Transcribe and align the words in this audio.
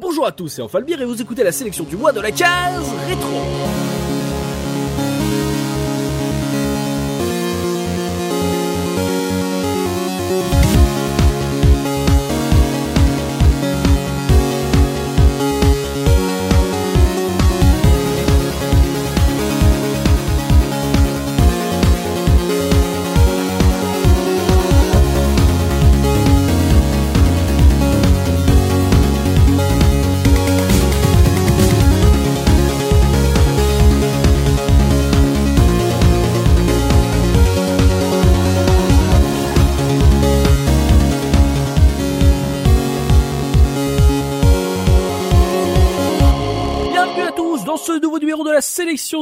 Bonjour 0.00 0.24
à 0.24 0.30
tous, 0.30 0.46
c'est 0.46 0.62
Enfalbir 0.62 1.02
et 1.02 1.04
vous 1.04 1.20
écoutez 1.20 1.42
la 1.42 1.50
sélection 1.50 1.82
du 1.82 1.96
mois 1.96 2.12
de 2.12 2.20
la 2.20 2.30
case 2.30 2.88
rétro. 3.08 3.87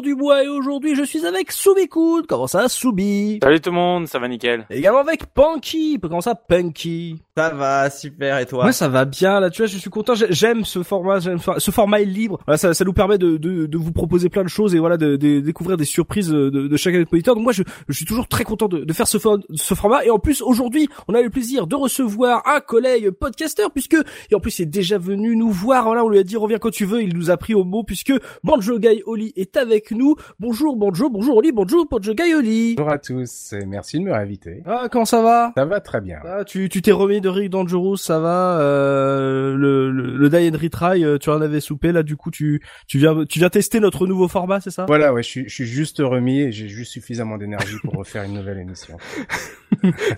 Du 0.03 0.15
mois 0.15 0.43
et 0.43 0.49
aujourd'hui 0.49 0.95
je 0.95 1.03
suis 1.03 1.16
avec 1.27 1.53
Soubikoun. 1.53 2.25
Comment 2.27 2.47
ça 2.47 2.69
Soubi 2.69 3.39
Salut 3.43 3.61
tout 3.61 3.71
le 3.71 3.77
monde, 3.77 4.07
ça 4.07 4.19
va 4.19 4.29
nickel. 4.29 4.67
Également 4.71 5.01
avec 5.01 5.27
Punky. 5.27 5.99
Comment 6.01 6.21
ça 6.21 6.35
Punky 6.35 7.17
Ça 7.37 7.51
va, 7.51 7.91
super, 7.91 8.39
et 8.39 8.47
toi 8.47 8.65
Ouais, 8.67 8.73
ça 8.73 8.89
va 8.89 9.05
bien 9.05 9.41
là. 9.41 9.51
Tu 9.51 9.63
vois, 9.63 9.67
je 9.67 9.77
suis 9.79 9.91
content. 9.91 10.15
J'ai- 10.15 10.27
J'aime 10.31 10.65
ce 10.65 10.83
format. 10.83 11.19
J'aime 11.21 11.39
ce 11.59 11.71
format 11.71 12.01
est 12.01 12.05
libre. 12.05 12.39
Voilà, 12.47 12.57
ça, 12.59 12.75
ça 12.75 12.85
nous 12.85 12.93
permet 12.93 13.19
de, 13.19 13.37
de, 13.37 13.67
de 13.67 13.79
vous 13.79 13.93
proposer 13.93 14.29
plein 14.29 14.45
de 14.45 14.49
choses 14.49 14.75
et 14.75 14.79
voilà 14.79 14.97
de, 14.97 15.17
de 15.17 15.41
découvrir 15.41 15.77
des 15.77 15.85
surprises 15.85 16.29
de, 16.31 16.49
de 16.51 16.77
chacun 16.77 16.99
des 16.99 17.07
auditeurs. 17.11 17.35
Donc 17.35 17.45
moi, 17.45 17.53
je, 17.53 17.63
je 17.89 17.95
suis 17.95 18.05
toujours 18.05 18.29
très 18.29 18.45
content 18.45 18.69
de, 18.69 18.85
de 18.85 18.93
faire 18.93 19.09
ce, 19.09 19.19
for- 19.19 19.39
ce 19.55 19.75
format. 19.75 20.05
Et 20.05 20.11
en 20.11 20.19
plus, 20.19 20.43
aujourd'hui, 20.43 20.89
on 21.09 21.15
a 21.15 21.23
le 21.23 21.31
plaisir 21.31 21.67
de 21.67 21.75
recevoir 21.77 22.43
un 22.47 22.61
collègue 22.61 23.11
podcasteur 23.11 23.71
puisque 23.73 23.97
et 24.31 24.35
en 24.35 24.41
plus, 24.41 24.59
il 24.59 24.63
est 24.63 24.67
déjà 24.67 24.99
venu 24.99 25.37
nous 25.37 25.51
voir. 25.51 25.85
Voilà, 25.85 26.05
on 26.05 26.09
lui 26.09 26.19
a 26.19 26.23
dit 26.23 26.37
reviens 26.37 26.59
quand 26.59 26.71
tu 26.71 26.85
veux. 26.85 27.03
Il 27.03 27.15
nous 27.17 27.31
a 27.31 27.37
pris 27.37 27.55
au 27.55 27.65
mot 27.65 27.83
puisque 27.85 28.13
Banjo 28.45 28.79
Guy 28.79 29.03
Oli 29.07 29.33
est 29.37 29.57
avec 29.57 29.91
nous. 29.91 30.17
Bonjour 30.41 30.77
Banjo, 30.77 31.09
bonjour 31.17 31.37
Oli, 31.39 31.51
bonjour 31.51 31.87
Banjo 31.91 32.13
Guy 32.15 32.35
Oli. 32.35 32.75
Bonjour 32.77 32.93
à 32.93 32.99
tous, 32.99 33.55
et 33.55 33.65
merci 33.65 33.99
de 33.99 34.05
me 34.05 34.13
réinviter. 34.13 34.63
Ah, 34.67 34.89
comment 34.93 35.07
ça 35.07 35.23
va? 35.23 35.53
Ça 35.57 35.65
va 35.65 35.81
très 35.81 36.03
bien. 36.03 36.19
ah, 36.27 36.45
tu 36.45 36.69
tu 36.69 36.83
t'es 36.83 36.93
remis 36.93 37.23
de 37.23 37.31
Rick 37.31 37.49
Dangerous, 37.51 37.97
ça 37.97 38.19
va 38.21 38.59
euh, 38.61 39.57
le, 39.57 39.91
le 39.91 40.15
le 40.17 40.29
Die 40.29 40.51
and 40.55 40.59
Retry, 40.61 41.05
euh, 41.05 41.17
tu 41.17 41.31
en 41.31 41.41
avais 41.41 41.61
soupé 41.61 41.91
là 41.93 42.03
du 42.03 42.17
coup 42.17 42.31
tu 42.31 42.61
tu 42.87 42.99
viens 42.99 43.25
tu 43.25 43.39
viens 43.39 43.49
tester 43.49 43.81
notre 43.81 44.07
nouveau 44.07 44.29
format, 44.29 44.61
c'est 44.61 44.71
ça? 44.71 44.85
Voilà, 44.87 45.15
ouais, 45.15 45.23
je 45.23 45.29
suis, 45.29 45.49
je 45.49 45.55
suis 45.55 45.65
juste 45.67 46.01
remis 46.01 46.41
et 46.41 46.53
j'ai 46.53 46.69
juste 46.69 46.93
suffisamment 46.93 47.39
d'énergie 47.39 47.77
pour 47.83 47.95
refaire 47.95 48.25
une 48.25 48.35
nouvelle 48.35 48.59
émission. 48.59 48.99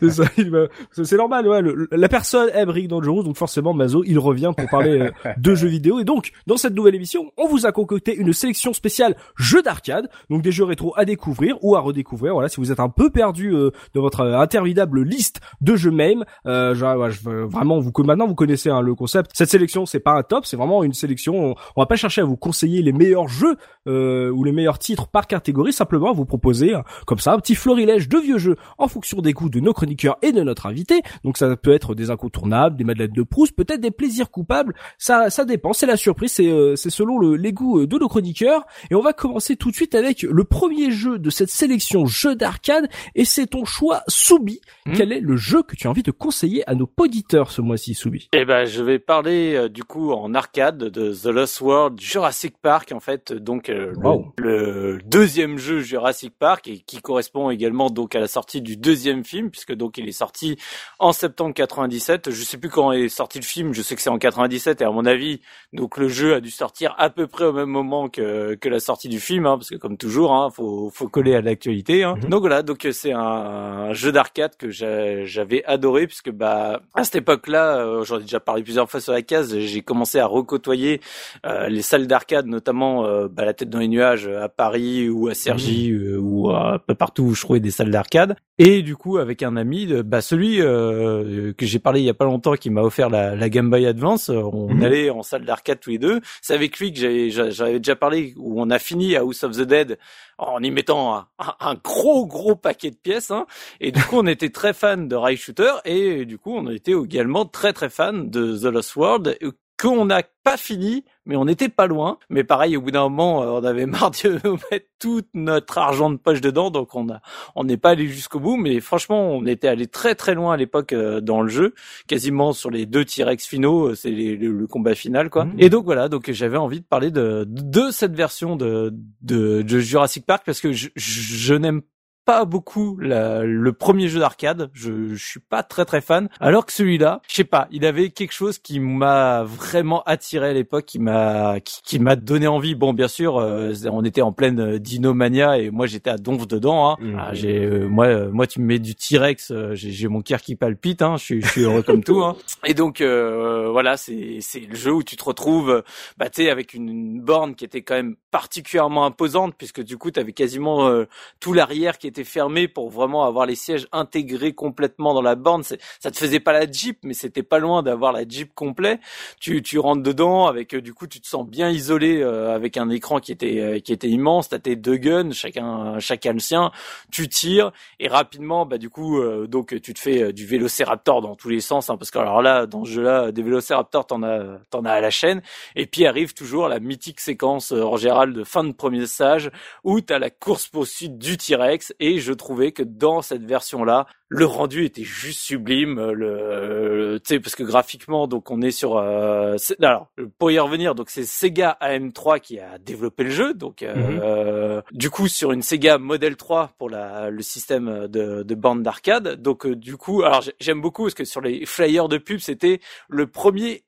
C'est 0.00 0.10
ça, 0.10 0.24
il 0.36 0.50
va- 0.50 0.66
c'est 0.92 1.04
c'est 1.04 1.16
normal 1.16 1.46
ouais, 1.48 1.62
le- 1.62 1.88
la 1.90 2.08
personne 2.08 2.48
aime 2.54 2.68
Rick 2.70 2.88
Dangerous 2.88 3.22
donc 3.22 3.36
forcément 3.36 3.72
Mazo, 3.74 4.02
il 4.06 4.18
revient 4.18 4.52
pour 4.56 4.68
parler 4.68 5.00
euh, 5.00 5.10
de 5.36 5.54
jeux 5.54 5.68
vidéo 5.68 5.98
et 6.00 6.04
donc 6.04 6.30
dans 6.46 6.56
cette 6.56 6.74
nouvelle 6.74 6.94
émission, 6.94 7.32
on 7.36 7.48
vous 7.48 7.66
a 7.66 7.72
concocté 7.72 8.14
une 8.14 8.32
sélection 8.32 8.72
spéciale 8.72 9.16
jeux 9.36 9.62
d'arcade, 9.62 10.08
donc 10.30 10.42
des 10.42 10.52
jeux 10.52 10.64
rétro 10.64 10.87
à 10.96 11.04
découvrir 11.04 11.56
ou 11.62 11.76
à 11.76 11.80
redécouvrir. 11.80 12.32
Voilà, 12.34 12.48
si 12.48 12.60
vous 12.60 12.72
êtes 12.72 12.80
un 12.80 12.88
peu 12.88 13.10
perdu 13.10 13.54
euh, 13.54 13.70
de 13.94 14.00
votre 14.00 14.20
euh, 14.20 14.38
interminable 14.38 15.02
liste 15.02 15.40
de 15.60 15.76
jeux 15.76 15.90
même, 15.90 16.24
euh, 16.46 16.74
genre, 16.74 16.96
ouais, 16.96 17.10
je 17.10 17.28
vraiment 17.28 17.78
vous 17.80 17.92
maintenant 18.04 18.26
vous 18.26 18.34
connaissez 18.34 18.70
hein, 18.70 18.80
le 18.80 18.94
concept. 18.94 19.30
Cette 19.34 19.50
sélection, 19.50 19.86
c'est 19.86 20.00
pas 20.00 20.12
un 20.12 20.22
top, 20.22 20.46
c'est 20.46 20.56
vraiment 20.56 20.84
une 20.84 20.92
sélection. 20.92 21.50
On, 21.50 21.54
on 21.76 21.82
va 21.82 21.86
pas 21.86 21.96
chercher 21.96 22.20
à 22.20 22.24
vous 22.24 22.36
conseiller 22.36 22.82
les 22.82 22.92
meilleurs 22.92 23.28
jeux 23.28 23.56
euh, 23.86 24.30
ou 24.30 24.44
les 24.44 24.52
meilleurs 24.52 24.78
titres 24.78 25.08
par 25.08 25.26
catégorie, 25.26 25.72
simplement 25.72 26.12
vous 26.12 26.24
proposer 26.24 26.74
euh, 26.74 26.80
comme 27.06 27.18
ça 27.18 27.32
un 27.32 27.38
petit 27.38 27.54
florilège 27.54 28.08
de 28.08 28.18
vieux 28.18 28.38
jeux 28.38 28.56
en 28.78 28.88
fonction 28.88 29.20
des 29.20 29.32
goûts 29.32 29.50
de 29.50 29.60
nos 29.60 29.72
chroniqueurs 29.72 30.16
et 30.22 30.32
de 30.32 30.42
notre 30.42 30.66
invité. 30.66 31.02
Donc 31.24 31.36
ça 31.38 31.56
peut 31.56 31.72
être 31.72 31.94
des 31.94 32.10
incontournables, 32.10 32.76
des 32.76 32.84
madeleines 32.84 33.12
de 33.12 33.22
Proust, 33.22 33.54
peut-être 33.54 33.80
des 33.80 33.90
plaisirs 33.90 34.30
coupables. 34.30 34.74
Ça, 34.98 35.30
ça 35.30 35.44
dépend. 35.44 35.72
C'est 35.72 35.86
la 35.86 35.96
surprise. 35.96 36.32
C'est, 36.32 36.48
euh, 36.48 36.76
selon 36.76 37.18
le, 37.18 37.36
les 37.36 37.52
goûts 37.52 37.86
de 37.86 37.98
nos 37.98 38.08
chroniqueurs. 38.08 38.64
Et 38.90 38.94
on 38.94 39.02
va 39.02 39.12
commencer 39.12 39.56
tout 39.56 39.70
de 39.70 39.76
suite 39.76 39.94
avec 39.94 40.22
le 40.22 40.44
premier 40.44 40.77
jeu 40.90 41.18
de 41.18 41.30
cette 41.30 41.50
sélection 41.50 42.06
jeux 42.06 42.34
d'arcade. 42.34 42.88
Et 43.14 43.24
c'est 43.24 43.46
ton 43.46 43.64
choix, 43.64 44.02
Soubi. 44.08 44.60
Hmm. 44.86 44.92
Quel 44.96 45.12
est 45.12 45.20
le 45.20 45.36
jeu 45.36 45.62
que 45.62 45.76
tu 45.76 45.86
as 45.86 45.90
envie 45.90 46.02
de 46.02 46.10
conseiller 46.10 46.68
à 46.68 46.74
nos 46.74 46.90
auditeurs 46.96 47.50
ce 47.50 47.60
mois-ci, 47.60 47.94
Soubi? 47.94 48.28
Eh 48.32 48.44
ben, 48.44 48.64
je 48.64 48.82
vais 48.82 48.98
parler 48.98 49.54
euh, 49.54 49.68
du 49.68 49.84
coup 49.84 50.12
en 50.12 50.34
arcade 50.34 50.78
de 50.78 51.12
The 51.12 51.26
Lost 51.26 51.60
World 51.60 52.00
Jurassic 52.00 52.54
Park 52.60 52.92
en 52.92 53.00
fait, 53.00 53.32
donc 53.32 53.68
euh, 53.68 53.92
le- 54.38 54.92
le, 54.96 54.98
deuxième 55.04 55.58
jeu 55.58 55.80
Jurassic 55.80 56.32
Park 56.38 56.68
et 56.68 56.78
qui 56.80 57.00
correspond 57.00 57.50
également 57.50 57.90
donc 57.90 58.14
à 58.14 58.20
la 58.20 58.28
sortie 58.28 58.60
du 58.62 58.76
deuxième 58.76 59.24
film 59.24 59.50
puisque 59.50 59.74
donc 59.74 59.98
il 59.98 60.08
est 60.08 60.12
sorti 60.12 60.56
en 60.98 61.12
septembre 61.12 61.54
97. 61.54 62.30
Je 62.30 62.42
sais 62.44 62.58
plus 62.58 62.68
quand 62.70 62.92
est 62.92 63.08
sorti 63.08 63.38
le 63.38 63.44
film, 63.44 63.72
je 63.74 63.82
sais 63.82 63.94
que 63.96 64.02
c'est 64.02 64.10
en 64.10 64.18
97 64.18 64.80
et 64.80 64.84
à 64.84 64.90
mon 64.90 65.04
avis 65.06 65.40
donc 65.72 65.96
le 65.96 66.08
jeu 66.08 66.34
a 66.34 66.40
dû 66.40 66.50
sortir 66.50 66.94
à 66.98 67.10
peu 67.10 67.26
près 67.26 67.44
au 67.44 67.52
même 67.52 67.68
moment 67.68 68.08
que 68.08 68.54
que 68.54 68.68
la 68.68 68.80
sortie 68.80 69.08
du 69.08 69.20
film 69.20 69.46
hein, 69.46 69.56
parce 69.56 69.70
que 69.70 69.76
comme 69.76 69.96
toujours 69.96 70.32
hein, 70.32 70.50
faut 70.50 70.67
faut 70.92 71.08
coller 71.08 71.34
à 71.34 71.40
l'actualité. 71.40 72.02
Hein. 72.04 72.16
Mhm. 72.22 72.30
Donc 72.30 72.40
voilà, 72.40 72.62
donc 72.62 72.84
euh, 72.84 72.92
c'est 72.92 73.12
un, 73.12 73.18
un 73.20 73.92
jeu 73.92 74.12
d'arcade 74.12 74.56
que 74.56 74.70
j'a- 74.70 75.24
j'avais 75.24 75.64
adoré 75.64 76.06
puisque 76.06 76.30
bah 76.30 76.80
à 76.94 77.04
cette 77.04 77.16
époque-là, 77.16 77.78
euh, 77.78 78.04
j'en 78.04 78.18
ai 78.18 78.22
déjà 78.22 78.40
parlé 78.40 78.62
plusieurs 78.62 78.90
fois 78.90 79.00
sur 79.00 79.12
la 79.12 79.22
case, 79.22 79.56
j'ai 79.58 79.82
commencé 79.82 80.18
à 80.18 80.26
recôtoyer 80.26 81.00
euh, 81.46 81.68
les 81.68 81.82
salles 81.82 82.06
d'arcade, 82.06 82.46
notamment 82.46 83.04
euh, 83.06 83.28
bah, 83.28 83.44
la 83.44 83.54
tête 83.54 83.70
dans 83.70 83.78
les 83.78 83.88
nuages 83.88 84.26
à 84.28 84.48
Paris 84.48 85.08
ou 85.08 85.28
à 85.28 85.34
Cergy 85.34 85.90
euh, 85.92 86.18
ou 86.18 86.50
à, 86.50 86.78
partout 86.98 87.24
où 87.24 87.34
je 87.34 87.42
trouvais 87.42 87.60
des 87.60 87.70
salles 87.70 87.90
d'arcade. 87.90 88.36
Et 88.58 88.82
du 88.82 88.96
coup, 88.96 89.18
avec 89.18 89.42
un 89.42 89.56
ami, 89.56 89.86
bah 90.04 90.20
celui 90.20 90.60
euh, 90.60 91.52
que 91.56 91.64
j'ai 91.66 91.78
parlé 91.78 92.00
il 92.00 92.06
y 92.06 92.10
a 92.10 92.14
pas 92.14 92.24
longtemps, 92.24 92.54
qui 92.54 92.70
m'a 92.70 92.82
offert 92.82 93.08
la, 93.10 93.34
la 93.36 93.48
Game 93.48 93.70
Boy 93.70 93.86
Advance, 93.86 94.28
on 94.28 94.68
Mhm. 94.68 94.82
allait 94.82 95.10
en 95.10 95.22
salle 95.22 95.44
d'arcade 95.44 95.78
tous 95.80 95.90
les 95.90 95.98
deux. 95.98 96.20
C'est 96.42 96.54
avec 96.54 96.78
lui 96.78 96.92
que 96.92 96.98
j'avais 96.98 97.30
j'a- 97.30 97.50
j'avais 97.50 97.78
déjà 97.78 97.96
parlé 97.96 98.34
où 98.36 98.60
on 98.60 98.70
a 98.70 98.78
fini 98.78 99.16
à 99.16 99.20
House 99.20 99.44
of 99.44 99.52
the 99.56 99.62
Dead 99.62 99.98
en 100.38 100.62
y 100.62 100.70
mettant 100.70 101.26
un, 101.38 101.74
gros 101.74 102.26
gros 102.26 102.56
paquet 102.56 102.90
de 102.90 102.96
pièces. 102.96 103.30
Hein. 103.30 103.46
Et 103.80 103.92
du 103.92 104.02
coup, 104.02 104.16
on 104.18 104.26
était 104.26 104.50
très 104.50 104.72
fan 104.72 105.08
de 105.08 105.16
Rail 105.16 105.36
Shooter 105.36 105.72
et 105.84 106.24
du 106.24 106.38
coup, 106.38 106.54
on 106.54 106.70
était 106.70 106.92
également 106.92 107.44
très 107.44 107.72
très 107.72 107.90
fan 107.90 108.30
de 108.30 108.56
The 108.56 108.72
Lost 108.72 108.96
World 108.96 109.36
qu'on 109.80 110.04
n'a 110.04 110.22
pas 110.42 110.56
fini, 110.56 111.04
mais 111.24 111.36
on 111.36 111.44
n'était 111.44 111.68
pas 111.68 111.86
loin. 111.86 112.18
Mais 112.30 112.42
pareil, 112.42 112.76
au 112.76 112.80
bout 112.80 112.90
d'un 112.90 113.02
moment, 113.02 113.42
euh, 113.42 113.60
on 113.60 113.64
avait 113.64 113.86
marre 113.86 114.10
de 114.10 114.40
mettre 114.70 114.86
tout 114.98 115.22
notre 115.34 115.78
argent 115.78 116.10
de 116.10 116.16
poche 116.16 116.40
dedans, 116.40 116.70
donc 116.70 116.94
on 116.94 117.08
a, 117.10 117.20
on 117.54 117.64
n'est 117.64 117.76
pas 117.76 117.90
allé 117.90 118.06
jusqu'au 118.08 118.40
bout. 118.40 118.56
Mais 118.56 118.80
franchement, 118.80 119.30
on 119.30 119.46
était 119.46 119.68
allé 119.68 119.86
très 119.86 120.14
très 120.14 120.34
loin 120.34 120.54
à 120.54 120.56
l'époque 120.56 120.92
euh, 120.92 121.20
dans 121.20 121.42
le 121.42 121.48
jeu, 121.48 121.74
quasiment 122.06 122.52
sur 122.52 122.70
les 122.70 122.86
deux 122.86 123.04
T-Rex 123.04 123.46
finaux, 123.46 123.90
euh, 123.90 123.94
c'est 123.94 124.10
le, 124.10 124.66
combat 124.66 124.94
final, 124.94 125.30
quoi. 125.30 125.44
Mhm. 125.44 125.54
Et 125.58 125.70
donc 125.70 125.84
voilà, 125.84 126.08
donc 126.08 126.30
j'avais 126.30 126.58
envie 126.58 126.80
de 126.80 126.84
parler 126.84 127.10
de 127.10 127.44
de 127.46 127.90
cette 127.90 128.14
version 128.14 128.56
de 128.56 128.92
de, 129.22 129.62
de 129.62 129.78
Jurassic 129.78 130.26
Park 130.26 130.42
parce 130.44 130.60
que 130.60 130.72
je, 130.72 130.88
je, 130.96 131.20
je 131.20 131.54
n'aime 131.54 131.82
pas 132.28 132.44
beaucoup 132.44 132.98
la- 133.00 133.42
le 133.42 133.72
premier 133.72 134.06
jeu 134.08 134.20
d'arcade. 134.20 134.68
Je, 134.74 135.14
je 135.14 135.26
suis 135.26 135.40
pas 135.40 135.62
très 135.62 135.86
très 135.86 136.02
fan. 136.02 136.28
Alors 136.40 136.66
que 136.66 136.74
celui-là, 136.74 137.22
je 137.26 137.34
sais 137.36 137.44
pas, 137.44 137.68
il 137.70 137.86
avait 137.86 138.10
quelque 138.10 138.32
chose 138.34 138.58
qui 138.58 138.80
m'a 138.80 139.44
vraiment 139.44 140.02
attiré 140.04 140.50
à 140.50 140.52
l'époque, 140.52 140.84
qui 140.84 140.98
m'a 140.98 141.58
qui, 141.60 141.80
qui 141.82 141.98
m'a 141.98 142.16
donné 142.16 142.46
envie. 142.46 142.74
Bon, 142.74 142.92
bien 142.92 143.08
sûr, 143.08 143.38
euh, 143.38 143.72
on 143.90 144.04
était 144.04 144.20
en 144.20 144.32
pleine 144.32 144.76
dinomania 144.76 145.56
et 145.58 145.70
moi 145.70 145.86
j'étais 145.86 146.10
à 146.10 146.18
donf 146.18 146.46
dedans. 146.46 146.90
Hein. 146.90 146.96
Mhm. 147.00 147.16
Ah, 147.18 147.30
j'ai 147.32 147.64
euh, 147.64 147.88
moi 147.88 148.04
euh, 148.08 148.30
moi 148.30 148.46
tu 148.46 148.60
me 148.60 148.66
mets 148.66 148.78
du 148.78 148.94
T-Rex, 148.94 149.50
euh, 149.50 149.70
j'ai 149.74 150.08
mon 150.08 150.20
cœur 150.20 150.42
qui 150.42 150.54
palpite. 150.54 151.00
Hein. 151.00 151.16
Je 151.16 151.24
suis 151.24 151.40
je 151.40 151.48
suis 151.48 151.62
heureux 151.62 151.82
comme 151.82 152.04
tout. 152.04 152.22
Hein. 152.22 152.36
Et 152.66 152.74
donc 152.74 153.00
euh, 153.00 153.70
voilà, 153.70 153.96
c'est 153.96 154.38
c'est 154.42 154.60
le 154.60 154.74
jeu 154.76 154.92
où 154.92 155.02
tu 155.02 155.16
te 155.16 155.24
retrouves, 155.24 155.82
bah 156.18 156.28
tu 156.28 156.42
sais, 156.42 156.50
avec 156.50 156.74
une, 156.74 156.90
une 156.90 157.20
borne 157.22 157.54
qui 157.54 157.64
était 157.64 157.80
quand 157.80 157.94
même 157.94 158.16
particulièrement 158.30 159.06
imposante 159.06 159.54
puisque 159.56 159.82
du 159.82 159.96
coup 159.96 160.10
tu 160.10 160.20
avais 160.20 160.34
quasiment 160.34 160.88
euh, 160.88 161.06
tout 161.40 161.54
l'arrière 161.54 161.96
qui 161.96 162.06
était 162.06 162.17
fermé 162.24 162.68
pour 162.68 162.90
vraiment 162.90 163.24
avoir 163.24 163.46
les 163.46 163.54
sièges 163.54 163.88
intégrés 163.92 164.52
complètement 164.52 165.14
dans 165.14 165.22
la 165.22 165.34
borne. 165.34 165.62
Ça 165.62 166.10
te 166.10 166.16
faisait 166.16 166.40
pas 166.40 166.52
la 166.52 166.70
Jeep, 166.70 166.98
mais 167.02 167.14
c'était 167.14 167.42
pas 167.42 167.58
loin 167.58 167.82
d'avoir 167.82 168.12
la 168.12 168.26
Jeep 168.26 168.54
complet. 168.54 169.00
Tu, 169.40 169.62
tu 169.62 169.78
rentres 169.78 170.02
dedans 170.02 170.46
avec 170.46 170.74
euh, 170.74 170.80
du 170.80 170.94
coup 170.94 171.06
tu 171.06 171.20
te 171.20 171.26
sens 171.26 171.46
bien 171.46 171.70
isolé 171.70 172.20
euh, 172.20 172.54
avec 172.54 172.76
un 172.76 172.90
écran 172.90 173.20
qui 173.20 173.32
était 173.32 173.60
euh, 173.60 173.78
qui 173.80 173.92
était 173.92 174.08
immense. 174.08 174.48
T'as 174.48 174.58
tes 174.58 174.76
deux 174.76 174.96
guns, 174.96 175.32
chacun 175.32 175.98
chacun 175.98 176.32
le 176.32 176.38
sien. 176.38 176.70
Tu 177.10 177.28
tires 177.28 177.72
et 178.00 178.08
rapidement 178.08 178.66
bah 178.66 178.78
du 178.78 178.90
coup 178.90 179.18
euh, 179.18 179.46
donc 179.46 179.80
tu 179.80 179.94
te 179.94 179.98
fais 179.98 180.22
euh, 180.22 180.32
du 180.32 180.46
Vélociraptor 180.46 181.20
dans 181.20 181.36
tous 181.36 181.48
les 181.48 181.60
sens 181.60 181.90
hein, 181.90 181.96
parce 181.96 182.10
que 182.10 182.18
alors 182.18 182.42
là 182.42 182.66
dans 182.66 182.84
ce 182.84 182.90
jeu-là 182.90 183.32
des 183.32 183.42
Vélociraptors 183.42 184.06
t'en 184.06 184.22
as 184.22 184.58
t'en 184.70 184.84
as 184.84 184.92
à 184.92 185.00
la 185.00 185.10
chaîne. 185.10 185.42
Et 185.76 185.86
puis 185.86 186.06
arrive 186.06 186.34
toujours 186.34 186.68
la 186.68 186.80
mythique 186.80 187.20
séquence 187.20 187.72
euh, 187.72 187.82
en 187.82 187.96
général 187.96 188.32
de 188.32 188.44
fin 188.44 188.64
de 188.64 188.72
premier 188.72 189.06
stage 189.06 189.50
où 189.84 190.00
t'as 190.00 190.18
la 190.18 190.30
course 190.30 190.68
poursuite 190.68 191.18
du 191.18 191.36
T-Rex 191.36 191.94
et 192.00 192.07
et 192.08 192.20
je 192.20 192.32
trouvais 192.32 192.72
que 192.72 192.82
dans 192.82 193.22
cette 193.22 193.44
version-là, 193.44 194.06
le 194.28 194.46
rendu 194.46 194.84
était 194.84 195.04
juste 195.04 195.40
sublime. 195.40 196.10
Le, 196.10 197.20
tu 197.24 197.34
sais, 197.34 197.40
parce 197.40 197.54
que 197.54 197.62
graphiquement, 197.62 198.26
donc 198.26 198.50
on 198.50 198.60
est 198.60 198.70
sur. 198.70 198.96
Euh, 198.96 199.56
alors, 199.80 200.08
pour 200.38 200.50
y 200.50 200.58
revenir, 200.58 200.94
donc 200.94 201.10
c'est 201.10 201.24
Sega 201.24 201.76
AM3 201.80 202.40
qui 202.40 202.58
a 202.58 202.78
développé 202.78 203.24
le 203.24 203.30
jeu, 203.30 203.54
donc 203.54 203.82
euh, 203.82 204.80
mhm. 204.80 204.82
du 204.92 205.10
coup 205.10 205.28
sur 205.28 205.52
une 205.52 205.62
Sega 205.62 205.98
Model 205.98 206.36
3 206.36 206.72
pour 206.78 206.90
la, 206.90 207.30
le 207.30 207.42
système 207.42 208.06
de, 208.08 208.42
de 208.42 208.54
bande 208.54 208.82
d'arcade. 208.82 209.40
Donc 209.40 209.66
du 209.66 209.96
coup, 209.96 210.22
alors 210.22 210.42
j'aime 210.60 210.80
beaucoup 210.80 211.04
parce 211.04 211.14
que 211.14 211.24
sur 211.24 211.40
les 211.40 211.66
flyers 211.66 212.08
de 212.08 212.18
pub, 212.18 212.40
c'était 212.40 212.80
le 213.08 213.26
premier 213.26 213.84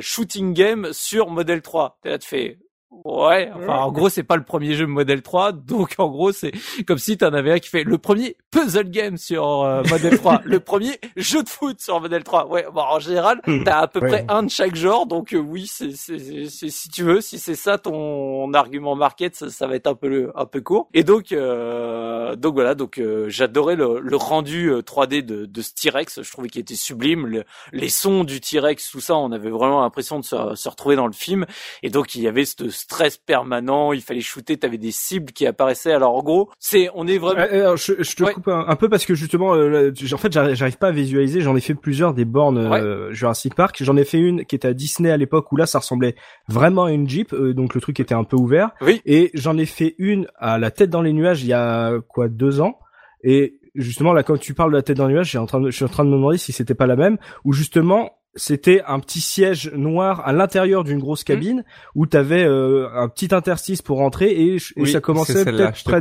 shooting 0.00 0.54
game 0.54 0.92
sur 0.92 1.30
Model 1.30 1.62
3. 1.62 1.98
Là, 2.04 2.18
tu 2.18 2.28
fais 2.28 2.58
Ouais, 3.04 3.50
enfin 3.54 3.76
en 3.80 3.92
gros 3.92 4.08
c'est 4.08 4.22
pas 4.22 4.36
le 4.36 4.44
premier 4.44 4.74
jeu 4.74 4.86
Model 4.86 5.20
3, 5.20 5.52
donc 5.52 5.94
en 5.98 6.08
gros 6.08 6.32
c'est 6.32 6.52
comme 6.86 6.98
si 6.98 7.18
t'en 7.18 7.34
avais 7.34 7.52
un 7.52 7.58
qui 7.58 7.68
fait 7.68 7.84
le 7.84 7.98
premier 7.98 8.36
puzzle 8.50 8.90
game 8.90 9.18
sur 9.18 9.62
euh, 9.62 9.82
Model 9.90 10.18
3, 10.18 10.42
le 10.44 10.60
premier 10.60 10.98
jeu 11.16 11.42
de 11.42 11.48
foot 11.48 11.80
sur 11.80 12.00
Model 12.00 12.24
3. 12.24 12.48
Ouais, 12.48 12.66
bon 12.72 12.80
en 12.80 12.98
général 12.98 13.40
hmm. 13.46 13.64
t'as 13.64 13.80
à 13.80 13.88
peu 13.88 14.00
près 14.00 14.24
un 14.28 14.44
de 14.44 14.50
chaque 14.50 14.74
genre, 14.74 15.06
donc 15.06 15.34
euh, 15.34 15.38
oui 15.38 15.66
c'est 15.66 15.90
si 15.94 16.88
tu 16.88 17.02
veux, 17.02 17.20
si 17.20 17.38
c'est 17.38 17.54
ça 17.54 17.78
ton 17.78 18.52
argument 18.54 18.94
market, 18.94 19.34
ça, 19.34 19.66
va 19.66 19.74
être 19.74 19.86
un 19.86 19.94
peu 19.94 20.32
un 20.34 20.46
peu 20.46 20.60
court. 20.60 20.88
Et 20.94 21.04
donc 21.04 21.32
euh, 21.32 22.36
donc 22.36 22.54
voilà, 22.54 22.74
donc 22.74 22.98
euh, 22.98 23.26
j'adorais 23.28 23.76
le, 23.76 24.00
le, 24.00 24.16
rendu 24.16 24.70
3D 24.70 25.22
de, 25.22 25.44
de 25.46 25.62
ce 25.62 25.74
T-Rex, 25.74 26.22
je 26.22 26.30
trouvais 26.30 26.48
qu'il 26.48 26.60
était 26.60 26.74
sublime, 26.74 27.42
les 27.72 27.88
sons 27.88 28.24
du 28.24 28.40
T-Rex, 28.40 28.90
tout 28.90 29.00
ça, 29.00 29.16
on 29.16 29.32
avait 29.32 29.50
vraiment 29.50 29.82
l'impression 29.82 30.18
de 30.20 30.24
se, 30.24 30.36
se, 30.54 30.68
retrouver 30.68 30.96
dans 30.96 31.06
le 31.06 31.12
film, 31.12 31.46
et 31.82 31.90
donc 31.90 32.14
il 32.14 32.22
y 32.22 32.28
avait 32.28 32.44
ce 32.44 32.83
stress 32.84 33.16
permanent, 33.16 33.94
il 33.94 34.02
fallait 34.02 34.20
shooter, 34.20 34.58
t'avais 34.58 34.76
des 34.76 34.90
cibles 34.90 35.32
qui 35.32 35.46
apparaissaient. 35.46 35.92
Alors 35.92 36.14
en 36.14 36.22
gros, 36.22 36.50
c'est 36.58 36.90
on 36.94 37.06
est 37.06 37.16
vraiment. 37.16 37.40
Euh, 37.40 37.62
alors, 37.62 37.76
je, 37.78 37.94
je, 37.98 38.14
te 38.14 38.24
coupe 38.30 38.48
un, 38.48 38.76
peu 38.76 38.90
parce 38.90 39.06
que 39.06 39.14
justement, 39.14 39.54
euh, 39.54 39.90
en 40.12 40.16
fait, 40.18 40.32
j'arrive 40.32 40.76
pas 40.76 40.88
à 40.88 40.92
visualiser. 40.92 41.40
J'en 41.40 41.56
ai 41.56 41.60
fait 41.60 41.74
plusieurs 41.74 42.12
des 42.12 42.26
bornes 42.26 42.58
euh, 42.58 43.10
Jurassic 43.12 43.54
Park. 43.54 43.82
J'en 43.82 43.96
ai 43.96 44.04
fait 44.04 44.18
une 44.18 44.44
qui 44.44 44.54
était 44.54 44.68
à 44.68 44.74
Disney 44.74 45.10
à 45.10 45.16
l'époque 45.16 45.50
où 45.50 45.56
là, 45.56 45.64
ça 45.64 45.78
ressemblait 45.78 46.14
vraiment 46.48 46.84
à 46.84 46.92
une 46.92 47.08
Jeep, 47.08 47.34
donc 47.34 47.74
le 47.74 47.80
truc 47.80 48.00
était 48.00 48.14
un 48.14 48.24
peu 48.24 48.36
ouvert. 48.36 48.70
Oui. 48.82 49.00
Et 49.06 49.30
j'en 49.32 49.56
ai 49.56 49.66
fait 49.66 49.94
une 49.98 50.26
à 50.36 50.58
la 50.58 50.70
tête 50.70 50.90
dans 50.90 51.02
les 51.02 51.12
nuages 51.12 51.42
il 51.42 51.48
y 51.48 51.54
a 51.54 51.92
quoi 52.08 52.28
deux 52.28 52.60
ans. 52.60 52.78
Et 53.22 53.58
justement 53.74 54.12
là, 54.12 54.22
quand 54.22 54.38
tu 54.38 54.52
parles 54.52 54.72
de 54.72 54.76
la 54.76 54.82
tête 54.82 54.98
dans 54.98 55.06
les 55.06 55.14
nuages, 55.14 55.26
je 55.26 55.30
suis 55.30 55.38
en 55.38 55.46
train 55.46 55.60
de, 55.60 55.70
je 55.70 55.76
suis 55.76 55.84
en 55.86 55.88
train 55.88 56.04
de 56.04 56.10
me 56.10 56.16
demander 56.16 56.36
si 56.36 56.52
c'était 56.52 56.74
pas 56.74 56.86
la 56.86 56.96
même. 56.96 57.16
Où 57.44 57.54
justement 57.54 58.10
c'était 58.36 58.82
un 58.86 59.00
petit 59.00 59.20
siège 59.20 59.70
noir 59.74 60.22
à 60.26 60.32
l'intérieur 60.32 60.84
d'une 60.84 60.98
grosse 60.98 61.22
hmm. 61.22 61.24
cabine 61.24 61.64
où 61.94 62.06
tu 62.06 62.16
avais 62.16 62.44
euh, 62.44 62.88
un 62.94 63.08
petit 63.08 63.34
interstice 63.34 63.82
pour 63.82 63.98
rentrer 63.98 64.30
et, 64.30 64.58
ça 64.86 65.00
commençait 65.00 65.44
peut-être 65.44 65.82
près 65.84 66.00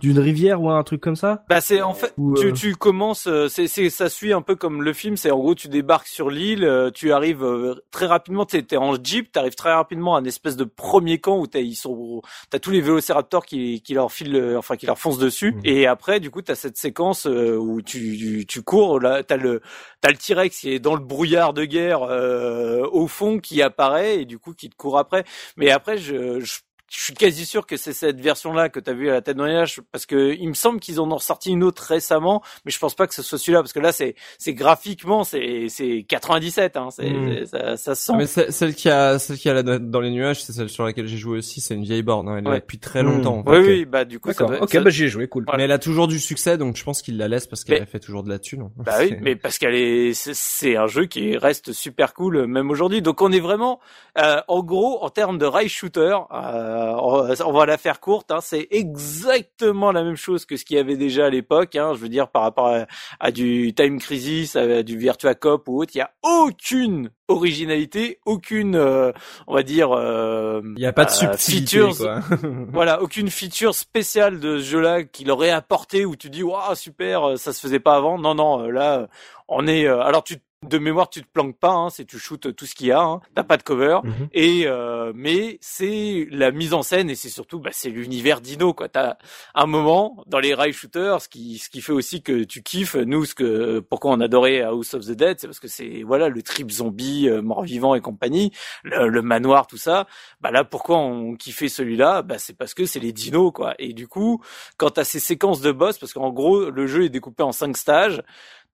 d'une 0.00 0.18
rivière 0.18 0.62
ou 0.62 0.70
un 0.70 0.82
truc 0.82 1.00
comme 1.00 1.16
ça. 1.16 1.44
Bah 1.48 1.60
c'est 1.60 1.82
en 1.82 1.94
fait 1.94 2.14
tu, 2.36 2.46
euh, 2.46 2.52
tu 2.52 2.74
commences 2.76 3.26
euh, 3.26 3.48
c'est 3.48 3.66
c'est 3.66 3.90
ça 3.90 4.08
suit 4.08 4.32
un 4.32 4.42
peu 4.42 4.56
comme 4.56 4.82
le 4.82 4.92
film 4.92 5.16
c'est 5.16 5.30
en 5.30 5.38
gros 5.38 5.54
tu 5.54 5.68
débarques 5.68 6.06
sur 6.06 6.30
l'île 6.30 6.90
tu 6.94 7.12
arrives 7.12 7.46
très 7.90 8.06
rapidement 8.06 8.46
tu 8.46 8.56
es 8.56 8.76
en 8.76 8.94
jeep 9.02 9.32
tu 9.32 9.38
arrives 9.38 9.54
très 9.54 9.72
rapidement 9.72 10.16
à 10.16 10.20
un 10.20 10.24
espèce 10.24 10.56
de 10.56 10.64
premier 10.64 11.18
camp 11.18 11.38
où 11.38 11.46
t'as 11.46 11.60
ils 11.60 11.74
sont 11.74 12.22
t'as 12.50 12.58
tous 12.58 12.70
les 12.70 12.80
vélociraptors 12.80 13.44
qui 13.44 13.82
qui 13.82 13.94
leur 13.94 14.12
filent 14.12 14.56
enfin 14.56 14.76
qui 14.76 14.86
leur 14.86 14.98
foncent 14.98 15.18
dessus 15.18 15.52
hmm. 15.52 15.60
et 15.64 15.86
après 15.86 16.20
du 16.20 16.30
coup 16.30 16.42
tu 16.42 16.52
as 16.52 16.54
cette 16.54 16.76
séquence 16.76 17.26
où 17.26 17.82
tu 17.82 18.16
tu, 18.18 18.46
tu 18.46 18.62
cours 18.62 19.00
là 19.00 19.22
tu 19.22 19.34
as 19.34 19.36
le 19.36 19.60
t'as 20.00 20.10
le 20.10 20.16
T-Rex 20.16 20.58
qui 20.58 20.70
est 20.70 20.78
dans 20.78 20.94
le 20.94 21.00
brouillard 21.00 21.52
de 21.52 21.64
euh, 21.80 22.86
au 22.92 23.06
fond 23.06 23.38
qui 23.38 23.62
apparaît 23.62 24.20
et 24.20 24.24
du 24.24 24.38
coup 24.38 24.54
qui 24.54 24.70
te 24.70 24.76
court 24.76 24.98
après. 24.98 25.24
Mais 25.56 25.70
après, 25.70 25.98
je, 25.98 26.40
je 26.40 26.60
je 26.96 27.02
suis 27.02 27.14
quasi 27.14 27.44
sûr 27.44 27.66
que 27.66 27.76
c'est 27.76 27.92
cette 27.92 28.20
version-là 28.20 28.68
que 28.68 28.78
tu 28.78 28.88
as 28.88 28.92
vu 28.92 29.10
à 29.10 29.14
la 29.14 29.20
tête 29.20 29.36
de 29.36 29.82
parce 29.90 30.06
que 30.06 30.34
il 30.38 30.48
me 30.48 30.54
semble 30.54 30.78
qu'ils 30.78 31.00
en 31.00 31.10
ont 31.10 31.16
ressorti 31.16 31.50
une 31.50 31.64
autre 31.64 31.82
récemment, 31.82 32.40
mais 32.64 32.70
je 32.70 32.78
pense 32.78 32.94
pas 32.94 33.08
que 33.08 33.14
ce 33.14 33.22
soit 33.22 33.36
celui-là 33.36 33.60
parce 33.60 33.72
que 33.72 33.80
là 33.80 33.90
c'est 33.90 34.14
c'est 34.38 34.54
graphiquement 34.54 35.24
c'est 35.24 35.66
c'est 35.68 36.04
97 36.08 36.76
hein, 36.76 36.88
c'est 36.90 37.10
hmm. 37.10 37.46
ça, 37.46 37.76
ça 37.76 37.94
sent. 37.96 38.12
Mais 38.16 38.26
celle 38.26 38.74
qui 38.74 38.88
a 38.88 39.18
celle 39.18 39.38
qui 39.38 39.48
a 39.48 39.62
dans 39.62 40.00
les 40.00 40.10
nuages, 40.10 40.44
c'est 40.44 40.52
celle 40.52 40.68
sur 40.68 40.84
laquelle 40.84 41.08
j'ai 41.08 41.16
joué 41.16 41.38
aussi, 41.38 41.60
c'est 41.60 41.74
une 41.74 41.82
vieille 41.82 42.02
borne, 42.02 42.28
hein, 42.28 42.38
elle 42.38 42.52
est 42.52 42.60
depuis 42.60 42.78
très 42.78 43.02
longtemps. 43.02 43.38
Hmm. 43.38 43.50
Oui 43.50 43.58
oui, 43.58 43.84
bah 43.86 44.04
du 44.04 44.20
coup 44.20 44.32
ça 44.32 44.44
OK, 44.44 44.78
bah 44.78 44.90
j'y 44.90 45.04
ai 45.04 45.08
joué, 45.08 45.26
cool. 45.26 45.46
Mais 45.56 45.64
elle 45.64 45.72
a 45.72 45.78
toujours 45.78 46.06
du 46.06 46.20
succès 46.20 46.58
donc 46.58 46.76
je 46.76 46.84
pense 46.84 47.02
qu'il 47.02 47.16
la 47.16 47.26
laisse 47.26 47.48
parce 47.48 47.64
qu'elle 47.64 47.82
a 47.82 47.86
fait 47.86 48.00
toujours 48.00 48.22
de 48.22 48.28
la 48.28 48.38
thune. 48.38 48.70
Bah 48.76 48.98
oui, 49.00 49.16
mais 49.20 49.34
parce 49.34 49.58
qu'elle 49.58 49.74
est 49.74 50.12
c'est 50.14 50.76
un 50.76 50.86
jeu 50.86 51.06
qui 51.06 51.36
reste 51.36 51.72
super 51.72 52.14
cool 52.14 52.46
même 52.46 52.70
aujourd'hui. 52.70 53.02
Donc 53.02 53.20
on 53.20 53.32
est 53.32 53.40
vraiment 53.40 53.80
euh, 54.16 54.40
en 54.46 54.62
gros 54.62 55.02
en 55.02 55.10
termes 55.10 55.38
de 55.38 55.46
rail 55.46 55.68
shooter 55.68 56.16
euh, 56.32 56.83
on 56.92 57.52
va 57.52 57.66
la 57.66 57.78
faire 57.78 58.00
courte. 58.00 58.30
Hein, 58.30 58.40
c'est 58.40 58.68
exactement 58.70 59.92
la 59.92 60.02
même 60.02 60.16
chose 60.16 60.44
que 60.44 60.56
ce 60.56 60.64
qu'il 60.64 60.76
y 60.76 60.80
avait 60.80 60.96
déjà 60.96 61.26
à 61.26 61.30
l'époque. 61.30 61.76
Hein, 61.76 61.92
je 61.94 61.98
veux 61.98 62.08
dire 62.08 62.28
par 62.28 62.42
rapport 62.42 62.74
à, 63.20 63.30
du 63.30 63.74
Time 63.74 63.98
Crisis, 63.98 64.56
à, 64.56 64.82
du 64.82 64.96
Virtua 64.96 65.34
Cop 65.34 65.68
ou 65.68 65.82
autre, 65.82 65.92
il 65.94 65.98
y 65.98 66.00
a 66.00 66.10
aucune 66.22 67.10
originalité, 67.28 68.18
aucune, 68.26 68.76
euh, 68.76 69.12
on 69.46 69.54
va 69.54 69.62
dire, 69.62 69.92
euh, 69.92 70.60
il 70.76 70.80
n'y 70.80 70.86
a 70.86 70.92
pas 70.92 71.06
de 71.06 71.10
euh, 71.24 71.36
features, 71.36 71.94
voilà, 72.72 73.02
aucune 73.02 73.30
feature 73.30 73.74
spéciale 73.74 74.40
de 74.40 74.58
ce 74.58 74.64
jeu-là 74.64 75.04
qu'il 75.04 75.30
aurait 75.30 75.50
apporté 75.50 76.04
où 76.04 76.16
tu 76.16 76.28
dis 76.28 76.42
waouh 76.42 76.74
super, 76.74 77.38
ça 77.38 77.52
se 77.52 77.60
faisait 77.60 77.80
pas 77.80 77.96
avant. 77.96 78.18
Non 78.18 78.34
non, 78.34 78.68
là 78.68 79.08
on 79.48 79.66
est, 79.66 79.86
alors 79.86 80.24
tu 80.24 80.36
de 80.68 80.78
mémoire, 80.78 81.10
tu 81.10 81.22
te 81.22 81.26
planques 81.32 81.58
pas, 81.58 81.72
hein, 81.72 81.90
c'est 81.90 82.04
tu 82.04 82.18
shootes 82.18 82.54
tout 82.54 82.66
ce 82.66 82.74
qu'il 82.74 82.88
y 82.88 82.92
a, 82.92 83.00
hein, 83.00 83.20
t'as 83.34 83.44
pas 83.44 83.56
de 83.56 83.62
cover, 83.62 84.00
mhm. 84.04 84.28
et 84.32 84.66
euh, 84.66 85.12
mais 85.14 85.58
c'est 85.60 86.26
la 86.30 86.50
mise 86.50 86.74
en 86.74 86.82
scène 86.82 87.10
et 87.10 87.14
c'est 87.14 87.28
surtout 87.28 87.60
bah, 87.60 87.70
c'est 87.72 87.90
l'univers 87.90 88.40
Dino 88.40 88.72
quoi. 88.74 88.88
T'as 88.88 89.16
un 89.54 89.66
moment 89.66 90.22
dans 90.26 90.38
les 90.38 90.54
rail 90.54 90.72
shooters, 90.72 91.20
ce 91.20 91.28
qui 91.28 91.58
ce 91.58 91.68
qui 91.68 91.80
fait 91.80 91.92
aussi 91.92 92.22
que 92.22 92.44
tu 92.44 92.62
kiffes. 92.62 92.96
Nous, 92.96 93.24
ce 93.24 93.34
que 93.34 93.80
pourquoi 93.80 94.12
on 94.12 94.20
adorait 94.20 94.62
House 94.62 94.94
of 94.94 95.06
the 95.06 95.12
Dead, 95.12 95.38
c'est 95.38 95.46
parce 95.46 95.60
que 95.60 95.68
c'est 95.68 96.02
voilà 96.02 96.28
le 96.28 96.42
trip 96.42 96.70
zombie, 96.70 97.28
euh, 97.28 97.42
mort 97.42 97.62
vivant 97.62 97.94
et 97.94 98.00
compagnie, 98.00 98.52
le, 98.82 99.22
manoir, 99.22 99.66
tout 99.66 99.76
ça. 99.76 100.06
Bah 100.40 100.50
là, 100.50 100.64
pourquoi 100.64 100.98
on 100.98 101.34
kiffait 101.36 101.68
celui-là? 101.68 102.22
Bah 102.22 102.38
c'est 102.38 102.56
parce 102.56 102.74
que 102.74 102.86
c'est 102.86 103.00
les 103.00 103.12
dinos 103.12 103.52
quoi. 103.52 103.74
Et 103.78 103.92
du 103.92 104.08
coup, 104.08 104.42
quand 104.76 104.90
t'as 104.90 105.04
ces 105.04 105.20
séquences 105.20 105.60
de 105.60 105.72
boss, 105.72 105.98
parce 105.98 106.12
qu'en 106.12 106.30
gros 106.30 106.70
le 106.70 106.86
jeu 106.86 107.04
est 107.04 107.10
découpé 107.10 107.42
en 107.42 107.52
cinq 107.52 107.76
stages 107.76 108.22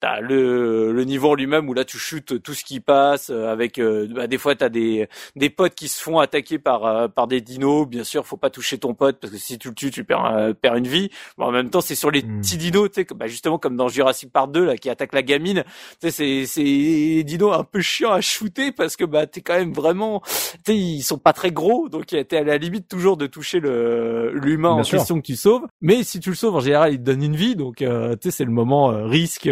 t'as 0.00 0.20
le, 0.20 0.92
le 0.92 1.04
niveau 1.04 1.34
lui-même 1.34 1.68
où 1.68 1.74
là 1.74 1.84
tu 1.84 1.98
chutes 1.98 2.42
tout 2.42 2.54
ce 2.54 2.64
qui 2.64 2.80
passe 2.80 3.30
euh, 3.30 3.52
avec 3.52 3.78
euh, 3.78 4.08
bah, 4.10 4.26
des 4.26 4.38
fois 4.38 4.56
t'as 4.56 4.70
des 4.70 5.08
des 5.36 5.50
potes 5.50 5.74
qui 5.74 5.88
se 5.88 6.02
font 6.02 6.18
attaquer 6.18 6.58
par 6.58 6.86
euh, 6.86 7.08
par 7.08 7.26
des 7.26 7.40
dinos. 7.40 7.86
Bien 7.86 8.02
sûr 8.02 8.26
faut 8.26 8.38
pas 8.38 8.50
toucher 8.50 8.78
ton 8.78 8.94
pote 8.94 9.18
parce 9.20 9.32
que 9.32 9.38
si 9.38 9.58
tu 9.58 9.68
le 9.68 9.74
tues 9.74 9.90
tu 9.90 10.04
perds 10.04 10.54
perds 10.60 10.76
une 10.76 10.88
vie. 10.88 11.10
Mais 11.38 11.44
en 11.44 11.52
même 11.52 11.68
temps 11.68 11.82
c'est 11.82 11.94
sur 11.94 12.10
les 12.10 12.22
hmm. 12.22 12.40
petits 12.40 12.56
dinos 12.56 12.88
tu 12.90 13.02
sais 13.02 13.06
bah, 13.14 13.26
justement 13.26 13.58
comme 13.58 13.76
dans 13.76 13.88
Jurassic 13.88 14.32
Park 14.32 14.50
2 14.52 14.64
là 14.64 14.76
qui 14.76 14.88
attaque 14.88 15.12
la 15.12 15.22
gamine. 15.22 15.64
Tu 16.00 16.10
sais 16.10 16.10
c'est 16.10 16.46
c'est 16.46 16.64
des 16.64 17.24
dinos 17.24 17.54
un 17.54 17.64
peu 17.64 17.82
chiants 17.82 18.12
à 18.12 18.22
shooter 18.22 18.72
parce 18.72 18.96
que 18.96 19.04
bah 19.04 19.26
t'es 19.26 19.42
quand 19.42 19.58
même 19.58 19.74
vraiment 19.74 20.22
tu 20.64 20.72
sais 20.72 20.76
ils 20.76 21.02
sont 21.02 21.18
pas 21.18 21.34
très 21.34 21.52
gros. 21.52 21.90
Donc 21.90 22.06
t'es 22.06 22.36
à 22.36 22.42
la 22.42 22.56
limite 22.56 22.88
toujours 22.88 23.18
de 23.18 23.26
toucher 23.26 23.60
le 23.60 24.32
l'humain 24.32 24.70
en 24.70 24.82
question 24.82 25.20
que 25.20 25.26
tu 25.26 25.36
sauves. 25.36 25.66
Mais 25.82 26.02
si 26.04 26.20
tu 26.20 26.30
le 26.30 26.36
sauves 26.36 26.56
en 26.56 26.60
général 26.60 26.94
il 26.94 26.98
te 26.98 27.02
donne 27.02 27.22
une 27.22 27.36
vie. 27.36 27.54
Donc 27.54 27.76
tu 27.76 27.84
sais 27.84 28.30
c'est 28.30 28.44
le 28.44 28.50
moment 28.50 28.88
risque 29.06 29.46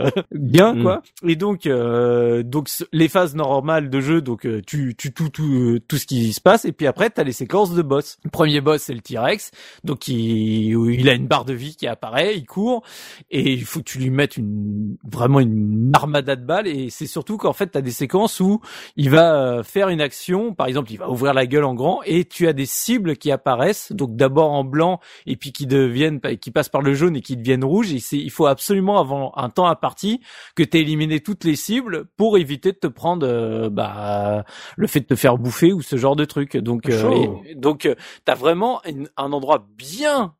bien 0.32 0.74
mm. 0.74 0.82
quoi. 0.82 1.02
Et 1.26 1.36
donc 1.36 1.66
euh, 1.66 2.42
donc 2.42 2.68
les 2.92 3.08
phases 3.08 3.34
normales 3.34 3.90
de 3.90 4.00
jeu 4.00 4.20
donc 4.20 4.46
euh, 4.46 4.60
tu 4.66 4.94
tu 4.96 5.12
tout 5.12 5.28
tout 5.28 5.52
euh, 5.52 5.80
tout 5.86 5.96
ce 5.96 6.06
qui 6.06 6.32
se 6.32 6.40
passe 6.40 6.64
et 6.64 6.72
puis 6.72 6.86
après 6.86 7.10
tu 7.10 7.20
as 7.20 7.24
les 7.24 7.32
séquences 7.32 7.74
de 7.74 7.82
boss. 7.82 8.18
Le 8.24 8.30
premier 8.30 8.60
boss 8.60 8.82
c'est 8.82 8.94
le 8.94 9.00
T-Rex 9.00 9.50
donc 9.84 10.08
il 10.08 10.72
il 10.72 11.08
a 11.08 11.14
une 11.14 11.26
barre 11.26 11.44
de 11.44 11.54
vie 11.54 11.76
qui 11.76 11.86
apparaît, 11.86 12.36
il 12.36 12.46
court 12.46 12.82
et 13.30 13.52
il 13.52 13.64
faut 13.64 13.80
que 13.80 13.84
tu 13.84 13.98
lui 13.98 14.10
mettes 14.10 14.36
une 14.36 14.96
vraiment 15.04 15.40
une 15.40 15.90
armada 15.94 16.36
de 16.36 16.44
balles 16.44 16.66
et 16.66 16.90
c'est 16.90 17.06
surtout 17.06 17.36
qu'en 17.36 17.52
fait 17.52 17.70
tu 17.72 17.78
as 17.78 17.82
des 17.82 17.90
séquences 17.90 18.40
où 18.40 18.60
il 18.96 19.10
va 19.10 19.62
faire 19.62 19.88
une 19.88 20.00
action, 20.00 20.54
par 20.54 20.66
exemple, 20.66 20.92
il 20.92 20.98
va 20.98 21.10
ouvrir 21.10 21.34
la 21.34 21.46
gueule 21.46 21.64
en 21.64 21.74
grand 21.74 22.00
et 22.04 22.24
tu 22.24 22.48
as 22.48 22.52
des 22.52 22.66
cibles 22.66 23.16
qui 23.16 23.30
apparaissent 23.30 23.92
donc 23.92 24.16
d'abord 24.16 24.50
en 24.52 24.64
blanc 24.64 25.00
et 25.26 25.36
puis 25.36 25.52
qui 25.52 25.66
deviennent 25.66 26.20
qui 26.40 26.50
passent 26.50 26.68
par 26.68 26.82
le 26.82 26.94
jaune 26.94 27.16
et 27.16 27.20
qui 27.20 27.36
deviennent 27.36 27.64
rouges 27.64 27.92
et 27.92 27.98
c'est 27.98 28.18
il 28.18 28.30
faut 28.30 28.46
absolument 28.46 28.98
avant 28.98 29.32
un 29.36 29.48
temps 29.50 29.66
à 29.66 29.76
partie 29.82 30.22
que 30.56 30.62
tu 30.62 30.78
éliminé 30.78 31.20
toutes 31.20 31.44
les 31.44 31.56
cibles 31.56 32.06
pour 32.16 32.38
éviter 32.38 32.72
de 32.72 32.78
te 32.78 32.86
prendre 32.86 33.26
euh, 33.26 33.68
bah, 33.68 34.44
le 34.76 34.86
fait 34.86 35.00
de 35.00 35.06
te 35.06 35.16
faire 35.16 35.36
bouffer 35.36 35.74
ou 35.74 35.82
ce 35.82 35.96
genre 35.96 36.16
de 36.16 36.24
truc. 36.24 36.56
Donc 36.56 36.88
euh, 36.88 37.26
donc 37.56 37.84
euh, 37.84 37.94
t'as 38.24 38.34
vraiment 38.34 38.80
un 39.18 39.32
endroit 39.32 39.66
bien 39.76 40.34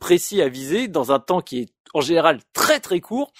précis 0.00 0.42
à 0.42 0.48
viser 0.48 0.88
dans 0.88 1.12
un 1.12 1.20
temps 1.20 1.40
qui 1.40 1.60
est 1.60 1.68
en 1.92 2.00
général 2.00 2.40
très 2.52 2.80
très 2.80 3.00
court. 3.00 3.32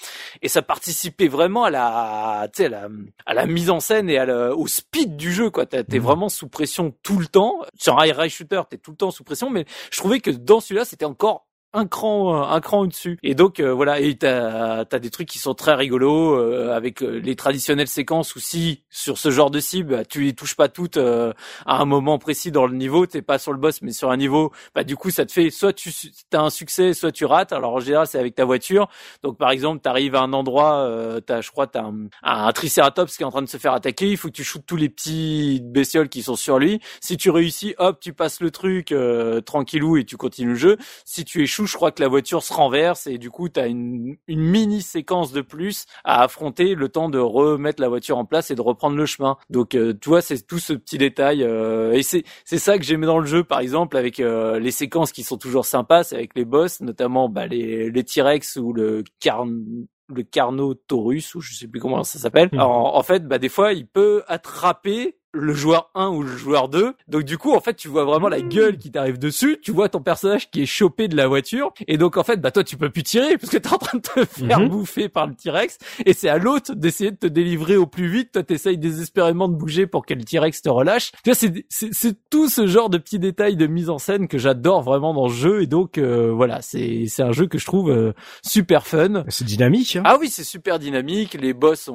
Et 0.42 0.48
ça 0.48 0.62
participait 0.62 1.26
vraiment 1.26 1.64
à 1.64 1.70
la 1.70 2.46
à 2.46 2.68
la, 2.68 2.88
à 3.26 3.34
la 3.34 3.46
mise 3.46 3.70
en 3.70 3.80
scène 3.80 4.08
et 4.08 4.18
à 4.18 4.54
au 4.54 4.66
speed 4.66 5.16
du 5.16 5.32
jeu 5.32 5.50
quoi. 5.50 5.66
T'es 5.66 5.82
mmh. 5.82 6.02
vraiment 6.02 6.28
sous 6.28 6.48
pression 6.48 6.94
tout 7.02 7.18
le 7.18 7.26
temps. 7.26 7.62
Sur 7.76 7.98
un 7.98 8.06
high 8.06 8.28
shooter 8.28 8.62
t'es 8.70 8.78
tout 8.78 8.92
le 8.92 8.96
temps 8.96 9.10
sous 9.10 9.24
pression. 9.24 9.50
Mais 9.50 9.64
je 9.90 9.98
trouvais 9.98 10.20
que 10.20 10.30
dans 10.30 10.60
celui-là 10.60 10.84
c'était 10.84 11.06
encore 11.06 11.46
un 11.74 11.86
cran 11.86 12.50
un 12.50 12.60
cran 12.60 12.80
au-dessus. 12.80 13.18
Et 13.22 13.34
donc 13.34 13.60
voilà, 13.60 14.00
et 14.00 14.16
t'as 14.16 14.84
as 14.90 14.98
des 14.98 15.10
trucs 15.10 15.28
qui 15.28 15.38
sont 15.38 15.54
très 15.54 15.74
rigolos 15.74 16.36
avec 16.70 17.00
les 17.00 17.36
traditionnelles 17.36 17.88
séquences 17.88 18.34
où 18.36 18.40
si 18.40 18.84
sur 18.90 19.18
ce 19.18 19.30
genre 19.30 19.50
de 19.50 19.60
cible, 19.60 19.96
bah, 19.96 20.04
tu 20.04 20.22
les 20.22 20.32
touches 20.32 20.56
pas 20.56 20.68
toutes 20.68 20.96
à 20.96 21.34
un 21.66 21.84
moment 21.84 22.18
précis 22.18 22.50
dans 22.50 22.66
le 22.66 22.74
niveau, 22.74 23.06
t'es 23.06 23.22
pas 23.22 23.38
sur 23.38 23.52
le 23.52 23.58
boss 23.58 23.82
mais 23.82 23.92
sur 23.92 24.10
un 24.10 24.16
niveau, 24.16 24.52
bah 24.74 24.84
du 24.84 24.96
coup 24.96 25.10
ça 25.10 25.26
te 25.26 25.32
fait 25.32 25.50
soit 25.50 25.72
tu 25.72 25.90
as 26.32 26.40
un 26.40 26.50
succès, 26.50 26.94
soit 26.94 27.12
tu 27.12 27.24
rates. 27.24 27.52
Alors 27.52 27.74
en 27.74 27.80
général 27.80 28.06
c'est 28.06 28.18
avec 28.18 28.34
ta 28.34 28.44
voiture. 28.44 28.88
Donc 29.22 29.38
par 29.38 29.50
exemple, 29.50 29.80
tu 29.82 29.88
arrives 29.88 30.14
à 30.14 30.20
un 30.20 30.32
endroit, 30.32 30.76
euh, 30.78 31.20
t'as, 31.20 31.40
je 31.40 31.50
crois, 31.50 31.66
t'as 31.66 31.82
un, 31.82 32.08
un 32.22 32.52
triceratops 32.52 33.16
qui 33.16 33.22
est 33.22 33.26
en 33.26 33.30
train 33.30 33.42
de 33.42 33.48
se 33.48 33.56
faire 33.56 33.72
attaquer. 33.72 34.10
Il 34.10 34.16
faut 34.16 34.28
que 34.28 34.32
tu 34.34 34.44
shootes 34.44 34.66
tous 34.66 34.76
les 34.76 34.88
petits 34.88 35.60
bestioles 35.62 36.08
qui 36.08 36.22
sont 36.22 36.36
sur 36.36 36.58
lui. 36.58 36.80
Si 37.00 37.16
tu 37.16 37.30
réussis, 37.30 37.74
hop, 37.78 38.00
tu 38.00 38.12
passes 38.12 38.40
le 38.40 38.50
truc 38.50 38.92
euh, 38.92 39.40
tranquillou 39.40 39.96
et 39.96 40.04
tu 40.04 40.16
continues 40.16 40.50
le 40.50 40.54
jeu. 40.56 40.76
Si 41.04 41.24
tu 41.24 41.42
échoues, 41.42 41.63
je 41.66 41.74
crois 41.74 41.92
que 41.92 42.02
la 42.02 42.08
voiture 42.08 42.42
se 42.42 42.52
renverse 42.52 43.06
et 43.06 43.18
du 43.18 43.30
coup 43.30 43.48
t'as 43.48 43.68
une, 43.68 44.16
une 44.26 44.40
mini 44.40 44.82
séquence 44.82 45.32
de 45.32 45.40
plus 45.40 45.86
à 46.04 46.22
affronter, 46.22 46.74
le 46.74 46.88
temps 46.88 47.08
de 47.08 47.18
remettre 47.18 47.80
la 47.80 47.88
voiture 47.88 48.18
en 48.18 48.24
place 48.24 48.50
et 48.50 48.54
de 48.54 48.60
reprendre 48.60 48.96
le 48.96 49.06
chemin. 49.06 49.36
Donc 49.50 49.74
euh, 49.74 49.94
tu 50.00 50.08
vois, 50.08 50.22
c'est 50.22 50.46
tout 50.46 50.58
ce 50.58 50.72
petit 50.72 50.98
détail 50.98 51.42
euh, 51.42 51.92
et 51.92 52.02
c'est 52.02 52.24
c'est 52.44 52.58
ça 52.58 52.78
que 52.78 52.84
j'aimais 52.84 53.06
dans 53.06 53.18
le 53.18 53.26
jeu, 53.26 53.44
par 53.44 53.60
exemple, 53.60 53.96
avec 53.96 54.20
euh, 54.20 54.58
les 54.58 54.70
séquences 54.70 55.12
qui 55.12 55.22
sont 55.22 55.38
toujours 55.38 55.64
sympas, 55.64 56.04
c'est 56.04 56.16
avec 56.16 56.32
les 56.36 56.44
boss, 56.44 56.80
notamment 56.80 57.28
bah, 57.28 57.46
les 57.46 57.90
les 57.90 58.04
T-Rex 58.04 58.56
ou 58.56 58.72
le 58.72 59.04
Carn 59.20 59.86
le 60.08 60.22
Carnotaurus 60.22 61.34
ou 61.34 61.40
je 61.40 61.54
sais 61.54 61.66
plus 61.66 61.80
comment 61.80 62.04
ça 62.04 62.18
s'appelle. 62.18 62.50
Mhm. 62.52 62.60
En, 62.60 62.96
en 62.96 63.02
fait, 63.02 63.26
bah 63.26 63.38
des 63.38 63.48
fois, 63.48 63.72
il 63.72 63.86
peut 63.86 64.22
attraper 64.26 65.18
le 65.34 65.52
joueur 65.52 65.90
1 65.94 66.08
ou 66.08 66.22
le 66.22 66.36
joueur 66.36 66.68
2. 66.68 66.94
Donc 67.08 67.24
du 67.24 67.36
coup, 67.38 67.52
en 67.52 67.60
fait, 67.60 67.74
tu 67.74 67.88
vois 67.88 68.04
vraiment 68.04 68.28
la 68.28 68.40
gueule 68.40 68.78
qui 68.78 68.90
t'arrive 68.90 69.18
dessus. 69.18 69.58
Tu 69.62 69.72
vois 69.72 69.88
ton 69.88 70.00
personnage 70.00 70.50
qui 70.50 70.62
est 70.62 70.66
chopé 70.66 71.08
de 71.08 71.16
la 71.16 71.26
voiture. 71.26 71.72
Et 71.88 71.98
donc, 71.98 72.16
en 72.16 72.22
fait, 72.24 72.40
bah 72.40 72.50
toi, 72.50 72.64
tu 72.64 72.76
peux 72.76 72.90
plus 72.90 73.02
tirer 73.02 73.36
parce 73.36 73.50
que 73.52 73.58
t'es 73.58 73.72
en 73.72 73.78
train 73.78 73.98
de 73.98 74.02
te 74.02 74.24
faire 74.24 74.60
Mhm. 74.60 74.68
bouffer 74.68 75.08
par 75.08 75.26
le 75.26 75.34
T-Rex. 75.34 75.78
Et 76.06 76.12
c'est 76.12 76.28
à 76.28 76.38
l'autre 76.38 76.74
d'essayer 76.74 77.10
de 77.10 77.16
te 77.16 77.26
délivrer 77.26 77.76
au 77.76 77.86
plus 77.86 78.08
vite. 78.08 78.32
Toi, 78.32 78.42
t'essayes 78.44 78.78
désespérément 78.78 79.48
de 79.48 79.54
bouger 79.54 79.86
pour 79.86 80.06
que 80.06 80.14
le 80.14 80.22
T-Rex 80.24 80.62
te 80.62 80.68
relâche. 80.68 81.12
Tu 81.24 81.30
vois, 81.30 81.34
c'est, 81.68 82.14
tout 82.30 82.48
ce 82.48 82.66
genre 82.66 82.88
de 82.90 82.98
petits 82.98 83.18
détails 83.18 83.56
de 83.56 83.66
mise 83.66 83.90
en 83.90 83.98
scène 83.98 84.28
que 84.28 84.38
j'adore 84.38 84.82
vraiment 84.82 85.12
dans 85.14 85.26
le 85.28 85.32
jeu. 85.34 85.62
Et 85.62 85.66
donc, 85.66 85.98
euh, 85.98 86.30
voilà, 86.32 86.62
c'est, 86.62 87.06
c'est 87.08 87.22
un 87.22 87.32
jeu 87.32 87.46
que 87.46 87.58
je 87.58 87.64
trouve 87.66 87.90
euh, 87.90 88.12
super 88.44 88.86
fun. 88.86 89.24
C'est 89.28 89.44
dynamique. 89.44 89.96
Hein. 89.96 90.02
Ah 90.04 90.16
oui, 90.20 90.28
c'est 90.28 90.44
super 90.44 90.78
dynamique. 90.78 91.34
Les 91.40 91.52
boss 91.52 91.88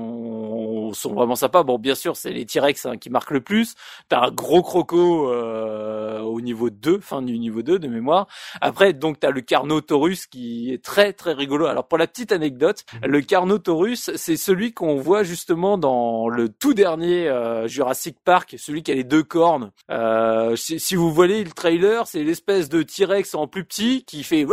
sont, 0.93 1.09
sont 1.09 1.13
vraiment 1.13 1.35
sympas. 1.35 1.63
Bon, 1.63 1.77
bien 1.77 1.95
sûr, 1.95 2.15
c'est 2.15 2.31
les 2.31 2.45
T-Rex 2.45 2.85
hein, 2.85 2.97
qui 2.97 3.09
marquent 3.09 3.31
le 3.31 3.41
plus. 3.41 3.75
T'as 4.07 4.27
un 4.27 4.31
gros 4.31 4.61
croco 4.61 5.31
euh, 5.31 6.19
au 6.21 6.41
niveau 6.41 6.69
2, 6.69 6.99
fin 6.99 7.21
du 7.21 7.37
niveau 7.39 7.61
2 7.61 7.79
de 7.79 7.87
mémoire. 7.87 8.27
Après, 8.61 8.93
donc, 8.93 9.19
t'as 9.19 9.31
le 9.31 9.41
Carnotaurus 9.41 10.25
qui 10.27 10.73
est 10.73 10.83
très, 10.83 11.13
très 11.13 11.33
rigolo. 11.33 11.65
Alors, 11.65 11.87
pour 11.87 11.97
la 11.97 12.07
petite 12.07 12.31
anecdote, 12.31 12.85
le 13.03 13.21
Carnotaurus, 13.21 14.11
c'est 14.15 14.37
celui 14.37 14.73
qu'on 14.73 14.95
voit 14.97 15.23
justement 15.23 15.77
dans 15.77 16.29
le 16.29 16.49
tout 16.49 16.73
dernier 16.73 17.27
euh, 17.27 17.67
Jurassic 17.67 18.17
Park, 18.23 18.55
celui 18.57 18.83
qui 18.83 18.91
a 18.91 18.95
les 18.95 19.03
deux 19.03 19.23
cornes. 19.23 19.71
Euh, 19.91 20.55
si, 20.55 20.79
si 20.79 20.95
vous 20.95 21.11
voyez 21.13 21.43
le 21.43 21.51
trailer, 21.51 22.07
c'est 22.07 22.23
l'espèce 22.23 22.69
de 22.69 22.83
T-Rex 22.83 23.35
en 23.35 23.47
plus 23.47 23.63
petit 23.63 24.03
qui 24.05 24.23
fait 24.23 24.45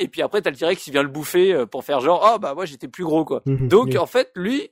et 0.00 0.08
puis 0.08 0.22
après 0.22 0.42
t'as 0.42 0.50
le 0.50 0.56
T-Rex 0.56 0.82
qui 0.82 0.90
vient 0.90 1.02
le 1.02 1.08
bouffer 1.08 1.52
euh, 1.52 1.66
pour 1.66 1.84
faire 1.84 2.00
genre 2.00 2.32
oh 2.34 2.38
bah 2.38 2.54
moi 2.54 2.64
j'étais 2.64 2.88
plus 2.88 3.04
gros 3.04 3.24
quoi. 3.24 3.42
Mhm. 3.46 3.68
Donc 3.68 3.88
Oui. 3.88 3.98
en 3.98 4.06
fait 4.06 4.30
lui 4.34 4.70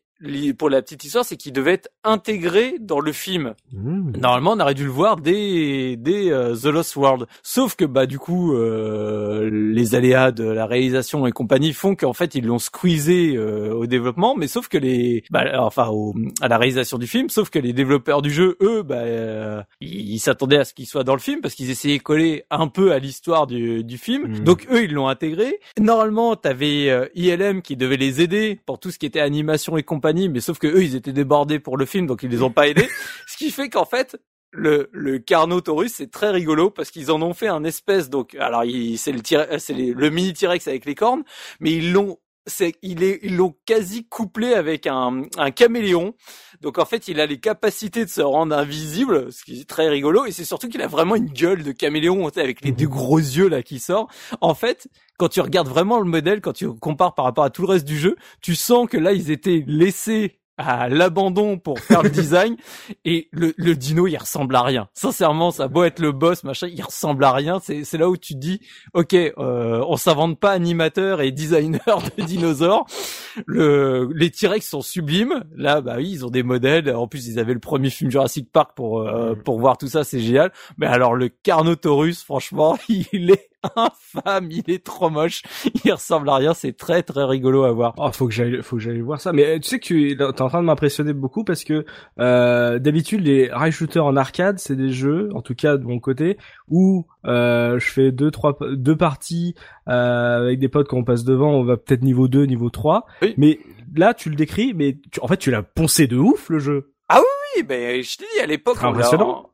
pour 0.56 0.70
la 0.70 0.82
petite 0.82 1.04
histoire, 1.04 1.24
c'est 1.24 1.36
qu'il 1.36 1.52
devait 1.52 1.72
être 1.74 1.88
intégré 2.04 2.76
dans 2.80 3.00
le 3.00 3.12
film. 3.12 3.54
Mhm. 3.72 4.16
Normalement, 4.18 4.52
on 4.52 4.60
aurait 4.60 4.74
dû 4.74 4.84
le 4.84 4.90
voir 4.90 5.16
dès, 5.16 5.96
dès 5.96 6.30
euh, 6.30 6.54
The 6.54 6.66
Lost 6.66 6.96
World. 6.96 7.26
Sauf 7.42 7.76
que 7.76 7.84
bah 7.84 8.06
du 8.06 8.18
coup, 8.18 8.54
euh, 8.54 9.50
les 9.50 9.94
aléas 9.94 10.32
de 10.32 10.44
la 10.44 10.66
réalisation 10.66 11.26
et 11.26 11.32
compagnie 11.32 11.72
font 11.72 11.94
qu'en 11.94 12.12
fait 12.12 12.34
ils 12.34 12.44
l'ont 12.46 12.58
squeezé 12.58 13.36
euh, 13.36 13.72
au 13.74 13.86
développement, 13.86 14.34
mais 14.36 14.48
sauf 14.48 14.68
que 14.68 14.78
les, 14.78 15.24
bah, 15.30 15.44
enfin 15.58 15.88
au, 15.88 16.14
à 16.40 16.48
la 16.48 16.58
réalisation 16.58 16.98
du 16.98 17.06
film, 17.06 17.28
sauf 17.28 17.50
que 17.50 17.58
les 17.58 17.72
développeurs 17.72 18.22
du 18.22 18.30
jeu, 18.30 18.56
eux, 18.60 18.82
bah 18.82 18.96
euh, 18.96 19.62
ils 19.80 20.18
s'attendaient 20.18 20.58
à 20.58 20.64
ce 20.64 20.74
qu'il 20.74 20.86
soit 20.86 21.04
dans 21.04 21.14
le 21.14 21.20
film 21.20 21.40
parce 21.40 21.54
qu'ils 21.54 21.70
essayaient 21.70 21.98
de 21.98 22.02
coller 22.02 22.44
un 22.50 22.68
peu 22.68 22.92
à 22.92 22.98
l'histoire 22.98 23.46
du, 23.46 23.84
du 23.84 23.98
film. 23.98 24.28
Mhm. 24.28 24.44
Donc 24.44 24.66
eux, 24.70 24.84
ils 24.84 24.92
l'ont 24.92 25.08
intégré. 25.08 25.58
Normalement, 25.78 26.36
t'avais 26.36 27.10
ILM 27.14 27.62
qui 27.62 27.76
devait 27.76 27.96
les 27.96 28.20
aider 28.20 28.58
pour 28.66 28.78
tout 28.78 28.90
ce 28.90 28.98
qui 28.98 29.06
était 29.06 29.20
animation 29.20 29.76
et 29.76 29.82
compagnie, 29.82 30.05
mais 30.32 30.40
sauf 30.40 30.58
que 30.58 30.66
eux, 30.66 30.82
ils 30.82 30.94
étaient 30.96 31.12
débordés 31.12 31.58
pour 31.58 31.76
le 31.76 31.86
film, 31.86 32.06
donc 32.06 32.22
ils 32.22 32.30
les 32.30 32.42
ont 32.42 32.50
pas 32.50 32.68
aidés. 32.68 32.88
ce 33.26 33.36
qui 33.36 33.50
fait 33.50 33.68
qu'en 33.68 33.84
fait, 33.84 34.16
le, 34.52 34.88
le 34.92 35.18
Carnotaurus, 35.18 35.92
c'est 35.94 36.10
très 36.10 36.30
rigolo 36.30 36.70
parce 36.70 36.90
qu'ils 36.90 37.10
en 37.10 37.20
ont 37.22 37.34
fait 37.34 37.48
un 37.48 37.64
espèce, 37.64 38.08
donc, 38.10 38.34
alors, 38.36 38.64
il- 38.64 38.96
c'est 38.98 39.12
le, 39.12 39.20
T- 39.20 39.58
c'est 39.58 39.74
le 39.74 40.10
mini 40.10 40.32
T-Rex 40.32 40.66
avec 40.68 40.84
les 40.86 40.94
cornes, 40.94 41.24
mais 41.60 41.72
ils 41.72 41.92
l'ont, 41.92 42.18
c'est, 42.46 42.74
il 42.80 43.02
est, 43.02 43.18
ils 43.24 43.36
l'ont 43.36 43.54
quasi 43.66 44.06
couplé 44.06 44.54
avec 44.54 44.86
un, 44.86 45.22
un 45.36 45.50
caméléon. 45.50 46.14
Donc, 46.60 46.78
en 46.78 46.84
fait, 46.84 47.08
il 47.08 47.20
a 47.20 47.26
les 47.26 47.40
capacités 47.40 48.04
de 48.04 48.10
se 48.10 48.20
rendre 48.22 48.56
invisible, 48.56 49.32
ce 49.32 49.44
qui 49.44 49.60
est 49.60 49.68
très 49.68 49.88
rigolo, 49.88 50.24
et 50.26 50.30
c'est 50.32 50.44
surtout 50.44 50.68
qu'il 50.68 50.80
a 50.80 50.86
vraiment 50.86 51.16
une 51.16 51.26
gueule 51.28 51.62
de 51.64 51.72
caméléon, 51.72 52.26
avec 52.28 52.64
les 52.64 52.70
deux 52.72 52.86
gros 52.88 53.18
yeux, 53.18 53.48
là, 53.48 53.62
qui 53.62 53.78
sort. 53.80 54.08
En 54.40 54.54
fait, 54.54 54.86
quand 55.18 55.28
tu 55.28 55.40
regardes 55.40 55.68
vraiment 55.68 55.98
le 55.98 56.06
modèle, 56.06 56.40
quand 56.40 56.52
tu 56.52 56.72
compares 56.74 57.14
par 57.14 57.24
rapport 57.24 57.44
à 57.44 57.50
tout 57.50 57.62
le 57.62 57.68
reste 57.68 57.86
du 57.86 57.98
jeu, 57.98 58.16
tu 58.42 58.54
sens 58.54 58.88
que 58.88 58.96
là, 58.96 59.12
ils 59.12 59.30
étaient 59.30 59.64
laissés 59.66 60.40
à 60.58 60.88
l'abandon 60.88 61.58
pour 61.58 61.78
faire 61.80 62.02
le 62.02 62.10
design. 62.10 62.56
Et 63.04 63.28
le, 63.32 63.52
le 63.56 63.76
dino 63.76 64.06
il 64.06 64.16
ressemble 64.16 64.56
à 64.56 64.62
rien. 64.62 64.88
Sincèrement 64.94 65.50
ça 65.50 65.64
a 65.64 65.68
beau 65.68 65.84
être 65.84 65.98
le 65.98 66.12
boss 66.12 66.44
machin 66.44 66.68
il 66.68 66.82
ressemble 66.82 67.24
à 67.24 67.32
rien. 67.32 67.60
C'est 67.62 67.84
c'est 67.84 67.98
là 67.98 68.08
où 68.08 68.16
tu 68.16 68.34
te 68.34 68.38
dis 68.38 68.60
ok 68.94 69.14
euh, 69.14 69.84
on 69.86 69.96
s'invente 69.96 70.38
pas 70.38 70.52
animateur 70.52 71.20
et 71.20 71.30
designer 71.30 71.80
de 72.16 72.22
dinosaures. 72.24 72.86
Le 73.46 74.10
les 74.14 74.30
T-Rex 74.30 74.66
sont 74.66 74.82
sublimes. 74.82 75.44
Là 75.54 75.80
bah 75.80 75.96
oui 75.98 76.10
ils 76.10 76.24
ont 76.24 76.30
des 76.30 76.42
modèles. 76.42 76.94
En 76.94 77.06
plus 77.06 77.26
ils 77.26 77.38
avaient 77.38 77.54
le 77.54 77.60
premier 77.60 77.90
film 77.90 78.10
Jurassic 78.10 78.50
Park 78.50 78.72
pour 78.74 79.00
euh, 79.02 79.34
pour 79.34 79.60
voir 79.60 79.76
tout 79.76 79.88
ça 79.88 80.04
c'est 80.04 80.20
génial. 80.20 80.52
Mais 80.78 80.86
alors 80.86 81.14
le 81.14 81.28
Carnotaurus 81.28 82.22
franchement 82.22 82.78
il 82.88 83.30
est 83.30 83.50
infâme 83.76 84.48
il 84.50 84.64
est 84.70 84.84
trop 84.84 85.10
moche 85.10 85.42
il 85.84 85.92
ressemble 85.92 86.28
à 86.30 86.36
rien 86.36 86.54
c'est 86.54 86.72
très 86.76 87.02
très 87.02 87.24
rigolo 87.24 87.64
à 87.64 87.72
voir 87.72 87.94
Oh, 87.98 88.10
faut 88.12 88.26
que 88.26 88.32
j'aille, 88.34 88.62
faut 88.62 88.76
que 88.76 88.82
j'aille 88.82 89.00
voir 89.00 89.20
ça. 89.20 89.32
Mais 89.32 89.44
euh, 89.46 89.58
tu 89.58 89.68
sais 89.68 89.78
que 89.78 89.84
tu 89.86 90.10
es 90.12 90.22
en 90.22 90.32
train 90.32 90.60
de 90.60 90.66
m'impressionner 90.66 91.12
beaucoup 91.12 91.44
parce 91.44 91.64
que 91.64 91.84
euh, 92.20 92.78
d'habitude 92.78 93.24
les 93.24 93.48
rail 93.50 93.72
shooters 93.72 94.04
en 94.04 94.16
arcade, 94.16 94.58
c'est 94.58 94.76
des 94.76 94.90
jeux, 94.90 95.30
en 95.34 95.40
tout 95.42 95.54
cas 95.54 95.76
de 95.76 95.84
mon 95.84 95.98
côté, 95.98 96.36
où 96.68 97.06
euh, 97.26 97.78
je 97.78 97.90
fais 97.90 98.12
deux, 98.12 98.30
trois, 98.30 98.56
deux 98.72 98.96
parties 98.96 99.54
euh, 99.88 100.42
avec 100.42 100.58
des 100.58 100.68
potes 100.68 100.88
quand 100.88 100.98
on 100.98 101.04
passe 101.04 101.24
devant, 101.24 101.50
on 101.52 101.64
va 101.64 101.76
peut-être 101.76 102.02
niveau 102.02 102.28
2, 102.28 102.44
niveau 102.44 102.70
3. 102.70 103.06
Oui. 103.22 103.34
Mais 103.36 103.58
là, 103.94 104.14
tu 104.14 104.28
le 104.30 104.36
décris, 104.36 104.74
mais 104.74 104.98
tu- 105.10 105.20
en 105.22 105.28
fait, 105.28 105.36
tu 105.38 105.50
l'as 105.50 105.62
poncé 105.62 106.06
de 106.06 106.16
ouf 106.16 106.48
le 106.50 106.58
jeu. 106.58 106.92
Oui, 107.12 107.62
ben 107.62 108.02
je 108.02 108.16
te 108.16 108.24
dis 108.34 108.40
à 108.40 108.46
l'époque 108.46 108.76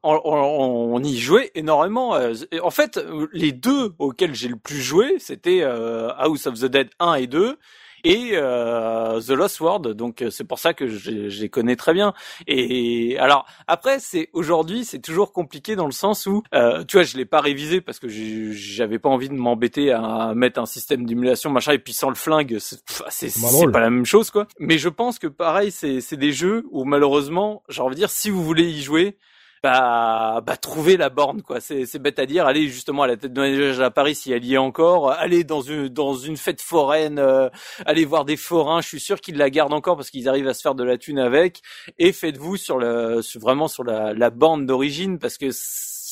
on, 0.02 0.10
on, 0.14 0.20
on- 0.24 0.94
on 0.96 1.02
y 1.04 1.16
jouait 1.18 1.50
énormément. 1.54 2.14
euh, 2.14 2.34
En 2.62 2.70
fait, 2.70 2.98
les 3.32 3.52
deux 3.52 3.92
auxquels 3.98 4.34
j'ai 4.34 4.48
le 4.48 4.56
plus 4.56 4.80
joué, 4.80 5.16
c'était 5.18 5.60
euh, 5.62 6.08
House 6.16 6.46
of 6.46 6.58
the 6.58 6.64
Dead 6.64 6.90
1 6.98 7.14
et 7.14 7.26
2 7.26 7.58
et 8.04 8.30
euh, 8.34 9.20
The 9.20 9.30
Lost 9.30 9.60
World. 9.60 9.88
Donc 9.88 10.22
euh, 10.22 10.30
c'est 10.30 10.44
pour 10.44 10.58
ça 10.58 10.74
que 10.74 10.86
je, 10.86 11.28
je 11.28 11.40
les 11.40 11.48
connais 11.48 11.76
très 11.76 11.92
bien. 11.92 12.14
Et 12.46 13.16
alors 13.18 13.46
après, 13.66 13.98
c'est 14.00 14.28
aujourd'hui, 14.32 14.84
c'est 14.84 15.00
toujours 15.00 15.32
compliqué 15.32 15.76
dans 15.76 15.86
le 15.86 15.92
sens 15.92 16.26
où, 16.26 16.42
euh, 16.54 16.84
tu 16.84 16.96
vois, 16.96 17.04
je 17.04 17.16
l'ai 17.16 17.24
pas 17.24 17.40
révisé 17.40 17.80
parce 17.80 17.98
que 17.98 18.08
j'avais 18.08 18.98
pas 18.98 19.08
envie 19.08 19.28
de 19.28 19.34
m'embêter 19.34 19.92
à 19.92 20.32
mettre 20.34 20.60
un 20.60 20.66
système 20.66 21.06
d'émulation 21.06 21.50
machin 21.50 21.72
et 21.72 21.78
puis 21.78 21.92
sans 21.92 22.08
le 22.08 22.14
flingue, 22.14 22.58
c'est 22.58 22.82
pas 23.72 23.80
la 23.80 23.90
même 23.90 24.06
chose 24.06 24.30
quoi. 24.30 24.46
Mais 24.58 24.78
je 24.78 24.88
pense 24.88 25.18
que 25.18 25.26
pareil, 25.26 25.70
c'est 25.70 26.16
des 26.16 26.32
jeux 26.32 26.64
où 26.70 26.84
malheureusement, 26.84 27.62
j'ai 27.68 27.82
envie 27.82 27.94
de 27.94 28.00
dire, 28.00 28.10
si 28.10 28.30
vous 28.30 28.44
voulez 28.44 28.64
y 28.64 28.82
jouer, 28.82 29.16
bah, 29.62 30.40
bah 30.44 30.56
trouver 30.56 30.96
la 30.96 31.08
borne 31.08 31.42
quoi. 31.42 31.60
C'est 31.60 31.86
c'est 31.86 31.98
bête 32.00 32.18
à 32.18 32.26
dire. 32.26 32.46
Allez 32.46 32.68
justement 32.68 33.04
à 33.04 33.06
la 33.06 33.16
tête 33.16 33.32
de 33.32 33.40
neige 33.40 33.80
à 33.80 33.90
Paris 33.90 34.14
si 34.16 34.32
elle 34.32 34.44
y 34.44 34.54
est 34.54 34.58
encore. 34.58 35.10
Allez 35.12 35.44
dans 35.44 35.60
une 35.60 35.88
dans 35.88 36.14
une 36.14 36.36
fête 36.36 36.60
foraine. 36.60 37.18
euh, 37.18 37.48
allez 37.86 38.04
voir 38.04 38.24
des 38.24 38.36
forains. 38.36 38.80
Je 38.80 38.88
suis 38.88 39.00
sûr 39.00 39.20
qu'ils 39.20 39.36
la 39.36 39.50
gardent 39.50 39.72
encore 39.72 39.96
parce 39.96 40.10
qu'ils 40.10 40.28
arrivent 40.28 40.48
à 40.48 40.54
se 40.54 40.62
faire 40.62 40.74
de 40.74 40.84
la 40.84 40.98
thune 40.98 41.18
avec. 41.20 41.60
Et 41.98 42.12
faites-vous 42.12 42.56
sur 42.56 42.78
le 42.78 43.20
vraiment 43.38 43.68
sur 43.68 43.84
la 43.84 44.12
la 44.14 44.30
borne 44.30 44.66
d'origine 44.66 45.18
parce 45.18 45.38
que 45.38 45.50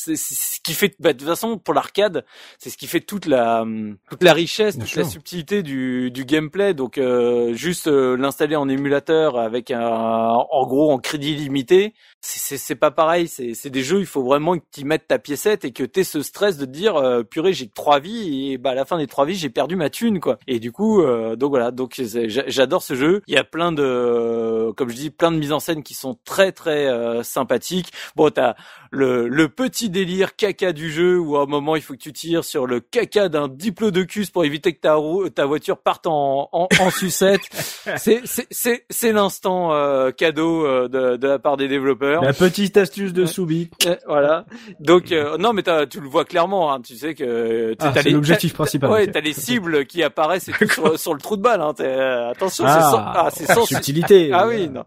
c'est 0.05 0.17
ce 0.17 0.61
qui 0.63 0.75
fait 0.75 0.95
bah, 0.99 1.13
de 1.13 1.19
toute 1.19 1.29
façon 1.29 1.59
pour 1.59 1.75
l'arcade 1.75 2.25
c'est 2.59 2.71
ce 2.71 2.77
qui 2.77 2.87
fait 2.87 3.01
toute 3.01 3.27
la 3.27 3.65
toute 4.11 4.23
la 4.23 4.33
richesse 4.33 4.77
Bien 4.77 4.87
toute 4.87 4.97
la 4.97 5.05
subtilité 5.05 5.63
du 5.63 6.11
du 6.11 6.25
gameplay. 6.25 6.75
Donc 6.75 6.99
euh, 6.99 7.53
juste 7.55 7.87
euh, 7.87 8.17
l'installer 8.17 8.57
en 8.57 8.69
émulateur 8.69 9.39
avec 9.39 9.71
un 9.71 9.87
en 9.87 10.67
gros 10.67 10.91
en 10.91 10.99
crédit 10.99 11.35
limité 11.35 11.95
c'est 12.23 12.75
pas 12.75 12.91
pareil. 12.91 13.29
C'est 13.29 13.55
c'est 13.55 13.71
des 13.71 13.83
jeux 13.83 14.01
il 14.01 14.07
faut 14.07 14.23
vraiment 14.23 14.59
que 14.59 14.65
tu 14.73 14.85
mettes 14.85 15.07
ta 15.09 15.19
piécette 15.19 15.65
et 15.65 15.73
que 15.73 15.85
t'aies 15.85 16.05
ce 16.05 16.23
stress 16.23 16.59
de 16.59 16.67
te 16.67 16.71
dire 16.71 16.97
euh, 16.97 17.23
purée 17.23 17.53
j'ai 17.53 17.67
que 17.67 17.73
trois 17.75 17.99
vies 17.99 18.53
et 18.53 18.59
bah 18.59 18.71
à 18.71 18.75
la 18.75 18.85
fin 18.85 18.99
des 18.99 19.07
trois 19.07 19.25
vies 19.25 19.35
j'ai 19.35 19.49
perdu 19.49 19.77
ma 19.77 19.89
thune 19.91 20.21
quoi. 20.21 20.39
Et 20.47 20.61
du 20.61 20.71
coup 20.73 21.01
euh, 21.01 21.37
donc 21.37 21.51
voilà. 21.51 21.71
Donc 21.71 22.01
j'adore 22.01 22.83
ce 22.83 22.95
jeu. 22.95 23.23
Il 23.27 23.35
y 23.35 23.39
a 23.39 23.45
plein 23.45 23.73
de 23.73 24.71
comme 24.77 24.91
je 24.91 24.97
dis 24.97 25.11
plein 25.11 25.33
de 25.33 25.39
mises 25.39 25.53
en 25.53 25.61
scène 25.61 25.83
qui 25.83 25.95
sont 25.95 26.19
très 26.25 26.53
très 26.53 26.87
euh, 26.87 27.23
sympathiques. 27.23 27.91
Bon 28.17 28.31
t'as 28.31 28.55
le, 28.91 29.29
le 29.29 29.49
petit 29.49 29.89
délire 29.89 30.35
caca 30.35 30.73
du 30.73 30.91
jeu 30.91 31.19
où 31.19 31.37
à 31.37 31.43
un 31.43 31.47
moment 31.47 31.77
il 31.77 31.83
faut 31.83 31.95
que 31.95 31.99
tu 31.99 32.13
tires 32.13 32.45
sur 32.45 32.67
le 32.67 32.81
caca 32.81 33.29
d'un 33.29 33.47
diplodocus 33.47 34.31
pour 34.31 34.45
éviter 34.45 34.73
que 34.73 34.81
ta, 34.81 34.95
roue, 34.95 35.29
ta 35.29 35.47
voiture 35.47 35.79
parte 35.79 36.07
en, 36.09 36.49
en, 36.53 36.69
en 36.81 36.91
sucette. 36.91 37.41
c'est 37.97 38.23
c'est 38.25 38.85
c'est 38.91 39.13
l'instant 39.13 39.73
euh, 39.73 40.11
cadeau 40.11 40.67
euh, 40.67 40.89
de, 40.89 41.17
de 41.17 41.29
la 41.29 41.39
part 41.39 41.57
des 41.57 41.69
développeurs. 41.69 42.23
La 42.23 42.33
petite 42.33 42.77
astuce 42.77 43.13
de 43.13 43.27
Soubi. 43.27 43.71
Euh, 43.87 43.97
voilà. 44.07 44.45
Donc 44.81 45.13
euh, 45.13 45.39
non 45.39 45.53
mais 45.53 45.63
tu 45.89 46.01
le 46.01 46.09
vois 46.09 46.25
clairement. 46.25 46.73
Hein, 46.73 46.81
tu 46.81 46.97
sais 46.97 47.15
que 47.15 47.77
ah, 47.79 47.93
c'est 47.95 48.11
l'objectif 48.11 48.55
principal. 48.55 48.91
Ouais, 48.91 49.07
t'as 49.07 49.21
les 49.21 49.33
cibles 49.33 49.87
qui 49.87 50.03
apparaissent 50.03 50.49
et 50.49 50.67
sur, 50.69 50.99
sur, 50.99 51.15
le 51.15 51.21
trou 51.21 51.37
de 51.37 51.43
balle. 51.43 51.61
Hein, 51.61 51.75
attention, 52.31 52.65
ah, 52.67 52.75
c'est 52.75 52.91
sans, 52.91 52.99
ah, 52.99 53.29
c'est 53.33 53.53
sans 53.53 53.67
subtilité. 53.67 54.31
Ah 54.33 54.49
oui. 54.49 54.69
Non. 54.69 54.85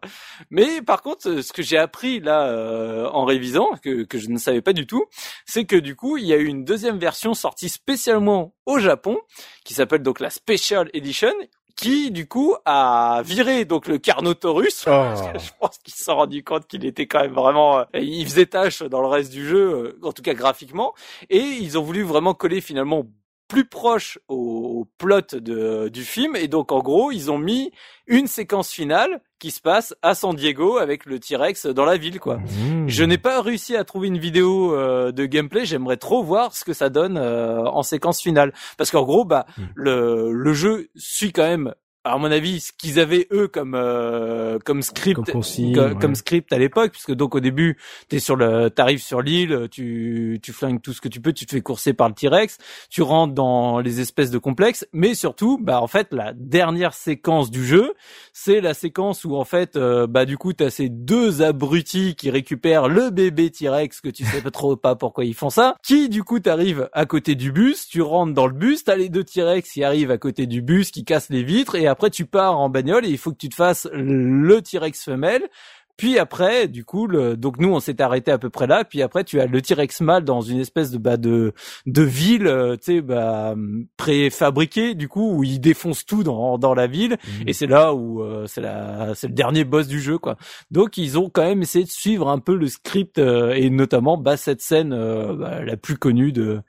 Mais 0.52 0.82
par 0.82 1.02
contre, 1.02 1.42
ce 1.42 1.54
que 1.54 1.64
j'ai 1.64 1.78
appris 1.78 2.20
là 2.20 3.10
en 3.14 3.24
révisant, 3.24 3.70
que 3.82 3.93
que 4.04 4.18
je 4.18 4.30
ne 4.30 4.38
savais 4.38 4.62
pas 4.62 4.74
du 4.74 4.88
tout, 4.88 5.06
c'est 5.46 5.66
que 5.66 5.76
du 5.76 5.96
coup 5.96 6.18
il 6.18 6.26
y 6.26 6.34
a 6.34 6.38
eu 6.38 6.46
une 6.46 6.66
deuxième 6.66 6.98
version 6.98 7.34
sortie 7.34 7.70
spécialement 7.70 8.56
au 8.66 8.80
Japon 8.80 9.20
qui 9.64 9.74
s'appelle 9.74 10.02
donc 10.02 10.20
la 10.20 10.30
Special 10.30 10.90
Edition 10.94 11.34
qui 11.76 12.12
du 12.12 12.28
coup 12.28 12.56
a 12.66 13.22
viré 13.26 13.66
donc 13.66 13.88
le 13.88 13.98
Carnotaurus. 13.98 14.86
Oh. 14.88 15.06
je 15.34 15.50
pense 15.60 15.78
qu'il 15.80 15.94
s'est 15.94 16.12
rendu 16.12 16.44
compte 16.44 16.68
qu'il 16.68 16.86
était 16.86 17.08
quand 17.08 17.22
même 17.22 17.34
vraiment, 17.34 17.80
euh, 17.80 17.86
il 17.94 18.26
faisait 18.26 18.46
tâche 18.46 18.84
dans 18.84 19.02
le 19.02 19.08
reste 19.08 19.32
du 19.32 19.48
jeu, 19.48 19.74
euh, 19.74 20.00
en 20.04 20.12
tout 20.12 20.22
cas 20.22 20.34
graphiquement, 20.34 20.94
et 21.30 21.40
ils 21.40 21.78
ont 21.78 21.82
voulu 21.82 22.04
vraiment 22.04 22.34
coller 22.34 22.62
finalement 22.62 23.06
plus 23.54 23.66
proche 23.66 24.18
au, 24.28 24.88
plot 24.98 25.22
de, 25.34 25.88
du 25.90 26.04
film 26.04 26.36
et 26.36 26.48
donc 26.48 26.72
en 26.72 26.80
gros 26.80 27.12
ils 27.12 27.30
ont 27.30 27.38
mis 27.38 27.72
une 28.08 28.26
séquence 28.26 28.72
finale 28.72 29.22
qui 29.38 29.52
se 29.52 29.62
passe 29.62 29.94
à 30.02 30.16
San 30.16 30.36
Diego 30.36 30.80
avec 30.80 31.06
le 31.06 31.20
T-Rex 31.20 31.68
dans 31.68 31.86
la 31.86 31.98
ville 31.98 32.20
quoi. 32.20 32.38
Mmh. 32.38 32.88
Je 32.88 33.04
n'ai 33.04 33.20
pas 33.20 33.44
réussi 33.44 33.76
à 33.76 33.84
trouver 33.84 34.08
une 34.08 34.18
vidéo 34.18 34.74
euh, 34.74 35.12
de 35.12 35.28
gameplay, 35.28 35.66
j'aimerais 35.66 35.98
trop 35.98 36.24
voir 36.24 36.56
ce 36.56 36.66
que 36.66 36.74
ça 36.74 36.90
donne 36.90 37.18
euh, 37.18 37.64
en 37.66 37.84
séquence 37.84 38.22
finale 38.22 38.54
parce 38.76 38.90
qu'en 38.90 39.04
gros 39.04 39.24
bah 39.24 39.46
mmh. 39.56 39.62
le 39.76 40.32
le 40.32 40.54
jeu 40.54 40.88
suit 40.96 41.32
quand 41.32 41.48
même 41.48 41.76
à 42.04 42.18
mon 42.18 42.32
avis, 42.32 42.60
ce 42.60 42.72
qu'ils 42.78 43.00
avaient 43.00 43.28
eux 43.32 43.48
comme 43.48 43.76
euh, 43.76 44.60
comme 44.66 44.82
script, 44.82 45.16
comme, 45.16 46.16
script 46.16 46.52
à 46.52 46.58
l'époque, 46.58 46.92
puisque 46.92 47.14
donc 47.14 47.34
au 47.34 47.40
début, 47.40 47.78
t'es 48.10 48.20
sur 48.20 48.36
le, 48.36 48.70
t'arrives 48.70 49.02
sur 49.02 49.22
l'île, 49.22 49.68
tu 49.72 50.40
tu 50.44 50.52
flingues 50.52 50.82
tout 50.82 50.92
ce 50.92 51.00
que 51.00 51.08
tu 51.08 51.22
peux, 51.22 51.32
tu 51.32 51.46
te 51.46 51.52
fais 51.52 51.62
courser 51.62 51.94
par 51.94 52.10
le 52.10 52.14
T-Rex, 52.14 52.58
tu 52.90 53.02
rentres 53.02 53.34
dans 53.34 53.80
les 53.80 54.02
espèces 54.02 54.32
de 54.32 54.38
complexes, 54.38 54.86
mais 54.92 55.16
surtout, 55.16 55.58
bah 55.62 55.82
en 55.82 55.88
fait, 55.88 56.08
la 56.12 56.34
dernière 56.34 56.94
séquence 56.94 57.50
du 57.50 57.66
jeu, 57.66 57.94
c'est 58.34 58.60
la 58.60 58.74
séquence 58.74 59.24
où 59.24 59.38
en 59.38 59.46
fait, 59.46 59.78
euh, 59.78 60.06
bah 60.06 60.26
du 60.26 60.38
coup, 60.38 60.52
t'as 60.52 60.70
ces 60.70 60.90
deux 60.90 61.42
abrutis 61.42 62.16
qui 62.16 62.30
récupèrent 62.30 62.90
le 62.90 63.12
bébé 63.12 63.50
T-Rex 63.50 64.02
que 64.02 64.10
tu 64.10 64.26
sais 64.26 64.42
pas 64.42 64.52
trop 64.52 64.76
pas 64.84 64.96
pourquoi 64.96 65.24
ils 65.24 65.36
font 65.36 65.50
ça, 65.50 65.78
qui 65.84 66.10
du 66.10 66.24
coup 66.24 66.42
t'arrives 66.42 66.90
à 66.92 67.06
côté 67.06 67.36
du 67.36 67.54
bus, 67.54 67.88
tu 67.88 68.02
rentres 68.02 68.34
dans 68.34 68.48
le 68.48 68.54
bus, 68.54 68.84
t'as 68.84 68.98
les 68.98 69.08
deux 69.08 69.24
T-Rex 69.24 69.72
qui 69.72 69.84
arrivent 69.86 70.12
à 70.12 70.18
côté 70.18 70.48
du 70.48 70.62
bus, 70.62 70.92
qui 70.92 71.06
cassent 71.06 71.30
les 71.30 71.44
vitres 71.44 71.76
et 71.76 71.93
après 71.94 72.10
tu 72.10 72.26
pars 72.26 72.60
en 72.60 72.70
bagnole 72.70 73.06
et 73.06 73.10
il 73.10 73.18
faut 73.18 73.32
que 73.32 73.38
tu 73.38 73.50
te 73.50 73.56
fasses 73.56 73.88
le 73.94 74.62
T-Rex 74.62 75.04
femelle. 75.04 75.48
Puis 75.96 76.18
après, 76.18 76.68
du 76.68 76.84
coup, 76.84 77.06
le, 77.06 77.38
donc 77.38 77.60
nous 77.60 77.70
on 77.70 77.80
s'est 77.80 78.02
arrêté 78.02 78.32
à 78.32 78.40
peu 78.40 78.50
près 78.50 78.66
là. 78.66 78.84
Puis 78.84 79.04
après, 79.04 79.24
tu 79.24 79.40
as 79.40 79.46
le 79.46 79.62
T-Rex 79.62 80.02
mâle 80.02 80.24
dans 80.24 80.42
une 80.42 80.60
espèce 80.60 80.90
de 80.90 80.98
bah 80.98 81.18
de 81.18 81.54
de 81.86 82.02
ville, 82.02 82.48
euh, 82.48 82.76
tu 82.78 82.96
sais, 82.96 83.02
bah 83.02 83.54
préfabriquée, 83.96 84.96
du 84.96 85.08
coup 85.08 85.36
où 85.36 85.44
il 85.44 85.60
défonce 85.60 86.04
tout 86.04 86.24
dans 86.24 86.58
dans 86.58 86.74
la 86.74 86.88
ville. 86.88 87.14
Mmh. 87.14 87.48
Et 87.48 87.54
c'est 87.54 87.68
là 87.68 87.94
où 87.94 88.24
euh, 88.24 88.48
c'est 88.48 88.62
la 88.62 89.14
c'est 89.14 89.28
le 89.28 89.34
dernier 89.34 89.66
boss 89.66 89.88
du 89.88 90.02
jeu, 90.02 90.18
quoi. 90.18 90.36
Donc 90.72 90.98
ils 90.98 91.20
ont 91.20 91.30
quand 91.30 91.44
même 91.44 91.62
essayé 91.62 91.86
de 91.86 91.92
suivre 91.92 92.28
un 92.28 92.40
peu 92.40 92.56
le 92.56 92.68
script 92.68 93.20
euh, 93.20 93.52
et 93.52 93.70
notamment 93.70 94.18
bah 94.18 94.36
cette 94.36 94.62
scène 94.62 94.90
bah, 94.90 95.64
la 95.64 95.78
plus 95.78 95.98
connue 95.98 96.32
de 96.32 96.62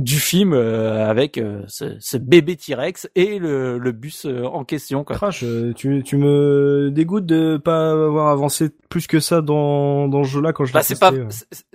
du 0.00 0.18
film 0.18 0.52
euh, 0.52 1.08
avec 1.08 1.38
euh, 1.38 1.62
ce, 1.68 1.96
ce, 2.00 2.16
bébé 2.16 2.56
T-Rex 2.56 3.08
et 3.14 3.38
le, 3.38 3.78
le 3.78 3.92
bus 3.92 4.26
euh, 4.26 4.44
en 4.44 4.64
question. 4.64 5.04
Quoi. 5.04 5.16
Crash, 5.16 5.44
tu, 5.76 6.02
tu 6.04 6.16
me 6.16 6.90
dégoûtes 6.90 7.26
de 7.26 7.56
pas 7.56 7.90
avoir 7.90 8.28
avancé 8.28 8.70
plus 8.88 9.06
que 9.06 9.20
ça 9.20 9.40
dans, 9.40 10.08
dans 10.08 10.24
ce 10.24 10.30
jeu-là 10.30 10.52
quand 10.52 10.64
je 10.64 10.72
bah, 10.72 10.82
c'est 10.82 10.98
pas 10.98 11.12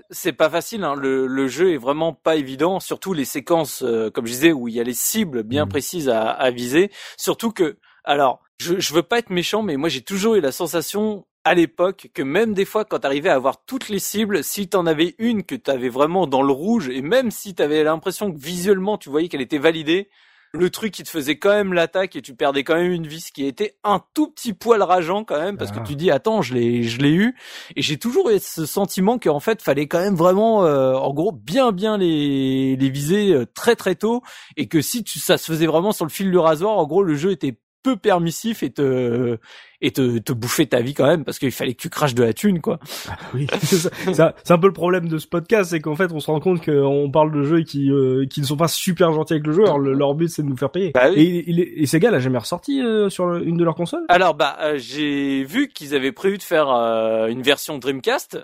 c'est 0.09 0.33
pas 0.33 0.49
facile. 0.49 0.83
Hein. 0.83 0.95
Le, 0.95 1.27
le 1.27 1.47
jeu 1.47 1.73
est 1.73 1.77
vraiment 1.77 2.13
pas 2.13 2.35
évident, 2.35 2.79
surtout 2.79 3.13
les 3.13 3.25
séquences, 3.25 3.83
comme 4.13 4.25
je 4.25 4.31
disais, 4.31 4.51
où 4.51 4.67
il 4.67 4.75
y 4.75 4.79
a 4.79 4.83
les 4.83 4.93
cibles 4.93 5.43
bien 5.43 5.65
mm. 5.65 5.69
précises 5.69 6.09
à, 6.09 6.29
à 6.29 6.51
viser. 6.51 6.91
Surtout 7.17 7.51
que, 7.51 7.77
alors, 8.03 8.41
je, 8.57 8.79
je 8.79 8.93
veux 8.93 9.03
pas 9.03 9.19
être 9.19 9.29
méchant, 9.29 9.63
mais 9.63 9.77
moi 9.77 9.89
j'ai 9.89 10.01
toujours 10.01 10.35
eu 10.35 10.41
la 10.41 10.51
sensation 10.51 11.25
à 11.45 11.53
l'époque 11.53 12.09
que 12.13 12.23
même 12.23 12.53
des 12.53 12.65
fois 12.65 12.83
quand 12.83 12.99
t'arrivais 12.99 13.29
à 13.29 13.35
avoir 13.35 13.63
toutes 13.65 13.87
les 13.87 13.99
cibles, 13.99 14.43
si 14.43 14.67
t'en 14.67 14.85
avais 14.87 15.15
une 15.19 15.43
que 15.43 15.55
t'avais 15.55 15.89
vraiment 15.89 16.27
dans 16.27 16.41
le 16.41 16.51
rouge 16.51 16.89
et 16.89 17.01
même 17.01 17.31
si 17.31 17.53
t'avais 17.53 17.83
l'impression 17.83 18.31
que 18.33 18.37
visuellement 18.37 18.97
tu 18.97 19.09
voyais 19.09 19.29
qu'elle 19.29 19.41
était 19.41 19.59
validée, 19.59 20.09
le 20.53 20.69
truc 20.69 20.93
qui 20.93 21.03
te 21.03 21.09
faisait 21.09 21.37
quand 21.37 21.51
même 21.51 21.73
l'attaque 21.73 22.15
et 22.15 22.21
tu 22.21 22.33
perdais 22.33 22.63
quand 22.63 22.75
même 22.75 22.91
une 22.91 23.05
vie, 23.05 23.19
ce 23.19 23.31
qui 23.31 23.45
était 23.45 23.75
un 23.83 24.01
tout 24.13 24.31
petit 24.31 24.53
poil 24.53 24.81
rageant 24.81 25.23
quand 25.23 25.39
même 25.39 25.57
parce 25.57 25.71
que 25.71 25.79
ah. 25.79 25.83
tu 25.85 25.95
dis 25.95 26.09
attends 26.09 26.41
je 26.41 26.55
l'ai 26.55 26.83
je 26.83 26.99
l'ai 26.99 27.11
eu 27.11 27.35
et 27.75 27.81
j'ai 27.81 27.97
toujours 27.97 28.29
eu 28.31 28.39
ce 28.39 28.65
sentiment 28.65 29.19
qu'en 29.19 29.39
fait 29.39 29.61
fallait 29.61 29.87
quand 29.87 29.99
même 29.99 30.15
vraiment 30.15 30.65
euh, 30.65 30.93
en 30.93 31.13
gros 31.13 31.31
bien 31.31 31.71
bien 31.71 31.97
les 31.97 32.75
les 32.75 32.89
viser 32.89 33.33
euh, 33.33 33.45
très 33.45 33.75
très 33.75 33.95
tôt 33.95 34.23
et 34.57 34.67
que 34.67 34.81
si 34.81 35.03
tu 35.03 35.19
ça 35.19 35.37
se 35.37 35.51
faisait 35.51 35.67
vraiment 35.67 35.91
sur 35.91 36.05
le 36.05 36.11
fil 36.11 36.31
du 36.31 36.37
rasoir 36.37 36.77
en 36.77 36.87
gros 36.87 37.03
le 37.03 37.15
jeu 37.15 37.31
était 37.31 37.59
peu 37.85 37.95
permissif 37.95 38.63
et 38.63 38.71
te 38.71 39.37
et 39.81 39.91
te, 39.91 40.17
te 40.19 40.33
bouffer 40.33 40.65
ta 40.67 40.81
vie 40.81 40.93
quand 40.93 41.07
même 41.07 41.23
parce 41.23 41.39
qu'il 41.39 41.51
fallait 41.51 41.73
que 41.73 41.81
tu 41.81 41.89
craches 41.89 42.15
de 42.15 42.23
la 42.23 42.33
thune 42.33 42.61
quoi. 42.61 42.79
Ah 43.09 43.17
oui, 43.33 43.47
c'est 43.63 44.51
un 44.51 44.57
peu 44.57 44.67
le 44.67 44.73
problème 44.73 45.07
de 45.07 45.17
ce 45.17 45.27
podcast, 45.27 45.71
c'est 45.71 45.79
qu'en 45.79 45.95
fait 45.95 46.11
on 46.11 46.19
se 46.19 46.27
rend 46.27 46.39
compte 46.39 46.63
qu'on 46.63 47.09
parle 47.11 47.31
de 47.31 47.43
jeux 47.43 47.63
qui 47.63 47.91
euh, 47.91 48.25
qui 48.25 48.41
ne 48.41 48.45
sont 48.45 48.57
pas 48.57 48.67
super 48.67 49.11
gentils 49.11 49.33
avec 49.33 49.47
le 49.47 49.53
jeu. 49.53 49.63
Alors 49.63 49.79
leur 49.79 50.15
but 50.15 50.29
c'est 50.29 50.43
de 50.43 50.47
nous 50.47 50.57
faire 50.57 50.69
payer. 50.69 50.91
Bah 50.93 51.09
et, 51.11 51.21
et, 51.21 51.81
et, 51.81 51.85
Sega 51.85 52.11
l'a 52.11 52.19
jamais 52.19 52.37
ressorti 52.37 52.81
euh, 52.81 53.09
sur 53.09 53.33
une 53.35 53.57
de 53.57 53.63
leurs 53.63 53.75
consoles? 53.75 54.05
Alors 54.09 54.35
bah 54.35 54.57
euh, 54.61 54.77
j'ai 54.77 55.43
vu 55.43 55.69
qu'ils 55.69 55.95
avaient 55.95 56.11
prévu 56.11 56.37
de 56.37 56.43
faire 56.43 56.69
une 56.69 57.41
version 57.41 57.77
Dreamcast 57.77 58.39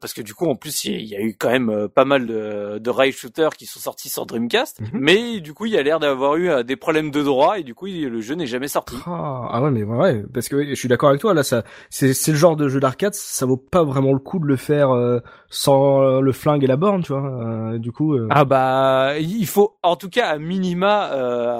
parce 0.00 0.12
que 0.12 0.22
du 0.22 0.34
coup 0.34 0.46
en 0.46 0.54
plus 0.54 0.84
il 0.84 1.06
y, 1.06 1.16
a 1.16 1.20
eu 1.20 1.34
quand 1.38 1.50
même 1.50 1.88
pas 1.88 2.04
mal 2.04 2.26
de, 2.26 2.78
de 2.78 2.90
rail 2.90 3.12
shooters 3.12 3.56
qui 3.56 3.66
sont 3.66 3.80
sortis 3.80 4.08
sur 4.08 4.26
Dreamcast, 4.26 4.80
mhm. 4.80 4.88
mais 4.92 5.40
du 5.40 5.54
coup 5.54 5.66
il 5.66 5.72
y 5.72 5.78
a 5.78 5.82
l'air 5.82 5.98
d'avoir 5.98 6.36
eu 6.36 6.64
des 6.64 6.76
problèmes 6.76 7.10
de 7.10 7.22
droit 7.22 7.58
et 7.58 7.62
du 7.62 7.74
coup 7.74 7.86
le 7.86 8.20
jeu 8.20 8.34
n'est 8.34 8.46
jamais 8.46 8.68
sorti. 8.68 8.96
Ah, 9.06 9.48
ah 9.50 9.62
ouais 9.62 9.70
mais 9.70 9.82
ouais 9.82 10.24
parce 10.36 10.50
que 10.50 10.66
je 10.68 10.74
suis 10.74 10.86
d'accord 10.86 11.08
avec 11.08 11.22
toi 11.22 11.32
là 11.32 11.42
ça 11.42 11.64
c'est 11.88 12.12
c'est 12.12 12.30
le 12.30 12.36
genre 12.36 12.56
de 12.56 12.68
jeu 12.68 12.78
d'arcade 12.78 13.14
ça 13.14 13.46
vaut 13.46 13.56
pas 13.56 13.82
vraiment 13.84 14.12
le 14.12 14.18
coup 14.18 14.38
de 14.38 14.44
le 14.44 14.56
faire 14.56 14.90
euh, 14.90 15.20
sans 15.48 16.20
le 16.20 16.32
flingue 16.32 16.62
et 16.62 16.66
la 16.66 16.76
borne 16.76 17.02
tu 17.02 17.14
vois 17.14 17.22
euh, 17.24 17.78
du 17.78 17.90
coup 17.90 18.12
euh. 18.12 18.28
ah 18.28 18.44
bah 18.44 19.14
il 19.18 19.46
faut 19.46 19.78
en 19.82 19.96
tout 19.96 20.10
cas 20.10 20.28
à 20.28 20.36
minima 20.36 21.04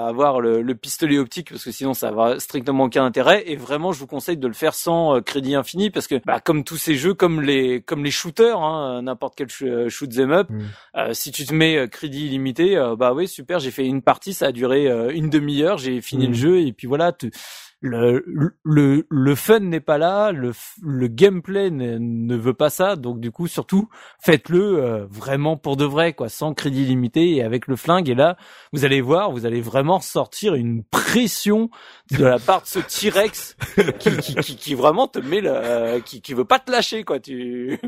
avoir 0.07 0.41
le, 0.41 0.61
le, 0.61 0.75
pistolet 0.75 1.17
optique 1.17 1.49
parce 1.49 1.63
que 1.63 1.71
sinon 1.71 1.95
ça 1.95 2.11
va 2.11 2.39
strictement 2.39 2.83
aucun 2.83 3.03
intérêt 3.03 3.49
et 3.49 3.55
vraiment 3.55 3.93
je 3.93 3.99
vous 3.99 4.05
conseille 4.05 4.37
de 4.37 4.47
le 4.47 4.53
faire 4.53 4.75
sans 4.75 5.19
crédit 5.21 5.55
infini 5.55 5.89
parce 5.89 6.05
que 6.05 6.21
bah, 6.23 6.39
comme 6.39 6.63
tous 6.63 6.77
ces 6.77 6.93
jeux 6.93 7.15
comme 7.15 7.41
les 7.41 7.81
comme 7.81 8.03
les 8.03 8.11
shooters 8.11 8.61
hein, 8.61 9.01
n'importe 9.01 9.33
quel 9.35 9.49
shoot 9.89 10.11
them 10.11 10.31
up 10.31 10.49
mm. 10.51 11.13
si 11.13 11.31
tu 11.31 11.47
te 11.47 11.53
mets 11.55 11.87
crédit 11.89 12.27
illimité 12.27 12.75
bah 12.95 13.13
oui 13.15 13.27
super 13.27 13.57
j'ai 13.57 13.71
fait 13.71 13.87
une 13.87 14.03
partie 14.03 14.35
ça 14.35 14.47
a 14.47 14.51
duré 14.51 14.85
une 15.15 15.31
demi-heure 15.31 15.79
j'ai 15.79 15.99
fini 15.99 16.27
mm. 16.27 16.29
le 16.29 16.35
jeu 16.35 16.59
et 16.59 16.73
puis 16.73 16.85
voilà 16.85 17.11
le, 17.79 18.23
le, 18.63 19.05
le 19.09 19.35
fun 19.35 19.59
n'est 19.59 19.79
pas 19.79 19.97
là, 19.97 20.31
le, 20.31 20.51
le 20.81 21.07
gameplay 21.07 21.69
ne, 21.69 21.97
ne, 21.99 22.35
veut 22.35 22.53
pas 22.53 22.69
ça, 22.69 22.95
donc 22.95 23.19
du 23.19 23.31
coup 23.31 23.47
surtout 23.47 23.87
faites-le 24.19 24.83
euh, 24.83 25.05
vraiment 25.09 25.57
pour 25.57 25.77
de 25.77 25.85
vrai, 25.85 26.13
quoi, 26.13 26.29
sans 26.29 26.53
crédit 26.53 26.85
limité 26.85 27.35
et 27.35 27.43
avec 27.43 27.67
le 27.67 27.75
flingue. 27.75 28.09
Et 28.09 28.15
là, 28.15 28.35
vous 28.73 28.83
allez 28.83 29.01
voir, 29.01 29.31
vous 29.31 29.45
allez 29.45 29.61
vraiment 29.61 29.99
sortir 29.99 30.55
une 30.55 30.83
pression 30.83 31.69
de 32.11 32.23
la 32.23 32.39
part 32.39 32.61
de 32.61 32.67
ce 32.67 32.79
T-Rex 32.79 33.55
qui, 33.99 34.17
qui, 34.17 34.35
qui, 34.35 34.55
qui, 34.55 34.73
vraiment 34.73 35.07
te 35.07 35.19
met 35.19 35.41
le, 35.41 35.99
qui, 35.99 36.21
qui 36.21 36.33
veut 36.33 36.45
pas 36.45 36.59
te 36.59 36.71
lâcher, 36.71 37.03
quoi. 37.03 37.19
Tu 37.19 37.79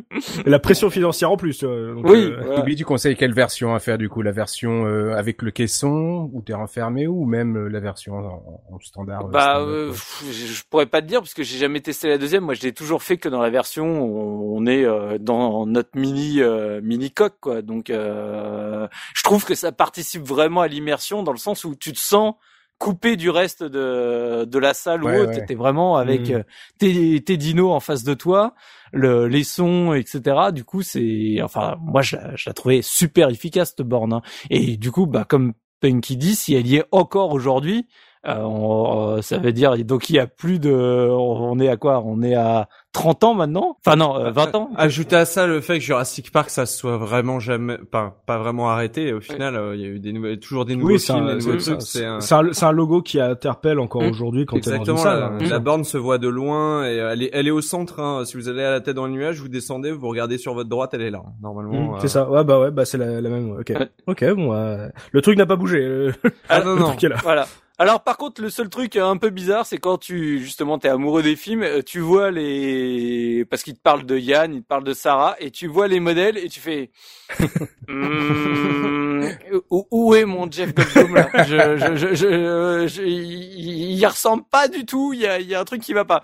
la 0.45 0.59
pression 0.59 0.89
financière 0.89 1.31
en 1.31 1.37
plus. 1.37 1.63
Donc, 1.63 2.05
oui. 2.07 2.31
Euh... 2.31 2.75
tu 2.75 2.85
conseilles 2.85 3.15
quelle 3.15 3.33
version 3.33 3.73
à 3.73 3.79
faire 3.79 3.97
du 3.97 4.09
coup, 4.09 4.21
la 4.21 4.31
version 4.31 4.85
euh, 4.85 5.15
avec 5.15 5.41
le 5.41 5.51
caisson 5.51 6.29
où 6.31 6.41
t'es 6.41 6.53
renfermé 6.53 7.07
ou 7.07 7.25
même 7.25 7.57
euh, 7.57 7.67
la 7.67 7.79
version 7.79 8.15
en, 8.15 8.79
standard. 8.81 9.27
Bah 9.27 9.59
je, 9.91 10.63
pourrais 10.69 10.85
pas 10.85 11.01
te 11.01 11.07
dire 11.07 11.19
parce 11.21 11.33
que 11.33 11.43
j'ai 11.43 11.57
jamais 11.57 11.81
testé 11.81 12.07
la 12.07 12.17
deuxième. 12.17 12.43
Moi, 12.43 12.53
je 12.53 12.61
l'ai 12.61 12.73
toujours 12.73 13.03
fait 13.03 13.17
que 13.17 13.29
dans 13.29 13.41
la 13.41 13.49
version 13.49 14.01
où 14.01 14.57
on 14.57 14.65
est 14.65 14.85
euh, 14.85 15.17
dans 15.17 15.65
notre 15.65 15.97
mini 15.97 16.41
euh, 16.41 16.81
mini 16.81 17.11
coque 17.11 17.39
quoi. 17.39 17.61
Donc, 17.61 17.89
euh, 17.89 18.87
je 19.15 19.23
trouve 19.23 19.45
que 19.45 19.55
ça 19.55 19.71
participe 19.71 20.23
vraiment 20.23 20.61
à 20.61 20.67
l'immersion 20.67 21.23
dans 21.23 21.31
le 21.31 21.37
sens 21.37 21.65
où 21.65 21.75
tu 21.75 21.93
te 21.93 21.99
sens 21.99 22.35
coupé 22.77 23.17
du 23.17 23.29
reste 23.29 23.63
de 23.63 24.45
de 24.45 24.59
la 24.59 24.73
salle 24.73 25.03
où 25.03 25.33
tu 25.33 25.37
étais 25.37 25.55
vraiment 25.55 25.97
avec 25.97 26.29
mmh. 26.29 26.43
tes, 26.77 27.21
tes 27.21 27.35
dinos 27.35 27.73
en 27.73 27.81
face 27.81 28.03
de 28.03 28.13
toi, 28.13 28.55
le, 28.93 29.27
les 29.27 29.43
sons, 29.43 29.93
etc. 29.93 30.51
Du 30.53 30.63
coup, 30.63 30.81
c'est 30.81 31.39
enfin 31.43 31.77
moi 31.81 32.01
je 32.01 32.15
je 32.35 32.49
la 32.49 32.53
trouvais 32.53 32.81
super 32.81 33.29
efficace 33.29 33.73
cette 33.75 33.85
borne. 33.85 34.13
Hein. 34.13 34.21
Et 34.49 34.77
du 34.77 34.91
coup, 34.91 35.07
bah 35.07 35.25
comme 35.27 35.53
Punky 35.79 36.17
dit, 36.17 36.35
si 36.35 36.53
elle 36.53 36.67
y 36.67 36.77
est 36.77 36.85
encore 36.91 37.33
aujourd'hui, 37.33 37.87
Euh, 38.27 38.35
on- 38.41 39.21
ça 39.21 39.37
veut 39.37 39.53
dire 39.53 39.77
donc 39.85 40.09
il 40.09 40.17
y 40.17 40.19
a 40.19 40.27
plus 40.27 40.59
de, 40.59 40.71
on 40.73 41.57
est 41.59 41.69
à 41.69 41.77
quoi? 41.77 42.03
On 42.05 42.21
est 42.21 42.35
à 42.35 42.67
30 42.91 43.23
ans 43.23 43.33
maintenant? 43.33 43.77
Enfin 43.85 43.95
non, 43.95 44.17
euh, 44.19 44.31
20 44.31 44.55
ans? 44.55 44.71
Ajouter 44.75 45.15
à 45.15 45.23
ça 45.23 45.47
le 45.47 45.61
fait 45.61 45.75
que 45.75 45.85
Jurassic 45.85 46.29
Park 46.31 46.49
ça 46.49 46.65
se 46.65 46.77
soit 46.77 46.97
vraiment 46.97 47.39
jamais, 47.39 47.77
pas 47.77 48.17
pas 48.25 48.37
vraiment 48.37 48.69
arrêté. 48.69 49.07
Et 49.07 49.13
au 49.13 49.21
final, 49.21 49.55
euh, 49.55 49.73
il 49.75 49.81
y 49.81 49.85
a 49.85 49.87
eu 49.87 49.99
des 49.99 50.11
nouvelles, 50.11 50.37
toujours 50.39 50.65
des 50.65 50.75
nouveaux 50.75 50.93
Oui, 50.93 50.99
c'est 50.99 51.13
films, 51.13 51.27
un, 51.27 51.35
des 51.37 51.45
nouveaux 51.45 51.57
trucs. 51.59 51.81
C'est 51.81 52.05
un, 52.05 52.19
c'est 52.19 52.35
un, 52.35 52.51
c'est 52.51 52.65
un 52.65 52.71
logo 52.73 53.01
qui 53.01 53.21
interpelle 53.21 53.79
encore 53.79 54.01
Mm. 54.03 54.09
aujourd'hui 54.09 54.45
quand 54.45 54.59
t'es 54.59 54.69
dans 54.71 54.75
une 54.75 54.81
Exactement, 54.81 54.97
salle. 54.97 55.19
la, 55.21 55.25
hein. 55.27 55.49
la 55.49 55.59
borne 55.59 55.85
se 55.85 55.97
voit 55.97 56.17
de 56.17 56.27
loin 56.27 56.85
et 56.85 56.97
elle 56.97 57.23
est, 57.23 57.29
elle 57.31 57.47
est 57.47 57.51
au 57.51 57.61
centre. 57.61 58.01
Hein. 58.01 58.25
Si 58.25 58.35
vous 58.35 58.49
allez 58.49 58.63
à 58.63 58.71
la 58.71 58.81
tête 58.81 58.95
dans 58.97 59.05
le 59.05 59.13
nuage, 59.13 59.39
vous 59.39 59.47
descendez, 59.47 59.91
vous 59.93 60.09
regardez 60.09 60.37
sur 60.37 60.53
votre 60.53 60.67
droite, 60.69 60.89
elle 60.93 61.03
est 61.03 61.11
là. 61.11 61.23
Normalement, 61.41 61.69
Mm, 61.71 61.93
euh, 61.93 61.97
C'est 62.01 62.09
ça. 62.09 62.29
Ouais, 62.29 62.43
bah 62.43 62.59
ouais, 62.59 62.71
bah 62.71 62.83
c'est 62.83 62.97
la, 62.97 63.21
la 63.21 63.29
même. 63.29 63.51
Ok. 63.61 63.69
Ouais. 63.69 63.89
Ok, 64.07 64.25
bon, 64.35 64.51
euh, 64.53 64.89
le 65.13 65.21
truc 65.21 65.37
n'a 65.37 65.45
pas 65.45 65.55
bougé. 65.55 65.79
euh, 65.79 66.11
Ah 66.49 66.59
non 66.65 66.73
le 66.73 66.79
non. 66.81 66.87
truc 66.87 67.03
est 67.05 67.09
là. 67.09 67.15
Voilà. 67.23 67.45
Alors 67.81 68.03
par 68.03 68.17
contre, 68.17 68.41
le 68.41 68.49
seul 68.49 68.67
truc 68.67 68.97
un 68.97 69.15
peu 69.15 69.29
bizarre, 69.29 69.65
c'est 69.65 69.77
quand 69.77 69.97
tu 69.97 70.39
justement 70.39 70.77
t'es 70.79 70.89
amoureux 70.89 71.23
des 71.23 71.37
films, 71.37 71.63
euh, 71.63 71.81
tu 71.81 71.99
vois 72.01 72.29
les 72.29 73.45
parce 73.49 73.63
qu'il 73.63 73.73
te 73.75 73.79
parle 73.81 74.05
de 74.05 74.17
Yann, 74.17 74.53
il 74.53 74.63
te 74.63 74.67
parle 74.67 74.83
de 74.83 74.93
Sarah, 74.93 75.37
et 75.39 75.49
tu 75.49 75.67
vois 75.67 75.87
les 75.87 76.01
modèles 76.01 76.37
et 76.37 76.49
tu 76.49 76.59
fais 76.59 76.91
Hmm, 77.89 79.29
où, 79.71 79.87
où 79.89 80.13
est 80.13 80.25
mon 80.25 80.49
Jeff 80.51 80.75
Goldblum 80.75 81.15
là? 81.15 81.31
Je, 81.43 81.77
je, 81.77 82.13
je, 82.13 82.87
je, 82.87 83.01
il, 83.01 83.97
il 83.97 84.05
ressemble 84.05 84.43
pas 84.43 84.67
du 84.67 84.85
tout. 84.85 85.11
Il 85.13 85.21
y 85.21 85.25
a, 85.25 85.39
il 85.39 85.47
y 85.47 85.55
a 85.55 85.59
un 85.59 85.65
truc 85.65 85.81
qui 85.81 85.93
va 85.93 86.05
pas. 86.05 86.21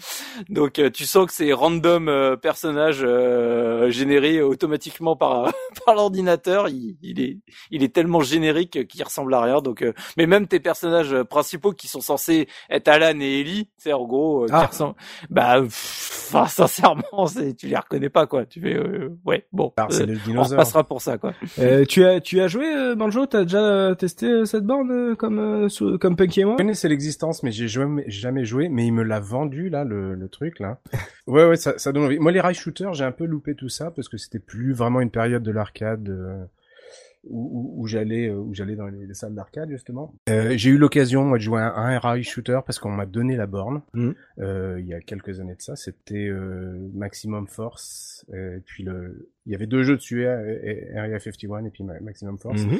Donc 0.49 0.77
euh, 0.77 0.91
tu 0.91 1.05
sens 1.05 1.25
que 1.25 1.33
c'est 1.33 1.51
random 1.53 2.07
euh, 2.07 2.35
personnage 2.35 2.99
euh, 3.01 3.89
généré 3.89 4.43
automatiquement 4.43 5.15
par 5.15 5.51
par 5.85 5.95
l'ordinateur. 5.95 6.69
Il, 6.69 6.97
il 7.01 7.19
est 7.19 7.39
il 7.71 7.81
est 7.81 7.93
tellement 7.93 8.21
générique 8.21 8.87
qu'il 8.87 9.03
ressemble 9.03 9.33
à 9.33 9.41
rien. 9.41 9.61
Donc 9.61 9.81
euh, 9.81 9.93
mais 10.17 10.27
même 10.27 10.47
tes 10.47 10.59
personnages 10.59 11.23
principaux 11.23 11.44
qui 11.73 11.87
sont 11.87 12.01
censés 12.01 12.47
être 12.69 12.87
Alan 12.87 13.19
et 13.19 13.39
Ellie, 13.41 13.69
c'est 13.77 13.93
en 13.93 14.05
gros 14.05 14.43
euh, 14.43 14.47
qui 14.47 14.53
Ah. 14.53 14.65
ressemblent- 14.67 14.95
bah 15.29 15.61
pff, 15.61 16.29
enfin 16.33 16.47
sincèrement, 16.47 17.27
c'est 17.27 17.53
tu 17.55 17.67
les 17.67 17.75
reconnais 17.77 18.09
pas 18.09 18.27
quoi. 18.27 18.45
Tu 18.45 18.59
fais 18.61 18.75
euh, 18.75 19.09
ouais 19.25 19.45
bon. 19.51 19.71
Alors, 19.77 19.91
c'est 19.91 20.03
euh, 20.03 20.15
le 20.25 20.37
on 20.39 20.43
repassera 20.43 20.83
pour 20.83 21.01
ça 21.01 21.17
quoi. 21.17 21.33
Euh, 21.59 21.85
tu 21.85 22.03
as, 22.05 22.19
tu 22.21 22.41
as 22.41 22.47
joué 22.47 22.65
euh, 22.75 22.95
Banjo 22.95 23.25
T'as 23.25 23.43
déjà 23.43 23.59
euh, 23.63 23.95
testé 23.95 24.27
euh, 24.27 24.45
cette 24.45 24.63
borne 24.65 24.91
euh, 24.91 25.15
comme 25.15 25.39
euh, 25.39 25.69
sous- 25.69 25.97
comme 25.97 26.15
Punky 26.15 26.41
et 26.41 26.45
moi? 26.45 26.53
Je 26.55 26.57
connaissais 26.63 26.89
l'existence, 26.89 27.43
mais 27.43 27.51
j'ai 27.51 27.67
jamais, 27.67 28.03
jamais 28.07 28.45
joué. 28.45 28.69
Mais 28.69 28.85
il 28.85 28.91
me 28.93 29.03
l'a 29.03 29.19
vendu 29.19 29.69
là, 29.69 29.83
le, 29.83 30.13
le 30.15 30.29
truc 30.29 30.59
là. 30.59 30.79
ouais, 31.27 31.45
ouais, 31.47 31.55
ça, 31.55 31.77
ça 31.77 31.91
donne 31.91 32.03
envie. 32.05 32.19
Moi, 32.19 32.31
les 32.31 32.41
rail 32.41 32.55
shooters, 32.55 32.93
j'ai 32.93 33.03
un 33.05 33.11
peu 33.11 33.25
loupé 33.25 33.55
tout 33.55 33.69
ça 33.69 33.91
parce 33.91 34.09
que 34.09 34.17
c'était 34.17 34.39
plus 34.39 34.73
vraiment 34.73 35.01
une 35.01 35.11
période 35.11 35.43
de 35.43 35.51
l'arcade 35.51 36.09
euh, 36.09 36.43
où, 37.29 37.73
où, 37.77 37.81
où 37.81 37.87
j'allais, 37.87 38.29
euh, 38.29 38.35
où 38.37 38.53
j'allais 38.53 38.75
dans 38.75 38.87
les, 38.87 39.05
les 39.05 39.13
salles 39.13 39.33
d'arcade 39.35 39.69
justement. 39.69 40.13
Euh, 40.29 40.53
j'ai 40.57 40.69
eu 40.69 40.77
l'occasion 40.77 41.23
moi 41.23 41.37
de 41.37 41.43
jouer 41.43 41.61
à 41.61 41.73
un, 41.75 41.95
un 41.95 41.99
rail 41.99 42.23
shooter 42.23 42.59
parce 42.65 42.79
qu'on 42.79 42.91
m'a 42.91 43.05
donné 43.05 43.35
la 43.35 43.47
borne 43.47 43.81
Mhm. 43.93 44.15
euh, 44.39 44.77
il 44.79 44.87
y 44.87 44.93
a 44.93 45.01
quelques 45.01 45.39
années 45.39 45.55
de 45.55 45.61
ça. 45.61 45.75
C'était 45.75 46.27
euh, 46.27 46.77
Maximum 46.93 47.47
Force. 47.47 48.25
euh, 48.33 48.57
et 48.57 48.61
puis 48.61 48.83
le, 48.83 49.29
il 49.45 49.51
y 49.51 49.55
avait 49.55 49.67
deux 49.67 49.83
jeux 49.83 49.95
dessus, 49.95 50.25
Area 50.27 51.19
51 51.19 51.65
et 51.65 51.69
puis 51.69 51.83
Ma- 51.83 51.99
Maximum 52.01 52.37
Force 52.39 52.63
Mhm. 52.65 52.79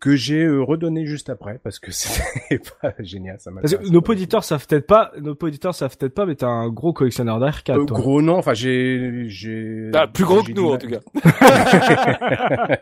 que 0.00 0.16
j'ai 0.16 0.44
euh, 0.44 0.60
redonné 0.62 1.04
juste 1.06 1.28
après 1.30 1.58
parce 1.62 1.78
que 1.78 1.90
c'était 1.92 2.60
pas 2.80 2.94
génial 3.00 3.36
ça 3.38 3.50
m'a 3.50 3.60
Parce 3.60 3.74
que 3.76 3.88
nos 3.90 4.00
auditeurs 4.00 4.42
savent 4.44 4.66
peut-être 4.66 4.86
pas, 4.86 5.12
nos 5.20 5.36
auditeurs 5.40 5.74
savent 5.74 5.96
peut-être 5.96 6.14
pas, 6.14 6.24
mais 6.26 6.34
t'es 6.34 6.44
un 6.44 6.68
gros 6.68 6.92
collectionneur 6.92 7.38
d'arcade. 7.38 7.78
Euh, 7.78 7.84
gros 7.84 8.22
non, 8.22 8.36
enfin 8.36 8.54
j'ai 8.54 9.24
j'ai 9.28 9.90
Ah, 9.94 10.06
plus 10.06 10.24
gros 10.24 10.42
que 10.42 10.52
nous 10.52 10.70
en 10.72 10.78
tout 10.78 10.88
cas. 10.88 11.00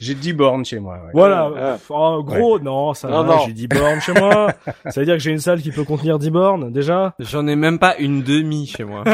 j'ai 0.00 0.14
10 0.14 0.32
bornes 0.34 0.64
chez 0.64 0.78
moi. 0.78 0.94
ouais. 1.04 1.10
Voilà. 1.12 1.50
Ah. 1.56 1.78
Oh, 1.88 2.22
gros, 2.24 2.58
non, 2.60 2.94
ça 2.94 3.08
Non, 3.08 3.24
va, 3.24 3.36
non. 3.36 3.42
j'ai 3.46 3.52
10 3.52 3.68
bornes 3.68 4.00
chez 4.00 4.12
moi. 4.12 4.52
ça 4.90 5.00
veut 5.00 5.04
dire 5.06 5.14
que 5.14 5.20
j'ai 5.22 5.30
une 5.32 5.38
salle 5.40 5.60
qui 5.60 5.70
peut 5.70 5.84
contenir 5.84 6.18
10 6.18 6.30
bornes, 6.30 6.72
déjà? 6.72 7.14
J'en 7.18 7.46
ai 7.46 7.56
même 7.56 7.78
pas 7.78 7.96
une 7.98 8.22
demi 8.22 8.66
chez 8.66 8.84
moi. 8.84 9.04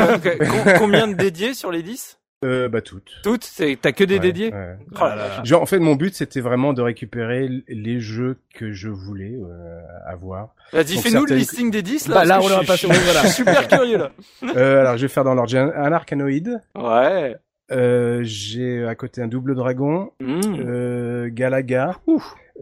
Combien 0.79 1.09
de 1.09 1.15
dédiés 1.15 1.55
sur 1.55 1.71
les 1.71 1.83
10 1.83 2.19
Euh, 2.43 2.69
bah 2.71 2.81
toutes. 2.81 3.11
Toutes 3.23 3.45
C'est 3.45 3.77
t'as 3.81 3.93
que 3.93 4.03
des 4.03 4.15
Ouais, 4.15 4.21
dédiés 4.21 4.51
ouais. 4.53 4.77
Oh 4.97 5.01
là 5.05 5.15
là. 5.17 5.45
Genre 5.45 5.61
en 5.61 5.67
fait 5.67 5.79
mon 5.79 5.95
but 5.95 6.15
c'était 6.15 6.41
vraiment 6.41 6.73
de 6.73 6.81
récupérer 6.81 7.51
les 7.69 8.01
jeux 8.01 8.39
que 8.55 8.73
je 8.73 8.89
voulais 8.89 9.35
euh, 9.39 9.81
avoir. 10.07 10.55
Vas-y, 10.73 10.97
fais-nous 10.97 11.27
le 11.27 11.35
listing 11.35 11.71
des 11.71 11.83
10 11.83 12.09
là. 12.09 12.15
Bah, 12.15 12.25
là, 12.25 12.39
on 12.41 12.47
que 12.47 12.53
aura 12.53 12.63
je 12.63 12.67
pas 12.67 12.77
suis- 12.79 12.87
sur- 12.87 12.95
je 12.95 13.01
voilà. 13.05 13.21
suis 13.29 13.31
super 13.45 13.69
curieux 13.69 13.99
là. 13.99 14.11
Euh, 14.57 14.81
alors 14.81 14.97
je 14.97 15.03
vais 15.03 15.09
faire 15.13 15.25
dans 15.25 15.35
l'ordre. 15.35 15.51
J'ai 15.51 15.59
un, 15.59 15.69
un 15.71 15.93
arcanoïde. 15.93 16.63
Ouais. 16.75 17.37
Euh, 17.73 18.21
j'ai 18.23 18.85
à 18.87 18.95
côté 18.95 19.21
un 19.21 19.29
double 19.29 19.55
dragon. 19.55 20.11
Mmh. 20.21 20.41
Euh, 20.61 21.29
Galaga. 21.31 21.97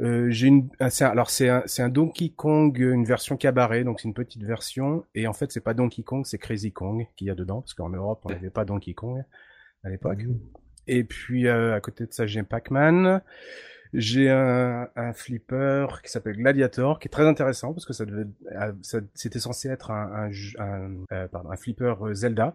Euh, 0.03 0.27
j'ai 0.31 0.49
une, 0.49 0.69
ah, 0.81 0.91
c'est 0.91 1.05
un- 1.05 1.11
alors 1.11 1.31
c'est 1.31 1.49
un, 1.49 1.62
c'est 1.67 1.83
un 1.83 1.88
Donkey 1.88 2.33
Kong, 2.35 2.77
une 2.79 3.05
version 3.05 3.37
cabaret, 3.37 3.85
donc 3.85 4.01
c'est 4.01 4.09
une 4.09 4.14
petite 4.14 4.43
version. 4.45 5.05
Et 5.14 5.27
en 5.29 5.33
fait, 5.33 5.51
c'est 5.53 5.61
pas 5.62 5.75
Donkey 5.75 6.03
Kong, 6.03 6.25
c'est 6.27 6.38
Crazy 6.38 6.73
Kong 6.73 7.07
qu'il 7.17 7.27
y 7.29 7.31
a 7.31 7.35
dedans, 7.35 7.61
parce 7.62 7.75
qu'en 7.75 7.88
Europe, 7.91 8.21
on 8.25 8.29
n'avait 8.29 8.51
pas 8.51 8.64
Donkey 8.64 8.95
Kong 8.95 9.25
à 9.85 9.91
l'époque. 9.91 10.19
Et 10.87 11.05
puis 11.05 11.47
euh, 11.47 11.75
à 11.75 11.81
côté 11.81 12.07
de 12.07 12.12
ça, 12.12 12.27
j'ai 12.27 12.43
Pac-Man. 12.43 13.21
J'ai 13.95 14.29
un, 14.29 14.87
un 14.97 15.12
flipper 15.14 15.87
qui 16.05 16.11
s'appelle 16.11 16.37
Gladiator, 16.37 16.99
qui 16.99 17.09
est 17.09 17.11
très 17.11 17.27
intéressant 17.27 17.73
parce 17.73 17.87
que 17.87 17.95
ça 17.95 18.05
devait, 18.05 18.27
euh, 18.53 18.73
ça- 18.83 18.99
c'était 19.14 19.38
censé 19.38 19.69
être 19.71 19.91
un, 19.91 20.12
un, 20.12 20.31
jeu- 20.31 20.59
un, 20.61 20.91
euh, 21.11 21.27
pardon, 21.29 21.51
un 21.51 21.57
flipper 21.57 21.95
euh, 22.03 22.12
Zelda, 22.12 22.55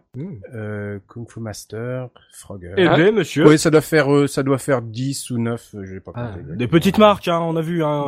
euh, 0.54 1.00
Kung 1.08 1.28
Fu 1.28 1.40
Master, 1.40 2.08
Frogger. 2.34 2.74
Eh 2.76 2.86
Ah. 2.86 2.96
ben, 2.96 3.12
monsieur. 3.12 3.48
Oui, 3.48 3.58
ça 3.58 3.70
doit 3.70 3.80
faire, 3.80 4.14
euh, 4.14 4.28
ça 4.28 4.44
doit 4.44 4.58
faire 4.58 4.80
10 4.80 5.30
ou 5.32 5.38
9, 5.38 5.74
euh, 5.74 5.84
je 5.84 5.94
vais 5.94 6.00
pas 6.00 6.12
Ah, 6.14 6.34
compter. 6.36 6.54
des 6.56 6.68
petites 6.68 6.98
marques, 6.98 7.26
hein, 7.26 7.40
on 7.40 7.56
a 7.56 7.62
vu. 7.62 7.82
Hein. 7.82 8.06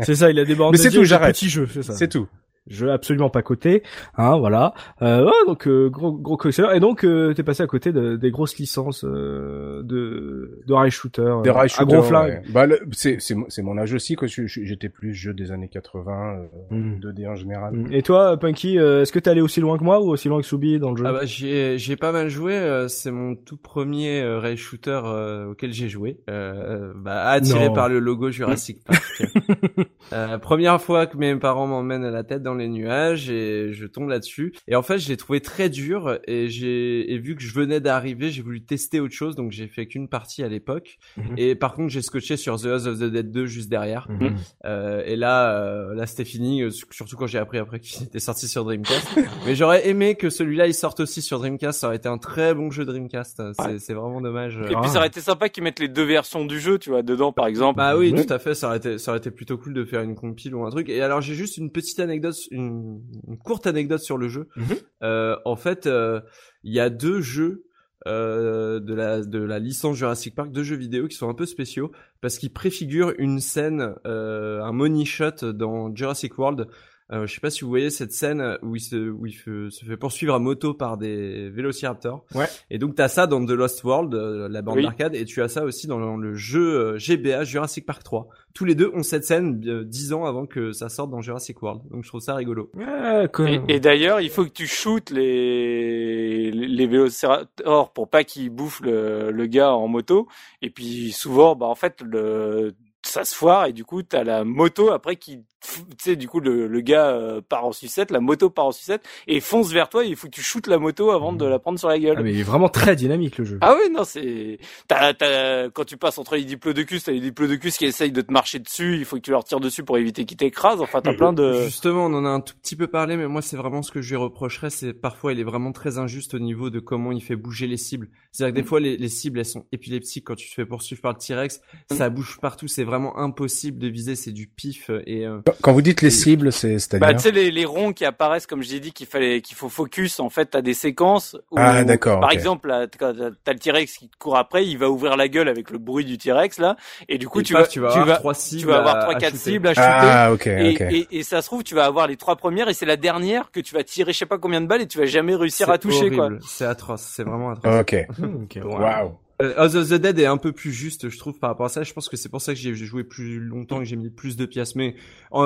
c'est 0.00 0.14
ça, 0.16 0.30
il 0.30 0.38
a 0.38 0.44
des 0.44 0.54
bornes 0.54 0.72
Mais 0.76 0.78
c'est 0.78 0.90
tout, 0.90 1.04
j'arrête. 1.04 1.34
petits 1.34 1.48
jeux, 1.48 1.68
c'est 1.72 1.82
ça. 1.82 1.94
C'est 1.94 2.08
tout. 2.08 2.28
Jeu 2.66 2.90
absolument 2.92 3.30
pas 3.30 3.42
coté, 3.42 3.82
hein, 4.16 4.36
voilà. 4.38 4.74
Euh, 5.02 5.24
ouais, 5.24 5.32
donc 5.46 5.66
euh, 5.66 5.88
gros 5.88 6.12
gros 6.12 6.36
collectionneur. 6.36 6.74
Et 6.74 6.78
donc 6.80 7.04
euh, 7.04 7.32
t'es 7.32 7.42
passé 7.42 7.62
à 7.62 7.66
côté 7.66 7.90
de, 7.90 8.16
des 8.16 8.30
grosses 8.30 8.58
licences 8.58 9.02
euh, 9.04 9.82
de 9.82 10.60
de 10.66 10.72
rail 10.74 10.90
shooter, 10.90 11.22
euh, 11.22 11.40
Des 11.42 11.50
rail 11.50 11.64
à 11.64 11.68
shooters, 11.68 11.86
gros 11.86 12.02
flingue. 12.02 12.28
ouais. 12.28 12.52
Bah, 12.52 12.66
le- 12.66 12.80
c'est, 12.92 13.16
c'est, 13.18 13.34
mon- 13.34 13.46
c'est 13.48 13.62
mon 13.62 13.76
âge 13.78 13.94
aussi, 13.94 14.14
quoi. 14.14 14.28
Je- 14.28 14.46
je- 14.46 14.60
J'étais 14.62 14.88
plus 14.90 15.14
jeu 15.14 15.32
des 15.32 15.50
années 15.52 15.68
80, 15.68 16.36
euh, 16.38 16.46
Mm. 16.76 17.00
2D 17.00 17.26
en 17.28 17.34
général. 17.34 17.72
Mm. 17.74 17.92
Et 17.92 18.02
toi, 18.02 18.36
Punky, 18.36 18.78
euh, 18.78 19.02
est-ce 19.02 19.10
que 19.12 19.18
t'es 19.18 19.30
allé 19.30 19.40
aussi 19.40 19.60
loin 19.60 19.78
que 19.78 19.82
moi 19.84 20.00
ou 20.00 20.10
aussi 20.10 20.28
loin 20.28 20.40
que 20.40 20.46
Soubi 20.46 20.78
dans 20.78 20.90
le 20.90 20.96
jeu? 20.98 21.04
Ah 21.06 21.12
bah 21.12 21.24
j'ai 21.24 21.78
j'ai 21.78 21.96
pas 21.96 22.12
mal 22.12 22.28
joué. 22.28 22.54
euh, 22.54 22.88
c'est 22.88 23.10
mon 23.10 23.34
tout 23.36 23.56
premier 23.56 24.20
euh, 24.20 24.38
rail 24.38 24.56
shooter 24.58 25.00
euh, 25.04 25.50
auquel 25.52 25.72
j'ai 25.72 25.88
joué. 25.88 26.20
Euh, 26.28 26.92
bah, 26.94 27.22
attiré 27.30 27.68
Non. 27.68 27.74
par 27.74 27.88
le 27.88 27.98
logo 28.00 28.30
Jurassic 28.30 28.84
Park. 28.84 29.02
euh, 30.12 30.38
première 30.38 30.80
fois 30.80 31.06
que 31.06 31.16
mes 31.16 31.34
parents 31.36 31.66
m'emmènent 31.66 32.04
à 32.04 32.10
la 32.10 32.22
tête 32.22 32.42
dans 32.42 32.49
les 32.54 32.68
nuages 32.68 33.30
et 33.30 33.72
je 33.72 33.86
tombe 33.86 34.08
là-dessus. 34.08 34.54
Et 34.68 34.76
en 34.76 34.82
fait, 34.82 34.98
je 34.98 35.08
l'ai 35.08 35.16
trouvé 35.16 35.40
très 35.40 35.68
dur 35.68 36.18
et 36.26 36.48
j'ai 36.48 37.12
et 37.12 37.18
vu 37.18 37.36
que 37.36 37.42
je 37.42 37.52
venais 37.52 37.80
d'arriver, 37.80 38.30
j'ai 38.30 38.42
voulu 38.42 38.62
tester 38.62 39.00
autre 39.00 39.14
chose. 39.14 39.36
Donc 39.36 39.52
j'ai 39.52 39.66
fait 39.68 39.86
qu'une 39.86 40.08
partie 40.08 40.42
à 40.42 40.48
l'époque. 40.48 40.98
Mhm. 41.16 41.34
Et 41.36 41.54
par 41.54 41.74
contre, 41.74 41.90
j'ai 41.90 42.02
scotché 42.02 42.36
sur 42.36 42.60
The 42.60 42.66
House 42.66 42.86
of 42.86 42.98
the 42.98 43.04
Dead 43.04 43.30
2 43.30 43.46
juste 43.46 43.68
derrière. 43.68 44.06
Mhm. 44.10 44.36
Euh, 44.64 45.02
et 45.04 45.16
là, 45.16 45.54
euh, 45.54 45.94
là 45.94 46.06
c'était 46.06 46.24
fini, 46.24 46.62
euh, 46.62 46.70
surtout 46.70 47.16
quand 47.16 47.26
j'ai 47.26 47.38
appris 47.38 47.58
après 47.58 47.80
qu'il 47.80 48.04
était 48.04 48.20
sorti 48.20 48.48
sur 48.48 48.64
Dreamcast. 48.64 49.08
Mais 49.46 49.54
j'aurais 49.54 49.88
aimé 49.88 50.14
que 50.14 50.30
celui-là 50.30 50.66
il 50.66 50.74
sorte 50.74 51.00
aussi 51.00 51.22
sur 51.22 51.38
Dreamcast. 51.38 51.80
Ça 51.80 51.88
aurait 51.88 51.96
été 51.96 52.08
un 52.08 52.18
très 52.18 52.54
bon 52.54 52.70
jeu 52.70 52.84
Dreamcast. 52.84 53.42
C'est 53.78 53.94
vraiment 53.94 54.20
dommage. 54.20 54.58
Et 54.70 54.74
puis 54.74 54.88
ça 54.88 54.98
aurait 54.98 55.08
été 55.08 55.20
sympa 55.20 55.48
qu'ils 55.48 55.62
mettent 55.62 55.80
les 55.80 55.88
deux 55.88 56.04
versions 56.04 56.44
du 56.44 56.60
jeu, 56.60 56.78
tu 56.78 56.90
vois, 56.90 57.02
dedans 57.02 57.32
par 57.32 57.46
exemple. 57.46 57.78
Bah 57.78 57.96
oui, 57.96 58.12
tout 58.14 58.32
à 58.32 58.38
fait. 58.38 58.54
Ça 58.54 58.68
aurait 58.68 58.76
été, 58.78 58.98
ça 58.98 59.12
aurait 59.12 59.18
été 59.18 59.30
plutôt 59.30 59.58
cool 59.58 59.74
de 59.74 59.84
faire 59.84 60.02
une 60.02 60.14
compile 60.14 60.54
ou 60.54 60.64
un 60.64 60.70
truc. 60.70 60.88
Et 60.88 61.00
alors 61.02 61.20
j'ai 61.20 61.34
juste 61.34 61.56
une 61.56 61.70
petite 61.70 62.00
anecdote, 62.00 62.34
une, 62.50 63.00
une 63.28 63.38
courte 63.38 63.66
anecdote 63.66 64.00
sur 64.00 64.16
le 64.18 64.28
jeu. 64.28 64.48
Mhm. 64.56 64.64
Euh, 65.02 65.36
en 65.44 65.56
fait, 65.56 65.86
euh, 65.86 66.20
il 66.64 66.72
y 66.72 66.80
a 66.80 66.90
deux 66.90 67.20
jeux. 67.20 67.64
euh, 68.06 68.80
de 68.80 68.94
la 68.94 69.20
de 69.20 69.38
la 69.38 69.58
licence 69.58 69.94
Jurassic 69.98 70.34
Park, 70.34 70.52
deux 70.52 70.62
jeux 70.62 70.76
vidéo 70.76 71.06
qui 71.06 71.16
sont 71.16 71.28
un 71.28 71.34
peu 71.34 71.44
spéciaux 71.44 71.92
parce 72.22 72.38
qu'ils 72.38 72.50
préfigurent 72.52 73.12
une 73.18 73.40
scène, 73.40 73.94
euh, 74.06 74.62
un 74.62 74.72
money 74.72 75.04
shot 75.04 75.52
dans 75.52 75.94
Jurassic 75.94 76.38
World. 76.38 76.66
Euh, 77.12 77.26
je 77.26 77.34
sais 77.34 77.40
pas 77.40 77.50
si 77.50 77.62
vous 77.62 77.68
voyez 77.70 77.90
cette 77.90 78.12
scène 78.12 78.56
où 78.62 78.76
il 78.76 78.80
se 78.80 78.94
où 79.10 79.26
il 79.26 79.32
fe- 79.32 79.68
se 79.70 79.84
fait 79.84 79.96
poursuivre 79.96 80.34
à 80.34 80.38
moto 80.38 80.74
par 80.74 80.96
des 80.96 81.50
vélociraptors. 81.50 82.24
Ouais. 82.34 82.46
Et 82.70 82.78
donc 82.78 82.94
t'as 82.94 83.08
ça 83.08 83.26
dans 83.26 83.44
The 83.44 83.50
Lost 83.50 83.82
World, 83.82 84.14
euh, 84.14 84.48
la 84.48 84.62
bande 84.62 84.76
Oui. 84.76 84.82
d'arcade, 84.84 85.14
et 85.16 85.24
tu 85.24 85.42
as 85.42 85.48
ça 85.48 85.64
aussi 85.64 85.86
dans 85.88 86.16
le 86.16 86.34
jeu 86.34 86.94
euh, 86.94 86.98
GBA 86.98 87.44
Jurassic 87.44 87.84
Park 87.84 88.04
3. 88.04 88.28
Tous 88.54 88.64
les 88.64 88.74
deux 88.74 88.90
ont 88.94 89.02
cette 89.02 89.24
scène 89.24 89.60
euh, 89.66 89.84
dix 89.84 90.12
ans 90.12 90.24
avant 90.24 90.46
que 90.46 90.72
ça 90.72 90.88
sorte 90.88 91.10
dans 91.10 91.20
Jurassic 91.20 91.60
World. 91.62 91.82
Donc 91.90 92.04
je 92.04 92.08
trouve 92.08 92.20
ça 92.20 92.34
rigolo. 92.34 92.70
Ouais, 92.74 93.28
quoi. 93.32 93.50
Et, 93.50 93.60
et 93.68 93.80
d'ailleurs, 93.80 94.20
il 94.20 94.30
faut 94.30 94.44
que 94.44 94.50
tu 94.50 94.66
shootes 94.66 95.10
les 95.10 96.50
les 96.52 96.86
vélociraptors 96.86 97.92
pour 97.92 98.08
pas 98.08 98.24
qu'ils 98.24 98.50
bouffent 98.50 98.80
le, 98.82 99.30
le 99.30 99.46
gars 99.46 99.72
en 99.72 99.88
moto. 99.88 100.28
Et 100.62 100.70
puis 100.70 101.12
souvent, 101.12 101.54
bah 101.56 101.66
en 101.66 101.74
fait, 101.74 102.02
le 102.02 102.74
ça 103.02 103.24
se 103.24 103.34
foire 103.34 103.64
et 103.66 103.72
du 103.72 103.84
coup, 103.84 104.02
t'as 104.02 104.24
la 104.24 104.44
moto 104.44 104.90
après 104.90 105.16
qui 105.16 105.42
tu 105.60 105.80
sais, 105.98 106.16
du 106.16 106.28
coup, 106.28 106.40
le, 106.40 106.66
le 106.66 106.80
gars 106.80 107.08
euh, 107.10 107.40
part 107.46 107.64
en 107.66 107.72
sucette, 107.72 108.10
la 108.10 108.20
moto 108.20 108.50
part 108.50 108.66
en 108.66 108.72
sucette 108.72 109.02
et 109.26 109.40
fonce 109.40 109.72
vers 109.72 109.88
toi. 109.88 110.04
Et 110.04 110.08
il 110.08 110.16
faut 110.16 110.26
que 110.28 110.32
tu 110.32 110.42
shootes 110.42 110.66
la 110.66 110.78
moto 110.78 111.10
avant 111.10 111.32
de 111.32 111.44
la 111.44 111.58
prendre 111.58 111.78
sur 111.78 111.88
la 111.88 111.98
gueule. 111.98 112.16
Ah, 112.18 112.22
mais 112.22 112.32
il 112.32 112.40
est 112.40 112.44
vraiment 112.44 112.68
très 112.68 112.96
dynamique 112.96 113.38
le 113.38 113.44
jeu. 113.44 113.58
Ah 113.60 113.74
oui, 113.76 113.90
non, 113.92 114.04
c'est 114.04 114.58
t'as, 114.88 115.12
t'as... 115.14 115.68
quand 115.70 115.84
tu 115.84 115.96
passes 115.96 116.18
entre 116.18 116.36
les 116.36 116.44
diplodocus, 116.44 117.04
t'as 117.04 117.12
les 117.12 117.20
diplodocus 117.20 117.76
qui 117.76 117.84
essayent 117.84 118.12
de 118.12 118.20
te 118.20 118.32
marcher 118.32 118.58
dessus. 118.58 118.96
Il 118.96 119.04
faut 119.04 119.16
que 119.16 119.20
tu 119.22 119.30
leur 119.30 119.44
tires 119.44 119.60
dessus 119.60 119.84
pour 119.84 119.98
éviter 119.98 120.24
qu'ils 120.24 120.36
t'écrasent. 120.36 120.80
Enfin, 120.80 121.00
t'as 121.02 121.14
plein 121.14 121.32
de. 121.32 121.62
Justement, 121.64 122.06
on 122.06 122.14
en 122.14 122.24
a 122.24 122.28
un 122.28 122.40
tout 122.40 122.54
petit 122.62 122.76
peu 122.76 122.86
parlé, 122.86 123.16
mais 123.16 123.28
moi, 123.28 123.42
c'est 123.42 123.56
vraiment 123.56 123.82
ce 123.82 123.92
que 123.92 124.00
je 124.00 124.10
lui 124.10 124.16
reprocherais. 124.16 124.70
C'est 124.70 124.92
parfois, 124.94 125.32
il 125.32 125.40
est 125.40 125.44
vraiment 125.44 125.72
très 125.72 125.98
injuste 125.98 126.34
au 126.34 126.38
niveau 126.38 126.70
de 126.70 126.80
comment 126.80 127.12
il 127.12 127.22
fait 127.22 127.36
bouger 127.36 127.66
les 127.66 127.76
cibles. 127.76 128.08
C'est-à-dire 128.32 128.54
que 128.54 128.60
des 128.60 128.66
fois, 128.66 128.80
les, 128.80 128.96
les 128.96 129.08
cibles, 129.08 129.38
elles 129.38 129.44
sont 129.44 129.66
épileptiques 129.72 130.24
quand 130.26 130.36
tu 130.36 130.48
te 130.48 130.54
fais 130.54 130.66
poursuivre 130.66 131.00
par 131.02 131.12
le 131.12 131.18
T-Rex. 131.18 131.60
Ça 131.90 132.08
bouge 132.10 132.38
partout. 132.40 132.68
C'est 132.68 132.84
vraiment 132.84 133.18
impossible 133.18 133.78
de 133.78 133.88
viser. 133.88 134.16
C'est 134.16 134.32
du 134.32 134.46
pif 134.46 134.90
et. 135.06 135.26
euh, 135.26 135.40
Quand 135.62 135.72
vous 135.72 135.82
dites 135.82 136.02
les 136.02 136.10
cibles, 136.10 136.52
c'est 136.52 136.74
Bah, 136.74 136.78
c'est-à-dire 136.78 137.16
tu 137.16 137.22
sais, 137.22 137.30
les, 137.30 137.50
les 137.50 137.64
ronds 137.64 137.92
qui 137.92 138.04
apparaissent, 138.04 138.46
comme 138.46 138.62
j'ai 138.62 138.80
dit, 138.80 138.92
qu'il 138.92 139.06
fallait, 139.06 139.40
qu'il 139.40 139.56
faut 139.56 139.68
focus. 139.68 140.20
En 140.20 140.30
fait, 140.30 140.46
t'as 140.46 140.62
des 140.62 140.74
séquences. 140.74 141.36
Où, 141.50 141.56
Ah, 141.58 141.84
d'accord, 141.84 142.20
Par 142.20 142.30
ok. 142.30 142.34
exemple, 142.34 142.68
t'as 142.98 143.12
t'as 143.44 143.52
le 143.52 143.58
T-Rex 143.58 143.96
qui 143.96 144.08
te 144.08 144.16
court 144.18 144.36
après, 144.36 144.66
il 144.66 144.78
va 144.78 144.88
ouvrir 144.90 145.16
la 145.16 145.28
gueule 145.28 145.48
avec 145.48 145.70
le 145.70 145.78
bruit 145.78 146.04
du 146.04 146.18
T-Rex 146.18 146.58
là, 146.58 146.76
et 147.08 147.18
du 147.18 147.28
coup, 147.28 147.40
et 147.40 147.42
tu 147.42 147.52
paf, 147.54 147.62
vas, 147.62 147.68
tu 147.68 147.80
vas 147.80 147.92
avoir 148.00 148.18
trois 148.18 148.34
tu 148.34 148.40
cibles 148.40 148.70
vas 148.70 148.78
avoir 148.78 148.96
à- 148.96 149.00
trois, 149.00 149.14
à 149.14 149.18
quatre 149.18 149.36
cibles 149.36 149.66
à 149.68 149.74
shooter. 149.74 149.86
Ah, 149.86 150.32
ok, 150.32 150.46
Et, 150.46 150.70
ok. 150.74 150.80
et, 150.80 151.18
et 151.18 151.22
ça 151.22 151.42
se 151.42 151.46
trouve, 151.46 151.62
tu 151.62 151.74
vas 151.74 151.84
avoir 151.86 152.06
les 152.06 152.16
trois 152.16 152.36
premières 152.36 152.68
et 152.68 152.74
c'est 152.74 152.86
la 152.86 152.96
dernière 152.96 153.50
que 153.50 153.60
tu 153.60 153.74
vas 153.74 153.84
tirer, 153.84 154.12
je 154.12 154.18
sais 154.18 154.26
pas 154.26 154.38
combien 154.38 154.60
de 154.60 154.66
balles 154.66 154.82
et 154.82 154.86
tu 154.88 154.98
vas 154.98 155.06
jamais 155.06 155.34
réussir 155.34 155.70
à 155.70 155.78
toucher 155.78 156.10
quoi. 156.10 156.26
horrible. 156.26 156.40
C'est 156.46 156.64
atroce. 156.64 157.02
C'est 157.02 157.24
vraiment 157.24 157.50
atroce. 157.50 157.80
Ok. 157.80 157.96
Ok, 158.42 158.56
ouais. 158.56 158.62
Waouh. 158.64 159.12
Euh, 159.40 159.54
House 159.56 159.74
of 159.74 159.88
the 159.88 159.94
Dead 159.94 160.18
est 160.18 160.26
un 160.26 160.36
peu 160.36 160.52
plus 160.52 160.72
juste, 160.72 161.08
je 161.08 161.18
trouve, 161.18 161.38
par 161.38 161.50
rapport 161.50 161.66
à 161.66 161.68
ça. 161.70 161.82
Je 161.82 161.92
pense 161.92 162.08
que 162.08 162.16
c'est 162.16 162.28
pour 162.28 162.40
ça 162.40 162.52
que 162.52 162.58
j'ai 162.60 162.74
joué 162.74 163.04
plus 163.04 163.40
longtemps, 163.40 163.78
que 163.78 163.84
j'ai 163.84 163.96
mis 163.96 164.10
plus 164.10 164.36
de 164.36 164.46
pièces. 164.46 164.74
Mais 164.76 164.94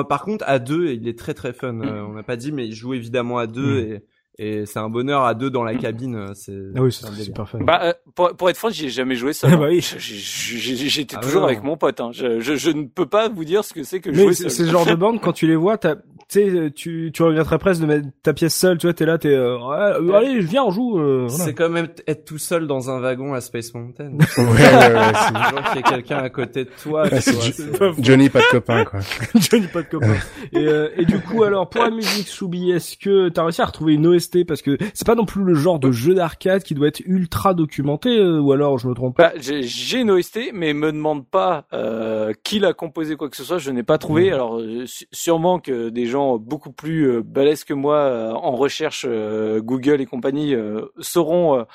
par 0.09 0.23
contre, 0.23 0.43
à 0.47 0.59
deux, 0.59 0.87
il 0.89 1.07
est 1.07 1.17
très 1.17 1.33
très 1.33 1.53
fun. 1.53 1.79
Euh, 1.81 2.01
on 2.03 2.13
n'a 2.13 2.23
pas 2.23 2.35
dit, 2.35 2.51
mais 2.51 2.67
il 2.67 2.73
joue 2.73 2.93
évidemment 2.93 3.37
à 3.37 3.47
deux 3.47 3.79
et, 3.79 4.03
et 4.37 4.65
c'est 4.65 4.79
un 4.79 4.89
bonheur 4.89 5.23
à 5.23 5.33
deux 5.33 5.49
dans 5.49 5.63
la 5.63 5.75
cabine. 5.75 6.15
euh, 6.15 6.33
C'est 6.33 6.57
Ah 6.75 6.81
oui, 6.81 6.91
c'est 6.91 7.07
super 7.23 7.47
fun. 7.47 7.59
Bah, 7.61 7.79
euh, 7.83 7.93
pour, 8.15 8.35
pour 8.35 8.49
être 8.49 8.57
franc, 8.57 8.69
j'y 8.69 8.87
ai 8.87 8.89
jamais 8.89 9.15
joué. 9.15 9.31
Ah 9.43 9.55
bah 9.57 9.67
oui. 9.69 9.79
J'étais 9.97 11.15
Ah 11.17 11.21
toujours 11.21 11.45
avec 11.45 11.63
mon 11.63 11.77
pote. 11.77 12.01
Hein. 12.01 12.11
Je, 12.11 12.39
je, 12.41 12.55
je 12.55 12.71
ne 12.71 12.83
peux 12.83 13.05
pas 13.05 13.29
vous 13.29 13.45
dire 13.45 13.63
ce 13.63 13.73
que 13.73 13.83
c'est 13.83 14.01
que 14.01 14.09
Mais 14.09 14.23
jouer 14.23 14.33
c'est 14.33 14.63
le 14.63 14.69
genre 14.71 14.85
de 14.85 14.95
bande 14.95 15.21
quand 15.21 15.33
tu 15.33 15.47
les 15.47 15.55
vois, 15.55 15.77
t'as, 15.77 15.95
tu 16.27 16.39
sais, 16.39 16.71
tu, 16.71 17.11
tu 17.13 17.23
regretterais 17.23 17.57
presque 17.59 17.81
de 17.81 17.85
mettre 17.85 18.07
ta 18.23 18.33
pièce 18.33 18.55
seule, 18.55 18.77
tu 18.79 18.87
vois, 18.87 18.93
t'es 18.93 19.05
là, 19.05 19.17
t'es, 19.17 19.29
euh, 19.29 19.57
ouais, 19.57 20.11
euh, 20.11 20.13
allez, 20.13 20.39
viens, 20.39 20.63
on 20.63 20.71
joue, 20.71 20.99
euh, 20.99 21.27
voilà. 21.29 21.43
C'est 21.45 21.53
quand 21.53 21.69
même 21.69 21.87
être 22.07 22.25
tout 22.25 22.37
seul 22.39 22.65
dans 22.67 22.89
un 22.89 22.99
wagon 22.99 23.33
à 23.33 23.41
Space 23.41 23.73
Mountain. 23.73 24.11
Ouais, 24.37 24.43
ouais, 24.45 24.93
ouais, 24.93 25.11
c'est- 25.13 25.33
Toujours 25.33 25.63
qu'il 25.69 25.75
y 25.75 25.79
ait 25.79 25.83
quelqu'un 25.83 26.17
à 26.17 26.29
côté 26.29 26.65
de 26.65 26.69
toi. 26.81 27.03
Ouais, 27.03 27.19
vois, 27.79 27.93
Johnny, 27.99 28.29
pas 28.29 28.39
de 28.39 28.45
copain, 28.51 28.85
quoi. 28.85 28.99
Johnny 29.35 29.67
pas 29.67 29.81
de 29.83 29.87
copain. 29.87 30.15
et, 30.51 30.57
euh, 30.67 30.89
et 30.97 31.05
du 31.05 31.19
coup, 31.19 31.43
alors, 31.43 31.69
pour 31.69 31.83
la 31.83 31.89
musique, 31.91 32.27
Soubi, 32.27 32.71
est-ce 32.71 32.97
que 32.97 33.29
t'as 33.29 33.43
réussi 33.43 33.61
à 33.61 33.65
retrouver 33.65 33.93
une 33.93 34.07
OST 34.07 34.45
parce 34.45 34.61
que 34.61 34.77
c'est 34.93 35.05
pas 35.05 35.15
non 35.15 35.25
plus 35.25 35.43
le 35.43 35.53
genre 35.53 35.79
de 35.79 35.91
jeu 35.91 36.13
d'arcade 36.15 36.63
qui 36.63 36.73
doit 36.73 36.87
être 36.87 37.01
ultra 37.05 37.53
documenté, 37.53 38.17
euh, 38.17 38.39
ou 38.39 38.51
alors 38.51 38.77
je 38.79 38.87
me 38.87 38.93
trompe 38.95 39.15
pas 39.17 39.29
Bah, 39.29 39.33
j'ai 39.39 39.61
j'ai 39.63 39.99
une 39.99 40.11
OST, 40.11 40.51
mais 40.53 40.73
me 40.73 40.91
demande 40.91 41.27
pas 41.27 41.65
euh, 41.73 42.33
qui 42.43 42.59
l'a 42.59 42.73
composé 42.73 43.15
quoi 43.15 43.29
que 43.29 43.37
ce 43.37 43.43
soit. 43.43 43.57
Je 43.57 43.71
n'ai 43.71 43.83
pas 43.83 43.97
trouvé. 43.97 44.31
Alors 44.31 44.59
euh, 44.59 44.85
su- 44.85 45.05
sûrement 45.11 45.59
que 45.59 45.89
des 45.89 46.05
gens 46.07 46.24
beaucoup 46.37 46.71
plus 46.71 47.07
euh, 47.09 47.21
balèzes 47.23 47.63
que 47.63 47.73
moi 47.73 47.97
euh, 47.97 48.31
en 48.31 48.51
recherche 48.55 49.05
euh, 49.07 49.61
Google 49.61 50.01
et 50.01 50.05
compagnie 50.05 50.55
sauront 50.99 51.65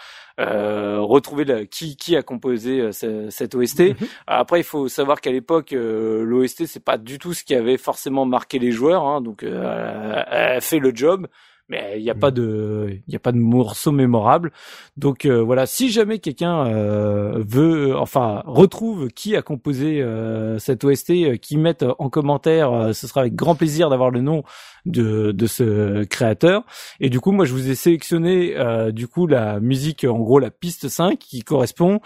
euh, 0.40 1.00
retrouver 1.00 1.44
la, 1.44 1.66
qui 1.66 1.96
qui 1.96 2.16
a 2.16 2.22
composé 2.22 2.80
euh, 2.80 2.92
ce- 2.92 3.28
cette 3.30 3.54
OST. 3.54 3.82
Après, 4.26 4.60
il 4.60 4.64
faut 4.64 4.88
savoir 4.88 5.20
qu'à 5.20 5.30
l'époque, 5.32 5.72
euh, 5.72 6.24
l'OST 6.24 6.66
c'est 6.66 6.84
pas 6.84 6.96
du 6.98 7.18
tout 7.18 7.34
ce 7.34 7.44
qui 7.44 7.54
avait 7.54 7.76
forcément 7.78 8.24
marqué 8.26 8.58
les 8.58 8.70
joueurs. 8.72 9.04
Hein, 9.04 9.20
donc, 9.20 9.42
elle 9.44 10.60
fait 10.60 10.78
le 10.78 10.92
job. 10.94 11.26
Mais 11.70 11.94
il 11.98 12.02
n'y 12.02 12.10
a 12.10 12.16
pas 12.16 12.32
de, 12.32 12.98
il 13.06 13.12
y 13.12 13.16
a 13.16 13.20
pas 13.20 13.30
de 13.30 13.38
morceau 13.38 13.92
mémorable. 13.92 14.50
Donc 14.96 15.24
euh, 15.24 15.40
voilà, 15.40 15.66
si 15.66 15.88
jamais 15.88 16.18
quelqu'un 16.18 16.66
euh, 16.66 17.44
veut, 17.46 17.96
enfin 17.96 18.42
retrouve 18.44 19.08
qui 19.08 19.36
a 19.36 19.42
composé 19.42 20.02
euh, 20.02 20.58
cette 20.58 20.82
OST, 20.82 21.10
euh, 21.10 21.36
qui 21.36 21.56
mette 21.56 21.84
en 22.00 22.10
commentaire, 22.10 22.72
euh, 22.72 22.92
ce 22.92 23.06
sera 23.06 23.20
avec 23.20 23.36
grand 23.36 23.54
plaisir 23.54 23.88
d'avoir 23.88 24.10
le 24.10 24.20
nom 24.20 24.42
de 24.84 25.30
de 25.30 25.46
ce 25.46 26.02
créateur. 26.04 26.64
Et 26.98 27.08
du 27.08 27.20
coup, 27.20 27.30
moi 27.30 27.44
je 27.44 27.52
vous 27.52 27.70
ai 27.70 27.76
sélectionné 27.76 28.56
euh, 28.56 28.90
du 28.90 29.06
coup 29.06 29.28
la 29.28 29.60
musique, 29.60 30.04
en 30.04 30.18
gros 30.18 30.40
la 30.40 30.50
piste 30.50 30.88
5 30.88 31.18
qui 31.18 31.42
correspond 31.42 32.00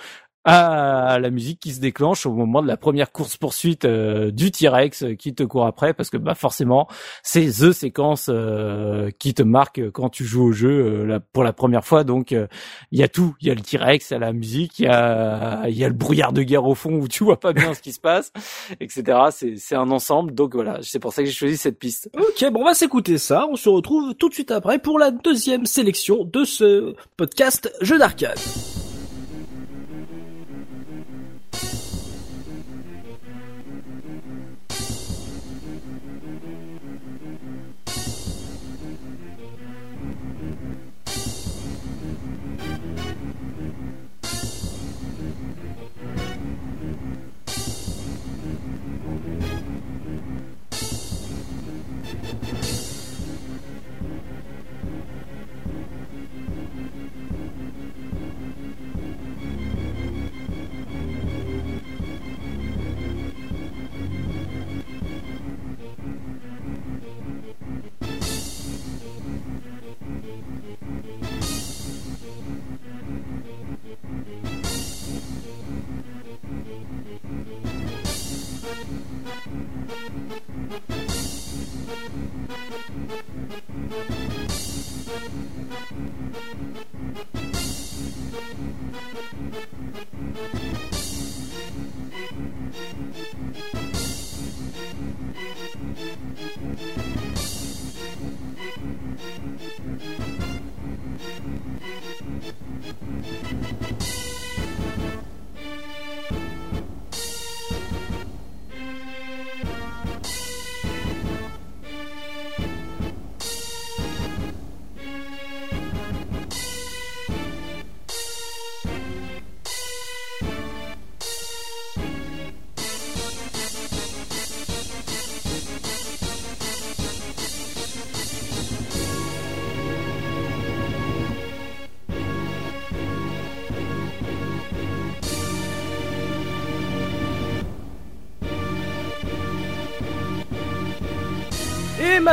à 0.44 1.18
la 1.20 1.30
musique 1.30 1.60
qui 1.60 1.72
se 1.72 1.80
déclenche 1.80 2.26
au 2.26 2.32
moment 2.32 2.62
de 2.62 2.66
la 2.66 2.76
première 2.76 3.12
course 3.12 3.36
poursuite 3.36 3.86
du 3.86 4.50
T-Rex 4.50 5.02
euh, 5.02 5.14
qui 5.14 5.34
te 5.34 5.42
court 5.42 5.66
après 5.66 5.94
parce 5.94 6.10
que 6.10 6.16
bah 6.16 6.34
forcément 6.34 6.86
c'est 7.22 7.46
the 7.46 7.72
séquence 7.72 8.26
euh, 8.28 9.10
qui 9.18 9.34
te 9.34 9.42
marque 9.42 9.90
quand 9.92 10.10
tu 10.10 10.24
joues 10.24 10.44
au 10.44 10.52
jeu 10.52 11.06
euh, 11.10 11.18
pour 11.32 11.44
la 11.44 11.52
première 11.52 11.84
fois. 11.84 12.04
Donc 12.04 12.32
euh, 12.32 12.46
il 12.92 12.98
y 12.98 13.02
a 13.02 13.08
tout. 13.08 13.34
Il 13.40 13.48
y 13.48 13.50
a 13.50 13.54
le 13.54 13.60
T-Rex 13.60 14.10
il 14.10 14.12
y 14.12 14.16
a 14.16 14.18
la 14.18 14.32
musique 14.32 14.78
il 14.78 14.84
y 14.84 14.88
a 14.88 15.68
il 15.68 15.76
y 15.76 15.84
a 15.84 15.88
le 15.88 15.94
brouillard 15.94 16.32
de 16.32 16.42
guerre 16.42 16.66
au 16.66 16.74
fond 16.74 16.92
où 16.92 17.08
tu 17.08 17.24
vois 17.24 17.40
pas 17.40 17.52
bien 17.52 17.74
ce 17.74 17.80
qui 17.80 17.92
se 17.92 18.00
passe 18.00 18.32
etc 18.80 19.18
c'est 19.30 19.56
c'est 19.56 19.76
un 19.76 19.90
ensemble. 19.90 20.34
Donc 20.34 20.54
voilà. 20.54 20.78
C'est 20.82 20.98
pour 20.98 21.12
ça 21.12 21.22
que 21.22 21.28
j'ai 21.28 21.34
choisi 21.34 21.56
cette 21.56 21.78
piste. 21.78 22.10
Ok, 22.16 22.50
bon, 22.52 22.60
on 22.60 22.64
va 22.64 22.74
s'écouter 22.74 23.18
ça. 23.18 23.46
On 23.50 23.56
se 23.56 23.68
retrouve 23.68 24.14
tout 24.14 24.28
de 24.28 24.34
suite 24.34 24.50
après 24.50 24.78
pour 24.78 24.98
la 24.98 25.10
deuxième 25.10 25.66
sélection 25.66 26.24
de 26.24 26.44
ce 26.44 26.94
podcast 27.16 27.72
jeu 27.80 27.98
d'arcade. 27.98 28.38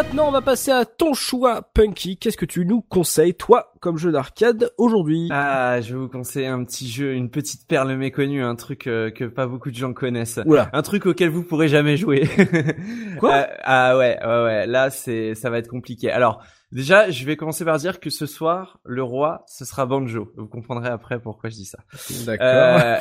Maintenant, 0.01 0.29
on 0.29 0.31
va 0.31 0.41
passer 0.41 0.71
à 0.71 0.83
ton 0.83 1.13
choix, 1.13 1.61
Punky. 1.75 2.17
Qu'est-ce 2.17 2.35
que 2.37 2.45
tu 2.45 2.65
nous 2.65 2.81
conseilles, 2.81 3.35
toi, 3.35 3.71
comme 3.81 3.99
jeu 3.99 4.11
d'arcade 4.11 4.71
aujourd'hui? 4.79 5.27
Ah, 5.29 5.79
je 5.79 5.93
vais 5.93 5.99
vous 5.99 6.07
conseiller 6.07 6.47
un 6.47 6.63
petit 6.63 6.89
jeu, 6.89 7.13
une 7.13 7.29
petite 7.29 7.67
perle 7.67 7.95
méconnue, 7.95 8.43
un 8.43 8.55
truc 8.55 8.87
euh, 8.87 9.11
que 9.11 9.25
pas 9.25 9.45
beaucoup 9.45 9.69
de 9.69 9.75
gens 9.75 9.93
connaissent. 9.93 10.39
Oula. 10.47 10.71
Un 10.73 10.81
truc 10.81 11.05
auquel 11.05 11.29
vous 11.29 11.43
pourrez 11.43 11.67
jamais 11.67 11.97
jouer. 11.97 12.27
Quoi? 13.19 13.31
Euh, 13.31 13.45
Ah 13.63 13.95
ouais, 13.95 14.17
ouais, 14.25 14.43
ouais. 14.43 14.65
Là, 14.65 14.89
c'est, 14.89 15.35
ça 15.35 15.51
va 15.51 15.59
être 15.59 15.67
compliqué. 15.67 16.09
Alors, 16.09 16.41
déjà, 16.71 17.11
je 17.11 17.23
vais 17.23 17.35
commencer 17.35 17.63
par 17.63 17.77
dire 17.77 17.99
que 17.99 18.09
ce 18.09 18.25
soir, 18.25 18.79
le 18.83 19.03
roi, 19.03 19.43
ce 19.47 19.65
sera 19.65 19.85
Banjo. 19.85 20.31
Vous 20.35 20.47
comprendrez 20.47 20.89
après 20.89 21.19
pourquoi 21.19 21.51
je 21.51 21.57
dis 21.57 21.65
ça. 21.65 21.77
D'accord. 22.25 22.47
Euh, 22.47 22.95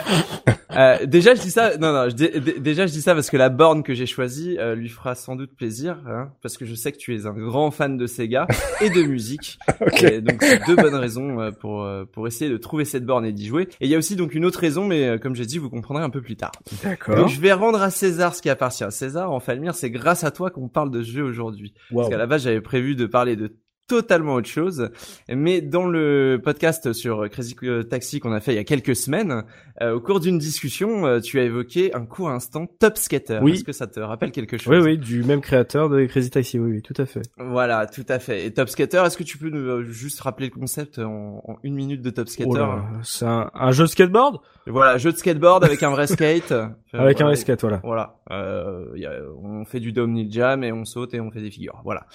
euh, 0.76 1.06
déjà, 1.06 1.34
je 1.34 1.40
dis 1.40 1.50
ça. 1.50 1.76
Non, 1.78 1.92
non. 1.92 2.08
je 2.08 2.14
dis- 2.14 2.30
dé- 2.40 2.60
déjà, 2.60 2.86
je 2.86 2.92
dis 2.92 3.02
ça 3.02 3.14
parce 3.14 3.30
que 3.30 3.36
la 3.36 3.48
borne 3.48 3.82
que 3.82 3.94
j'ai 3.94 4.06
choisie 4.06 4.56
euh, 4.58 4.74
lui 4.74 4.88
fera 4.88 5.14
sans 5.14 5.36
doute 5.36 5.54
plaisir, 5.56 5.98
hein, 6.06 6.30
parce 6.42 6.56
que 6.56 6.64
je 6.64 6.74
sais 6.74 6.92
que 6.92 6.96
tu 6.98 7.14
es 7.16 7.26
un 7.26 7.32
grand 7.32 7.70
fan 7.70 7.96
de 7.96 8.06
Sega 8.06 8.46
et 8.80 8.90
de 8.90 9.02
musique. 9.02 9.58
Ok. 9.80 10.02
Et 10.02 10.20
donc, 10.20 10.42
c'est 10.42 10.64
deux 10.66 10.76
bonnes 10.76 10.94
raisons 10.94 11.40
euh, 11.40 11.50
pour 11.52 11.84
euh, 11.84 12.04
pour 12.04 12.26
essayer 12.26 12.50
de 12.50 12.58
trouver 12.58 12.84
cette 12.84 13.06
borne 13.06 13.24
et 13.24 13.32
d'y 13.32 13.46
jouer. 13.46 13.62
Et 13.80 13.86
il 13.86 13.88
y 13.88 13.94
a 13.94 13.98
aussi 13.98 14.14
donc 14.14 14.34
une 14.34 14.44
autre 14.44 14.58
raison, 14.60 14.84
mais 14.86 15.08
euh, 15.08 15.18
comme 15.18 15.34
j'ai 15.34 15.46
dit, 15.46 15.56
vous 15.58 15.70
comprendrez 15.70 16.02
un 16.04 16.10
peu 16.10 16.20
plus 16.20 16.36
tard. 16.36 16.52
D'accord. 16.84 17.16
Donc, 17.16 17.28
je 17.28 17.40
vais 17.40 17.52
rendre 17.52 17.80
à 17.80 17.90
César 17.90 18.34
ce 18.34 18.42
qui 18.42 18.50
appartient 18.50 18.84
à 18.84 18.90
César. 18.90 19.32
En 19.32 19.40
Falmir, 19.40 19.74
c'est 19.74 19.90
grâce 19.90 20.22
à 20.22 20.30
toi 20.30 20.50
qu'on 20.50 20.68
parle 20.68 20.90
de 20.90 21.02
ce 21.02 21.10
jeu 21.12 21.22
aujourd'hui. 21.22 21.72
Wow. 21.90 22.00
Parce 22.02 22.10
qu'à 22.10 22.18
la 22.18 22.26
base, 22.26 22.42
j'avais 22.44 22.60
prévu 22.60 22.94
de 22.94 23.06
parler 23.06 23.36
de 23.36 23.54
totalement 23.90 24.34
autre 24.34 24.48
chose. 24.48 24.88
Mais 25.28 25.60
dans 25.60 25.84
le 25.86 26.40
podcast 26.42 26.92
sur 26.92 27.28
Crazy 27.28 27.56
Taxi 27.90 28.20
qu'on 28.20 28.32
a 28.32 28.38
fait 28.38 28.52
il 28.52 28.56
y 28.56 28.58
a 28.60 28.64
quelques 28.64 28.94
semaines, 28.94 29.42
euh, 29.82 29.94
au 29.94 30.00
cours 30.00 30.20
d'une 30.20 30.38
discussion, 30.38 31.06
euh, 31.06 31.18
tu 31.18 31.40
as 31.40 31.42
évoqué 31.42 31.92
un 31.92 32.06
court 32.06 32.30
instant 32.30 32.66
Top 32.78 32.96
Skater. 32.96 33.40
Oui. 33.42 33.54
Est-ce 33.54 33.64
que 33.64 33.72
ça 33.72 33.88
te 33.88 33.98
rappelle 33.98 34.30
quelque 34.30 34.56
chose 34.58 34.72
Oui, 34.72 34.78
oui, 34.78 34.96
du 34.98 35.24
même 35.24 35.40
créateur 35.40 35.88
de 35.88 36.04
Crazy 36.06 36.30
Taxi, 36.30 36.60
oui, 36.60 36.70
oui, 36.74 36.82
tout 36.82 36.94
à 37.02 37.04
fait. 37.06 37.22
Voilà, 37.36 37.86
tout 37.88 38.04
à 38.08 38.20
fait. 38.20 38.46
Et 38.46 38.52
Top 38.54 38.68
Skater, 38.68 39.02
est-ce 39.04 39.18
que 39.18 39.24
tu 39.24 39.38
peux 39.38 39.48
nous 39.50 39.58
euh, 39.68 39.82
juste 39.82 40.20
rappeler 40.20 40.46
le 40.46 40.52
concept 40.54 41.00
en, 41.00 41.42
en 41.44 41.56
une 41.64 41.74
minute 41.74 42.00
de 42.02 42.10
Top 42.10 42.28
Skater 42.28 42.48
Oh 42.48 42.56
là, 42.56 42.84
c'est 43.02 43.26
un, 43.26 43.50
un 43.52 43.72
jeu 43.72 43.84
de 43.84 43.88
skateboard? 43.88 44.38
Voilà, 44.68 44.98
jeu 44.98 45.10
de 45.10 45.16
skateboard 45.16 45.64
avec 45.64 45.82
un 45.82 45.90
vrai 45.90 46.06
skate. 46.06 46.52
Euh, 46.52 46.66
avec 46.92 47.20
un 47.20 47.24
voilà. 47.24 47.36
skate, 47.36 47.60
voilà. 47.62 47.80
Voilà, 47.82 48.20
euh, 48.30 48.84
y 48.94 49.04
a- 49.06 49.20
on 49.42 49.64
fait 49.64 49.80
du 49.80 49.90
dome 49.92 50.16
jam 50.30 50.62
et 50.62 50.70
on 50.70 50.84
saute 50.84 51.12
et 51.14 51.20
on 51.20 51.30
fait 51.32 51.40
des 51.40 51.50
figures. 51.50 51.80
Voilà. 51.84 52.06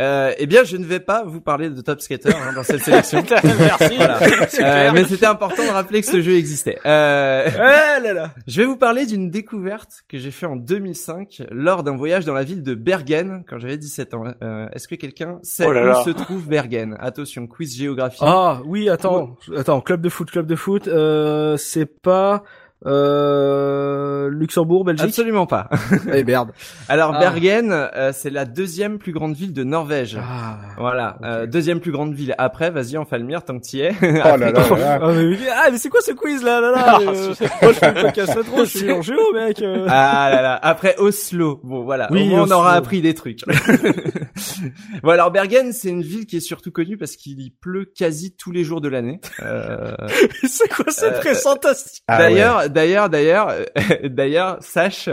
Euh, 0.00 0.32
eh 0.38 0.46
bien, 0.46 0.64
je 0.64 0.76
ne 0.76 0.84
vais 0.84 1.00
pas 1.00 1.24
vous 1.24 1.40
parler 1.40 1.68
de 1.68 1.80
Top 1.82 2.00
Skater 2.00 2.30
hein, 2.30 2.54
dans 2.54 2.62
cette 2.62 2.82
sélection. 2.82 3.22
Merci. 3.58 3.96
Voilà. 3.96 4.18
Euh, 4.60 4.90
mais 4.92 5.04
c'était 5.04 5.26
important 5.26 5.64
de 5.64 5.70
rappeler 5.70 6.00
que 6.00 6.06
ce 6.06 6.20
jeu 6.20 6.34
existait. 6.36 6.78
Euh, 6.84 7.48
là 7.50 8.12
là 8.12 8.34
je 8.46 8.60
vais 8.60 8.66
vous 8.66 8.76
parler 8.76 9.06
d'une 9.06 9.30
découverte 9.30 10.02
que 10.08 10.18
j'ai 10.18 10.30
fait 10.30 10.46
en 10.46 10.56
2005 10.56 11.42
lors 11.50 11.82
d'un 11.82 11.96
voyage 11.96 12.24
dans 12.24 12.34
la 12.34 12.42
ville 12.42 12.62
de 12.62 12.74
Bergen 12.74 13.44
quand 13.48 13.58
j'avais 13.58 13.78
17 13.78 14.14
ans. 14.14 14.24
Euh, 14.42 14.68
Est-ce 14.72 14.88
que 14.88 14.94
quelqu'un 14.96 15.38
sait 15.42 15.64
Oh 15.66 15.72
là 15.72 16.00
où 16.00 16.04
se 16.04 16.10
trouve 16.10 16.48
Bergen? 16.48 16.96
Attention, 17.00 17.46
quiz 17.46 17.76
géographie. 17.76 18.18
Ah 18.20 18.60
oui, 18.64 18.88
attends, 18.88 19.36
attends, 19.56 19.80
club 19.80 20.00
de 20.00 20.08
foot, 20.08 20.30
club 20.30 20.46
de 20.46 20.56
foot, 20.56 20.88
euh, 20.88 21.56
c'est 21.56 21.86
pas 21.86 22.42
euh, 22.86 24.28
Luxembourg, 24.30 24.84
Belgique 24.84 25.06
Absolument 25.08 25.46
pas. 25.46 25.68
Eh 26.14 26.24
merde. 26.24 26.50
Alors 26.88 27.12
Ah. 27.14 27.18
Bergen, 27.20 27.70
euh, 27.72 28.12
c'est 28.14 28.30
la 28.30 28.44
deuxième 28.44 28.98
plus 28.98 29.12
grande 29.12 29.34
ville 29.34 29.52
de 29.52 29.64
Norvège. 29.64 30.18
Ah. 30.20 30.56
Voilà, 30.78 31.16
euh, 31.24 31.46
deuxième 31.46 31.80
plus 31.80 31.92
grande 31.92 32.14
ville. 32.14 32.34
Après, 32.38 32.70
vas-y, 32.70 32.96
en 32.96 33.04
Falmir, 33.04 33.44
tant 33.44 33.58
que 33.58 33.62
t'y 33.64 33.80
es. 33.80 33.92
Oh 34.02 34.04
là 34.04 34.36
là 34.36 34.50
là 34.52 34.52
là. 34.52 34.98
Ah 35.02 35.12
mais, 35.12 35.36
ah, 35.54 35.68
mais 35.72 35.78
c'est 35.78 35.88
quoi 35.88 36.00
ce 36.00 36.12
quiz 36.12 36.42
là 36.42 36.60
là 36.60 36.70
là 36.70 36.84
Ah, 36.86 36.98
euh, 37.00 37.34
Moi 37.62 37.72
je 37.72 37.78
fais 38.24 38.42
trop, 38.44 38.64
je 38.64 38.78
suis 38.78 38.92
en 38.92 39.02
géo 39.02 39.32
mec. 39.34 39.60
euh. 39.62 39.86
Ah 39.88 40.30
là 40.32 40.42
là. 40.42 40.58
Après 40.62 40.94
Oslo. 40.98 41.60
Bon 41.64 41.82
voilà. 41.82 42.08
Oui, 42.10 42.22
Au 42.22 42.26
moins, 42.26 42.46
on 42.46 42.50
aura 42.50 42.72
appris 42.74 43.00
des 43.02 43.14
trucs. 43.14 43.40
bon 45.02 45.10
alors 45.10 45.30
Bergen, 45.30 45.72
c'est 45.72 45.88
une 45.90 46.02
ville 46.02 46.26
qui 46.26 46.36
est 46.36 46.40
surtout 46.40 46.70
connue 46.70 46.96
parce 46.96 47.16
qu'il 47.16 47.40
y 47.40 47.50
pleut 47.50 47.84
quasi 47.84 48.34
tous 48.34 48.52
les 48.52 48.64
jours 48.64 48.80
de 48.80 48.88
l'année. 48.88 49.20
Euh, 49.42 49.94
c'est 50.48 50.68
quoi 50.68 50.84
cette 50.90 51.14
Euh, 51.14 51.18
présentation? 51.20 52.02
Ah 52.08 52.18
d'ailleurs, 52.18 52.70
d'ailleurs, 52.70 53.08
d'ailleurs, 53.10 53.48
euh, 53.50 53.64
d'ailleurs, 54.08 54.58
sache 54.60 55.08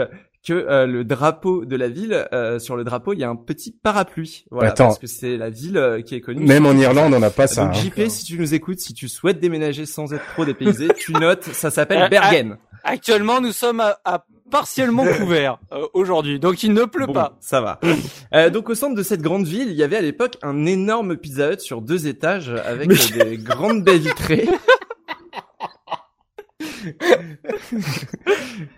que 0.46 0.52
euh, 0.52 0.86
le 0.86 1.04
drapeau 1.04 1.64
de 1.66 1.76
la 1.76 1.88
ville, 1.88 2.26
euh, 2.32 2.58
sur 2.58 2.76
le 2.76 2.84
drapeau, 2.84 3.12
il 3.12 3.18
y 3.18 3.24
a 3.24 3.28
un 3.28 3.36
petit 3.36 3.72
parapluie. 3.72 4.44
Voilà, 4.50 4.70
Attends. 4.70 4.86
parce 4.86 4.98
que 4.98 5.06
c'est 5.06 5.36
la 5.36 5.50
ville 5.50 5.76
euh, 5.76 6.00
qui 6.00 6.14
est 6.14 6.20
connue. 6.20 6.46
Même 6.46 6.64
en 6.64 6.72
Irlande, 6.72 7.12
on 7.12 7.18
n'a 7.18 7.30
pas 7.30 7.46
ça. 7.48 7.66
Donc 7.66 7.74
hein. 7.74 7.80
JP, 7.80 8.08
si 8.08 8.24
tu 8.24 8.38
nous 8.38 8.54
écoutes, 8.54 8.78
si 8.78 8.94
tu 8.94 9.08
souhaites 9.08 9.40
déménager 9.40 9.84
sans 9.84 10.14
être 10.14 10.24
trop 10.32 10.44
dépaysé, 10.46 10.88
tu 10.96 11.12
notes, 11.12 11.44
ça 11.44 11.70
s'appelle 11.70 12.02
Euh, 12.04 12.08
Bergen. 12.08 12.56
Actuellement, 12.84 13.40
nous 13.40 13.52
sommes 13.52 13.80
à, 13.80 13.98
à 14.04 14.24
partiellement 14.50 15.04
couverts 15.18 15.58
euh, 15.72 15.86
aujourd'hui, 15.94 16.38
donc 16.40 16.62
il 16.62 16.72
ne 16.72 16.84
pleut 16.84 17.06
Bon, 17.06 17.12
pas. 17.12 17.36
ça 17.40 17.60
va. 17.60 17.80
Euh, 18.34 18.50
donc 18.50 18.68
au 18.68 18.74
centre 18.74 18.94
de 18.94 19.02
cette 19.02 19.22
grande 19.22 19.46
ville, 19.46 19.68
il 19.70 19.74
y 19.76 19.82
avait 19.82 19.96
à 19.96 20.02
l'époque 20.02 20.36
un 20.42 20.66
énorme 20.66 21.16
Pizza 21.16 21.52
Hut 21.52 21.60
sur 21.60 21.80
deux 21.80 22.06
étages 22.06 22.50
avec 22.50 22.88
Mais- 22.88 23.24
des 23.24 23.36
grandes 23.42 23.82
baies 23.82 23.96
vitrées. 23.98 24.46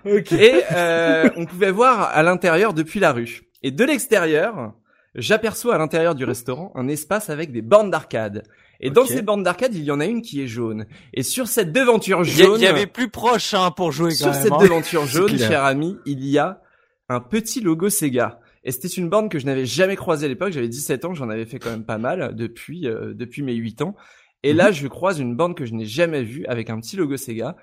Et 0.04 0.62
euh, 0.72 1.28
on 1.36 1.46
pouvait 1.46 1.70
voir 1.70 2.10
à 2.14 2.22
l'intérieur 2.22 2.74
depuis 2.74 3.00
la 3.00 3.12
rue. 3.12 3.42
Et 3.62 3.70
de 3.70 3.84
l'extérieur, 3.84 4.72
j'aperçois 5.14 5.74
à 5.74 5.78
l'intérieur 5.78 6.14
du 6.14 6.24
restaurant 6.24 6.72
un 6.74 6.88
espace 6.88 7.30
avec 7.30 7.52
des 7.52 7.62
bornes 7.62 7.90
d'arcade. 7.90 8.44
Et 8.80 8.90
dans 8.90 9.04
ces 9.04 9.22
bornes 9.22 9.42
d'arcade, 9.42 9.74
il 9.74 9.84
y 9.84 9.90
en 9.90 10.00
a 10.00 10.06
une 10.06 10.22
qui 10.22 10.42
est 10.42 10.46
jaune. 10.46 10.86
Et 11.12 11.22
sur 11.22 11.48
cette 11.48 11.72
devanture 11.72 12.24
jaune, 12.24 12.58
il 12.58 12.64
y 12.64 12.66
avait 12.66 12.86
plus 12.86 13.10
proche 13.10 13.54
hein, 13.54 13.70
pour 13.70 13.92
jouer 13.92 14.10
quand 14.10 14.16
sur 14.16 14.32
même. 14.32 14.42
cette 14.42 14.52
hein. 14.52 14.58
devanture 14.58 15.06
jaune, 15.06 15.38
cher 15.38 15.64
ami, 15.64 15.96
il 16.06 16.24
y 16.24 16.38
a 16.38 16.62
un 17.08 17.20
petit 17.20 17.60
logo 17.60 17.90
Sega. 17.90 18.40
Et 18.64 18.72
c'était 18.72 18.88
une 18.88 19.08
borne 19.08 19.28
que 19.28 19.38
je 19.38 19.46
n'avais 19.46 19.66
jamais 19.66 19.96
croisée 19.96 20.26
à 20.26 20.28
l'époque. 20.28 20.52
J'avais 20.52 20.68
17 20.68 21.04
ans, 21.06 21.14
j'en 21.14 21.30
avais 21.30 21.46
fait 21.46 21.58
quand 21.58 21.70
même 21.70 21.84
pas 21.84 21.98
mal 21.98 22.34
depuis 22.34 22.86
euh, 22.86 23.14
depuis 23.14 23.42
mes 23.42 23.54
8 23.54 23.82
ans. 23.82 23.96
Et 24.42 24.52
Mhm. 24.52 24.56
là, 24.56 24.72
je 24.72 24.86
croise 24.88 25.18
une 25.20 25.34
borne 25.36 25.54
que 25.54 25.66
je 25.66 25.74
n'ai 25.74 25.84
jamais 25.84 26.22
vue 26.22 26.46
avec 26.46 26.70
un 26.70 26.80
petit 26.80 26.96
logo 26.96 27.16
Sega. 27.18 27.56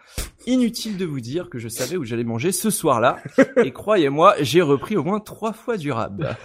Inutile 0.45 0.95
de 0.97 1.05
vous 1.05 1.19
dire 1.19 1.49
que 1.49 1.57
je 1.57 1.67
savais 1.67 1.97
où 1.97 2.03
j'allais 2.03 2.23
manger 2.23 2.51
ce 2.51 2.69
soir-là. 2.69 3.17
Et 3.65 3.71
croyez-moi, 3.71 4.35
j'ai 4.41 4.61
repris 4.61 4.95
au 4.95 5.03
moins 5.03 5.19
trois 5.19 5.53
fois 5.53 5.77
du 5.77 5.91
rab. 5.91 6.35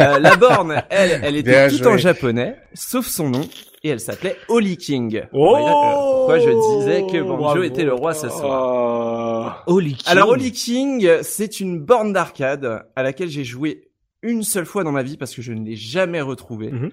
Euh, 0.00 0.18
la 0.18 0.36
borne, 0.36 0.82
elle, 0.90 1.20
elle 1.22 1.36
était 1.36 1.68
tout 1.68 1.86
en 1.86 1.96
japonais, 1.96 2.56
sauf 2.74 3.06
son 3.06 3.30
nom. 3.30 3.42
Et 3.84 3.90
elle 3.90 4.00
s'appelait 4.00 4.36
Holy 4.48 4.76
King. 4.76 5.22
Oh 5.32 5.50
Voilà, 5.50 5.70
euh, 5.70 5.94
pourquoi 6.16 6.38
je 6.40 6.78
disais 6.80 7.02
que 7.02 7.22
Banjo 7.22 7.36
Bravo. 7.36 7.62
était 7.62 7.84
le 7.84 7.94
roi 7.94 8.12
ce 8.12 8.28
soir. 8.28 9.62
Oh. 9.68 9.72
Holy 9.72 9.96
Alors 10.06 10.30
Holy 10.30 10.50
King, 10.50 11.08
c'est 11.22 11.60
une 11.60 11.78
borne 11.78 12.12
d'arcade 12.12 12.84
à 12.96 13.02
laquelle 13.04 13.28
j'ai 13.28 13.44
joué 13.44 13.84
une 14.22 14.42
seule 14.42 14.66
fois 14.66 14.82
dans 14.82 14.90
ma 14.90 15.04
vie 15.04 15.16
parce 15.16 15.32
que 15.32 15.42
je 15.42 15.52
ne 15.52 15.64
l'ai 15.64 15.76
jamais 15.76 16.20
retrouvée. 16.20 16.72
Mhm. 16.72 16.90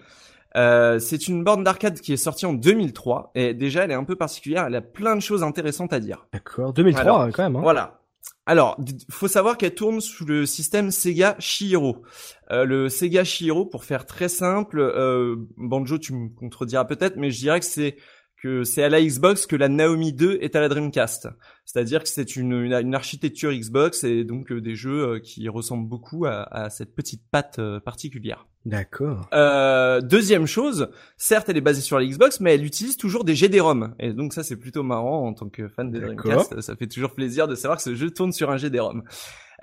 Euh, 0.56 1.00
c'est 1.00 1.28
une 1.28 1.44
borne 1.44 1.64
d'arcade 1.64 2.00
qui 2.00 2.14
est 2.14 2.18
sortie 2.18 2.46
en 2.46 2.54
2003 2.54 3.32
et 3.36 3.54
déjà 3.54 3.84
elle 3.84 3.92
est 3.92 3.96
un 3.96 4.04
peu 4.04 4.16
particulière, 4.16 4.66
elle 4.68 4.76
a 4.76 4.82
plein 4.82 5.16
de 5.16 5.22
choses 5.22 5.44
intéressantes 5.44 5.92
à 5.94 6.00
dire. 6.00 6.28
D'accord, 6.32 6.74
2003 6.74 7.02
Alors, 7.02 7.28
quand 7.34 7.44
même. 7.44 7.56
Hein. 7.58 7.62
Voilà. 7.62 8.00
Alors, 8.48 8.80
faut 9.10 9.28
savoir 9.28 9.58
qu'elle 9.58 9.74
tourne 9.74 10.02
sous 10.02 10.26
le 10.26 10.46
système 10.46 10.92
Sega 10.92 11.36
Shihiro. 11.40 12.04
Euh, 12.52 12.64
le 12.64 12.90
Sega 12.90 13.24
Shihiro, 13.24 13.66
pour 13.66 13.84
faire 13.84 14.06
très 14.06 14.30
simple, 14.30 14.80
euh, 14.80 15.36
Banjo, 15.58 15.98
tu 15.98 16.14
me 16.14 16.30
contrediras 16.30 16.86
peut-être, 16.86 17.18
mais 17.18 17.32
je 17.32 17.40
dirais 17.40 17.60
que 17.60 17.66
c'est 17.66 17.98
que 18.42 18.64
c'est 18.64 18.84
à 18.84 18.90
la 18.90 19.02
Xbox 19.02 19.46
que 19.46 19.56
la 19.56 19.70
Naomi 19.70 20.14
2 20.14 20.40
est 20.42 20.56
à 20.56 20.62
la 20.62 20.70
Dreamcast. 20.70 21.30
C'est-à-dire 21.66 22.04
que 22.04 22.10
c'est 22.10 22.36
une, 22.36 22.52
une, 22.54 22.74
une 22.74 22.96
architecture 22.96 23.52
Xbox 23.52 24.04
et 24.04 24.24
donc 24.24 24.52
euh, 24.52 24.62
des 24.62 24.76
jeux 24.76 25.08
euh, 25.08 25.20
qui 25.20 25.50
ressemblent 25.50 25.88
beaucoup 25.88 26.26
à, 26.26 26.44
à 26.44 26.70
cette 26.70 26.94
petite 26.94 27.24
patte 27.32 27.58
euh, 27.60 27.80
particulière. 27.80 28.48
D'accord. 28.66 29.28
Euh, 29.34 30.02
deuxième 30.02 30.48
chose, 30.48 30.90
certes 31.18 31.50
elle 31.50 31.58
est 31.58 31.62
basée 31.62 31.82
sur 31.82 32.00
la 32.00 32.06
Xbox, 32.06 32.40
mais 32.40 32.56
elle 32.56 32.66
utilise 32.66 32.98
toujours 32.98 33.24
des 33.24 33.36
GD-ROM. 33.36 33.96
Et 34.00 34.12
donc 34.14 34.34
ça 34.34 34.44
c'est 34.44 34.58
plutôt 34.58 34.84
marrant 34.84 35.28
en 35.28 35.34
tant 35.34 35.50
que 35.50 35.68
fan 35.68 35.92
de. 35.92 36.00
Dreamcast, 36.00 36.62
ça 36.62 36.76
fait 36.76 36.88
toujours 36.88 37.12
plaisir 37.14 37.48
de 37.48 37.56
savoir 37.56 37.78
que 37.78 37.84
ce 37.84 37.96
jeu 37.96 38.10
tourne 38.12 38.32
sur 38.32 38.50
un 38.52 38.58
GD-ROM. 38.58 39.04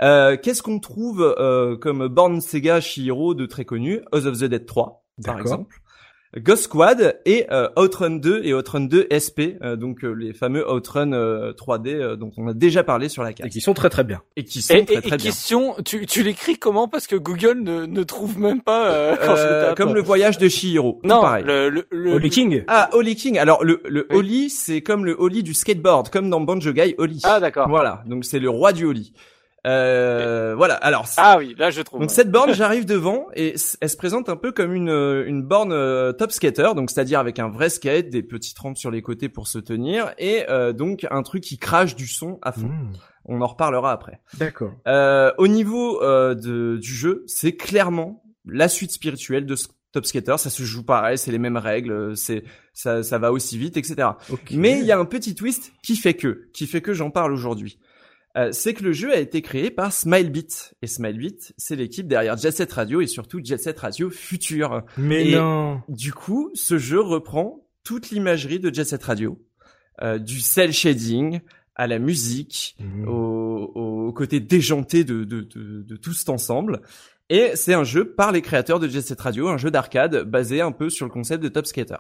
Euh, 0.01 0.37
Qu'est-ce 0.41 0.63
qu'on 0.63 0.79
trouve 0.79 1.23
euh, 1.39 1.77
comme 1.77 2.09
borne 2.09 2.41
Sega 2.41 2.81
Shihiro 2.81 3.35
de 3.35 3.47
très 3.47 3.65
connu 3.65 4.01
House 4.13 4.27
of 4.27 4.39
the 4.39 4.45
Dead 4.45 4.67
3, 4.67 5.05
par 5.25 5.39
exemple? 5.39 5.77
Ghost 6.39 6.63
Squad 6.65 7.21
et 7.27 7.45
euh, 7.51 7.69
Outrun 7.77 8.13
2 8.17 8.41
et 8.45 8.55
Outrun 8.55 8.81
2 8.81 9.07
SP, 9.13 9.61
euh, 9.63 9.77
donc 9.77 10.03
euh, 10.03 10.13
les 10.13 10.33
fameux 10.33 10.67
Outrun 10.71 11.13
euh, 11.13 11.53
3D 11.53 11.89
euh, 11.95 12.17
dont 12.17 12.31
on 12.39 12.49
a 12.49 12.55
déjà 12.55 12.83
parlé 12.83 13.11
sur 13.11 13.23
la 13.23 13.33
Et 13.33 13.35
carte 13.35 13.51
qui 13.51 13.61
sont 13.61 13.75
très 13.75 13.91
très 13.91 14.03
bien. 14.03 14.23
et 14.37 14.45
qui 14.45 14.63
sont 14.63 14.73
Et, 14.75 14.85
très 14.87 14.95
et- 14.95 15.01
très 15.03 15.09
et 15.09 15.11
bien. 15.11 15.17
question, 15.19 15.75
tu, 15.85 16.07
tu 16.07 16.23
l'écris 16.23 16.57
comment? 16.57 16.89
Parce 16.89 17.07
que 17.07 17.17
Google 17.17 17.61
ne, 17.61 17.85
ne 17.85 18.03
trouve 18.03 18.39
même 18.39 18.63
pas 18.63 18.87
euh, 18.91 19.17
quand 19.17 19.37
je 19.37 19.43
le 19.43 19.49
Euh, 19.49 19.67
tape. 19.69 19.77
comme 19.77 19.95
le 19.95 20.01
voyage 20.01 20.39
de 20.39 20.49
Shihiro, 20.49 21.01
non, 21.05 21.21
pareil. 21.21 21.45
le, 21.45 21.69
le, 21.69 21.87
le- 21.91 22.15
Holy 22.15 22.31
King. 22.31 22.65
Ah, 22.67 22.89
Ollie 22.95 23.15
King. 23.17 23.39
Alors 23.39 23.63
le 23.63 23.83
le 23.87 24.07
Oui. 24.11 24.17
Ollie, 24.17 24.49
c'est 24.51 24.81
comme 24.81 25.05
le 25.05 25.15
Ollie 25.19 25.43
du 25.43 25.53
skateboard, 25.53 26.09
comme 26.09 26.31
dans 26.31 26.41
Banjo 26.41 26.73
Guy, 26.73 26.95
Ollie. 26.97 27.21
Ah 27.25 27.41
d'accord. 27.41 27.69
Voilà, 27.69 28.03
donc 28.07 28.25
c'est 28.25 28.39
le 28.39 28.49
roi 28.49 28.73
du 28.73 28.87
Ollie. 28.87 29.13
Euh, 29.67 30.55
voilà. 30.57 30.75
Alors 30.75 31.07
Ah 31.17 31.37
oui, 31.39 31.55
là 31.59 31.71
je 31.71 31.83
trouve. 31.83 32.01
donc 32.01 32.11
cette 32.11 32.31
borne, 32.31 32.53
j'arrive 32.53 32.85
devant 32.85 33.27
et 33.35 33.55
elle 33.81 33.89
se 33.89 33.97
présente 33.97 34.29
un 34.29 34.37
peu 34.37 34.51
comme 34.53 34.75
une 34.75 34.91
euh, 34.91 35.25
une 35.27 35.43
borne 35.43 35.73
euh, 35.73 36.13
top 36.13 36.33
skater, 36.33 36.75
donc 36.75 36.91
c'est-à-dire 36.91 37.21
avec 37.21 37.39
un 37.39 37.49
vrai 37.49 37.69
skate, 37.69 38.11
des 38.11 38.23
petites 38.23 38.59
rampes 38.59 38.79
sur 38.79 38.91
les 38.91 39.03
côtés 39.03 39.29
pour 39.29 39.47
se 39.47 39.59
tenir 39.59 40.13
et 40.19 40.45
euh, 40.51 40.73
donc 40.73 41.07
un 41.11 41.23
truc 41.23 41.45
qui 41.45 41.59
crache 41.59 41.95
du 41.95 42.07
son 42.07 42.39
à 42.43 42.53
fond. 42.53 42.67
Mmh. 42.69 42.93
On 43.25 43.41
en 43.41 43.47
reparlera 43.47 43.93
après. 43.93 44.21
D'accord. 44.39 44.73
Euh, 44.89 45.31
au 45.39 45.47
niveau 45.47 46.03
euh, 46.03 46.35
de, 46.35 46.77
du 46.81 46.93
jeu, 46.93 47.23
c'est 47.29 47.55
clairement 47.55 48.25
la 48.45 48.69
suite 48.69 48.91
spirituelle 48.91 49.47
de 49.47 49.55
Top 49.93 50.07
Skater. 50.07 50.35
Ça 50.39 50.51
se 50.51 50.65
joue 50.65 50.83
pareil, 50.83 51.17
c'est 51.19 51.31
les 51.31 51.39
mêmes 51.39 51.57
règles, 51.57 52.17
c'est 52.17 52.43
ça, 52.73 53.05
ça 53.05 53.19
va 53.19 53.31
aussi 53.31 53.59
vite, 53.59 53.77
etc. 53.77 54.09
Mais 54.51 54.81
il 54.81 54.85
y 54.85 54.91
a 54.91 54.99
un 54.99 55.05
petit 55.05 55.37
twist 55.37 55.73
qui 55.85 55.95
fait 55.95 56.15
que, 56.15 56.49
qui 56.53 56.67
fait 56.67 56.81
que 56.81 56.95
j'en 56.95 57.11
parle 57.11 57.33
aujourd'hui. 57.33 57.79
Euh, 58.39 58.51
c'est 58.53 58.73
que 58.73 58.83
le 58.83 58.93
jeu 58.93 59.13
a 59.13 59.19
été 59.19 59.43
créé 59.43 59.71
par 59.71 59.93
Smilebit. 59.93 60.71
Et 60.81 60.87
Smilebit, 60.87 61.53
c'est 61.59 61.77
l'équipe 61.77 62.09
derrière 62.09 62.37
Jet 62.39 62.51
Set 62.53 62.73
Radio 62.73 63.01
et 63.01 63.07
surtout 63.07 63.41
Jet 63.45 63.59
Set 63.59 63.79
Radio 63.81 64.09
Future. 64.09 64.83
Mais 64.97 65.29
Et 65.29 65.35
non. 65.37 65.83
Du 65.89 66.13
coup, 66.15 66.51
ce 66.55 66.79
jeu 66.79 67.01
reprend 67.01 67.67
toute 67.85 68.11
l'imagerie 68.11 68.59
de 68.61 68.73
Jet 68.73 68.85
Set 68.85 69.03
Radio, 69.05 69.39
euh, 70.03 70.19
du 70.19 70.41
cel 70.41 70.73
shading 70.73 71.41
à 71.75 71.87
la 71.87 71.99
musique, 71.99 72.77
Mmh. 72.81 73.09
au, 73.09 73.73
au 73.75 74.13
côté 74.13 74.41
déjanté 74.41 75.05
de, 75.05 75.25
de, 75.25 75.41
de, 75.43 75.83
de 75.83 75.97
tout 75.97 76.13
cet 76.13 76.29
ensemble. 76.29 76.81
Et 77.31 77.53
c'est 77.55 77.73
un 77.75 77.85
jeu 77.85 78.13
par 78.15 78.31
les 78.33 78.43
créateurs 78.43 78.79
de 78.81 78.89
Jet 78.89 79.01
Set 79.03 79.21
Radio, 79.21 79.49
un 79.49 79.57
jeu 79.57 79.71
d'arcade 79.71 80.25
basé 80.25 80.61
un 80.61 80.73
peu 80.73 80.91
sur 80.91 81.07
le 81.07 81.13
concept 81.13 81.43
de 81.43 81.49
Top 81.49 81.67
Skater. 81.67 81.97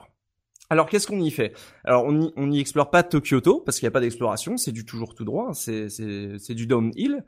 Alors 0.72 0.88
qu'est-ce 0.88 1.06
qu'on 1.06 1.20
y 1.20 1.30
fait? 1.30 1.52
Alors 1.84 2.06
on 2.06 2.18
y, 2.18 2.32
on 2.34 2.50
y 2.50 2.58
explore 2.58 2.88
pas 2.88 3.02
Tokyoto 3.02 3.60
parce 3.60 3.78
qu'il 3.78 3.84
n'y 3.86 3.88
a 3.88 3.92
pas 3.92 4.00
d'exploration, 4.00 4.56
c'est 4.56 4.72
du 4.72 4.86
toujours 4.86 5.14
tout 5.14 5.26
droit, 5.26 5.48
hein, 5.50 5.52
c'est 5.52 5.90
c'est 5.90 6.38
c'est 6.38 6.54
du 6.54 6.66
downhill. 6.66 7.24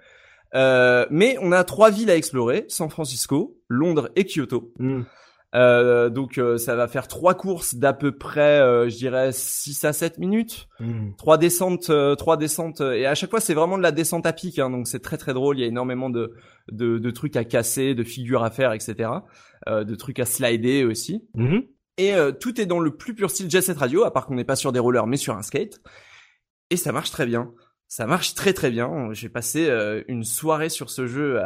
Euh, 0.55 1.05
mais 1.11 1.37
on 1.43 1.53
a 1.53 1.63
trois 1.63 1.91
villes 1.91 2.11
à 2.11 2.17
explorer 2.17 2.65
San 2.69 2.89
Francisco, 2.89 3.59
Londres 3.69 4.09
et 4.17 4.25
Kyoto. 4.25 4.73
Mmh. 4.79 5.03
Euh, 5.55 6.09
donc 6.09 6.39
euh, 6.39 6.57
ça 6.57 6.75
va 6.75 6.89
faire 6.89 7.07
trois 7.07 7.35
courses 7.35 7.75
d'à 7.75 7.93
peu 7.93 8.13
près, 8.13 8.61
euh, 8.61 8.89
je 8.89 8.97
dirais 8.97 9.31
6 9.31 9.85
à 9.85 9.93
7 9.93 10.17
minutes. 10.17 10.67
Mmh. 10.81 11.11
Trois 11.19 11.37
descentes, 11.37 11.91
euh, 11.91 12.15
trois 12.15 12.39
descentes, 12.39 12.81
euh, 12.81 12.95
et 12.95 13.05
à 13.05 13.15
chaque 13.15 13.29
fois 13.29 13.41
c'est 13.41 13.55
vraiment 13.55 13.77
de 13.77 13.83
la 13.83 13.93
descente 13.93 14.25
à 14.25 14.33
pic, 14.33 14.59
hein, 14.59 14.71
donc 14.71 14.89
c'est 14.89 15.01
très 15.01 15.19
très 15.19 15.35
drôle. 15.35 15.59
Il 15.59 15.61
y 15.61 15.65
a 15.65 15.69
énormément 15.69 16.09
de, 16.09 16.33
de, 16.73 16.99
de 16.99 17.11
trucs 17.11 17.37
à 17.37 17.45
casser, 17.45 17.95
de 17.95 18.05
figures 18.05 18.43
à 18.43 18.51
faire, 18.51 18.73
etc. 18.73 19.11
Euh, 19.69 19.85
de 19.85 19.95
trucs 19.95 20.19
à 20.19 20.25
slider 20.25 20.85
aussi. 20.85 21.25
Mmh. 21.35 21.59
Et 21.97 22.15
euh, 22.15 22.33
tout 22.33 22.61
est 22.61 22.67
dans 22.67 22.81
le 22.81 22.97
plus 22.97 23.15
pur 23.15 23.31
style 23.31 23.51
Jet 23.51 23.63
Set 23.63 23.79
Radio, 23.79 24.05
à 24.05 24.13
part 24.13 24.27
qu'on 24.27 24.35
n'est 24.35 24.45
pas 24.45 24.57
sur 24.57 24.73
des 24.73 24.81
rollers 24.81 25.07
mais 25.07 25.17
sur 25.17 25.37
un 25.37 25.43
skate. 25.43 25.81
Et 26.71 26.77
ça 26.77 26.93
marche 26.93 27.11
très 27.11 27.27
bien. 27.27 27.53
Ça 27.87 28.07
marche 28.07 28.35
très 28.35 28.53
très 28.53 28.71
bien. 28.71 29.13
J'ai 29.13 29.29
passé 29.29 29.69
euh, 29.69 30.03
une 30.09 30.25
soirée 30.25 30.69
sur 30.69 30.91
ce 30.91 31.07
jeu 31.07 31.41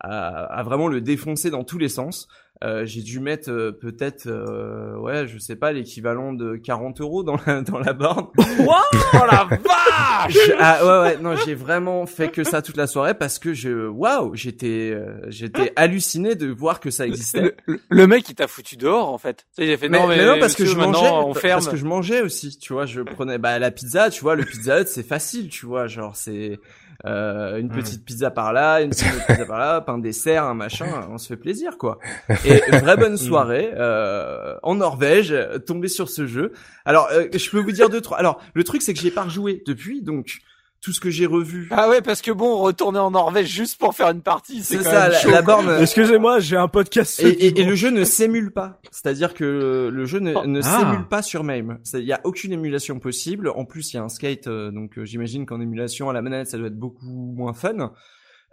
à, 0.00 0.62
vraiment 0.64 0.88
le 0.88 1.00
défoncer 1.00 1.50
dans 1.50 1.64
tous 1.64 1.78
les 1.78 1.88
sens. 1.88 2.28
Euh, 2.64 2.86
j'ai 2.86 3.02
dû 3.02 3.20
mettre 3.20 3.50
euh, 3.50 3.70
peut-être, 3.70 4.26
euh, 4.28 4.96
ouais, 4.96 5.26
je 5.28 5.36
sais 5.38 5.56
pas, 5.56 5.72
l'équivalent 5.72 6.32
de 6.32 6.56
40 6.56 7.02
euros 7.02 7.22
dans 7.22 7.36
la, 7.46 7.60
dans 7.60 7.78
la 7.78 7.92
borne. 7.92 8.28
Wow, 8.60 8.74
la 9.12 9.44
vache 9.44 10.38
ah 10.58 10.78
ouais 10.84 11.08
ouais 11.10 11.18
non 11.18 11.36
j'ai 11.36 11.54
vraiment 11.54 12.06
fait 12.06 12.28
que 12.28 12.42
ça 12.44 12.62
toute 12.62 12.76
la 12.78 12.86
soirée 12.86 13.12
parce 13.14 13.38
que 13.38 13.52
je 13.52 13.86
waouh 13.86 14.34
j'étais 14.34 14.90
euh, 14.94 15.18
j'étais 15.28 15.72
halluciné 15.76 16.34
de 16.34 16.46
voir 16.50 16.80
que 16.80 16.90
ça 16.90 17.06
existait. 17.06 17.42
le, 17.42 17.54
le- 17.66 17.80
le 17.90 18.06
mec, 18.06 18.28
il 18.30 18.34
t'a 18.34 18.48
foutu 18.48 18.76
dehors, 18.76 19.10
en 19.12 19.18
fait. 19.18 19.46
Tu 19.56 19.62
sais, 19.62 19.68
il 19.68 19.72
a 19.72 19.76
fait, 19.76 19.88
Mais, 19.90 19.98
non, 19.98 20.06
mais, 20.06 20.16
mais 20.16 20.26
non 20.26 20.38
parce 20.40 20.54
que 20.54 20.64
je 20.64 20.76
mangeais 20.76 21.08
on 21.10 21.34
ferme. 21.34 21.58
parce 21.58 21.68
que 21.68 21.76
je 21.76 21.84
mangeais 21.84 22.22
aussi 22.22 22.56
tu 22.58 22.72
vois 22.72 22.86
je 22.86 23.02
prenais 23.02 23.36
bah 23.38 23.58
la 23.58 23.70
pizza 23.70 24.08
tu 24.10 24.22
vois 24.22 24.34
le 24.34 24.44
pizza 24.44 24.80
hut 24.80 24.86
c'est 24.86 25.06
facile 25.06 25.48
tu 25.50 25.66
vois 25.66 25.86
genre 25.88 26.16
c'est 26.16 26.58
euh, 27.04 27.58
une 27.58 27.68
petite 27.68 28.04
pizza 28.04 28.30
par 28.30 28.52
là 28.52 28.80
une 28.80 28.90
petite 28.90 29.26
pizza 29.26 29.44
par 29.44 29.58
là 29.58 29.80
pain 29.80 29.98
dessert 29.98 30.44
un 30.44 30.54
machin 30.54 30.86
on 31.10 31.18
se 31.18 31.28
fait 31.28 31.36
plaisir 31.36 31.76
quoi. 31.78 31.98
Et 32.44 32.58
vraie 32.78 32.96
bonne 32.96 33.16
soirée 33.16 33.70
euh, 33.74 34.56
en 34.62 34.76
Norvège 34.76 35.34
tombé 35.66 35.88
sur 35.88 36.08
ce 36.08 36.26
jeu. 36.26 36.52
Alors 36.84 37.08
euh, 37.12 37.26
je 37.32 37.50
peux 37.50 37.60
vous 37.60 37.72
dire 37.72 37.90
deux 37.90 38.00
trois 38.00 38.18
alors 38.18 38.40
le 38.54 38.64
truc 38.64 38.82
c'est 38.82 38.94
que 38.94 39.00
j'y 39.00 39.08
ai 39.08 39.12
pas 39.12 39.24
rejoué 39.24 39.62
depuis 39.66 40.02
donc 40.02 40.38
tout 40.80 40.92
ce 40.92 41.00
que 41.00 41.10
j'ai 41.10 41.26
revu 41.26 41.68
Ah 41.72 41.88
ouais, 41.88 42.00
parce 42.02 42.22
que 42.22 42.30
bon, 42.30 42.58
retourner 42.58 42.98
en 42.98 43.10
Norvège 43.10 43.48
juste 43.48 43.78
pour 43.78 43.94
faire 43.94 44.08
une 44.10 44.20
partie, 44.22 44.62
c'est 44.62 44.82
ça 44.82 45.08
même 45.08 45.18
chaud, 45.20 45.30
la 45.30 45.42
borne 45.42 45.68
Excusez-moi, 45.80 46.38
j'ai 46.38 46.56
un 46.56 46.68
podcast. 46.68 47.18
Et, 47.20 47.28
et- 47.28 47.60
et 47.60 47.64
le 47.64 47.74
jeu 47.74 47.90
ne 47.90 48.04
s'émule 48.04 48.52
pas. 48.52 48.80
C'est-à-dire 48.92 49.34
que 49.34 49.90
le 49.92 50.04
jeu 50.04 50.20
ne, 50.20 50.32
ne 50.46 50.60
Ah. 50.62 50.78
s'émule 50.78 51.08
pas 51.08 51.22
sur 51.22 51.42
MAME. 51.44 51.78
Il 51.94 52.00
y 52.04 52.12
a 52.12 52.20
aucune 52.24 52.52
émulation 52.52 52.98
possible. 53.00 53.48
En 53.48 53.64
plus, 53.64 53.92
il 53.92 53.96
y 53.96 53.98
a 53.98 54.02
un 54.02 54.08
skate, 54.08 54.46
euh, 54.46 54.70
donc 54.70 54.98
euh, 54.98 55.04
j'imagine 55.04 55.44
qu'en 55.46 55.60
émulation 55.60 56.08
à 56.08 56.12
la 56.12 56.22
manette, 56.22 56.48
ça 56.48 56.58
doit 56.58 56.68
être 56.68 56.78
beaucoup 56.78 57.06
moins 57.36 57.52
fun. 57.52 57.92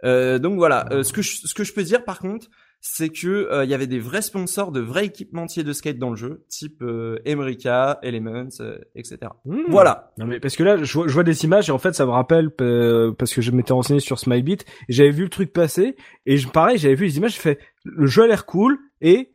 Euh, 0.04 0.38
donc 0.38 0.56
voilà. 0.56 0.86
Euh, 0.90 1.02
ce 1.02 1.12
que 1.12 1.22
je, 1.22 1.36
ce 1.44 1.54
que 1.54 1.64
je 1.64 1.72
peux 1.72 1.82
dire 1.84 2.04
par 2.04 2.18
contre, 2.18 2.48
c'est 2.86 3.08
que 3.08 3.48
euh, 3.50 3.64
il 3.64 3.70
y 3.70 3.74
avait 3.74 3.86
des 3.86 3.98
vrais 3.98 4.20
sponsors, 4.20 4.70
de 4.70 4.78
vrais 4.80 5.06
équipementiers 5.06 5.64
de 5.64 5.72
skate 5.72 5.98
dans 5.98 6.10
le 6.10 6.16
jeu, 6.16 6.44
type 6.50 6.82
euh, 6.82 7.18
Emrica, 7.26 7.98
Elements, 8.02 8.50
euh, 8.60 8.76
etc. 8.94 9.32
Mmh. 9.46 9.62
Voilà. 9.68 10.12
Non 10.18 10.26
mais 10.26 10.38
parce 10.38 10.54
que 10.54 10.62
là, 10.62 10.76
je 10.76 10.92
vois, 10.92 11.08
je 11.08 11.14
vois 11.14 11.24
des 11.24 11.44
images 11.44 11.70
et 11.70 11.72
en 11.72 11.78
fait, 11.78 11.94
ça 11.94 12.04
me 12.04 12.10
rappelle 12.10 12.50
euh, 12.60 13.10
parce 13.18 13.32
que 13.32 13.40
je 13.40 13.52
m'étais 13.52 13.72
renseigné 13.72 14.00
sur 14.00 14.18
Smilebit 14.18 14.58
et 14.88 14.92
j'avais 14.92 15.12
vu 15.12 15.22
le 15.22 15.30
truc 15.30 15.50
passer 15.50 15.96
et 16.26 16.36
je, 16.36 16.46
pareil, 16.46 16.76
j'avais 16.76 16.94
vu 16.94 17.06
les 17.06 17.16
images. 17.16 17.32
J'ai 17.36 17.40
fait, 17.40 17.58
le 17.84 18.04
jeu 18.04 18.24
a 18.24 18.26
l'air 18.26 18.44
cool 18.44 18.78
et 19.00 19.33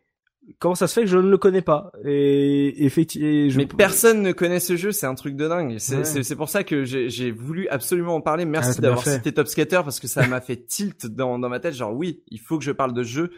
comment 0.57 0.75
ça 0.75 0.87
se 0.87 0.93
fait 0.93 1.01
que 1.01 1.07
je 1.07 1.17
ne 1.17 1.29
le 1.29 1.37
connais 1.37 1.61
pas? 1.61 1.91
Et 2.05 2.85
effectivement. 2.85 3.53
Mais 3.57 3.65
personne 3.67 4.21
ne 4.21 4.31
connaît 4.31 4.59
ce 4.59 4.75
jeu, 4.75 4.91
c'est 4.91 5.05
un 5.05 5.15
truc 5.15 5.35
de 5.35 5.47
dingue. 5.47 5.75
C'est 5.77 5.97
Ouais. 5.97 6.35
pour 6.35 6.49
ça 6.49 6.63
que 6.63 6.83
j'ai 6.85 7.31
voulu 7.31 7.67
absolument 7.69 8.15
en 8.15 8.21
parler. 8.21 8.43
Ah, 8.43 8.49
Merci 8.51 8.79
bien 8.81 8.89
d'avoir 8.89 9.05
cité 9.05 9.31
Top 9.31 9.47
Skater 9.47 9.81
parce 9.83 9.99
que 9.99 10.07
ça 10.07 10.25
m'a 10.27 10.41
fait 10.41 10.57
tilt 10.65 11.05
dans, 11.05 11.37
dans 11.39 11.49
ma 11.49 11.59
tête. 11.59 11.73
Genre 11.75 11.93
oui, 11.93 12.23
il 12.29 12.39
faut 12.39 12.57
que 12.57 12.63
je 12.63 12.71
parle 12.71 12.93
de 12.93 13.03
ce 13.03 13.09
jeu. 13.09 13.31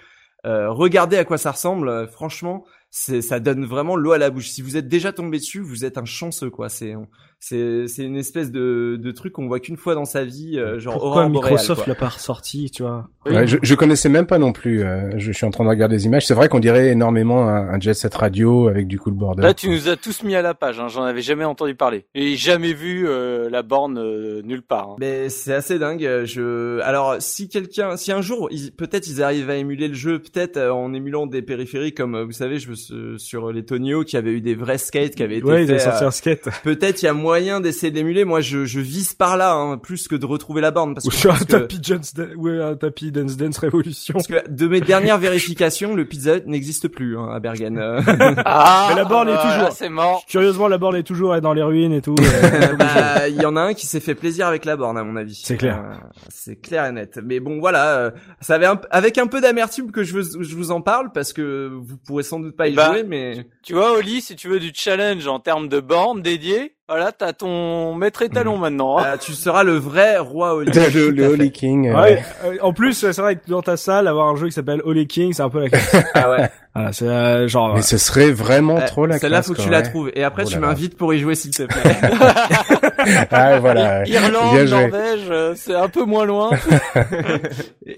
Euh, 0.46 0.72
regardez 0.72 1.18
à 1.18 1.26
quoi 1.26 1.38
ça 1.38 1.52
ressemble. 1.52 1.88
Euh, 1.90 2.08
franchement, 2.08 2.66
c'est 2.90 3.22
ça 3.22 3.40
donne 3.40 3.66
vraiment 3.66 3.96
l'eau 3.96 4.12
à 4.14 4.18
la 4.18 4.30
bouche. 4.32 4.50
Si 4.50 4.62
vous 4.64 4.76
êtes 4.78 4.88
déjà 4.88 5.12
tombé 5.12 5.38
dessus, 5.38 5.60
vous 5.60 5.86
êtes 5.86 5.98
un 6.00 6.06
chanceux 6.06 6.50
quoi. 6.50 6.68
C'est 6.70 6.96
c'est 7.44 7.88
c'est 7.88 8.04
une 8.04 8.16
espèce 8.16 8.52
de 8.52 8.98
de 9.02 9.12
truc 9.12 9.34
qu'on 9.34 9.48
voit 9.48 9.60
qu'une 9.60 9.76
fois 9.76 9.96
dans 9.96 10.06
sa 10.06 10.24
vie, 10.24 10.58
euh, 10.60 10.80
genre 10.80 11.00
Pourquoi 11.00 11.28
Microsoft 11.28 11.88
l'a 11.88 11.96
pas 11.96 12.10
ressorti, 12.10 12.70
tu 12.72 12.84
vois 12.84 13.10
Ouais, 13.26 13.46
je, 13.48 13.58
je 13.62 13.76
connaissais 13.76 14.10
même 14.10 14.26
pas 14.28 14.38
non 14.40 14.52
plus. 14.52 14.84
euh, 14.84 15.12
je 15.18 15.32
suis 15.32 15.46
en 15.46 15.50
train 15.52 15.64
de 15.64 15.70
regarder 15.70 15.96
des 15.98 16.06
images. 16.06 16.26
C'est 16.26 16.34
vrai 16.34 16.50
qu'on 16.50 16.60
dirait 16.60 16.90
énormément 16.90 17.48
un, 17.50 17.70
un 17.70 17.80
Jet 17.80 17.94
Set 17.94 18.14
Radio 18.16 18.68
avec 18.68 18.88
du 18.88 18.98
cool 19.00 19.14
border. 19.14 19.42
Là, 19.44 19.54
tu 19.54 19.70
nous 19.70 19.90
as 19.90 19.96
tous 19.98 20.24
mis 20.24 20.36
à 20.36 20.42
la 20.42 20.54
page. 20.54 20.80
Hein. 20.80 20.88
J'en 20.88 21.04
avais 21.04 21.22
jamais 21.22 21.44
entendu 21.46 21.76
parler 21.76 22.06
et 22.16 22.36
jamais 22.36 22.74
vu 22.74 23.08
euh, 23.08 23.50
la 23.50 23.62
borne 23.64 23.98
euh, 24.00 24.42
nulle 24.44 24.62
part. 24.64 24.92
hein. 24.92 24.96
Mais 25.00 25.30
c'est 25.30 25.54
assez 25.54 25.78
dingue. 25.80 26.06
euh, 26.06 26.26
Je 26.26 26.80
alors 26.82 27.16
si 27.20 27.50
quelqu'un, 27.50 27.98
si 27.98 28.12
un 28.12 28.22
jour, 28.22 28.48
ils- 28.52 28.72
peut-être 28.72 29.08
ils 29.08 29.22
arrivent 29.22 29.50
à 29.50 29.56
émuler 29.56 29.88
le 29.88 29.94
jeu, 29.96 30.20
peut-être 30.20 30.58
euh, 30.58 30.72
en 30.72 30.94
émulant 30.94 31.28
des 31.28 31.42
périphériques 31.42 31.98
comme 31.98 32.20
vous 32.24 32.32
savez, 32.32 32.58
je 32.60 32.72
sur 33.18 33.52
les 33.52 33.64
Tonio 33.66 34.04
qui 34.04 34.18
avaient 34.18 34.32
eu 34.32 34.42
des 34.42 34.56
vrais 34.56 34.78
skates 34.78 35.16
qui 35.16 35.24
avaient 35.24 35.38
été 35.38 35.46
Ouais, 35.46 35.64
ils 35.64 35.70
avaient 35.72 35.80
sorti 35.80 36.04
euh, 36.04 36.08
un 36.08 36.12
skate. 36.12 36.48
Peut-être 36.64 37.02
il 37.02 37.06
y 37.06 37.10
a 37.10 37.14
moyen 37.32 37.62
d'essayer 37.62 37.92
d'émuler. 37.92 38.26
Moi, 38.26 38.42
je, 38.42 38.66
je 38.66 38.82
vise 38.82 39.14
par 39.14 39.38
là, 39.38 39.54
hein, 39.54 39.78
plus 39.78 40.10
que 40.10 40.16
de 40.16 40.26
retrouver 40.26 40.60
la 40.60 40.72
borne 40.72 40.94
parce 40.94 41.06
Ou 41.06 41.10
que, 41.12 41.16
sur 41.16 41.32
un 41.34 41.38
que- 41.38 41.46
tapis 41.46 41.80
Dance, 41.80 42.14
ouais, 42.36 42.62
un 42.62 42.76
tapis 42.76 43.10
Dance 43.14 43.38
Dance 43.38 43.58
Révolution. 43.58 44.16
parce 44.16 44.28
que 44.28 44.50
de 44.50 44.68
mes 44.68 44.82
dernières 44.82 45.18
vérifications, 45.18 45.96
le 45.96 46.04
Pizza 46.06 46.36
Hut 46.36 46.44
n'existe 46.46 46.90
plus 46.90 47.18
hein, 47.18 47.30
à 47.34 47.40
Bergen. 47.40 47.78
euh. 47.78 48.02
Ah, 48.46 48.88
Mais 48.90 48.96
la 48.98 49.06
borne 49.06 49.30
est 49.30 49.38
toujours. 49.42 49.72
C'est 49.72 49.88
mort. 49.88 50.26
Curieusement, 50.28 50.68
la 50.68 50.78
borne 50.78 50.98
est 50.98 51.04
toujours 51.04 51.40
dans 51.40 51.54
les 51.54 51.64
ruines 51.64 51.94
et 51.94 52.02
tout. 52.02 52.16
euh, 52.20 52.76
Bah, 52.76 53.28
il 53.30 53.42
y 53.42 53.46
en 53.46 53.56
a 53.56 53.62
un 53.62 53.74
qui 53.74 53.88
s'est 53.88 54.02
fait 54.02 54.16
plaisir 54.16 54.46
avec 54.48 54.66
la 54.66 54.76
borne, 54.76 54.98
à 54.98 55.04
mon 55.06 55.16
avis. 55.16 55.40
C'est 55.42 55.56
clair. 55.56 55.82
Euh, 55.86 55.96
c'est 56.28 56.58
clair 56.60 56.86
et 56.86 56.92
net. 56.92 57.18
Mais 57.24 57.40
bon, 57.40 57.60
voilà, 57.62 57.96
euh, 57.98 58.12
ça 58.42 58.56
avait 58.56 58.66
un, 58.66 58.80
avec 58.90 59.18
un 59.18 59.28
peu 59.28 59.40
d'amertume 59.40 59.92
que 59.92 60.04
je, 60.04 60.14
veux- 60.20 60.44
je 60.44 60.56
vous 60.56 60.72
en 60.72 60.82
parle 60.82 61.14
parce 61.14 61.32
que 61.32 61.70
vous 61.74 61.96
pourrez 62.06 62.24
sans 62.24 62.42
doute 62.42 62.58
pas 62.58 62.68
y 62.68 62.74
Bah, 62.74 62.92
jouer, 62.92 63.04
mais 63.08 63.46
Tu 63.64 63.74
vois, 63.74 63.94
Oli, 63.94 64.20
si 64.22 64.36
tu 64.36 64.50
veux 64.50 64.60
du 64.60 64.72
challenge 64.74 65.28
en 65.28 65.40
termes 65.40 65.70
de 65.70 65.80
borne 65.80 66.22
dédiée, 66.22 66.76
voilà, 66.92 67.12
t'as 67.12 67.34
ton 67.34 67.96
maître 67.96 68.22
étalon 68.22 68.58
maintenant. 68.58 69.00
hein. 69.00 69.04
euh, 69.14 69.18
tu 69.18 69.34
seras 69.34 69.64
le 69.64 69.74
vrai 69.78 70.18
roi 70.18 70.54
Oli. 70.56 70.72
le, 70.72 71.10
le. 71.10 71.28
Holy 71.28 71.52
King. 71.52 71.90
euh, 71.90 72.02
Ouais, 72.02 72.24
euh, 72.46 72.58
en 72.62 72.74
plus, 72.74 72.94
c'est 72.94 73.22
vrai 73.22 73.36
que 73.38 73.50
dans 73.50 73.62
ta 73.62 73.78
salle, 73.78 74.08
avoir 74.08 74.28
un 74.28 74.36
jeu 74.36 74.48
qui 74.48 74.54
s'appelle 74.54 74.82
Holy 74.84 75.08
King, 75.08 75.34
c'est 75.34 75.44
un 75.44 75.50
peu 75.50 75.60
la 75.62 75.70
classe. 75.70 75.96
Ah 76.14 76.30
ouais. 76.30 76.50
voilà, 76.76 76.94
c'est 76.94 77.08
euh, 77.08 77.48
genre. 77.48 77.74
Mais 77.76 77.82
ce 77.82 77.98
serait 77.98 78.32
vraiment 78.32 78.78
Euh, 78.78 78.86
trop 78.88 79.06
la 79.06 79.18
Celle-là, 79.18 79.38
classe. 79.38 79.48
faut 79.48 79.54
que 79.54 79.62
tu 79.62 79.70
la 79.70 79.82
trouves. 79.82 80.12
Et 80.16 80.24
après, 80.24 80.44
Oh 80.46 80.50
tu 80.50 80.56
là 80.56 80.68
m'invites 80.68 80.98
pour 80.98 81.14
y 81.14 81.20
jouer, 81.20 81.36
s'il 81.36 81.52
te 81.52 81.64
plaît. 81.64 81.82
Ah 83.32 83.60
voilà. 83.60 84.06
Irlande. 84.08 84.70
Norvège, 84.70 85.22
euh, 85.32 85.54
c'est 85.56 85.74
un 85.74 85.90
peu 85.90 86.04
moins 86.04 86.24
loin. 86.26 86.52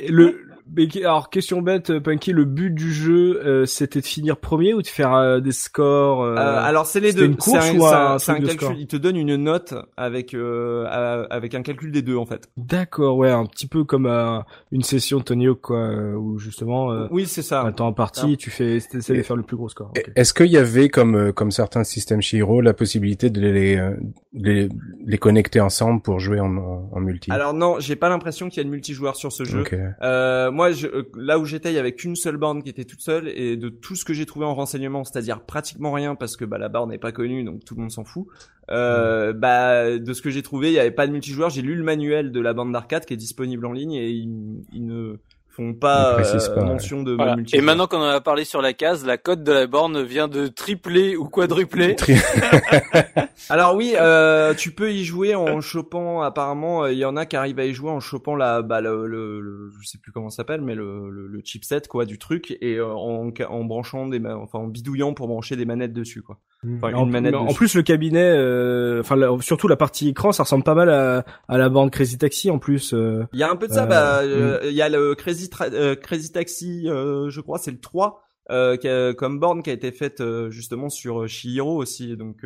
Le, 0.07 0.39
mais 0.75 0.87
alors 1.03 1.29
question 1.29 1.61
bête, 1.61 1.89
euh, 1.89 1.99
Punky, 1.99 2.31
le 2.31 2.45
but 2.45 2.69
du 2.71 2.91
jeu, 2.93 3.41
euh, 3.45 3.65
c'était 3.65 4.01
de 4.01 4.05
finir 4.05 4.37
premier 4.37 4.73
ou 4.73 4.81
de 4.81 4.87
faire 4.87 5.13
euh, 5.13 5.39
des 5.39 5.51
scores 5.51 6.23
euh, 6.23 6.35
Euh, 6.35 6.59
alors 6.63 6.85
c'est 6.85 6.99
les 6.99 7.13
deux. 7.13 7.25
une 7.25 7.35
course 7.35 7.59
c'est 7.65 7.71
un, 7.71 7.75
ou 7.75 8.17
c'est 8.19 8.31
un 8.31 8.35
un- 8.35 8.37
un 8.37 8.39
de 8.41 8.45
calcul. 8.47 8.67
score 8.67 8.75
Il 8.79 8.87
te 8.87 8.95
donne 8.97 9.15
une 9.17 9.35
note 9.35 9.73
avec 9.97 10.33
euh, 10.33 11.25
avec 11.29 11.53
un 11.55 11.61
calcul 11.61 11.91
des 11.91 12.01
deux 12.01 12.15
en 12.17 12.25
fait. 12.25 12.49
D'accord, 12.57 13.17
ouais, 13.17 13.29
un 13.31 13.45
petit 13.45 13.67
peu 13.67 13.83
comme 13.83 14.05
euh, 14.05 14.39
une 14.71 14.83
session 14.83 15.19
Tony 15.19 15.47
Hawk, 15.47 15.61
quoi, 15.61 15.89
où 16.17 16.37
justement, 16.39 16.91
euh, 16.91 17.07
Oui, 17.11 17.25
c'est 17.25 17.41
ça. 17.41 17.61
un 17.61 17.71
temps 17.71 17.87
en 17.87 17.93
partie, 17.93 18.37
tu 18.37 18.49
fais, 18.49 18.79
t'essaies 18.79 19.17
de 19.17 19.21
faire 19.23 19.35
le 19.35 19.43
plus 19.43 19.57
gros 19.57 19.69
score. 19.69 19.91
Est-ce 20.15 20.33
qu'il 20.33 20.47
y 20.47 20.57
avait, 20.57 20.89
comme 20.89 21.15
euh, 21.15 21.31
comme 21.31 21.51
certains 21.51 21.83
systèmes 21.83 22.21
chez 22.21 22.37
Hero, 22.37 22.61
la 22.61 22.73
possibilité 22.73 23.29
de 23.29 23.39
les, 23.41 23.75
euh, 23.77 23.91
de 24.33 24.49
les 24.49 24.69
les 25.05 25.17
connecter 25.17 25.59
ensemble 25.61 26.01
pour 26.01 26.19
jouer 26.19 26.39
en, 26.39 26.55
en, 26.91 26.99
multi? 26.99 27.31
Alors 27.31 27.53
non, 27.53 27.79
j'ai 27.79 27.95
pas 27.95 28.09
l'impression 28.09 28.49
qu'il 28.49 28.57
y 28.57 28.61
a 28.61 28.63
de 28.63 28.69
multijoueur 28.69 29.15
sur 29.15 29.31
ce 29.31 29.43
jeu. 29.43 29.61
Ok. 29.61 29.75
Euh, 30.01 30.51
moi, 30.53 30.71
je, 30.71 30.87
euh, 30.87 31.03
là 31.15 31.39
où 31.39 31.45
j'étais, 31.45 31.71
il 31.71 31.75
y 31.75 31.79
avait 31.79 31.93
qu'une 31.93 32.15
seule 32.15 32.37
borne 32.37 32.63
qui 32.63 32.69
était 32.69 32.85
toute 32.85 33.01
seule, 33.01 33.27
et 33.27 33.57
de 33.57 33.69
tout 33.69 33.95
ce 33.95 34.05
que 34.05 34.13
j'ai 34.13 34.25
trouvé 34.25 34.45
en 34.45 34.53
renseignement, 34.53 35.03
c'est-à-dire 35.03 35.41
pratiquement 35.41 35.91
rien, 35.91 36.15
parce 36.15 36.37
que 36.37 36.45
bah, 36.45 36.57
la 36.57 36.69
borne 36.69 36.91
n'est 36.91 36.97
pas 36.97 37.11
connue, 37.11 37.43
donc 37.43 37.65
tout 37.65 37.75
le 37.75 37.81
monde 37.81 37.91
s'en 37.91 38.03
fout. 38.03 38.27
Euh, 38.71 39.33
bah, 39.33 39.97
de 39.97 40.13
ce 40.13 40.21
que 40.21 40.29
j'ai 40.29 40.41
trouvé, 40.41 40.69
il 40.69 40.75
y 40.75 40.79
avait 40.79 40.91
pas 40.91 41.07
de 41.07 41.11
multijoueur. 41.11 41.49
J'ai 41.49 41.61
lu 41.61 41.75
le 41.75 41.83
manuel 41.83 42.31
de 42.31 42.39
la 42.39 42.53
bande 42.53 42.71
d'arcade 42.71 43.05
qui 43.05 43.13
est 43.13 43.17
disponible 43.17 43.65
en 43.65 43.73
ligne, 43.73 43.93
et 43.93 44.09
il, 44.09 44.63
il 44.71 44.85
ne 44.85 45.17
font 45.55 45.73
pas, 45.73 46.13
euh, 46.13 46.23
pas, 46.55 46.63
ouais. 46.63 47.03
de 47.03 47.11
Voilà. 47.13 47.35
Et 47.53 47.61
maintenant 47.61 47.85
qu'on 47.87 47.97
en 47.97 48.03
a 48.09 48.21
parlé 48.21 48.43
sur 48.43 48.61
la 48.61 48.73
case, 48.73 49.05
la 49.05 49.17
cote 49.17 49.43
de 49.43 49.51
la 49.51 49.67
borne 49.67 50.01
vient 50.01 50.27
de 50.27 50.47
tripler 50.47 51.15
ou 51.15 51.25
quadrupler. 51.25 51.95
Tri- 51.95 52.15
Alors 53.49 53.75
oui, 53.75 53.93
euh, 53.99 54.53
tu 54.53 54.71
peux 54.71 54.91
y 54.91 55.03
jouer 55.03 55.35
en 55.35 55.61
chopant. 55.61 56.21
Apparemment, 56.21 56.83
euh, 56.85 56.91
il 56.91 56.97
y 56.97 57.05
en 57.05 57.15
a 57.17 57.25
qui 57.25 57.35
arrivent 57.35 57.59
à 57.59 57.65
y 57.65 57.73
jouer 57.73 57.91
en 57.91 57.99
chopant 57.99 58.35
la, 58.35 58.61
bah, 58.61 58.81
le, 58.81 59.05
le, 59.07 59.41
le- 59.41 59.71
je 59.81 59.87
sais 59.87 59.97
plus 59.97 60.11
comment 60.11 60.29
ça 60.29 60.37
s'appelle, 60.37 60.61
mais 60.61 60.75
le, 60.75 61.09
le, 61.09 61.27
le 61.27 61.41
chipset 61.43 61.81
quoi 61.89 62.05
du 62.05 62.17
truc 62.17 62.55
et 62.61 62.75
euh, 62.77 62.87
en, 62.87 63.31
en 63.49 63.63
branchant 63.63 64.07
des, 64.07 64.21
enfin 64.25 64.59
en 64.59 64.67
bidouillant 64.67 65.13
pour 65.13 65.27
brancher 65.27 65.55
des 65.55 65.65
manettes 65.65 65.93
dessus 65.93 66.21
quoi. 66.21 66.39
Enfin, 66.77 66.93
en, 66.93 67.05
une 67.05 67.53
plus, 67.53 67.75
le 67.75 67.81
cabinet, 67.83 68.23
euh, 68.23 69.01
enfin 69.01 69.17
la- 69.17 69.35
surtout 69.41 69.67
la 69.67 69.75
partie 69.75 70.07
écran, 70.07 70.31
ça 70.31 70.43
ressemble 70.43 70.63
pas 70.63 70.75
mal 70.75 70.89
à, 70.89 71.25
à 71.49 71.57
la 71.57 71.67
bande 71.67 71.91
Crazy 71.91 72.17
Taxi 72.17 72.49
en 72.49 72.57
plus. 72.57 72.93
euh. 72.93 73.25
Il 73.33 73.39
y 73.39 73.43
a 73.43 73.51
un 73.51 73.57
peu 73.57 73.67
de 73.67 73.73
ça. 73.73 73.83
Euh, 73.83 73.87
bah, 73.87 74.19
euh, 74.21 74.59
il 74.63 74.71
y 74.71 74.81
a 74.81 74.87
le 74.87 75.13
Crazy, 75.13 75.42
Tra- 75.49 75.73
euh, 75.73 75.95
Crazy 75.95 76.31
Taxi, 76.31 76.83
euh, 76.87 77.29
je 77.29 77.41
crois, 77.41 77.57
c'est 77.57 77.71
le 77.71 77.79
3. 77.79 78.21
Euh, 78.51 78.75
qui 78.75 78.89
a- 78.89 79.13
comme 79.13 79.39
borne 79.39 79.63
qui 79.63 79.69
a 79.69 79.73
été 79.73 79.93
faite 79.93 80.21
justement 80.49 80.89
sur 80.89 81.29
Shihiro 81.29 81.77
aussi 81.81 82.17
donc 82.17 82.43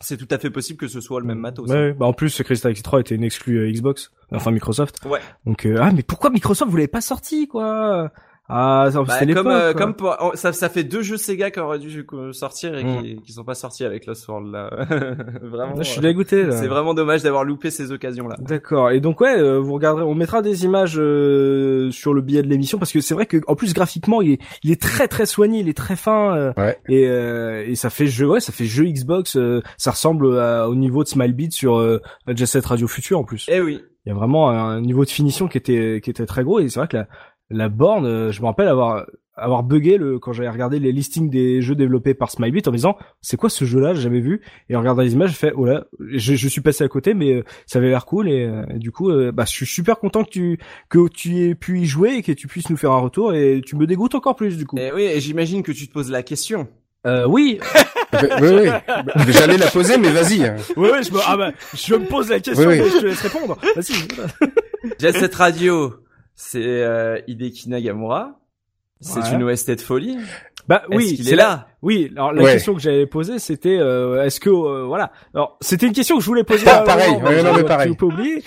c'est 0.00 0.16
tout 0.16 0.28
à 0.30 0.38
fait 0.38 0.50
possible 0.50 0.78
que 0.78 0.88
ce 0.88 1.00
soit 1.00 1.20
le 1.20 1.26
même 1.26 1.38
matos. 1.38 1.70
Ouais, 1.70 1.92
bah 1.92 2.06
en 2.06 2.12
plus, 2.12 2.42
Crazy 2.42 2.62
Taxi 2.62 2.82
3 2.82 3.00
était 3.00 3.14
une 3.14 3.24
exclue 3.24 3.70
Xbox, 3.72 4.12
enfin 4.30 4.50
Microsoft. 4.50 4.98
Ouais. 5.06 5.20
Donc 5.46 5.64
euh, 5.66 5.76
ah, 5.80 5.90
mais 5.94 6.02
pourquoi 6.02 6.30
Microsoft 6.30 6.70
vous 6.70 6.76
l'avez 6.76 6.88
pas 6.88 7.00
sorti 7.00 7.48
quoi? 7.48 8.10
Ah, 8.48 8.88
ça 8.92 9.02
Bah, 9.02 9.34
comme 9.34 9.46
euh, 9.48 9.72
comme 9.74 9.94
pour- 9.94 10.16
oh, 10.20 10.30
ça 10.34 10.52
ça 10.52 10.68
fait 10.68 10.84
deux 10.84 11.02
jeux 11.02 11.16
Sega 11.16 11.50
qui 11.50 11.58
auraient 11.58 11.80
dû 11.80 12.06
euh, 12.12 12.32
sortir 12.32 12.76
et 12.78 12.84
Mm. 12.84 13.02
qui, 13.02 13.16
qui 13.22 13.32
sont 13.32 13.42
pas 13.44 13.54
sortis 13.54 13.84
avec 13.84 14.06
Lost 14.06 14.28
World 14.28 14.52
là. 14.52 14.70
vraiment. 15.42 15.74
Là, 15.74 15.82
je 15.82 15.90
suis 15.90 15.98
euh, 15.98 16.02
dégoûté. 16.02 16.44
Là. 16.44 16.52
c'est 16.52 16.68
vraiment 16.68 16.94
dommage 16.94 17.22
d'avoir 17.22 17.44
loupé 17.44 17.70
ces 17.70 17.90
occasions 17.92 18.28
là. 18.28 18.36
D'accord. 18.38 18.90
Et 18.90 19.00
donc 19.00 19.20
ouais, 19.20 19.36
euh, 19.38 19.58
vous 19.58 19.72
regarderez, 19.74 20.04
on 20.04 20.14
mettra 20.14 20.42
des 20.42 20.64
images 20.64 20.94
euh, 20.98 21.90
sur 21.90 22.14
le 22.14 22.20
billet 22.22 22.42
de 22.42 22.48
l'émission 22.48 22.78
parce 22.78 22.92
que 22.92 23.00
c'est 23.00 23.14
vrai 23.14 23.26
que 23.26 23.38
en 23.48 23.56
plus 23.56 23.74
graphiquement, 23.74 24.22
il 24.22 24.32
est, 24.32 24.38
il 24.62 24.70
est 24.70 24.80
très 24.80 25.08
très 25.08 25.26
soigné, 25.26 25.58
il 25.60 25.68
est 25.68 25.76
très 25.76 25.96
fin 25.96 26.36
euh, 26.36 26.52
Ouais. 26.56 26.78
et 26.88 27.08
euh, 27.08 27.64
et 27.66 27.74
ça 27.74 27.90
fait 27.90 28.06
jeu, 28.06 28.28
ouais, 28.28 28.40
ça 28.40 28.52
fait 28.52 28.64
jeu 28.66 28.84
Xbox. 28.84 29.36
euh, 29.36 29.60
ça 29.76 29.90
ressemble 29.90 30.38
à- 30.38 30.68
au 30.68 30.74
niveau 30.76 31.02
de 31.02 31.08
Smilebeat 31.08 31.52
sur 31.52 31.76
euh, 31.78 32.00
Jet 32.28 32.46
Set 32.46 32.64
Radio 32.66 32.86
Future 32.86 33.18
en 33.18 33.24
plus. 33.24 33.46
Eh 33.50 33.60
oui. 33.60 33.80
Il 34.04 34.10
y 34.10 34.12
a 34.12 34.14
vraiment 34.14 34.50
un 34.50 34.80
niveau 34.80 35.04
de 35.04 35.10
finition 35.10 35.48
qui 35.48 35.58
était 35.58 36.00
qui 36.00 36.10
était 36.10 36.26
très 36.26 36.44
gros 36.44 36.60
et 36.60 36.68
c'est 36.68 36.78
vrai 36.78 36.86
que 36.86 36.96
la 36.96 37.08
la 37.50 37.68
borne, 37.68 38.06
euh, 38.06 38.32
je 38.32 38.40
me 38.40 38.46
rappelle 38.46 38.68
avoir 38.68 39.06
avoir 39.36 39.62
bugué 39.62 39.98
le 39.98 40.18
quand 40.18 40.32
j'avais 40.32 40.48
regardé 40.48 40.78
les 40.78 40.92
listings 40.92 41.28
des 41.28 41.60
jeux 41.60 41.74
développés 41.74 42.14
par 42.14 42.30
Smilebeat 42.30 42.66
en 42.68 42.70
me 42.70 42.76
disant 42.76 42.96
c'est 43.20 43.36
quoi 43.36 43.50
ce 43.50 43.66
jeu-là 43.66 43.92
j'ai 43.94 44.00
jamais 44.00 44.20
vu 44.20 44.40
et 44.70 44.76
en 44.76 44.78
regardant 44.80 45.02
les 45.02 45.12
images 45.12 45.32
je 45.32 45.36
fais 45.36 45.52
oh 45.54 45.66
là 45.66 45.84
je, 46.00 46.34
je 46.34 46.48
suis 46.48 46.62
passé 46.62 46.84
à 46.84 46.88
côté 46.88 47.12
mais 47.12 47.32
euh, 47.34 47.44
ça 47.66 47.78
avait 47.78 47.88
l'air 47.90 48.06
cool 48.06 48.30
et, 48.30 48.44
euh, 48.46 48.64
et 48.74 48.78
du 48.78 48.92
coup 48.92 49.10
euh, 49.10 49.32
bah 49.32 49.44
je 49.44 49.50
suis 49.50 49.66
super 49.66 49.98
content 49.98 50.24
que 50.24 50.30
tu 50.30 50.58
que 50.88 51.06
tu 51.08 51.36
aies 51.44 51.54
pu 51.54 51.80
y 51.80 51.84
jouer 51.86 52.14
et 52.14 52.22
que 52.22 52.32
tu 52.32 52.48
puisses 52.48 52.70
nous 52.70 52.78
faire 52.78 52.92
un 52.92 53.00
retour 53.00 53.34
et 53.34 53.60
tu 53.64 53.76
me 53.76 53.86
dégoûtes 53.86 54.14
encore 54.14 54.36
plus 54.36 54.56
du 54.56 54.66
coup. 54.66 54.76
Eh 54.78 54.90
oui, 54.92 55.02
et 55.02 55.20
j'imagine 55.20 55.62
que 55.62 55.72
tu 55.72 55.86
te 55.86 55.92
poses 55.92 56.10
la 56.10 56.22
question. 56.22 56.66
Euh, 57.06 57.26
oui, 57.28 57.60
oui, 58.14 58.28
oui. 58.40 58.68
J'allais 59.28 59.58
la 59.58 59.66
poser, 59.66 59.98
mais 59.98 60.10
vas-y. 60.10 60.40
ouais, 60.76 60.90
ouais, 60.90 61.02
je 61.02 61.12
me 61.12 61.20
ah 61.26 61.36
bah 61.36 61.52
je 61.74 61.94
me 61.94 62.06
pose 62.06 62.30
la 62.30 62.40
question 62.40 62.66
Oui, 62.66 62.76
oui. 62.80 62.84
mais 62.84 62.90
je 62.90 62.98
te 63.00 63.06
laisse 63.06 63.20
répondre. 63.20 63.58
Vas-y. 63.76 63.94
Jet 64.98 65.12
Set 65.12 65.34
Radio, 65.34 65.94
c'est 66.36 66.62
euh, 66.62 67.18
Hideki 67.26 67.68
Nagamura. 67.70 68.38
C'est 69.00 69.20
Ouais. 69.20 69.34
une 69.34 69.42
OST 69.42 69.72
de 69.72 69.80
folie. 69.80 70.16
Bah 70.68 70.82
oui, 70.90 71.14
qu'il 71.16 71.24
c'est 71.26 71.32
est 71.32 71.36
là? 71.36 71.68
Oui, 71.82 72.10
alors 72.16 72.32
la 72.32 72.42
Ouais. 72.42 72.52
question 72.54 72.74
que 72.74 72.80
j'avais 72.80 73.06
posée, 73.06 73.38
c'était 73.38 73.76
euh, 73.78 74.24
est-ce 74.24 74.40
que 74.40 74.48
euh, 74.48 74.84
voilà. 74.84 75.12
Alors 75.34 75.58
c'était 75.60 75.86
une 75.86 75.92
question 75.92 76.16
que 76.16 76.22
je 76.22 76.26
voulais 76.26 76.44
poser. 76.44 76.68
Un 76.68 76.82
pareil, 76.82 77.12
moment, 77.12 77.26
ouais, 77.28 77.42
non, 77.42 77.52
mais 77.54 77.62
pareil. 77.64 77.90
tu 77.90 77.96
peux 77.96 78.06
oublier. 78.06 78.42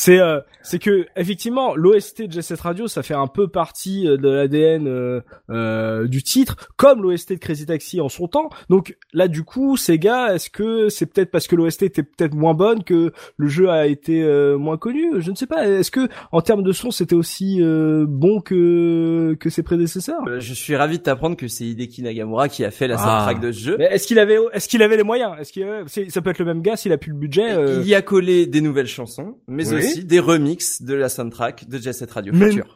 C'est 0.00 0.20
euh, 0.20 0.38
c'est 0.62 0.78
que 0.78 1.06
effectivement 1.16 1.74
l'OST 1.74 2.22
de 2.28 2.32
Jet 2.40 2.60
Radio, 2.60 2.86
ça 2.86 3.02
fait 3.02 3.14
un 3.14 3.26
peu 3.26 3.48
partie 3.48 4.06
euh, 4.06 4.16
de 4.16 4.28
l'ADN 4.28 4.86
euh, 4.86 5.20
euh, 5.50 6.06
du 6.06 6.22
titre, 6.22 6.54
comme 6.76 7.02
l'OST 7.02 7.32
de 7.32 7.38
Crazy 7.38 7.66
Taxi 7.66 8.00
en 8.00 8.08
son 8.08 8.28
temps. 8.28 8.48
Donc 8.70 8.96
là, 9.12 9.26
du 9.26 9.42
coup, 9.42 9.76
Sega, 9.76 10.34
est-ce 10.36 10.50
que 10.50 10.88
c'est 10.88 11.06
peut-être 11.06 11.32
parce 11.32 11.48
que 11.48 11.56
l'OST 11.56 11.82
était 11.82 12.04
peut-être 12.04 12.34
moins 12.36 12.54
bonne 12.54 12.84
que 12.84 13.12
le 13.36 13.48
jeu 13.48 13.70
a 13.70 13.88
été 13.88 14.22
euh, 14.22 14.56
moins 14.56 14.76
connu? 14.76 15.20
Je 15.20 15.32
ne 15.32 15.36
sais 15.36 15.46
pas. 15.48 15.66
Est-ce 15.66 15.90
que 15.90 16.08
en 16.30 16.42
termes 16.42 16.62
de 16.62 16.70
son, 16.70 16.92
c'était 16.92 17.16
aussi 17.16 17.58
euh, 17.60 18.04
bon 18.08 18.40
que 18.40 19.36
que 19.40 19.50
ses 19.50 19.64
prédécesseurs? 19.64 20.20
Je 20.38 20.54
suis 20.54 20.76
ravi 20.76 20.98
de 20.98 21.02
t'apprendre 21.02 21.36
que 21.36 21.48
c'est 21.48 21.64
Hideki 21.64 22.02
Nagamura 22.02 22.48
qui 22.48 22.64
a 22.64 22.70
fait 22.70 22.86
la 22.86 22.94
Ah. 23.00 23.24
soundtrack 23.26 23.40
de 23.40 23.50
ce 23.50 23.60
jeu. 23.64 23.80
Est-ce 23.80 24.06
qu'il 24.06 24.20
avait, 24.20 24.38
est-ce 24.52 24.68
qu'il 24.68 24.82
avait 24.84 24.96
les 24.96 25.02
moyens? 25.02 25.32
Est-ce 25.40 25.52
qu'il 25.52 25.66
ça 26.10 26.20
peut 26.22 26.30
être 26.30 26.38
le 26.38 26.44
même 26.44 26.62
gars 26.62 26.76
s'il 26.76 26.92
a 26.92 26.98
plus 26.98 27.10
le 27.10 27.18
budget 27.18 27.48
Il 27.80 27.88
y 27.88 27.96
a 27.96 28.02
collé 28.02 28.46
des 28.46 28.60
nouvelles 28.60 28.86
chansons, 28.86 29.36
mais 29.48 29.66
Oui. 29.72 29.78
aussi 29.78 29.87
des 29.96 30.20
remixes 30.20 30.82
de 30.82 30.94
la 30.94 31.08
soundtrack 31.08 31.68
de 31.68 31.78
Jet 31.78 31.92
Set 31.92 32.10
Radio 32.10 32.32
Mais- 32.34 32.50
Future. 32.50 32.74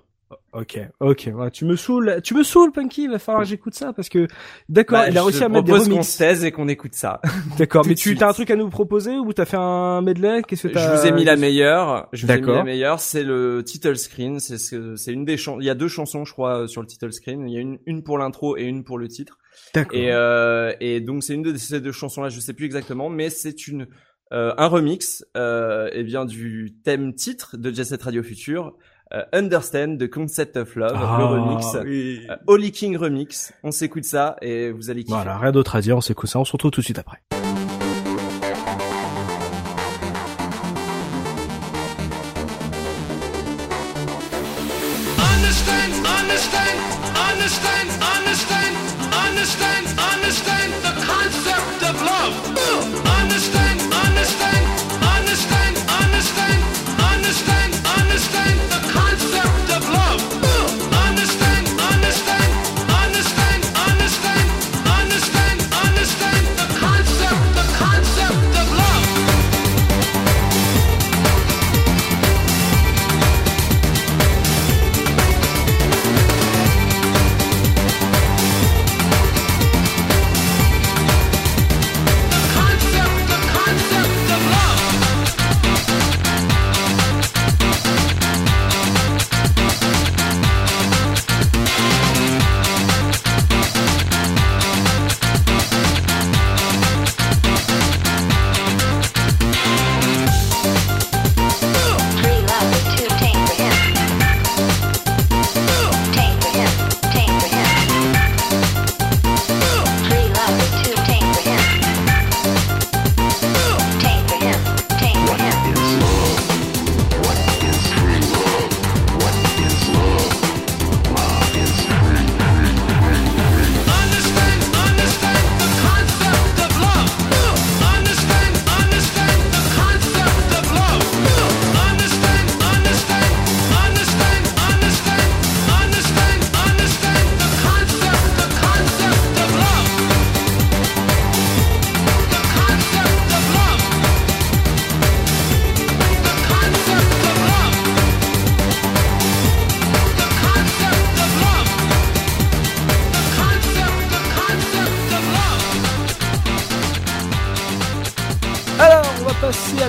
Ok, 0.55 0.79
ok, 1.01 1.31
ouais, 1.35 1.51
tu 1.51 1.65
me 1.65 1.77
saoules, 1.77 2.21
tu 2.23 2.35
me 2.35 2.43
saoules, 2.43 2.73
Punky. 2.73 3.05
Il 3.05 3.11
va 3.11 3.19
falloir 3.19 3.43
que 3.43 3.49
j'écoute 3.49 3.75
ça 3.75 3.93
parce 3.95 4.11
que, 4.11 4.27
d'accord, 4.69 4.99
Bah, 5.01 5.09
il 5.09 5.17
a 5.17 5.23
réussi 5.23 5.39
je 5.39 5.45
à 5.45 5.49
mettre 5.49 5.65
des 5.65 5.71
propose 5.73 5.89
qu'on 5.89 5.95
remixes. 5.95 6.09
se 6.13 6.19
taise 6.19 6.45
et 6.45 6.53
qu'on 6.53 6.69
écoute 6.69 6.95
ça. 6.95 7.21
D'accord, 7.59 7.87
mais 7.87 7.95
tu 7.95 8.17
as 8.19 8.29
un 8.29 8.33
truc 8.35 8.51
à 8.51 8.57
nous 8.57 8.69
proposer 8.69 9.17
ou 9.19 9.33
t'as 9.33 9.45
fait 9.47 9.57
un 9.59 10.01
medley? 10.03 10.43
Qu'est-ce 10.47 10.65
que 10.65 10.69
Je 10.69 10.75
t'as 10.75 10.95
vous 10.97 11.07
ai 11.07 11.13
mis 11.13 11.25
la 11.25 11.37
meilleure. 11.37 12.09
Je 12.13 12.27
vous 12.27 12.33
ai 12.33 12.35
mis 12.37 12.41
D'accord. 12.43 12.57
la 12.57 12.65
meilleure. 12.65 13.01
C'est 13.01 13.23
le 13.25 13.63
title 13.65 13.97
screen. 13.97 14.41
C'est 14.41 14.59
ce- 14.59 14.95
c'est 14.97 15.13
une 15.13 15.25
des 15.25 15.37
chansons. 15.39 15.61
Il 15.61 15.67
y 15.67 15.71
a 15.71 15.75
deux 15.75 15.89
chansons, 15.89 16.25
je 16.27 16.33
crois, 16.33 16.69
sur 16.69 16.83
le 16.83 16.87
title 16.87 17.13
screen. 17.13 17.49
Il 17.49 17.55
y 17.55 17.57
a 17.57 17.61
une, 17.61 17.79
une 17.87 18.03
pour 18.03 18.19
l'intro 18.19 18.57
et 18.59 18.63
une 18.65 18.85
pour 18.85 18.99
le 18.99 19.09
titre. 19.09 19.39
D'accord. 19.75 19.99
Et, 19.99 20.13
euh, 20.13 20.73
et 20.81 21.01
donc 21.01 21.23
c'est 21.23 21.35
une 21.35 21.43
de 21.43 21.57
ces 21.57 21.81
deux 21.81 21.93
chansons-là. 21.93 22.29
Je 22.31 22.41
sais 22.41 22.53
plus 22.53 22.67
exactement, 22.67 23.09
mais 23.09 23.31
c'est 23.31 23.69
une 23.69 23.87
euh, 24.33 24.55
un 24.57 24.67
remix, 24.67 25.25
euh, 25.37 25.89
eh 25.93 26.03
bien 26.05 26.25
du 26.25 26.75
thème 26.85 27.15
titre 27.15 27.57
de 27.57 27.71
Jet 27.73 27.85
Set 27.85 28.03
Radio 28.03 28.23
Future. 28.23 28.73
euh, 29.13 29.23
Understand 29.35 29.99
the 29.99 30.09
Concept 30.09 30.57
of 30.57 30.75
Love, 30.75 30.93
Ah, 30.95 31.17
le 31.19 31.25
remix, 31.27 31.67
oui. 31.85 32.27
euh, 32.31 32.37
Holy 32.47 32.73
King 32.73 32.97
remix. 32.97 33.53
On 33.63 33.71
s'écoute 33.71 34.05
ça 34.05 34.37
et 34.41 34.71
vous 34.71 34.89
allez 34.91 35.05
kiffer. 35.05 35.15
Voilà, 35.17 35.37
rien 35.39 35.53
d'autre 35.53 35.77
à 35.77 35.81
dire. 35.83 35.97
On 35.97 36.01
s'écoute 36.01 36.31
ça. 36.31 36.39
On 36.39 36.45
se 36.47 36.53
retrouve 36.53 36.71
tout 36.71 36.81
de 36.81 36.85
suite 36.87 36.99
après. 36.99 37.21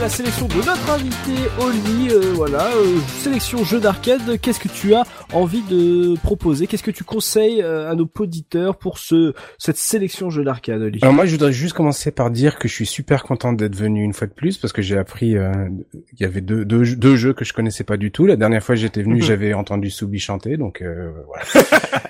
La 0.04 0.10
sélection 0.10 0.50
de 0.50 0.56
notre 0.56 0.92
invité 0.92 1.32
Oli. 1.62 2.10
Euh, 2.12 2.34
voilà, 2.34 2.68
euh, 2.76 2.98
sélection 3.20 3.64
jeux 3.64 3.80
d'arcade. 3.80 4.38
Qu'est-ce 4.42 4.60
que 4.60 4.68
tu 4.68 4.94
as 4.94 5.04
envie 5.32 5.62
de 5.62 6.20
proposer? 6.20 6.68
Qu'est-ce 6.68 6.84
que 6.84 6.92
tu 6.92 7.06
conseilles 7.06 7.62
euh, 7.62 7.90
à 7.90 7.96
nos 7.96 8.10
auditeurs 8.20 8.76
pour 8.76 8.98
ce 8.98 9.34
cette 9.58 9.78
sélection 9.78 10.30
jeux 10.30 10.44
d'arcade, 10.44 10.82
Oli? 10.82 11.00
Alors 11.04 11.14
moi, 11.14 11.26
je 11.26 11.32
voudrais 11.32 11.54
juste 11.54 11.74
commencer 11.74 12.12
par 12.12 12.32
dire 12.32 12.60
que 12.60 12.68
je 12.68 12.74
suis 12.74 12.86
super 12.86 13.24
content 13.24 13.54
d'être 13.54 13.78
venu 13.78 14.04
une 14.04 14.12
fois 14.12 14.28
de 14.28 14.34
plus 14.34 14.58
parce 14.58 14.74
que 14.74 14.82
j'ai 14.82 14.98
appris 14.98 15.38
euh, 15.38 15.70
il 15.94 16.20
y 16.20 16.26
avait 16.26 16.42
deux, 16.42 16.66
deux, 16.66 16.84
deux 16.98 17.16
jeux 17.16 17.32
que 17.32 17.46
je 17.46 17.54
connaissais 17.54 17.86
pas 17.86 17.96
du 17.96 18.12
tout. 18.12 18.26
La 18.26 18.36
dernière 18.36 18.62
fois 18.62 18.76
que 18.76 18.82
j'étais 18.82 19.04
venu, 19.04 19.22
j'avais 19.22 19.54
entendu 19.54 19.90
Soubi 19.90 20.20
chanter, 20.20 20.58
donc 20.58 20.82
euh, 20.82 21.14
voilà. 21.28 21.46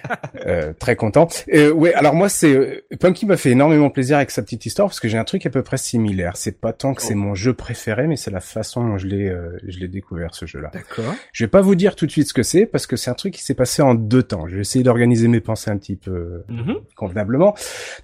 Euh, 0.46 0.74
très 0.78 0.96
content. 0.96 1.28
Euh, 1.54 1.72
ouais, 1.72 1.94
alors 1.94 2.16
moi 2.16 2.28
c'est 2.28 2.84
Punky 3.00 3.26
m'a 3.26 3.38
fait 3.38 3.52
énormément 3.52 3.90
plaisir 3.90 4.18
avec 4.18 4.30
sa 4.30 4.42
petite 4.42 4.66
histoire 4.66 4.90
parce 4.90 5.00
que 5.00 5.08
j'ai 5.08 5.18
un 5.18 5.24
truc 5.24 5.46
à 5.46 5.50
peu 5.50 5.64
près 5.64 5.78
similaire. 5.78 6.34
C'est 6.36 6.60
pas 6.60 6.74
tant 6.74 6.94
que 6.94 7.02
c'est 7.02 7.16
mon 7.16 7.34
jeu 7.34 7.54
préféré, 7.54 7.83
mais 7.88 8.16
c'est 8.16 8.32
la 8.32 8.40
façon 8.40 8.88
dont 8.88 8.98
je 8.98 9.08
l'ai 9.08 9.30
euh, 9.30 9.58
je 9.68 9.80
l'ai 9.80 9.88
découvert 9.88 10.34
ce 10.36 10.46
jeu-là. 10.46 10.70
D'accord. 10.74 11.14
Je 11.32 11.44
vais 11.44 11.50
pas 11.50 11.62
vous 11.62 11.76
dire 11.76 11.96
tout 11.96 12.06
de 12.06 12.12
suite 12.12 12.28
ce 12.28 12.34
que 12.34 12.44
c'est 12.44 12.66
parce 12.66 12.88
que 12.88 12.96
c'est 12.96 13.10
un 13.12 13.16
truc 13.16 13.34
qui 13.34 13.44
s'est 13.44 13.54
passé 13.56 13.82
en 13.82 13.94
deux 13.96 14.24
temps. 14.24 14.48
Je 14.48 14.56
vais 14.56 14.62
essayer 14.62 14.84
d'organiser 14.84 15.28
mes 15.28 15.42
pensées 15.42 15.72
un 15.72 15.78
petit 15.78 15.96
peu 15.96 16.44
Mhm. 16.50 16.76
convenablement. 16.96 17.56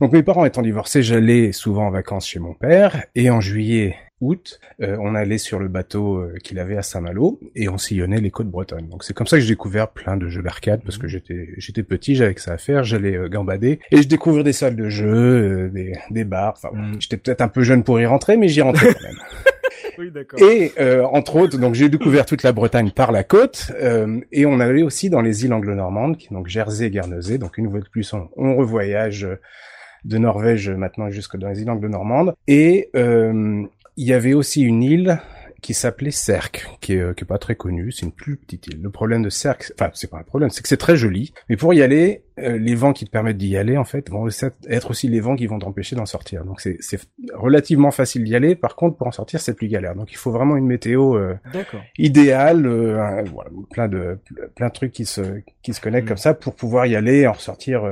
Donc 0.02 0.12
mes 0.14 0.24
parents 0.24 0.46
étant 0.46 0.62
divorcés, 0.62 1.02
j'allais 1.04 1.52
souvent 1.52 1.88
en 1.88 1.92
vacances 1.92 2.28
chez 2.28 2.40
mon 2.40 2.54
père 2.54 3.04
et 3.16 3.30
en 3.30 3.42
juillet 3.42 3.96
août, 4.22 4.60
euh, 4.82 4.98
on 5.00 5.16
allait 5.16 5.38
sur 5.38 5.60
le 5.60 5.70
bateau 5.70 6.18
euh, 6.18 6.34
qu'il 6.44 6.60
avait 6.60 6.76
à 6.76 6.82
Saint-Malo 6.82 7.40
et 7.56 7.70
on 7.70 7.78
sillonnait 7.78 8.20
les 8.20 8.32
côtes 8.32 8.50
bretonnes. 8.50 8.90
Donc 8.90 9.06
c'est 9.06 9.14
comme 9.14 9.28
ça 9.28 9.38
que 9.38 9.42
j'ai 9.44 9.54
découvert 9.54 9.88
plein 9.92 10.18
de 10.18 10.28
jeux 10.28 10.42
d'arcade 10.42 10.82
parce 10.84 10.98
que 10.98 11.08
j'étais 11.08 11.52
j'étais 11.56 11.84
petit, 11.84 12.16
j'avais 12.16 12.34
que 12.34 12.42
ça 12.42 12.52
à 12.52 12.58
faire, 12.58 12.84
j'allais 12.84 13.16
euh, 13.16 13.30
gambader 13.30 13.80
et 13.92 14.02
je 14.02 14.08
découvrais 14.10 14.44
des 14.44 14.52
salles 14.52 14.76
de 14.76 14.90
jeux, 14.90 15.08
euh, 15.68 15.70
des 15.70 15.94
des 16.12 16.26
bars. 16.26 16.56
Enfin, 16.58 16.68
bon, 16.74 16.82
Mm. 16.82 16.96
j'étais 17.02 17.16
peut-être 17.16 17.40
un 17.40 17.48
peu 17.48 17.62
jeune 17.62 17.86
pour 17.86 17.98
y 18.02 18.06
rentrer, 18.06 18.36
mais 18.36 18.50
j'y 18.50 18.62
rentrais 18.62 18.94
quand 18.94 19.04
même. 19.04 19.16
Et 20.38 20.72
euh, 20.80 21.04
entre 21.06 21.36
autres, 21.36 21.58
donc 21.58 21.76
j'ai 21.76 21.90
découvert 21.90 22.26
toute 22.26 22.44
la 22.44 22.52
Bretagne 22.52 22.92
par 22.92 23.12
la 23.12 23.24
côte, 23.24 23.72
euh, 23.82 24.20
et 24.32 24.46
on 24.46 24.60
allait 24.60 24.84
aussi 24.84 25.10
dans 25.10 25.22
les 25.22 25.46
îles 25.46 25.54
anglo-normandes, 25.54 26.18
donc 26.32 26.48
Jersey 26.48 26.88
et 26.88 26.90
Guernesey. 26.90 27.38
Donc 27.38 27.58
une 27.58 27.70
fois 27.70 27.80
de 27.80 27.90
plus, 27.90 28.14
on, 28.14 28.30
on 28.38 28.56
revoyage 28.56 29.28
de 30.06 30.18
Norvège 30.18 30.70
maintenant 30.70 31.10
jusque 31.10 31.38
dans 31.38 31.50
les 31.50 31.62
îles 31.62 31.70
anglo-normandes. 31.70 32.34
Et 32.48 32.90
euh, 32.96 33.64
il 33.98 34.08
y 34.08 34.14
avait 34.14 34.34
aussi 34.34 34.62
une 34.62 34.84
île 34.84 35.20
qui 35.62 35.74
s'appelait 35.74 36.12
Serque, 36.12 36.68
qui 36.82 36.94
est, 36.94 37.00
euh, 37.00 37.14
qui 37.14 37.24
est 37.24 37.28
pas 37.28 37.38
très 37.38 37.56
connue, 37.56 37.92
c'est 37.92 38.06
une 38.06 38.12
plus 38.12 38.38
petite 38.38 38.68
île. 38.68 38.82
Le 38.82 38.90
problème 38.90 39.22
de 39.24 39.30
Serque, 39.30 39.72
enfin 39.80 39.92
c'est 39.94 40.10
pas 40.10 40.18
un 40.20 40.24
problème, 40.24 40.50
c'est 40.50 40.62
que 40.62 40.68
c'est 40.68 40.78
très 40.78 40.96
joli, 40.96 41.34
mais 41.50 41.58
pour 41.58 41.74
y 41.74 41.82
aller, 41.82 42.24
euh, 42.40 42.58
les 42.58 42.76
vents 42.76 42.94
qui 42.94 43.06
te 43.06 43.10
permettent 43.12 43.38
d'y 43.38 43.58
aller 43.58 43.78
en 43.78 43.84
fait 43.84 44.10
vont 44.10 44.28
être 44.70 44.92
aussi 44.92 45.08
les 45.10 45.20
vents 45.20 45.36
qui 45.36 45.48
vont 45.48 45.60
t'empêcher 45.60 45.96
d'en 45.96 46.06
sortir. 46.06 46.46
Donc 46.46 46.62
c'est 46.62 46.78
c'est 46.80 47.00
relativement 47.34 47.92
facile 47.92 48.24
d'y 48.24 48.36
aller, 48.36 48.56
par 48.56 48.76
contre 48.76 48.98
pour 48.98 49.08
en 49.08 49.12
sortir 49.12 49.42
c'est 49.42 49.54
plus 49.54 49.68
galère. 49.68 49.96
Donc 49.96 50.12
il 50.12 50.18
faut 50.18 50.32
vraiment 50.32 50.56
une 50.56 50.66
météo 50.68 51.16
euh, 51.18 51.36
idéale, 51.98 52.66
euh, 52.66 53.00
un- 53.02 53.24
voilà, 53.24 53.50
plein 53.72 53.88
de 53.88 54.20
plein 54.56 54.68
de 54.68 54.74
trucs 54.74 54.92
qui 54.92 55.06
se 55.06 55.22
qui 55.62 55.74
se 55.74 55.82
connectent 55.82 56.06
Mhm. 56.06 56.10
comme 56.10 56.18
ça 56.18 56.34
pour 56.34 56.56
pouvoir 56.56 56.86
y 56.86 56.96
aller 56.96 57.20
et 57.20 57.28
en 57.28 57.34
ressortir 57.34 57.84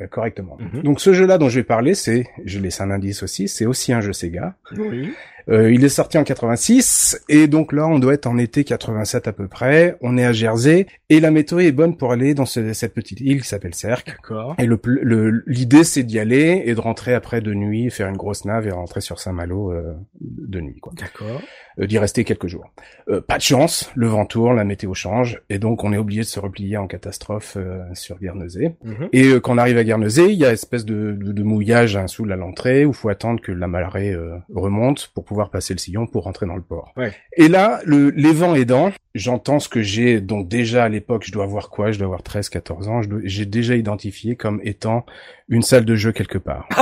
euh, 0.00 0.06
correctement. 0.06 0.56
Mhm. 0.60 0.82
Donc 0.82 1.00
ce 1.00 1.12
jeu-là 1.12 1.38
dont 1.38 1.48
je 1.48 1.60
vais 1.60 1.64
parler, 1.64 1.94
c'est, 1.94 2.26
je 2.44 2.58
laisse 2.58 2.80
un 2.80 2.90
indice 2.90 3.22
aussi, 3.22 3.48
c'est 3.48 3.66
aussi 3.66 3.92
un 3.92 4.00
jeu 4.00 4.12
Sega. 4.12 4.54
Oui. 4.76 5.12
Euh, 5.48 5.70
il 5.70 5.84
est 5.84 5.88
sorti 5.88 6.18
en 6.18 6.24
86 6.24 7.22
et 7.28 7.46
donc 7.46 7.72
là 7.72 7.86
on 7.86 8.00
doit 8.00 8.14
être 8.14 8.26
en 8.26 8.36
été 8.36 8.64
87 8.64 9.28
à 9.28 9.32
peu 9.32 9.46
près. 9.46 9.96
On 10.00 10.18
est 10.18 10.24
à 10.24 10.32
Jersey 10.32 10.86
et 11.08 11.20
la 11.20 11.30
météo 11.30 11.60
est 11.60 11.70
bonne 11.70 11.96
pour 11.96 12.10
aller 12.10 12.34
dans 12.34 12.46
ce- 12.46 12.72
cette 12.72 12.94
petite 12.94 13.20
île 13.20 13.42
qui 13.42 13.48
s'appelle 13.48 13.74
Cercle. 13.74 14.16
Et 14.58 14.66
le 14.66 15.44
l'idée 15.46 15.84
c'est 15.84 16.02
d'y 16.02 16.18
aller 16.18 16.62
et 16.66 16.74
de 16.74 16.80
rentrer 16.80 17.14
après 17.14 17.40
de 17.40 17.54
nuit, 17.54 17.90
faire 17.90 18.08
une 18.08 18.16
grosse 18.16 18.44
nave 18.44 18.66
et 18.66 18.72
rentrer 18.72 19.00
sur 19.00 19.20
Saint-Malo 19.20 19.70
euh, 19.72 19.94
de 20.20 20.60
nuit. 20.60 20.80
D'accord. 20.96 21.40
Euh, 21.78 21.86
d'y 21.86 21.98
rester 21.98 22.24
quelques 22.24 22.46
jours. 22.46 22.72
Euh, 23.08 23.20
pas 23.20 23.36
de 23.36 23.42
chance, 23.42 23.90
le 23.94 24.06
vent 24.06 24.24
tourne, 24.24 24.56
la 24.56 24.64
météo 24.64 24.94
change 24.94 25.42
et 25.50 25.58
donc 25.58 25.84
on 25.84 25.92
est 25.92 25.98
obligé 25.98 26.22
de 26.22 26.26
se 26.26 26.40
replier 26.40 26.78
en 26.78 26.86
catastrophe 26.86 27.58
euh, 27.58 27.82
sur 27.92 28.18
Guernesey. 28.18 28.74
Mhm. 28.82 29.08
Et 29.12 29.26
euh, 29.26 29.40
quand 29.40 29.54
on 29.54 29.58
arrive 29.58 29.76
à 29.76 29.84
Guernesey, 29.84 30.32
il 30.32 30.38
y 30.38 30.44
a 30.44 30.48
une 30.48 30.54
espèce 30.54 30.86
de, 30.86 31.12
de, 31.12 31.32
de 31.32 31.42
mouillage 31.42 31.96
hein, 31.96 32.06
sous 32.06 32.24
la 32.24 32.36
l'entrée 32.36 32.86
où 32.86 32.94
faut 32.94 33.10
attendre 33.10 33.42
que 33.42 33.52
la 33.52 33.66
marée 33.66 34.12
euh, 34.12 34.36
remonte 34.54 35.10
pour 35.14 35.24
pouvoir 35.24 35.50
passer 35.50 35.74
le 35.74 35.78
sillon 35.78 36.06
pour 36.06 36.24
rentrer 36.24 36.46
dans 36.46 36.56
le 36.56 36.62
port. 36.62 36.92
Ouais. 36.96 37.12
Et 37.36 37.48
là, 37.48 37.80
le, 37.84 38.08
les 38.08 38.32
vents 38.32 38.54
aidant, 38.54 38.90
j'entends 39.16 39.58
ce 39.58 39.68
que 39.68 39.82
j'ai 39.82 40.20
donc 40.20 40.48
déjà 40.48 40.84
à 40.84 40.88
l'époque, 40.88 41.24
je 41.26 41.32
dois 41.32 41.44
avoir 41.44 41.70
quoi? 41.70 41.90
Je 41.92 41.98
dois 41.98 42.06
avoir 42.06 42.22
13 42.22 42.48
14 42.48 42.88
ans, 42.88 43.00
j'ai 43.24 43.46
déjà 43.46 43.74
identifié 43.76 44.36
comme 44.36 44.60
étant 44.62 45.04
une 45.48 45.62
salle 45.62 45.84
de 45.84 45.94
jeu 45.94 46.10
quelque 46.12 46.38
part. 46.38 46.68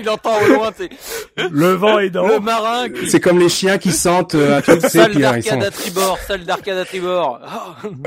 Il 0.00 0.08
entend 0.08 0.40
au 0.44 0.54
loin, 0.54 0.70
c'est 0.76 0.88
Le 1.50 1.72
vent 1.72 1.98
est 1.98 2.10
dans. 2.10 2.26
le 2.28 2.38
marin 2.40 2.88
qui 2.88 3.08
C'est 3.10 3.18
comme 3.20 3.38
les 3.40 3.48
chiens 3.48 3.78
qui 3.78 3.90
sentent 3.90 4.34
euh, 4.36 4.58
un 4.58 4.60
truc, 4.60 4.80
c'est 4.88 5.04
puis 5.08 5.18
ils 5.18 5.42
sont 5.42 5.56
d'arcade 5.58 5.62
à 5.64 5.70
tribord, 5.70 6.18
salle 6.20 6.44
d'arcade 6.44 6.78
à 6.78 6.84
tribord. 6.84 7.40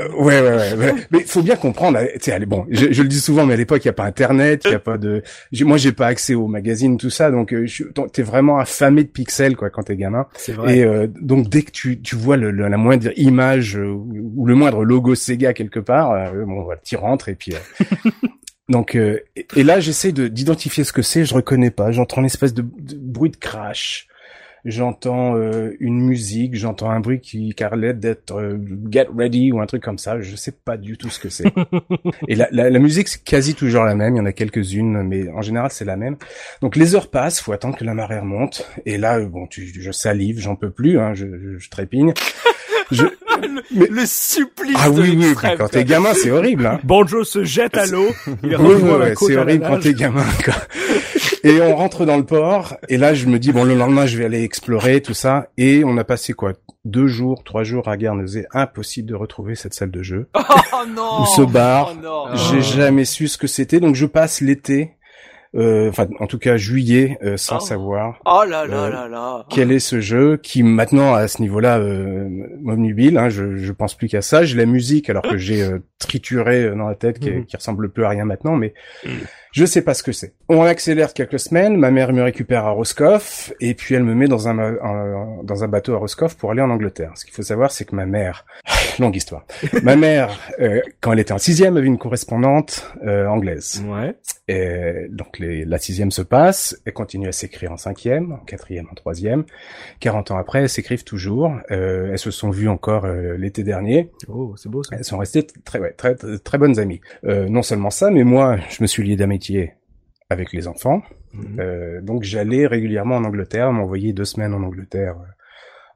Euh, 0.00 0.08
ouais, 0.18 0.40
ouais, 0.40 0.56
ouais, 0.56 0.74
ouais. 0.74 0.94
Mais 1.10 1.20
faut 1.20 1.42
bien 1.42 1.56
comprendre. 1.56 1.98
Tu 2.14 2.18
sais, 2.20 2.32
allez, 2.32 2.46
bon, 2.46 2.66
je, 2.70 2.92
je 2.92 3.02
le 3.02 3.08
dis 3.08 3.20
souvent, 3.20 3.44
mais 3.44 3.54
à 3.54 3.56
l'époque, 3.58 3.84
il 3.84 3.88
y 3.88 3.90
a 3.90 3.94
pas 3.94 4.04
Internet, 4.04 4.62
il 4.64 4.70
y 4.72 4.74
a 4.74 4.78
pas 4.78 4.96
de. 4.96 5.22
Moi, 5.60 5.76
j'ai 5.76 5.92
pas 5.92 6.06
accès 6.06 6.34
aux 6.34 6.46
magazines, 6.46 6.96
tout 6.96 7.10
ça, 7.10 7.30
donc 7.30 7.52
euh, 7.52 7.66
t'es 8.12 8.22
vraiment 8.22 8.58
affamé 8.58 9.04
de 9.04 9.08
pixels, 9.08 9.54
quoi, 9.56 9.68
quand 9.68 9.82
t'es 9.82 9.96
gamin. 9.96 10.26
C'est 10.34 10.52
vrai. 10.52 10.78
Et 10.78 10.84
euh, 10.84 11.06
donc, 11.20 11.48
dès 11.50 11.60
que 11.62 11.70
tu, 11.72 12.00
tu 12.00 12.16
vois 12.16 12.36
le, 12.38 12.50
le- 12.50 12.68
la 12.68 12.76
moindre 12.78 13.10
image 13.28 13.76
euh, 13.76 13.86
ou 13.92 14.46
le 14.46 14.54
moindre 14.54 14.84
logo 14.84 15.14
Sega 15.14 15.52
quelque 15.52 15.80
part, 15.80 16.12
euh, 16.12 16.44
bon, 16.44 16.62
voilà, 16.62 16.80
t'y 16.80 16.96
rentres 16.96 17.28
et 17.28 17.34
puis. 17.34 17.52
euh, 17.54 18.10
Donc 18.68 18.96
euh, 18.96 19.20
et, 19.56 19.62
là 19.62 19.80
j'essaie 19.80 20.12
de 20.12 20.28
d'identifier 20.28 20.84
ce 20.84 20.92
que 20.92 21.00
c'est, 21.00 21.24
je 21.24 21.32
reconnais 21.34 21.70
pas, 21.70 21.90
j'entends 21.90 22.20
une 22.20 22.26
espèce 22.26 22.52
de, 22.52 22.62
de 22.62 22.96
bruit 22.98 23.30
de 23.30 23.36
crash. 23.36 24.06
J'entends 24.64 25.36
euh, 25.36 25.70
une 25.78 26.00
musique, 26.00 26.56
j'entends 26.56 26.90
un 26.90 27.00
bruit 27.00 27.20
qui 27.20 27.54
qui 27.54 27.64
a 27.64 27.74
l'air 27.76 27.94
d'être 27.94 28.34
euh, 28.38 28.58
Get 28.90 29.06
Ready 29.16 29.52
ou 29.52 29.60
un 29.60 29.66
truc 29.66 29.82
comme 29.82 29.96
ça, 29.96 30.20
je 30.20 30.36
sais 30.36 30.52
pas 30.52 30.76
du 30.76 30.98
tout 30.98 31.08
ce 31.08 31.18
que 31.20 31.30
c'est. 31.30 31.46
et 32.28 32.34
la, 32.34 32.48
la, 32.50 32.68
la 32.68 32.78
musique 32.80 33.08
c'est 33.08 33.22
quasi 33.22 33.54
toujours 33.54 33.84
la 33.84 33.94
même, 33.94 34.16
il 34.16 34.18
y 34.18 34.20
en 34.20 34.26
a 34.26 34.32
quelques-unes 34.32 35.02
mais 35.04 35.30
en 35.30 35.40
général 35.42 35.70
c'est 35.70 35.86
la 35.86 35.96
même. 35.96 36.16
Donc 36.60 36.76
les 36.76 36.94
heures 36.94 37.08
passent, 37.08 37.40
faut 37.40 37.52
attendre 37.52 37.78
que 37.78 37.84
la 37.84 37.94
marée 37.94 38.18
remonte 38.18 38.68
et 38.84 38.98
là 38.98 39.20
bon 39.20 39.46
tu, 39.46 39.64
je 39.80 39.92
salive, 39.92 40.40
j'en 40.40 40.56
peux 40.56 40.70
plus 40.70 40.98
hein, 40.98 41.14
je, 41.14 41.26
je, 41.40 41.56
je 41.58 41.70
trépigne. 41.70 42.12
Je... 42.90 43.04
Le 43.74 44.06
supplice 44.06 44.76
Ah 44.78 44.90
de 44.90 45.00
oui 45.00 45.10
oui, 45.10 45.16
l'extrême, 45.16 45.58
quand 45.58 45.68
t'es 45.68 45.84
gamin, 45.84 46.14
c'est 46.14 46.30
horrible 46.30 46.66
hein. 46.66 46.80
Banjo 46.84 47.22
se 47.24 47.44
jette 47.44 47.76
à 47.76 47.86
l'eau. 47.86 48.08
Il 48.42 48.56
Oui, 48.56 48.74
oui, 48.82 48.90
ouais, 48.90 49.14
c'est 49.16 49.36
horrible 49.36 49.66
quand 49.66 49.78
t'es 49.80 49.94
gamin, 49.94 50.24
quoi. 50.44 50.54
Et 51.44 51.60
on 51.60 51.76
rentre 51.76 52.04
dans 52.04 52.16
le 52.16 52.24
port, 52.24 52.76
et 52.88 52.96
là, 52.96 53.14
je 53.14 53.26
me 53.26 53.38
dis, 53.38 53.52
bon, 53.52 53.64
le 53.64 53.74
lendemain, 53.74 54.06
je 54.06 54.18
vais 54.18 54.24
aller 54.24 54.42
explorer, 54.42 55.00
tout 55.00 55.14
ça. 55.14 55.48
Et 55.56 55.84
on 55.84 55.96
a 55.96 56.04
passé, 56.04 56.32
quoi, 56.32 56.54
deux 56.84 57.06
jours, 57.06 57.44
trois 57.44 57.62
jours 57.62 57.88
à 57.88 57.96
Guernesey. 57.96 58.46
Impossible 58.52 59.08
de 59.08 59.14
retrouver 59.14 59.54
cette 59.54 59.74
salle 59.74 59.90
de 59.90 60.02
jeu. 60.02 60.28
Oh 60.34 60.86
non 60.94 61.22
Ou 61.22 61.26
ce 61.26 61.42
bar. 61.42 61.94
Oh 61.94 62.00
non 62.02 62.24
J'ai 62.34 62.62
jamais 62.62 63.04
su 63.04 63.28
ce 63.28 63.36
que 63.38 63.46
c'était, 63.46 63.80
donc 63.80 63.94
je 63.94 64.06
passe 64.06 64.40
l'été, 64.40 64.82
euh, 64.82 64.97
enfin, 65.88 66.06
en 66.20 66.26
tout 66.26 66.38
cas, 66.38 66.56
juillet, 66.56 67.18
euh, 67.22 67.36
sans 67.36 67.56
Oh. 67.56 67.60
savoir 67.60 68.20
Oh 68.26 68.42
là 68.48 68.66
là 68.66 68.84
Euh, 68.84 68.90
là 68.90 69.08
là 69.08 69.44
quel 69.50 69.72
est 69.72 69.78
ce 69.78 70.00
jeu 70.00 70.36
qui 70.36 70.62
maintenant 70.62 71.14
à 71.14 71.26
ce 71.28 71.42
niveau-là 71.42 71.78
euh, 71.78 72.28
m'obnubile. 72.60 73.18
Hein, 73.18 73.28
je, 73.28 73.56
je 73.56 73.72
pense 73.72 73.94
plus 73.94 74.08
qu'à 74.08 74.22
ça. 74.22 74.44
J'ai 74.44 74.56
la 74.56 74.66
musique 74.66 75.10
alors 75.10 75.22
que 75.22 75.36
j'ai 75.36 75.62
euh, 75.62 75.78
trituré 75.98 76.64
euh, 76.64 76.74
dans 76.74 76.88
la 76.88 76.94
tête 76.94 77.18
qui, 77.18 77.30
Mhm. 77.30 77.44
qui 77.46 77.56
ressemble 77.56 77.88
plus 77.90 78.04
à 78.04 78.08
rien 78.10 78.24
maintenant, 78.24 78.56
mais 78.56 78.74
je 79.52 79.64
sais 79.64 79.82
pas 79.82 79.94
ce 79.94 80.02
que 80.02 80.12
c'est. 80.12 80.34
On 80.48 80.62
accélère 80.62 81.12
quelques 81.14 81.38
semaines. 81.40 81.76
Ma 81.76 81.90
mère 81.90 82.12
me 82.12 82.22
récupère 82.22 82.64
à 82.66 82.70
Roscoff 82.70 83.52
et 83.60 83.74
puis 83.74 83.94
elle 83.94 84.04
me 84.04 84.14
met 84.14 84.28
dans 84.28 84.48
un- 84.48 84.76
dans 85.42 85.64
un 85.64 85.68
bateau 85.68 85.94
à 85.94 85.98
Roscoff 85.98 86.36
pour 86.36 86.50
aller 86.50 86.62
en 86.62 86.70
Angleterre. 86.70 87.12
Ce 87.16 87.24
qu'il 87.24 87.34
faut 87.34 87.42
savoir, 87.42 87.70
c'est 87.70 87.84
que 87.84 87.96
ma 87.96 88.06
mère, 88.06 88.44
longue 88.98 89.16
histoire. 89.16 89.44
ma 89.82 89.96
mère, 89.96 90.38
euh, 90.60 90.80
quand 91.00 91.12
elle 91.12 91.18
était 91.18 91.32
en 91.32 91.38
sixième, 91.38 91.76
avait 91.76 91.86
une 91.86 91.98
correspondante 91.98 92.92
euh, 93.04 93.26
anglaise. 93.26 93.84
Ouais. 93.86 94.14
Et 94.48 95.08
donc 95.10 95.38
les, 95.38 95.64
la 95.64 95.78
sixième 95.78 96.10
se 96.10 96.22
passe, 96.22 96.80
elle 96.84 96.92
continue 96.92 97.28
à 97.28 97.32
s'écrire 97.32 97.72
en 97.72 97.76
cinquième, 97.76 98.32
en 98.32 98.38
quatrième, 98.38 98.86
en 98.90 98.94
troisième. 98.94 99.44
40 100.00 100.30
ans 100.30 100.38
après, 100.38 100.60
elles 100.62 100.68
s'écrivent 100.68 101.04
toujours. 101.04 101.52
Euh, 101.70 102.10
elles 102.12 102.18
se 102.18 102.30
sont 102.30 102.50
vues 102.50 102.68
encore 102.68 103.04
euh, 103.04 103.36
l'été 103.36 103.62
dernier. 103.62 104.10
Oh, 104.28 104.54
c'est 104.56 104.70
beau 104.70 104.82
ça. 104.82 104.96
Elles 104.96 105.04
sont 105.04 105.18
restées 105.18 105.46
très, 105.46 105.78
ouais, 105.78 105.92
très, 105.92 106.14
très, 106.14 106.38
très 106.38 106.58
bonnes 106.58 106.78
amies. 106.78 107.00
Euh, 107.24 107.48
non 107.48 107.62
seulement 107.62 107.90
ça, 107.90 108.10
mais 108.10 108.24
moi, 108.24 108.56
je 108.70 108.82
me 108.82 108.86
suis 108.86 109.02
lié 109.02 109.16
d'amitié 109.16 109.74
avec 110.30 110.52
les 110.52 110.68
enfants. 110.68 111.02
Euh, 111.58 112.00
donc 112.00 112.22
j'allais 112.22 112.66
régulièrement 112.66 113.16
en 113.16 113.24
Angleterre, 113.24 113.72
m'envoyer 113.72 114.12
deux 114.12 114.24
semaines 114.24 114.54
en 114.54 114.62
Angleterre 114.62 115.16
euh, 115.18 115.26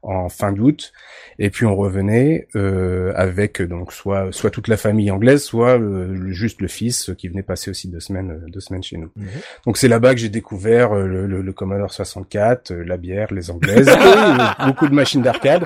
en 0.03 0.29
fin 0.29 0.51
d'août, 0.51 0.91
et 1.39 1.49
puis 1.49 1.65
on 1.65 1.75
revenait 1.75 2.47
euh, 2.55 3.11
avec 3.15 3.61
euh, 3.61 3.67
donc 3.67 3.91
soit 3.93 4.27
soit 4.31 4.49
toute 4.49 4.67
la 4.67 4.77
famille 4.77 5.09
anglaise, 5.11 5.41
soit 5.43 5.79
euh, 5.79 6.07
le- 6.13 6.31
juste 6.31 6.61
le 6.61 6.67
fils 6.67 7.11
qui 7.17 7.27
venait 7.29 7.41
passer 7.43 7.71
aussi 7.71 7.87
deux 7.87 7.99
semaines 7.99 8.31
euh, 8.31 8.49
deux 8.49 8.59
semaines 8.59 8.83
chez 8.83 8.97
nous. 8.97 9.09
Mhm. 9.15 9.27
Donc 9.65 9.77
c'est 9.77 9.87
là-bas 9.87 10.13
que 10.13 10.19
j'ai 10.19 10.29
découvert 10.29 10.93
euh, 10.95 11.07
le, 11.07 11.25
le, 11.27 11.41
le 11.41 11.53
Commodore 11.53 11.91
64, 11.93 12.71
euh, 12.71 12.83
la 12.85 12.97
bière, 12.97 13.33
les 13.33 13.49
anglaises, 13.49 13.87
et, 13.87 13.91
euh, 13.91 14.65
beaucoup 14.67 14.87
de 14.87 14.93
machines 14.93 15.21
d'arcade. 15.21 15.65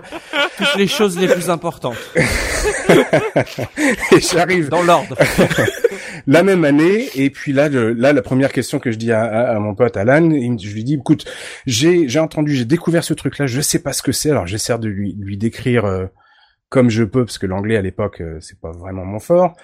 Toutes 0.57 0.75
les 0.75 0.88
choses 0.88 1.17
les 1.19 1.27
plus 1.27 1.49
importantes. 1.49 1.97
Et 4.11 4.19
j'arrive 4.19 4.69
Dans 4.69 4.81
l'ordre. 4.83 5.15
la 6.28 6.43
même 6.43 6.64
année. 6.66 7.08
Et 7.16 7.30
puis 7.30 7.53
là, 7.53 7.70
le- 7.70 7.93
là, 7.93 8.14
la 8.14 8.22
première 8.22 8.51
question 8.51 8.80
que 8.80 8.91
je 8.91 8.97
dis 8.97 9.12
à, 9.12 9.24
à- 9.24 9.55
à 9.55 9.60
mon 9.60 9.76
pote 9.76 9.97
Alan, 9.97 10.30
il 10.32 10.58
je 10.60 10.74
lui 10.74 10.84
dis, 10.84 10.95
écoute, 10.95 11.26
j'ai, 11.66 12.08
j'ai 12.08 12.20
entendu, 12.20 12.55
j'ai 12.55 12.66
découvert 12.66 13.03
ce 13.03 13.14
truc-là, 13.14 13.47
je 13.47 13.62
sais 13.62 13.80
pas 13.80 13.93
ce 13.93 14.01
que 14.01 14.12
c'est. 14.12 14.32
Alors 14.32 14.47
j'essaie 14.47 14.78
de 14.80 14.88
lui, 14.89 15.16
lui 15.20 15.38
décrire 15.38 15.86
euh, 15.86 16.05
comme 16.70 16.89
je 16.89 17.03
peux, 17.05 17.24
parce 17.24 17.38
que 17.38 17.45
l'anglais 17.45 17.78
à 17.78 17.82
l'époque, 17.82 18.20
euh, 18.20 18.39
c'est 18.41 18.60
pas 18.60 18.72
vraiment 18.72 19.05
mon 19.05 19.20
fort. 19.20 19.55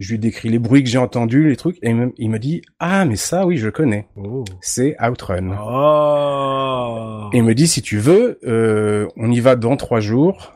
Je 0.00 0.10
lui 0.10 0.18
décris 0.18 0.50
les 0.50 0.58
bruits 0.58 0.82
que 0.84 0.90
j'ai 0.90 0.98
entendus, 0.98 1.48
les 1.48 1.56
trucs, 1.56 1.78
et 1.82 1.88
il 1.90 1.96
me, 1.96 2.12
il 2.18 2.28
me 2.28 2.38
dit, 2.38 2.60
ah, 2.78 3.04
mais 3.06 3.16
ça, 3.16 3.46
oui, 3.46 3.56
je 3.56 3.70
connais. 3.70 4.06
Oh. 4.16 4.44
C'est 4.60 4.94
Outrun. 5.02 5.56
Oh. 5.62 7.30
Et 7.32 7.38
il 7.38 7.44
me 7.44 7.54
dit 7.54 7.66
si 7.66 7.80
tu 7.82 7.98
veux, 7.98 8.38
euh, 8.44 9.06
on 9.16 9.30
y 9.30 9.40
va 9.40 9.56
dans 9.56 9.76
trois 9.76 10.00
jours. 10.00 10.54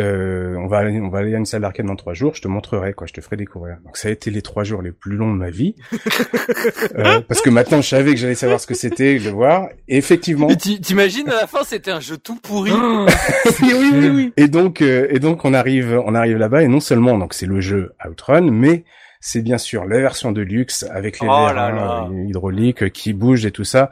Euh, 0.00 0.56
on 0.56 0.66
va 0.66 0.78
aller, 0.78 1.00
on 1.00 1.08
va 1.08 1.20
aller 1.20 1.34
à 1.36 1.38
une 1.38 1.46
salle 1.46 1.62
d'arcade 1.62 1.86
dans 1.86 1.94
trois 1.94 2.14
jours. 2.14 2.34
Je 2.34 2.42
te 2.42 2.48
montrerai 2.48 2.94
quoi, 2.94 3.06
je 3.06 3.12
te 3.12 3.20
ferai 3.20 3.36
découvrir. 3.36 3.76
Donc 3.84 3.96
ça 3.96 4.08
a 4.08 4.10
été 4.10 4.30
les 4.32 4.42
trois 4.42 4.64
jours 4.64 4.82
les 4.82 4.90
plus 4.90 5.14
longs 5.16 5.32
de 5.32 5.38
ma 5.38 5.50
vie, 5.50 5.76
Euh, 6.96 7.20
parce 7.20 7.40
que 7.40 7.50
maintenant 7.50 7.80
je 7.80 7.88
savais 7.88 8.10
que 8.12 8.16
j'allais 8.16 8.34
savoir 8.34 8.60
ce 8.60 8.66
que 8.66 8.74
c'était, 8.74 9.18
le 9.18 9.30
voir. 9.30 9.68
Et 9.88 9.96
effectivement. 9.96 10.48
T'imagines 10.48 11.28
à 11.28 11.34
la 11.42 11.46
fin 11.46 11.62
c'était 11.64 11.90
un 11.92 12.00
jeu 12.00 12.16
tout 12.18 12.36
pourri. 12.36 12.72
Oui, 13.62 13.72
oui, 13.72 13.90
oui, 13.92 14.08
oui. 14.08 14.32
Et 14.36 14.48
donc, 14.48 14.82
euh, 14.82 15.06
et 15.10 15.18
donc 15.20 15.44
on 15.44 15.54
arrive, 15.54 16.00
on 16.04 16.14
arrive 16.14 16.38
là-bas 16.38 16.62
et 16.62 16.68
non 16.68 16.80
seulement 16.80 17.16
donc 17.18 17.34
c'est 17.34 17.46
le 17.46 17.60
jeu 17.60 17.92
Outrun, 18.08 18.50
mais 18.50 18.84
c'est 19.20 19.42
bien 19.42 19.58
sûr 19.58 19.84
la 19.86 20.00
version 20.00 20.32
de 20.32 20.42
luxe 20.42 20.84
avec 20.90 21.20
les 21.20 21.26
Oh 21.28 21.30
là 21.30 21.52
vérins 21.70 21.74
là. 21.76 22.08
euh, 22.10 22.24
hydrauliques 22.28 22.82
euh, 22.84 22.88
qui 22.88 23.12
bougent 23.12 23.46
et 23.46 23.50
tout 23.52 23.64
ça. 23.64 23.90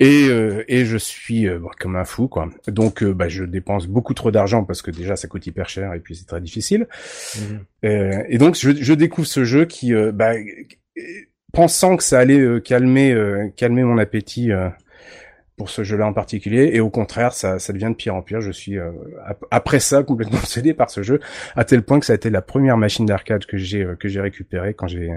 Et, 0.00 0.26
euh, 0.28 0.64
et 0.66 0.84
je 0.84 0.96
suis 0.96 1.46
euh, 1.48 1.60
bah, 1.60 1.70
comme 1.78 1.94
un 1.94 2.04
fou 2.04 2.26
quoi. 2.26 2.48
Donc 2.66 3.02
euh, 3.02 3.14
bah, 3.14 3.28
je 3.28 3.44
dépense 3.44 3.86
beaucoup 3.86 4.12
trop 4.12 4.32
d'argent 4.32 4.64
parce 4.64 4.82
que 4.82 4.90
déjà 4.90 5.14
ça 5.14 5.28
coûte 5.28 5.46
hyper 5.46 5.68
cher 5.68 5.94
et 5.94 6.00
puis 6.00 6.16
c'est 6.16 6.26
très 6.26 6.40
difficile. 6.40 6.88
Euh, 7.84 8.22
et 8.28 8.38
donc 8.38 8.56
je, 8.56 8.70
je 8.74 8.92
découvre 8.94 9.26
ce 9.28 9.44
jeu 9.44 9.66
qui, 9.66 9.94
euh, 9.94 10.10
bah, 10.10 10.32
pensant 11.52 11.96
que 11.96 12.02
ça 12.02 12.18
allait 12.18 12.40
euh, 12.40 12.60
calmer 12.60 13.12
euh, 13.12 13.48
calmer 13.56 13.84
mon 13.84 13.98
appétit 13.98 14.50
euh, 14.52 14.68
pour 15.56 15.70
ce 15.70 15.84
jeu-là 15.84 16.08
en 16.08 16.12
particulier, 16.12 16.70
et 16.74 16.80
au 16.80 16.90
contraire 16.90 17.32
ça, 17.32 17.60
ça 17.60 17.72
devient 17.72 17.86
de 17.90 17.94
pire 17.94 18.16
en 18.16 18.22
pire. 18.22 18.40
Je 18.40 18.50
suis 18.50 18.76
euh, 18.76 18.90
ap- 19.24 19.44
après 19.52 19.78
ça 19.78 20.02
complètement 20.02 20.38
obsédé 20.42 20.74
par 20.74 20.90
ce 20.90 21.04
jeu 21.04 21.20
à 21.54 21.64
tel 21.64 21.82
point 21.82 22.00
que 22.00 22.06
ça 22.06 22.14
a 22.14 22.16
été 22.16 22.28
la 22.30 22.42
première 22.42 22.76
machine 22.76 23.06
d'arcade 23.06 23.46
que 23.46 23.56
j'ai 23.56 23.84
euh, 23.84 23.94
que 23.94 24.08
j'ai 24.08 24.20
récupérée 24.20 24.74
quand 24.74 24.88
j'ai 24.88 25.12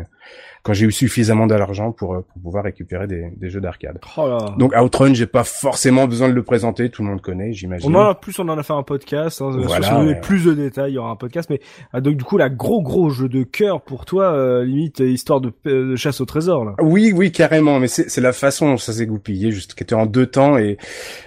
quand 0.67 0.73
j'ai 0.73 0.85
eu 0.85 0.91
suffisamment 0.91 1.47
d'argent 1.47 1.91
pour 1.93 2.13
euh, 2.15 2.21
pour 2.33 2.41
pouvoir 2.41 2.65
récupérer 2.65 3.07
des, 3.07 3.31
des 3.37 3.49
jeux 3.49 3.61
d'arcade. 3.61 3.99
Oh 4.17 4.27
là. 4.27 4.53
Donc 4.57 4.73
Outrun, 4.75 5.13
j'ai 5.13 5.25
pas 5.25 5.43
forcément 5.45 6.05
besoin 6.07 6.27
de 6.27 6.33
le 6.33 6.43
présenter, 6.43 6.89
tout 6.89 7.01
le 7.03 7.07
monde 7.09 7.21
connaît, 7.21 7.53
j'imagine. 7.53 7.89
On 7.95 7.97
en 7.99 8.09
a 8.09 8.15
plus, 8.15 8.37
on 8.39 8.47
en 8.49 8.57
a 8.57 8.63
fait 8.63 8.73
un 8.73 8.83
podcast. 8.83 9.41
Hein, 9.41 9.51
Voilà, 9.63 9.87
si 9.87 9.91
vous 9.93 9.99
voulez 10.01 10.13
ouais. 10.13 10.19
plus 10.21 10.43
de 10.43 10.53
détails, 10.53 10.91
il 10.91 10.95
y 10.95 10.97
aura 10.97 11.09
un 11.11 11.15
podcast. 11.15 11.49
Mais 11.49 11.61
ah, 11.93 12.01
donc 12.01 12.17
du 12.17 12.23
coup, 12.25 12.37
la 12.37 12.49
gros 12.49 12.81
gros 12.81 13.09
jeu 13.09 13.29
de 13.29 13.43
cœur 13.43 13.81
pour 13.81 14.03
toi, 14.05 14.33
euh, 14.33 14.65
limite 14.65 14.99
euh, 15.01 15.07
histoire 15.09 15.39
de, 15.39 15.51
euh, 15.67 15.91
de 15.91 15.95
chasse 15.95 16.19
au 16.19 16.25
trésor 16.25 16.65
là. 16.65 16.73
Oui, 16.81 17.13
oui, 17.15 17.31
carrément. 17.31 17.79
Mais 17.79 17.87
c'est 17.87 18.09
c'est 18.09 18.21
la 18.21 18.33
façon 18.33 18.71
dont 18.71 18.77
ça 18.77 18.91
s'est 18.91 19.05
goupillé, 19.07 19.51
juste 19.51 19.73
qui 19.73 19.83
était 19.83 19.95
en 19.95 20.05
deux 20.05 20.25
temps 20.27 20.57
et 20.57 20.77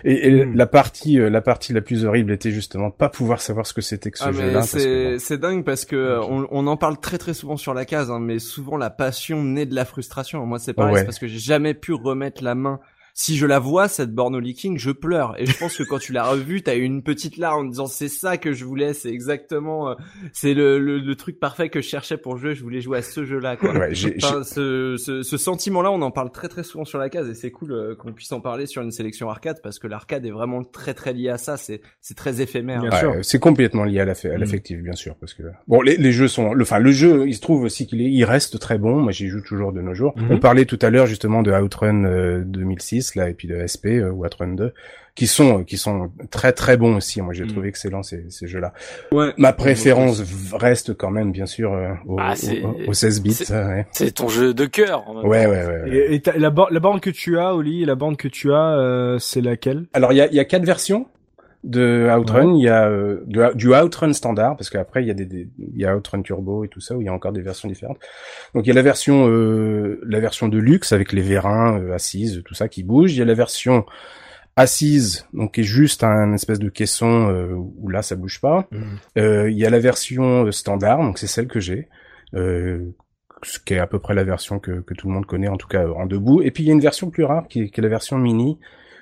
et, 0.05 0.29
et 0.29 0.31
Mm. 0.45 0.55
la 0.57 0.67
partie 0.67 1.19
euh, 1.19 1.29
la 1.31 1.41
partie 1.41 1.73
la 1.73 1.81
plus 1.81 2.05
horrible 2.05 2.33
était 2.33 2.51
justement 2.51 2.91
pas 2.91 3.09
pouvoir 3.09 3.41
savoir 3.41 3.67
ce 3.67 3.73
que 3.75 3.81
c'était 3.81 4.11
que 4.11 4.19
ce 4.19 4.25
Ah, 4.25 4.33
jeu-là. 4.33 4.63
c'est 4.63 4.79
que, 5.19 5.35
dingue 5.35 5.65
parce 5.65 5.85
que 5.85 5.97
euh, 5.97 6.21
on, 6.23 6.47
on 6.51 6.67
en 6.67 6.77
parle 6.77 6.99
très 6.99 7.19
très 7.19 7.35
souvent 7.35 7.57
sur 7.57 7.75
la 7.75 7.85
case, 7.85 8.11
hein, 8.11 8.19
mais 8.21 8.39
souvent 8.39 8.77
la 8.77 8.91
passion 8.91 9.30
naît 9.37 9.67
de 9.67 9.75
la 9.75 9.85
frustration. 9.85 10.45
Moi 10.47 10.59
c'est 10.59 10.73
pareil, 10.75 10.95
Ouais. 10.95 11.01
c'est 11.01 11.07
parce 11.07 11.19
que 11.19 11.27
j'ai 11.29 11.39
jamais 11.39 11.75
pu 11.75 11.93
remettre 11.93 12.43
la 12.45 12.55
main. 12.55 12.81
Si 13.23 13.37
je 13.37 13.45
la 13.45 13.59
vois 13.59 13.87
cette 13.89 14.15
borne 14.15 14.35
au 14.35 14.41
leaking, 14.41 14.79
je 14.79 14.91
pleure 14.93 15.35
et 15.39 15.45
je 15.45 15.55
pense 15.59 15.77
que 15.77 15.83
quand 15.83 15.99
tu 15.99 16.15
l'as 16.15 16.25
revue, 16.25 16.63
t'as 16.63 16.75
eu 16.77 16.81
une 16.85 17.03
petite 17.03 17.37
larme 17.37 17.67
en 17.67 17.69
disant 17.69 17.85
c'est 17.87 18.09
ça 18.09 18.39
que 18.39 18.55
je 18.55 18.65
voulais, 18.65 18.95
c'est 18.95 19.11
exactement, 19.11 19.91
euh, 19.91 19.95
c'est 20.33 20.55
le, 20.55 20.79
le, 20.79 20.99
le 21.01 21.15
truc 21.17 21.39
parfait 21.39 21.69
que 21.69 21.83
je 21.83 21.87
cherchais 21.87 22.17
pour 22.17 22.39
jouer. 22.39 22.55
Je 22.55 22.63
voulais 22.63 22.81
jouer 22.81 22.97
à 22.99 23.03
ce 23.03 23.27
jeu-là. 23.27 23.57
Quoi. 23.57 23.73
Ouais, 23.77 23.95
j'ai- 23.95 24.17
Enfin, 24.23 24.43
ce, 24.43 24.97
ce, 24.97 25.23
ce 25.23 25.37
sentiment-là, 25.37 25.91
on 25.93 26.01
en 26.01 26.11
parle 26.11 26.31
très 26.33 26.49
très 26.49 26.63
souvent 26.63 26.87
sur 26.87 26.99
la 26.99 27.11
case 27.11 27.29
et 27.29 27.35
c'est 27.35 27.51
cool 27.51 27.73
euh, 27.73 27.95
qu'on 27.95 28.13
puisse 28.15 28.33
en 28.33 28.41
parler 28.41 28.65
sur 28.65 28.81
une 28.81 28.91
sélection 28.91 29.29
arcade 29.29 29.61
parce 29.63 29.79
que 29.79 29.87
l'arcade 29.87 30.25
est 30.25 30.31
vraiment 30.31 30.65
très 30.65 30.95
très 30.95 31.13
lié 31.13 31.29
à 31.29 31.37
ça. 31.37 31.59
C'est 31.59 31.83
c'est 32.01 32.17
très 32.17 32.41
éphémère. 32.41 32.81
Bien 32.81 32.91
Ouais, 32.91 32.99
sûr. 33.01 33.11
euh, 33.13 33.23
c'est 33.23 33.39
complètement 33.39 33.85
lié 33.85 34.01
à 34.01 34.07
l'aff- 34.07 34.25
à 34.25 34.39
l'affectif, 34.39 34.79
bien 34.81 34.95
sûr, 34.95 35.15
parce 35.17 35.35
que 35.35 35.43
bon, 35.69 35.83
les, 35.83 35.99
les 35.99 36.13
jeux 36.13 36.29
sont, 36.29 36.55
le, 36.55 36.63
enfin, 36.63 36.79
le 36.79 36.91
jeu, 36.91 37.29
il 37.29 37.35
se 37.35 37.41
trouve 37.43 37.65
aussi 37.65 37.87
qu'il 37.87 38.01
est, 38.01 38.11
il 38.11 38.25
reste 38.25 38.59
très 38.59 38.79
bon. 38.79 38.99
Moi, 39.01 39.13
j'y 39.13 39.29
joue 39.29 39.43
toujours 39.43 39.73
de 39.75 39.83
nos 39.83 39.93
jours. 39.93 40.15
Mhm. 40.17 40.29
On 40.31 40.39
parlait 40.39 40.65
tout 40.65 40.79
à 40.81 40.89
l'heure 40.89 41.07
justement 41.07 41.43
de 41.43 41.53
Outrun 41.53 42.05
euh, 42.05 42.43
2006 42.47 43.10
là, 43.15 43.29
et 43.29 43.35
puis 43.35 43.49
de 43.49 43.57
SP 43.67 44.01
euh, 44.01 44.11
ou 44.11 44.25
Outrun 44.25 44.49
2, 44.55 44.73
qui 45.15 45.27
sont, 45.27 45.65
qui 45.65 45.77
sont 45.77 46.11
très 46.31 46.53
très 46.53 46.77
bons 46.77 46.97
aussi. 46.97 47.21
Moi, 47.21 47.33
j'ai 47.35 47.45
Mm. 47.45 47.49
trouvé 47.49 47.69
excellent 47.69 48.03
ces, 48.03 48.25
ces 48.31 48.47
jeux-là. 48.47 48.73
Ouais. 49.13 49.33
Ma 49.37 49.53
préférence 49.53 50.23
reste 50.53 50.95
quand 50.97 51.11
même, 51.11 51.33
bien 51.33 51.47
sûr, 51.47 51.73
euh, 51.73 51.93
au, 52.07 52.17
Ah, 52.21 52.35
c'est- 52.37 52.63
au- 52.63 52.77
au 52.89 52.93
16 52.93 53.21
bits. 53.21 53.33
c'est- 53.35 53.53
euh, 53.53 53.69
ouais. 54.01 54.11
Ton 54.13 54.29
jeu 54.29 54.55
de 54.55 54.67
cœur. 54.67 55.05
Ouais, 55.25 55.47
ouais, 55.47 55.47
ouais, 55.47 55.67
ouais. 55.83 55.91
Et, 55.91 56.15
et 56.17 56.23
la, 56.39 56.51
bande 56.51 56.69
la 56.71 56.81
bande 56.81 57.01
que 57.01 57.11
tu 57.11 57.39
as, 57.39 57.55
Oli, 57.55 57.85
la 57.85 57.95
bande 57.97 58.17
que 58.17 58.29
tu 58.29 58.53
as, 58.53 58.77
euh, 58.79 59.19
c'est 59.19 59.41
laquelle? 59.41 59.87
Alors 59.93 60.13
il 60.13 60.17
y 60.17 60.21
a, 60.21 60.27
il 60.29 60.35
y 60.35 60.41
a 60.41 60.45
quatre 60.45 60.65
versions 60.65 61.07
de 61.65 62.09
Outrun. 62.19 62.55
Il 62.57 62.63
y 62.63 62.69
a 62.69 62.89
euh, 62.89 63.23
du, 63.27 63.39
du 63.55 63.75
Outrun 63.75 64.13
standard 64.13 64.57
parce 64.57 64.71
qu'après 64.71 65.03
il 65.03 65.09
y 65.09 65.11
a 65.11 65.15
des, 65.15 65.27
des- 65.27 65.49
il 65.59 65.79
y 65.79 65.85
a 65.85 65.97
Outrun 65.97 66.23
Turbo 66.23 66.65
et 66.65 66.69
tout 66.69 66.81
ça 66.81 66.97
où 66.97 67.03
il 67.03 67.05
y 67.05 67.09
a 67.09 67.13
encore 67.13 67.33
des 67.33 67.43
versions 67.43 67.69
différentes. 67.69 67.99
Donc 68.55 68.65
il 68.65 68.69
y 68.69 68.73
a 68.73 68.75
la 68.75 68.83
version 68.83 69.29
euh, 69.29 70.01
la 70.07 70.21
version 70.21 70.49
de 70.49 70.59
luxe 70.59 70.93
avec 70.93 71.13
les 71.13 71.23
vérins 71.23 71.79
euh, 71.79 71.93
assises 71.95 72.43
tout 72.45 72.55
ça 72.55 72.69
qui 72.69 72.83
bouge. 72.83 73.13
Il 73.13 73.19
y 73.19 73.23
a 73.23 73.27
la 73.27 73.35
version 73.35 73.85
assise 74.57 75.27
donc 75.33 75.55
qui 75.55 75.61
est 75.61 75.65
juste 75.65 76.03
un 76.05 76.33
espèce 76.35 76.59
de 76.59 76.69
caisson 76.69 77.29
euh, 77.31 77.53
où 77.55 77.89
là 77.89 78.03
ça 78.03 78.17
bouge 78.17 78.41
pas. 78.41 78.69
Euh, 79.19 79.51
il 79.51 79.57
y 79.59 79.65
a 79.67 79.71
la 79.71 79.79
version 79.79 80.51
standard 80.53 80.99
donc 80.99 81.19
c'est 81.19 81.27
celle 81.27 81.47
que 81.47 81.61
j'ai. 81.61 81.89
Euh, 82.35 82.85
ce 83.43 83.59
qui 83.59 83.73
est 83.75 83.79
à 83.79 83.87
peu 83.87 83.99
près 83.99 84.13
la 84.15 84.23
version 84.25 84.59
que, 84.59 84.81
que 84.83 84.93
tout 84.93 85.09
le 85.09 85.15
monde 85.15 85.25
connaît, 85.25 85.49
en 85.49 85.57
tout 85.57 85.67
cas 85.69 85.89
en 85.89 86.05
debout. 86.05 86.43
Et 86.43 86.51
puis 86.51 86.63
il 86.63 86.67
y 86.67 86.71
a 86.71 86.75
une 86.75 86.81
version 86.81 87.09
plus 87.09 87.25
rare 87.25 87.49
qui 87.49 87.63
est 87.63 87.79
la 87.79 87.89
version 87.89 88.19
mini, 88.19 88.59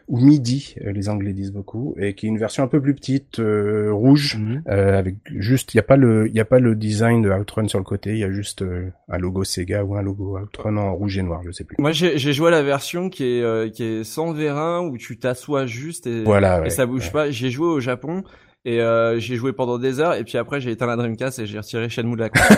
ou 0.09 0.18
midi, 0.18 0.74
euh, 0.84 0.92
les 0.92 1.09
Anglais 1.09 1.32
disent 1.32 1.52
beaucoup, 1.52 1.94
et 1.98 2.14
qui 2.14 2.26
est 2.26 2.28
une 2.30 2.38
version 2.38 2.62
un 2.62 2.66
peu 2.68 2.80
plus 2.80 2.94
petite, 2.94 3.38
euh, 3.40 3.90
rouge, 3.92 4.38
euh, 4.68 4.98
avec 4.98 5.16
juste, 5.36 5.74
il 5.74 5.76
y 5.76 5.80
a 5.80 5.82
pas 5.82 5.96
le, 5.96 6.28
il 6.28 6.34
y 6.34 6.40
a 6.40 6.44
pas 6.44 6.59
le 6.59 6.74
design 6.74 7.22
de 7.22 7.30
Outrun 7.30 7.68
sur 7.68 7.78
le 7.78 7.84
côté, 7.84 8.12
il 8.12 8.18
y 8.18 8.24
a 8.24 8.30
juste 8.30 8.62
euh, 8.62 8.90
un 9.09 9.18
logo 9.18 9.44
Sega 9.44 9.84
ou 9.84 9.94
un 9.96 10.02
logo 10.02 10.38
Outrun 10.38 10.76
en 10.78 10.94
rouge 10.94 11.18
et 11.18 11.22
noir, 11.22 11.42
je 11.44 11.50
sais 11.52 11.64
plus. 11.64 11.76
Moi, 11.78 11.92
j'ai 11.92 12.32
joué 12.32 12.48
à 12.48 12.50
la 12.50 12.62
version 12.62 13.11
qui 13.11 13.24
est 13.24 13.42
euh, 13.42 13.68
qui 13.68 13.84
est 13.84 14.04
sans 14.04 14.32
vérin 14.32 14.80
où 14.80 14.96
tu 14.96 15.18
t'assois 15.18 15.66
juste 15.66 16.06
et, 16.06 16.24
Voilà, 16.24 16.59
et 16.59 16.62
ouais, 16.62 16.70
ça 16.70 16.86
bouge 16.86 17.06
ouais. 17.06 17.12
pas. 17.12 17.30
J'ai 17.30 17.50
joué 17.50 17.66
au 17.66 17.80
Japon 17.80 18.24
et 18.69 18.81
euh, 18.81 19.19
j'ai 19.19 19.37
joué 19.37 19.53
pendant 19.53 19.79
des 19.79 20.01
heures 20.01 20.14
et 20.14 20.25
puis 20.25 20.37
après 20.39 20.61
j'ai 20.61 20.71
éteint 20.73 20.87
la 20.87 20.97
Dreamcast 20.97 21.39
et 21.39 21.47
j'ai 21.47 21.59
retiré 21.59 21.89
Shenmue 21.89 22.16
de 22.16 22.21
la 22.21 22.29
console. 22.29 22.57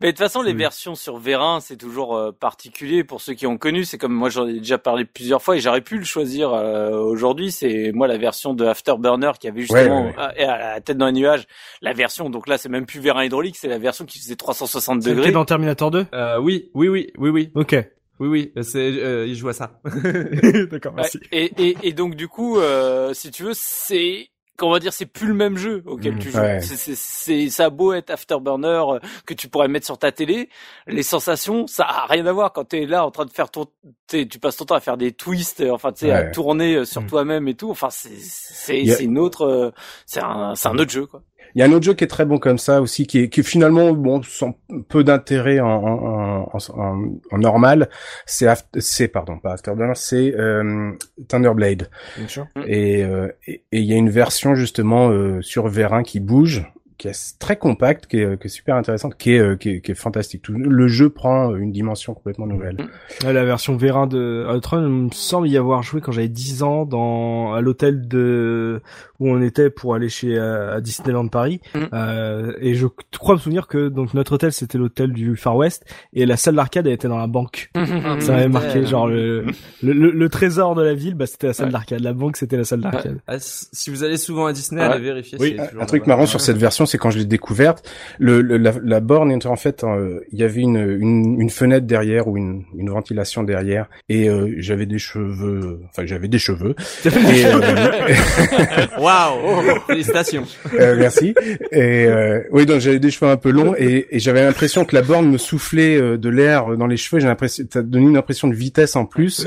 Mais 0.00 0.08
de 0.08 0.16
toute 0.16 0.18
façon, 0.18 0.42
les 0.42 0.52
versions 0.52 0.96
sur 0.96 1.16
Vérin, 1.16 1.60
c'est 1.60 1.76
toujours 1.76 2.16
euh, 2.16 2.32
particulier 2.32 3.04
pour 3.04 3.20
ceux 3.20 3.34
qui 3.34 3.46
ont 3.46 3.56
connu. 3.56 3.84
C'est 3.84 3.98
comme 3.98 4.12
moi, 4.12 4.30
j'en 4.30 4.44
ai 4.48 4.54
déjà 4.54 4.78
parlé 4.78 5.04
plusieurs 5.04 5.40
fois 5.40 5.56
et 5.56 5.60
j'aurais 5.60 5.80
pu 5.80 5.96
le 5.98 6.04
choisir 6.04 6.52
euh, 6.52 6.98
aujourd'hui. 6.98 7.52
C'est 7.52 7.92
moi 7.94 8.08
la 8.08 8.18
version 8.18 8.52
de 8.52 8.64
Afterburner 8.66 9.30
qui 9.38 9.46
avait 9.46 9.60
justement 9.60 10.06
Ouais, 10.06 10.14
ouais, 10.16 10.44
à- 10.44 10.52
à 10.52 10.74
la 10.74 10.80
tête 10.80 10.98
dans 10.98 11.06
les 11.06 11.12
nuages. 11.12 11.46
La 11.82 11.92
version, 11.92 12.30
donc 12.30 12.48
là, 12.48 12.58
c'est 12.58 12.68
même 12.68 12.84
plus 12.84 12.98
Vérin 12.98 13.22
hydraulique, 13.24 13.56
c'est 13.56 13.68
la 13.68 13.78
version 13.78 14.04
qui 14.06 14.18
faisait 14.18 14.34
360 14.34 15.02
C'était 15.04 15.14
degrés. 15.14 15.30
dans 15.30 15.44
Terminator 15.44 15.92
2 15.92 16.06
euh, 16.12 16.40
oui, 16.40 16.68
oui, 16.74 16.88
oui, 16.88 17.12
oui, 17.18 17.30
oui, 17.30 17.50
Ok. 17.54 17.76
Oui, 18.20 18.28
oui. 18.28 18.62
C'est 18.62 18.78
euh, 19.02 19.26
il 19.26 19.34
joue 19.34 19.48
à 19.48 19.52
ça. 19.52 19.80
D'accord, 20.70 20.94
Ouais, 20.94 21.08
et, 21.32 21.52
et, 21.58 21.76
et 21.82 21.92
donc 21.92 22.14
du 22.14 22.28
coup, 22.28 22.58
euh, 22.58 23.12
si 23.14 23.30
tu 23.30 23.42
veux, 23.44 23.52
c'est 23.54 24.28
comment 24.58 24.78
dire, 24.78 24.94
c'est 24.94 25.04
plus 25.04 25.26
le 25.26 25.34
même 25.34 25.58
jeu 25.58 25.82
auquel 25.84 26.14
Mhm. 26.14 26.18
tu 26.18 26.30
joues. 26.30 26.38
Ouais. 26.38 26.60
C'est, 26.62 26.76
c'est, 26.76 26.94
c'est- 26.96 27.50
ça 27.50 27.66
a 27.66 27.70
beau 27.70 27.92
être 27.92 28.08
Afterburner 28.08 28.84
euh, 28.88 28.98
que 29.26 29.34
tu 29.34 29.48
pourrais 29.48 29.68
mettre 29.68 29.84
sur 29.84 29.98
ta 29.98 30.12
télé, 30.12 30.48
les 30.86 31.02
sensations, 31.02 31.66
ça 31.66 31.84
a 31.84 32.06
rien 32.06 32.24
à 32.24 32.32
voir 32.32 32.54
quand 32.54 32.64
t'es 32.64 32.86
là 32.86 33.04
en 33.04 33.10
train 33.10 33.26
de 33.26 33.30
faire 33.32 33.50
ton, 33.50 33.66
tu 34.08 34.26
passes 34.40 34.56
ton 34.56 34.64
temps 34.64 34.74
à 34.76 34.80
faire 34.80 34.96
des 34.96 35.12
twists, 35.12 35.60
euh, 35.60 35.72
enfin 35.72 35.92
tu 35.92 36.06
sais, 36.06 36.10
à 36.10 36.24
tourner 36.30 36.74
euh, 36.76 36.84
sur 36.86 37.02
Mhm. 37.02 37.06
toi-même 37.08 37.48
et 37.48 37.54
tout. 37.54 37.70
Enfin 37.70 37.90
c'est, 37.90 38.16
c'est, 38.18 38.86
c'est 38.86 39.04
une 39.04 39.18
autre, 39.18 39.42
euh, 39.42 39.70
c'est 40.06 40.22
un, 40.22 40.54
c'est 40.54 40.68
un 40.68 40.78
autre 40.78 40.90
jeu 40.90 41.04
quoi. 41.04 41.22
Il 41.56 41.60
y 41.60 41.62
a 41.62 41.64
un 41.64 41.72
autre 41.72 41.86
jeu 41.86 41.94
qui 41.94 42.04
est 42.04 42.06
très 42.06 42.26
bon 42.26 42.36
comme 42.36 42.58
ça 42.58 42.82
aussi, 42.82 43.06
qui 43.06 43.20
est, 43.20 43.28
qui 43.30 43.40
est 43.40 43.42
finalement 43.42 43.94
bon 43.94 44.22
sans 44.22 44.58
peu 44.90 45.02
d'intérêt 45.02 45.58
en, 45.58 45.66
en, 45.66 46.50
en, 46.52 46.58
en, 46.78 47.08
en 47.32 47.38
normal. 47.38 47.88
C'est 48.26 48.46
c'est 48.78 49.08
pardon 49.08 49.38
pas 49.38 49.54
Afterburner, 49.54 49.94
c'est 49.94 50.34
euh, 50.36 50.92
Thunderblade. 51.28 51.88
Bien 52.18 52.28
sûr. 52.28 52.46
Et 52.66 53.02
euh, 53.02 53.32
et 53.46 53.64
et 53.72 53.80
il 53.80 53.86
y 53.86 53.94
a 53.94 53.96
une 53.96 54.10
version 54.10 54.54
justement 54.54 55.08
euh, 55.08 55.40
sur 55.40 55.66
vérin 55.68 56.02
qui 56.02 56.20
bouge, 56.20 56.70
qui 56.98 57.08
est 57.08 57.38
très 57.38 57.56
compacte, 57.56 58.06
qui 58.06 58.18
est, 58.20 58.40
qui 58.40 58.46
est 58.46 58.50
super 58.50 58.76
intéressante, 58.76 59.16
qui 59.16 59.32
est, 59.34 59.38
euh, 59.38 59.56
qui 59.56 59.70
est, 59.70 59.80
qui 59.80 59.92
est 59.92 59.94
fantastique. 59.94 60.42
Tout, 60.42 60.52
le 60.52 60.88
jeu 60.88 61.10
prend 61.10 61.54
une 61.56 61.72
dimension 61.72 62.14
complètement 62.14 62.46
nouvelle. 62.46 62.76
Ouais, 63.24 63.32
la 63.32 63.44
version 63.44 63.76
Vérin 63.76 64.06
de 64.06 64.46
il 64.72 64.78
me 64.78 65.10
semble 65.12 65.48
y 65.48 65.56
avoir 65.56 65.82
joué 65.82 66.00
quand 66.00 66.12
j'avais 66.12 66.28
10 66.28 66.62
ans 66.62 66.84
dans 66.84 67.52
à 67.54 67.60
l'hôtel 67.60 68.08
de 68.08 68.80
où 69.18 69.30
on 69.30 69.40
était 69.40 69.70
pour 69.70 69.94
aller 69.94 70.08
chez 70.08 70.36
euh, 70.38 70.76
à 70.76 70.80
Disneyland 70.80 71.28
Paris. 71.28 71.60
Mhm. 71.74 71.88
Euh, 71.92 72.52
et 72.60 72.74
je 72.74 72.86
crois 73.18 73.34
me 73.34 73.40
souvenir 73.40 73.66
que 73.66 73.88
donc 73.88 74.14
notre 74.14 74.32
hôtel 74.34 74.52
c'était 74.52 74.78
l'hôtel 74.78 75.12
du 75.12 75.36
Far 75.36 75.56
West 75.56 75.84
et 76.12 76.26
la 76.26 76.36
salle 76.36 76.54
d'arcade 76.56 76.86
elle 76.86 76.92
était 76.94 77.08
dans 77.08 77.18
la 77.18 77.26
banque. 77.26 77.70
Ça 77.74 78.32
m'avait 78.32 78.46
Ouais. 78.46 78.48
marqué 78.48 78.86
genre 78.86 79.06
le, 79.08 79.44
le, 79.82 79.92
le, 79.92 80.10
le 80.10 80.28
trésor 80.28 80.74
de 80.74 80.82
la 80.82 80.94
ville, 80.94 81.14
bah 81.14 81.26
c'était 81.26 81.48
la 81.48 81.52
salle 81.52 81.72
d'arcade. 81.72 82.00
La 82.00 82.12
banque 82.12 82.36
c'était 82.36 82.56
la 82.56 82.64
salle 82.64 82.80
d'arcade. 82.80 83.18
Ah, 83.26 83.36
si 83.38 83.90
vous 83.90 84.04
allez 84.04 84.16
souvent 84.16 84.46
à 84.46 84.52
Disney, 84.52 84.80
Ouais. 84.80 84.86
allez 84.88 85.02
vérifier. 85.04 85.36
Oui, 85.40 85.56
si 85.58 85.66
toujours 85.68 85.82
Un 85.82 85.86
truc 85.86 86.06
marrant 86.06 86.26
sur 86.26 86.40
cette 86.40 86.56
version, 86.58 86.85
c'est 86.86 86.98
quand 86.98 87.10
je 87.10 87.18
l'ai 87.18 87.24
découverte, 87.24 87.88
le, 88.18 88.40
le- 88.40 88.56
la, 88.56 88.72
la 88.82 89.00
borne 89.00 89.30
était 89.32 89.46
en 89.46 89.56
fait, 89.56 89.84
euh, 89.84 90.20
il 90.32 90.38
y 90.38 90.44
avait 90.44 90.60
une, 90.62 90.76
une, 91.00 91.40
une 91.40 91.50
fenêtre 91.50 91.86
derrière 91.86 92.28
ou 92.28 92.36
une, 92.36 92.64
une 92.76 92.90
ventilation 92.90 93.42
derrière, 93.42 93.88
et 94.08 94.28
euh, 94.28 94.54
j'avais 94.58 94.86
des 94.86 94.98
cheveux, 94.98 95.80
enfin 95.90 96.06
j'avais 96.06 96.28
des 96.28 96.38
cheveux. 96.38 96.74
Et, 97.06 97.44
euh, 97.46 97.60
Waouh 98.98 99.80
Félicitations. 99.86 100.44
euh, 100.78 100.96
merci. 100.98 101.34
Et 101.72 102.04
euh, 102.06 102.40
oui, 102.50 102.66
donc 102.66 102.80
j'avais 102.80 102.98
des 102.98 103.10
cheveux 103.10 103.30
un 103.30 103.36
peu 103.36 103.50
longs 103.50 103.74
et, 103.76 104.06
et 104.10 104.18
j'avais 104.18 104.42
l'impression 104.42 104.84
que 104.84 104.94
la 104.94 105.02
borne 105.02 105.28
me 105.30 105.38
soufflait 105.38 105.96
euh, 106.00 106.16
de 106.16 106.28
l'air 106.28 106.76
dans 106.76 106.86
les 106.86 106.96
cheveux. 106.96 107.20
J'ai 107.20 107.26
l'impression, 107.26 107.64
ça 107.72 107.82
donnait 107.82 108.06
une 108.06 108.16
impression 108.16 108.48
de 108.48 108.54
vitesse 108.54 108.96
en 108.96 109.04
plus. 109.06 109.46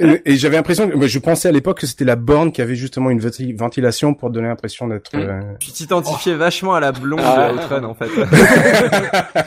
et 0.00 0.22
et 0.24 0.36
j'avais 0.36 0.56
l'impression, 0.56 0.90
je 1.02 1.18
pensais 1.18 1.48
à 1.48 1.52
l'époque 1.52 1.80
que 1.80 1.86
c'était 1.86 2.04
la 2.04 2.16
borne 2.16 2.52
qui 2.52 2.62
avait 2.62 2.74
justement 2.76 3.10
une 3.10 3.20
venti- 3.20 3.52
ventilation 3.52 4.14
pour 4.14 4.30
donner 4.30 4.48
l'impression 4.48 4.88
d'être. 4.88 5.10
euh, 5.14 5.40
Tu 5.60 5.70
t'identifiais 5.72 6.34
vachement 6.44 6.74
à 6.74 6.80
la 6.80 6.92
blonde 6.92 7.20
Ah. 7.22 7.48
de 7.50 7.54
Outrun 7.54 7.84
en 7.84 7.94
fait. 7.94 8.08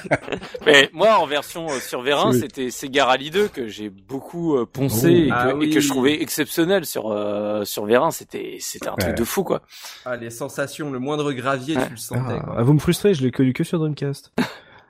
Mais 0.66 0.90
moi, 0.94 1.18
en 1.20 1.26
version 1.26 1.68
euh, 1.68 1.80
sur 1.80 2.02
Vérin, 2.02 2.32
Oui. 2.32 2.40
c'était 2.40 2.70
Sega 2.70 3.06
Rally 3.06 3.30
2 3.30 3.48
que 3.48 3.68
j'ai 3.68 3.90
beaucoup 3.90 4.58
euh, 4.58 4.66
poncé 4.66 5.08
Oh. 5.08 5.26
et, 5.26 5.30
que, 5.30 5.34
Ah 5.34 5.54
et 5.62 5.70
que 5.70 5.80
je 5.80 5.90
trouvais 5.90 6.22
exceptionnel 6.22 6.86
sur 6.86 7.12
euh, 7.12 7.64
sur 7.66 7.86
Vérin. 7.86 8.12
C'était 8.12 8.58
c'était 8.60 8.88
un 8.88 8.92
Ouais. 8.94 8.98
truc 9.00 9.16
de 9.18 9.24
fou 9.24 9.44
quoi. 9.44 9.62
Ah, 10.06 10.16
les 10.18 10.30
sensations, 10.30 10.92
le 10.92 11.00
moindre 11.00 11.32
gravier, 11.34 11.76
tu 11.76 11.92
le 11.92 11.98
sentais. 11.98 12.38
Ah, 12.40 12.44
quoi. 12.54 12.64
vous 12.64 12.74
me 12.74 12.80
frustrez, 12.80 13.14
je 13.14 13.24
l'ai 13.24 13.32
connu 13.32 13.54
que 13.54 13.64
sur 13.64 13.80
Dreamcast. 13.80 14.34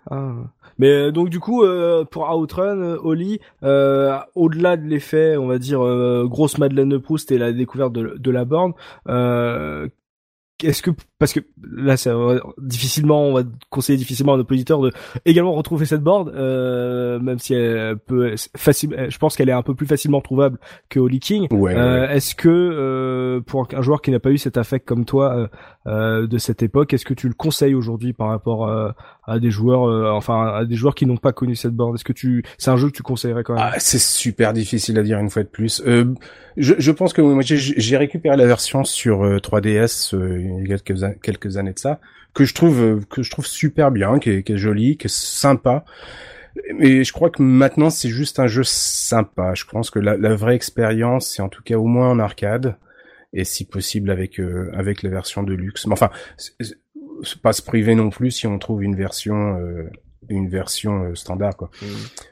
Ah. 0.10 0.32
Mais 0.80 1.12
donc 1.12 1.30
du 1.30 1.40
coup, 1.40 1.64
euh, 1.64 2.06
pour 2.06 2.30
Outrun, 2.38 2.98
Oli, 3.04 3.40
euh, 3.64 4.18
au-delà 4.36 4.78
de 4.78 4.88
l'effet, 4.88 5.36
on 5.38 5.48
va 5.48 5.58
dire 5.58 5.84
euh, 5.84 6.26
grosse 6.30 6.58
Madeleine 6.60 6.90
de 6.90 6.98
Proust 6.98 7.32
et 7.32 7.38
la 7.38 7.52
découverte 7.52 7.94
de, 7.94 8.16
de 8.18 8.32
la 8.32 8.46
borne, 8.46 8.74
euh, 9.10 9.88
est-ce 10.64 10.82
que 10.82 10.92
parce 11.20 11.34
que 11.34 11.40
là, 11.72 11.98
c'est 11.98 12.10
euh, 12.12 12.40
difficilement, 12.60 13.24
on 13.26 13.34
va 13.34 13.42
conseiller 13.70 13.98
difficilement 13.98 14.34
à 14.36 14.38
nos 14.38 14.44
auditeurs 14.44 14.82
de 14.82 14.92
également 15.26 15.54
retrouver 15.54 15.86
cette 15.86 16.02
borne, 16.02 16.32
euh, 16.36 17.20
même 17.20 17.40
si 17.40 17.54
elle 17.56 17.98
peut 17.98 18.36
facile, 18.56 19.08
je 19.10 19.18
pense 19.18 19.36
qu'elle 19.36 19.50
est 19.50 19.54
un 19.54 19.64
peu 19.64 19.74
plus 19.74 19.88
facilement 19.88 20.22
trouvable 20.22 20.60
que 20.90 21.00
Oli 21.00 21.20
King. 21.20 21.48
Ouais. 21.52 21.74
Euh, 21.76 22.08
Est-ce 22.10 22.36
que 22.36 22.50
euh, 22.50 23.42
pour 23.42 23.68
un 23.74 23.82
joueur 23.82 24.02
qui 24.02 24.12
n'a 24.12 24.20
pas 24.20 24.30
eu 24.32 24.38
cet 24.38 24.58
affect 24.58 24.88
comme 24.88 25.06
toi 25.06 25.34
euh, 25.36 25.48
euh, 25.88 26.28
de 26.28 26.38
cette 26.38 26.62
époque, 26.64 26.94
est-ce 26.94 27.06
que 27.06 27.14
tu 27.16 27.28
le 27.28 27.34
conseilles 27.34 27.74
aujourd'hui 27.76 28.14
par 28.14 28.28
rapport 28.30 28.68
euh, 28.68 28.90
à 29.26 29.40
des 29.40 29.50
joueurs, 29.52 29.88
euh, 29.90 30.12
enfin 30.12 30.46
à 30.54 30.66
des 30.66 30.76
joueurs 30.76 30.94
qui 30.96 31.06
n'ont 31.08 31.18
pas 31.18 31.32
connu 31.34 31.56
cette 31.56 31.74
borne 31.74 31.96
Est-ce 31.96 32.04
que 32.04 32.14
tu, 32.14 32.44
c'est 32.60 32.70
un 32.72 32.78
jeu 32.78 32.88
que 32.90 32.96
tu 32.96 33.04
conseillerais 33.04 33.44
quand 33.44 33.54
même? 33.56 33.64
Ah, 33.66 33.80
c'est 33.80 34.00
super 34.02 34.54
difficile 34.54 35.00
à 35.00 35.04
dire 35.04 35.18
une 35.20 35.30
fois 35.32 35.44
de 35.44 35.48
plus. 35.48 35.82
Euh, 35.88 36.14
je, 36.58 36.74
je 36.78 36.92
pense 36.92 37.14
que 37.14 37.22
moi 37.22 37.42
j'ai- 37.42 37.58
j'ai 37.58 37.98
récupéré 37.98 38.36
la 38.38 38.46
version 38.46 38.84
sur 38.84 39.24
euh, 39.24 39.38
3DS 39.40 40.14
euh, 40.16 40.47
il 40.48 40.68
y 40.68 40.74
a 40.74 40.78
quelques, 40.78 41.04
an- 41.04 41.16
quelques 41.22 41.58
années 41.58 41.74
de 41.74 41.80
ça, 41.80 42.00
que 42.34 42.46
je 42.46 42.54
trouve 42.54 43.06
que 43.06 43.24
je 43.24 43.32
trouve 43.32 43.46
super 43.46 43.92
bien, 43.92 44.20
qui 44.20 44.30
est, 44.30 44.44
qui 44.44 44.58
joli, 44.58 44.98
qui 44.98 45.08
est 45.08 45.14
sympa. 45.14 45.86
Mais 46.76 47.04
je 47.04 47.14
crois 47.14 47.30
que 47.30 47.42
maintenant 47.42 47.90
c'est 47.90 48.10
juste 48.10 48.40
un 48.40 48.48
jeu 48.48 48.64
sympa. 48.64 49.54
Je 49.54 49.66
pense 49.66 49.90
que 49.90 50.00
la, 50.00 50.36
vraie 50.36 50.56
expérience, 50.56 51.28
c'est 51.28 51.42
en 51.42 51.50
tout 51.50 51.64
cas 51.64 51.76
au 51.76 51.86
moins 51.86 52.10
en 52.10 52.20
arcade 52.20 52.78
et 53.34 53.44
si 53.44 53.66
possible 53.66 54.10
avec 54.10 54.40
euh, 54.40 54.72
avec 54.74 55.04
la 55.04 55.10
version 55.10 55.44
de 55.44 55.54
luxe. 55.54 55.86
Mais 55.86 55.94
enfin, 55.94 56.10
pas 57.42 57.54
se 57.54 57.62
priver 57.62 57.96
non 57.96 58.10
plus 58.10 58.32
si 58.32 58.48
on 58.48 58.58
trouve 58.60 58.84
une 58.84 58.96
version 58.96 59.58
euh, 59.60 59.90
une 60.30 60.50
version 60.50 61.04
euh, 61.04 61.16
standard 61.16 61.56
quoi. 61.56 61.70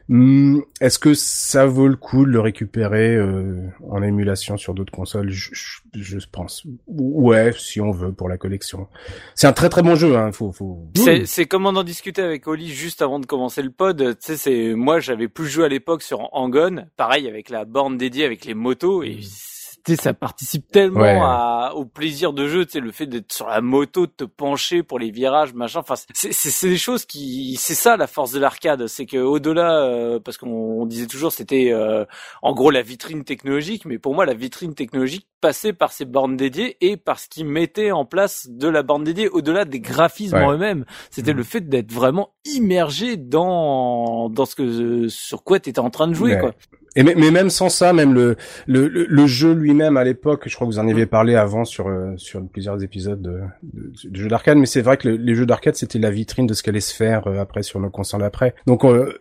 Hmm, 0.08 0.60
Est-ce 0.82 1.00
que 1.00 1.14
ça 1.14 1.66
vaut 1.66 1.88
le 1.88 1.96
coup 1.96 2.26
de 2.26 2.32
le 2.32 2.40
récupérer 2.40 3.16
euh, 3.16 3.68
en 3.90 4.02
émulation 4.04 4.58
sur 4.58 4.74
d'autres 4.74 4.92
consoles? 4.92 5.30
Je, 5.30 5.50
je, 5.54 5.80
je 5.94 6.18
pense. 6.32 6.66
Ouais, 6.88 7.52
si 7.58 7.82
on 7.82 7.92
veut 7.92 8.12
pour 8.12 8.30
la 8.30 8.38
collection. 8.38 8.88
C'est 9.34 9.48
un 9.48 9.54
très 9.54 9.70
très 9.70 9.82
bon 9.82 9.96
jeu. 9.96 10.18
Hein. 10.18 10.32
Faut, 10.32 10.52
faut... 10.52 10.88
C'est 10.96 11.26
c'est 11.26 11.46
comme 11.46 11.66
on 11.66 11.76
en 11.76 11.84
discutait 11.84 12.22
avec 12.22 12.48
Oli 12.48 12.68
juste 12.68 13.02
avant 13.02 13.20
de 13.20 13.26
commencer 13.26 13.62
le 13.62 13.72
pod. 13.72 13.98
Tu 13.98 14.16
sais, 14.20 14.38
c'est 14.38 14.74
moi 14.76 15.00
j'avais 15.00 15.28
plus 15.28 15.48
joué 15.48 15.66
à 15.66 15.70
l'époque 15.70 16.02
sur 16.02 16.30
Angon, 16.34 16.86
pareil 16.98 17.28
avec 17.28 17.50
la 17.50 17.66
borne 17.66 17.98
dédiée 17.98 18.26
avec 18.26 18.46
les 18.46 18.54
motos 18.54 19.04
et 19.04 19.20
sais, 19.22 19.55
ça 19.96 20.14
participe 20.16 20.72
tellement 20.72 21.02
Ouais. 21.02 21.20
à, 21.22 21.74
au 21.76 21.86
plaisir 21.86 22.34
de 22.34 22.48
jeu, 22.48 22.66
tu 22.66 22.72
sais, 22.74 22.80
le 22.80 22.92
fait 22.92 23.06
d'être 23.06 23.32
sur 23.32 23.48
la 23.48 23.62
moto, 23.62 24.08
de 24.08 24.12
te 24.12 24.24
pencher 24.24 24.82
pour 24.82 24.98
les 24.98 25.12
virages, 25.12 25.54
machin. 25.54 25.80
Enfin, 25.82 25.94
c'est 26.16 26.68
des 26.68 26.78
choses 26.78 27.06
qui, 27.06 27.56
c'est 27.60 27.76
ça 27.76 27.96
la 27.98 28.08
force 28.08 28.32
de 28.32 28.40
l'arcade, 28.40 28.88
c'est 28.88 29.06
que 29.06 29.18
au-delà, 29.18 29.84
euh, 29.84 30.20
parce 30.20 30.38
qu'on 30.38 30.48
on 30.82 30.86
disait 30.88 31.06
toujours 31.08 31.32
c'était 31.32 31.72
euh, 31.72 32.06
en 32.42 32.54
gros 32.54 32.72
la 32.72 32.82
vitrine 32.82 33.24
technologique, 33.24 33.86
mais 33.86 34.00
pour 34.00 34.16
moi 34.16 34.26
la 34.26 34.34
vitrine 34.34 34.74
technologique 34.74 35.28
passait 35.42 35.74
par 35.74 35.92
ces 35.92 36.06
bornes 36.06 36.36
dédiées 36.38 36.78
et 36.82 36.98
par 36.98 37.20
ce 37.20 37.30
qu'ils 37.30 37.46
mettaient 37.46 37.92
en 37.92 38.06
place 38.06 38.48
de 38.50 38.68
la 38.68 38.82
borne 38.82 39.04
dédiée, 39.04 39.30
au-delà 39.30 39.66
des 39.66 39.80
graphismes 39.80 40.38
Ouais. 40.38 40.44
en 40.44 40.54
eux-mêmes. 40.54 40.86
C'était 41.12 41.34
le 41.34 41.44
fait 41.44 41.62
d'être 41.70 41.92
vraiment 41.92 42.34
immergé 42.46 43.18
dans 43.18 44.30
dans 44.30 44.46
ce 44.46 44.56
que 44.56 45.08
sur 45.08 45.44
quoi 45.44 45.60
tu 45.60 45.70
étais 45.70 45.80
en 45.80 45.90
train 45.92 46.08
de 46.08 46.14
jouer, 46.14 46.34
Ouais. 46.36 46.40
quoi. 46.40 46.52
Et 46.96 47.04
mais, 47.04 47.16
même 47.32 47.50
sans 47.50 47.70
ça, 47.70 47.92
même 47.94 48.14
le 48.14 48.38
le, 48.68 48.88
le, 48.88 49.28
jeu 49.28 49.54
lui-même 49.54 49.98
à 49.98 50.04
l'époque, 50.04 50.44
je 50.48 50.56
crois 50.56 50.66
que 50.68 50.72
vous 50.72 50.80
en 50.80 50.88
aviez 50.88 51.06
parlé 51.06 51.36
avant 51.36 51.66
sur 51.66 51.88
euh, 51.88 52.14
sur 52.18 52.42
plusieurs 52.48 52.82
épisodes 52.84 53.22
de, 53.22 53.40
de, 53.64 53.92
de 54.10 54.16
jeux 54.16 54.28
d'arcade, 54.30 54.58
mais 54.58 54.66
c'est 54.66 54.82
vrai 54.82 54.96
que 54.98 55.10
le- 55.10 55.16
les 55.18 55.36
jeux 55.36 55.46
d'arcade 55.46 55.76
c'était 55.76 56.00
la 56.00 56.10
vitrine 56.12 56.48
de 56.48 56.54
ce 56.54 56.64
qu'allait 56.64 56.80
se 56.80 56.94
faire 56.96 57.28
euh, 57.28 57.40
après 57.40 57.64
sur 57.64 57.80
nos 57.80 57.90
consoles 57.90 58.24
après. 58.24 58.56
Donc 58.66 58.86
euh, 58.86 59.14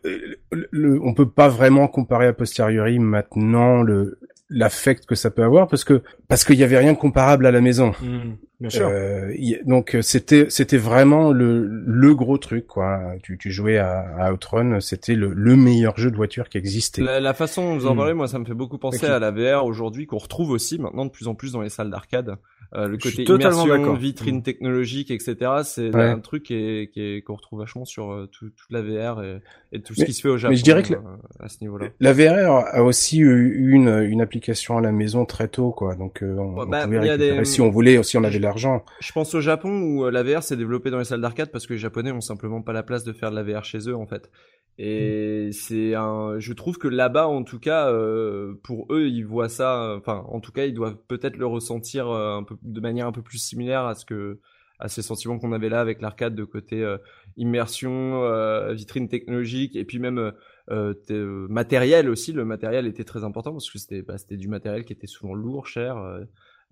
le, 0.71 1.01
on 1.03 1.15
peut 1.15 1.29
pas 1.29 1.49
vraiment 1.49 1.89
comparer 1.89 2.27
a 2.27 2.33
posteriori 2.33 2.99
maintenant 2.99 3.83
le 3.83 4.19
l'affect 4.51 5.07
que 5.07 5.15
ça 5.15 5.31
peut 5.31 5.43
avoir 5.43 5.67
parce 5.69 5.85
que 5.85 6.03
parce 6.29 6.45
qu'il 6.45 6.57
y 6.57 6.63
avait 6.65 6.79
rien 6.79 6.95
comparable 6.95 7.47
à 7.47 7.51
la 7.51 7.61
maison. 7.61 7.93
Hmm, 8.03 8.35
bien 8.69 8.71
sûr. 8.71 8.89
Euh, 8.89 9.33
y- 9.37 9.59
donc 9.65 9.95
euh, 9.95 10.03
c'était 10.03 10.47
c'était 10.49 10.77
vraiment 10.79 11.33
le 11.33 11.67
le 11.67 12.15
gros 12.15 12.39
truc 12.39 12.67
quoi. 12.67 13.01
Tu 13.23 13.39
tu 13.39 13.51
jouais 13.51 13.79
à, 13.79 14.01
à 14.19 14.33
Outrun, 14.33 14.81
c'était 14.81 15.15
le 15.15 15.33
le 15.35 15.57
meilleur 15.57 15.97
jeu 15.99 16.11
de 16.11 16.17
voiture 16.17 16.49
qui 16.49 16.59
existait. 16.59 17.03
La, 17.03 17.21
la 17.21 17.35
façon 17.35 17.63
dont 17.65 17.75
vous 17.79 17.87
en 17.87 17.95
Hmm. 17.95 17.99
parlez, 17.99 18.15
moi, 18.15 18.29
ça 18.29 18.39
me 18.39 18.45
fait 18.45 18.55
beaucoup 18.55 18.79
penser 18.79 19.07
à 19.07 19.19
la 19.19 19.31
VR 19.31 19.65
aujourd'hui 19.65 20.07
qu'on 20.07 20.19
retrouve 20.19 20.51
aussi 20.51 20.79
maintenant 20.79 21.05
de 21.05 21.11
plus 21.11 21.29
en 21.29 21.35
plus 21.35 21.53
dans 21.53 21.61
les 21.63 21.69
salles 21.69 21.91
d'arcade. 21.91 22.37
Euh, 22.75 22.89
le 22.89 22.97
côté 22.97 23.23
immersion, 23.23 23.95
vitrine 23.95 24.39
Mm. 24.39 24.43
technologique, 24.43 25.11
etc. 25.13 25.37
C'est 25.63 25.95
Ouais. 25.95 26.03
un 26.09 26.19
truc 26.19 26.43
qui 26.45 26.55
est, 26.55 26.91
qui 26.93 27.01
est- 27.01 27.23
qu'on 27.23 27.35
retrouve 27.37 27.61
vachement 27.61 27.85
sur 27.85 28.11
euh, 28.11 28.27
tout- 28.33 28.51
toute 28.51 28.71
la 28.71 28.83
VR 28.83 29.23
et, 29.23 29.39
et 29.71 29.81
tout 29.81 29.95
ce 29.95 30.01
Mais- 30.01 30.07
qui 30.07 30.13
se 30.13 30.23
fait 30.23 30.29
au 30.29 30.39
Japon. 30.39 30.51
mais 30.51 30.57
je 30.57 30.65
dirais 30.65 30.83
que 30.83 30.95
la- 30.95 30.99
euh, 30.99 31.17
à 31.45 31.49
ce 31.49 31.59
niveau-là. 31.61 31.87
La 32.01 32.13
VR 32.13 32.65
a 32.67 32.83
aussi 32.83 33.19
eu 33.21 33.71
une 33.71 34.03
une 34.11 34.21
application 34.21 34.77
à 34.77 34.81
la 34.81 34.91
maison 34.91 35.25
très 35.25 35.47
tôt 35.47 35.71
quoi. 35.71 35.95
Donc 35.95 36.23
euh, 36.25 36.35
on, 36.37 36.59
on 36.63 36.67
bah, 36.67 36.83
pouvait 36.85 36.97
il 36.97 37.05
y 37.07 37.09
a 37.11 37.13
récupérer 37.13 37.39
des- 37.39 37.45
si 37.45 37.61
on 37.61 37.71
voulait, 37.71 38.03
si 38.03 38.17
on 38.19 38.25
avait 38.25 38.39
de 38.39 38.45
l'argent. 38.55 38.85
Je 39.01 39.13
pense 39.13 39.35
au 39.35 39.41
Japon 39.41 39.81
où 39.81 40.05
euh, 40.05 40.11
la 40.11 40.23
VR 40.23 40.43
s'est 40.43 40.57
développée 40.57 40.91
dans 40.91 40.99
les 40.99 41.05
salles 41.05 41.21
d'arcade 41.21 41.51
parce 41.51 41.67
que 41.67 41.73
les 41.73 41.79
Japonais 41.79 42.13
ont 42.13 42.21
simplement 42.21 42.63
pas 42.63 42.73
la 42.73 42.83
place 42.83 43.05
de 43.05 43.13
faire 43.13 43.31
de 43.31 43.37
la 43.37 43.43
VR 43.43 43.65
chez 43.65 43.89
eux 43.89 43.97
en 43.97 44.07
fait. 44.07 44.31
Et 44.79 45.51
c'est 45.53 45.95
un, 45.95 46.39
je 46.39 46.53
trouve 46.53 46.79
que 46.79 46.89
là-bas 46.89 47.29
en 47.29 47.45
tout 47.45 47.61
cas, 47.61 47.91
euh, 47.91 48.55
pour 48.63 48.87
eux 48.93 49.07
ils 49.07 49.25
voient 49.25 49.49
ça, 49.49 49.83
euh, 49.83 49.99
enfin 49.99 50.25
en 50.29 50.41
tout 50.41 50.53
cas 50.53 50.65
ils 50.65 50.75
doivent 50.75 50.99
peut-être 51.09 51.37
le 51.37 51.47
ressentir 51.47 52.09
un 52.09 52.43
peu 52.43 52.57
de 52.63 52.81
manière 52.81 53.07
un 53.07 53.13
peu 53.13 53.23
plus 53.23 53.39
similaire 53.39 53.85
à 53.85 53.95
ce 53.95 54.05
que 54.05 54.41
à 54.79 54.89
ces 54.89 55.03
sentiments 55.03 55.39
qu'on 55.39 55.53
avait 55.53 55.69
là 55.69 55.81
avec 55.81 56.01
l'arcade 56.01 56.35
de 56.35 56.45
côté 56.45 56.83
euh, 56.83 56.99
immersion, 57.37 58.25
euh, 58.25 58.73
vitrine 58.75 59.09
technologique 59.09 59.77
et 59.77 59.85
puis 59.85 59.99
même 59.99 60.33
euh, 60.71 61.47
matériel 61.49 62.09
aussi. 62.09 62.33
Le 62.33 62.45
matériel 62.45 62.87
était 62.87 63.05
très 63.05 63.25
important 63.25 63.53
parce 63.53 63.71
que 63.71 63.79
c'était 63.79 64.03
bah, 64.03 64.19
c'était 64.19 64.37
du 64.37 64.49
matériel 64.49 64.85
qui 64.85 64.93
était 64.93 65.07
souvent 65.07 65.35
lourd, 65.35 65.67
cher. 65.67 65.97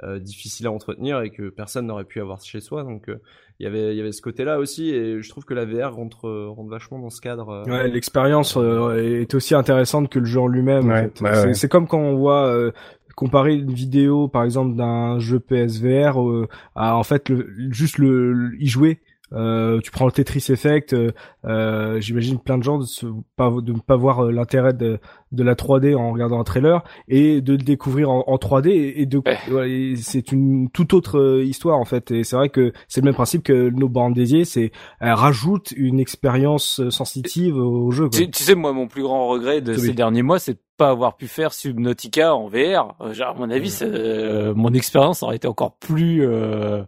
Euh, 0.03 0.19
difficile 0.19 0.67
à 0.67 0.73
entretenir 0.73 1.21
et 1.23 1.31
que 1.31 1.49
personne 1.51 1.87
n'aurait 1.87 2.05
pu 2.05 2.21
avoir 2.21 2.41
chez 2.41 2.61
soi. 2.61 2.83
Donc 2.83 3.09
euh, 3.09 3.17
il 3.61 3.65
y 3.65 3.67
avait 3.67 3.95
il 3.95 3.97
y 3.97 4.01
avait 4.01 4.13
ce 4.13 4.23
côté-là 4.23 4.59
aussi 4.59 4.91
et 4.91 5.23
je 5.23 5.29
trouve 5.29 5.45
que 5.45 5.55
la 5.55 5.65
VR 5.65 5.95
rentre 5.95 6.27
euh, 6.29 6.49
rentre 6.49 6.71
vachement 6.71 6.99
dans 6.99 7.11
ce 7.11 7.21
cadre. 7.21 7.49
euh. 7.51 7.65
Ouais, 7.71 7.89
l'expérience 7.89 8.57
euh, 8.57 8.97
est 9.21 9.35
aussi 9.35 9.55
intéressante 9.55 10.09
que 10.09 10.19
le 10.19 10.25
jeu 10.25 10.41
en 10.41 10.49
lui-même. 10.49 10.87
en 10.91 10.95
Ouais, 10.95 11.03
fait. 11.03 11.13
c'est, 11.19 11.47
ouais. 11.47 11.55
c'est 11.55 11.69
comme 11.69 11.87
quand 11.87 12.01
on 12.01 12.17
voit 12.17 12.47
euh, 12.49 12.73
comparer 13.15 13.55
une 13.55 13.73
vidéo, 13.73 14.27
par 14.29 14.43
exemple, 14.43 14.75
d'un 14.75 15.19
jeu 15.19 15.39
PSVR 15.39 16.21
euh, 16.21 16.49
à 16.75 16.97
en 16.97 17.03
fait 17.03 17.29
le, 17.29 17.47
juste 17.71 17.99
le, 17.99 18.33
le- 18.33 18.57
y 18.61 18.67
jouer. 18.67 19.01
Euh, 19.35 19.81
tu 19.81 19.91
prends 19.91 20.07
le 20.07 20.13
Tetris 20.13 20.45
Effect, 20.51 20.93
euh, 20.93 21.13
euh, 21.45 22.01
j'imagine 22.01 22.39
plein 22.39 22.59
de 22.59 22.63
gens 22.63 22.79
de, 22.79 22.85
se, 22.85 23.07
pas, 23.37 23.51
de 23.51 23.73
ne 23.73 23.79
pas 23.79 23.97
voir 23.97 24.25
euh, 24.27 24.31
l'intérêt 24.33 24.73
de, 24.75 24.99
de 25.33 25.43
la 25.43 25.55
3D 25.55 25.95
en 25.97 26.13
regardant 26.13 26.39
un 26.41 26.45
trailer 26.45 26.83
et 27.09 27.41
de 27.41 27.53
le 27.53 27.59
découvrir 27.59 28.11
en, 28.11 28.25
en 28.27 28.37
3D 28.37 28.69
et, 28.97 29.07
de 29.07 29.23
Ouais. 29.25 29.39
ouais, 29.51 29.95
c'est 29.97 30.33
une 30.33 30.69
toute 30.71 30.93
autre 30.95 31.19
euh, 31.19 31.43
histoire 31.45 31.79
en 31.79 31.85
fait 31.85 32.11
et 32.11 32.25
c'est 32.25 32.37
vrai 32.37 32.49
que 32.51 32.73
c'est 32.89 33.01
le 33.01 33.07
même 33.07 33.15
principe 33.15 33.43
que 33.45 33.71
nos 33.71 33.89
bandes 33.89 34.15
dédiées, 34.15 34.45
c'est 34.45 34.71
elles 35.01 35.13
rajoutent 35.13 35.73
une 35.77 35.99
expérience 36.01 36.89
sensitive 36.91 37.57
au 37.57 37.91
jeu. 37.91 38.09
Quoi. 38.09 38.19
Tu, 38.19 38.31
tu 38.31 38.43
sais, 38.43 38.55
moi, 38.55 38.73
mon 38.73 38.87
plus 38.89 39.03
grand 39.03 39.29
regret 39.29 39.61
de 39.61 39.73
Oui. 39.73 39.81
ces 39.81 39.93
derniers 39.93 40.23
mois, 40.23 40.39
c'est 40.39 40.55
de 40.55 40.59
pas 40.77 40.89
avoir 40.91 41.17
pu 41.17 41.27
faire 41.29 41.53
Subnautica 41.53 42.35
en 42.35 42.49
VR. 42.49 42.95
Genre, 43.13 43.29
à 43.29 43.35
mon 43.39 43.51
avis, 43.51 43.79
euh, 43.83 44.53
mon 44.55 44.73
expérience 44.75 45.23
aurait 45.23 45.37
été 45.37 45.47
encore 45.49 45.77
plus, 45.79 46.27
euh, 46.27 46.83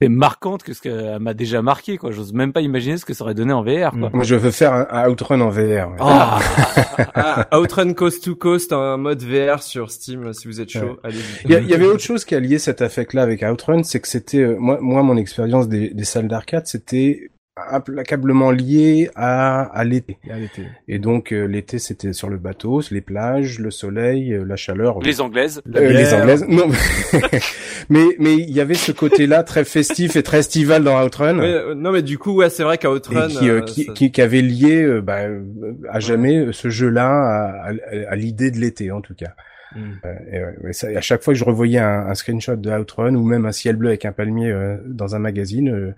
c'est 0.00 0.08
marquante 0.08 0.62
que 0.62 0.72
ce 0.72 0.82
qu'elle 0.82 1.18
m'a 1.20 1.34
déjà 1.34 1.62
marqué 1.62 1.96
quoi. 1.98 2.10
J'ose 2.10 2.32
même 2.32 2.52
pas 2.52 2.60
imaginer 2.60 2.96
ce 2.96 3.04
que 3.04 3.14
ça 3.14 3.24
aurait 3.24 3.34
donné 3.34 3.52
en 3.52 3.62
VR 3.62 3.90
quoi. 3.92 4.10
Moi, 4.12 4.24
je 4.24 4.34
veux 4.34 4.50
faire 4.50 4.72
un, 4.72 4.86
un 4.90 5.08
outrun 5.08 5.40
en 5.40 5.50
VR. 5.50 5.90
ouais. 5.90 5.96
Ah, 6.00 7.46
Ah, 7.50 7.58
Outrun 7.58 7.92
Coast 7.94 8.24
to 8.24 8.34
Coast 8.36 8.72
en 8.72 8.98
mode 8.98 9.22
VR 9.22 9.62
sur 9.62 9.90
Steam 9.90 10.32
si 10.32 10.46
vous 10.48 10.60
êtes 10.60 10.70
chaud. 10.70 10.98
Allez. 11.02 11.18
Il 11.44 11.50
y, 11.50 11.74
avait 11.74 11.86
autre 11.86 12.00
chose 12.02 12.24
qui 12.24 12.34
a 12.34 12.40
lié 12.40 12.58
cet 12.58 12.82
affect-là 12.82 13.22
avec 13.22 13.42
Outrun, 13.42 13.82
c'est 13.82 14.00
que 14.00 14.08
c'était 14.08 14.38
euh, 14.38 14.56
moi, 14.58 14.78
moi 14.80 15.02
mon 15.02 15.16
expérience 15.16 15.68
des, 15.68 15.90
des 15.90 16.04
salles 16.04 16.28
d'arcade, 16.28 16.66
c'était 16.66 17.30
implacablement 17.56 18.50
lié 18.50 19.10
à, 19.14 19.62
à 19.62 19.84
l'été. 19.84 20.18
Et 20.88 20.98
donc 20.98 21.32
euh, 21.32 21.46
l'été, 21.46 21.78
c'était 21.78 22.12
sur 22.12 22.28
le 22.28 22.36
bateau, 22.36 22.82
les 22.90 23.00
plages, 23.00 23.58
le 23.60 23.70
soleil, 23.70 24.32
euh, 24.34 24.44
la 24.44 24.56
chaleur. 24.56 24.98
les 25.00 25.20
anglaises. 25.20 25.62
La 25.66 25.80
Euh, 25.80 25.90
les 25.92 26.12
anglaises. 26.14 26.44
Non, 26.48 26.66
mais 27.88 28.04
mais 28.18 28.34
il 28.34 28.50
y 28.50 28.60
avait 28.60 28.74
ce 28.74 28.92
côté-là 28.92 29.42
très 29.42 29.64
festif 29.64 30.16
et 30.16 30.22
très 30.22 30.38
estival 30.40 30.82
dans 30.84 31.02
Outrun. 31.04 31.74
Non 31.74 31.92
mais 31.92 32.02
du 32.02 32.18
coup 32.18 32.34
ouais 32.34 32.50
c'est 32.50 32.62
vrai 32.64 32.78
qu'à 32.78 32.90
Outrun 32.90 33.28
qui, 33.28 33.48
qui, 33.66 33.84
ça- 33.84 33.92
qui, 33.92 34.10
qui 34.10 34.20
avait 34.22 34.42
lié 34.42 34.82
euh, 34.82 35.00
bah, 35.00 35.20
euh, 35.22 35.42
à 35.90 36.00
jamais 36.00 36.48
ce 36.52 36.68
jeu-là 36.70 37.08
à, 37.08 37.68
à- 37.70 37.72
à 38.10 38.16
l'idée 38.16 38.50
de 38.50 38.58
l'été 38.58 38.90
en 38.90 39.00
tout 39.00 39.14
cas. 39.14 39.32
Mm. 39.76 39.78
Euh, 40.04 40.14
et, 40.60 40.64
ouais, 40.66 40.72
ça- 40.72 40.88
à 40.88 41.00
chaque 41.00 41.22
fois 41.22 41.34
que 41.34 41.38
je 41.38 41.44
revoyais 41.44 41.78
un, 41.78 42.06
un 42.08 42.14
screenshot 42.14 42.56
de 42.56 42.70
Outrun 42.70 43.14
ou 43.14 43.24
même 43.24 43.46
un 43.46 43.52
ciel 43.52 43.76
bleu 43.76 43.88
avec 43.88 44.04
un 44.04 44.12
palmier 44.12 44.50
euh, 44.50 44.76
dans 44.86 45.14
un 45.14 45.18
magazine, 45.18 45.68
euh, 45.70 45.94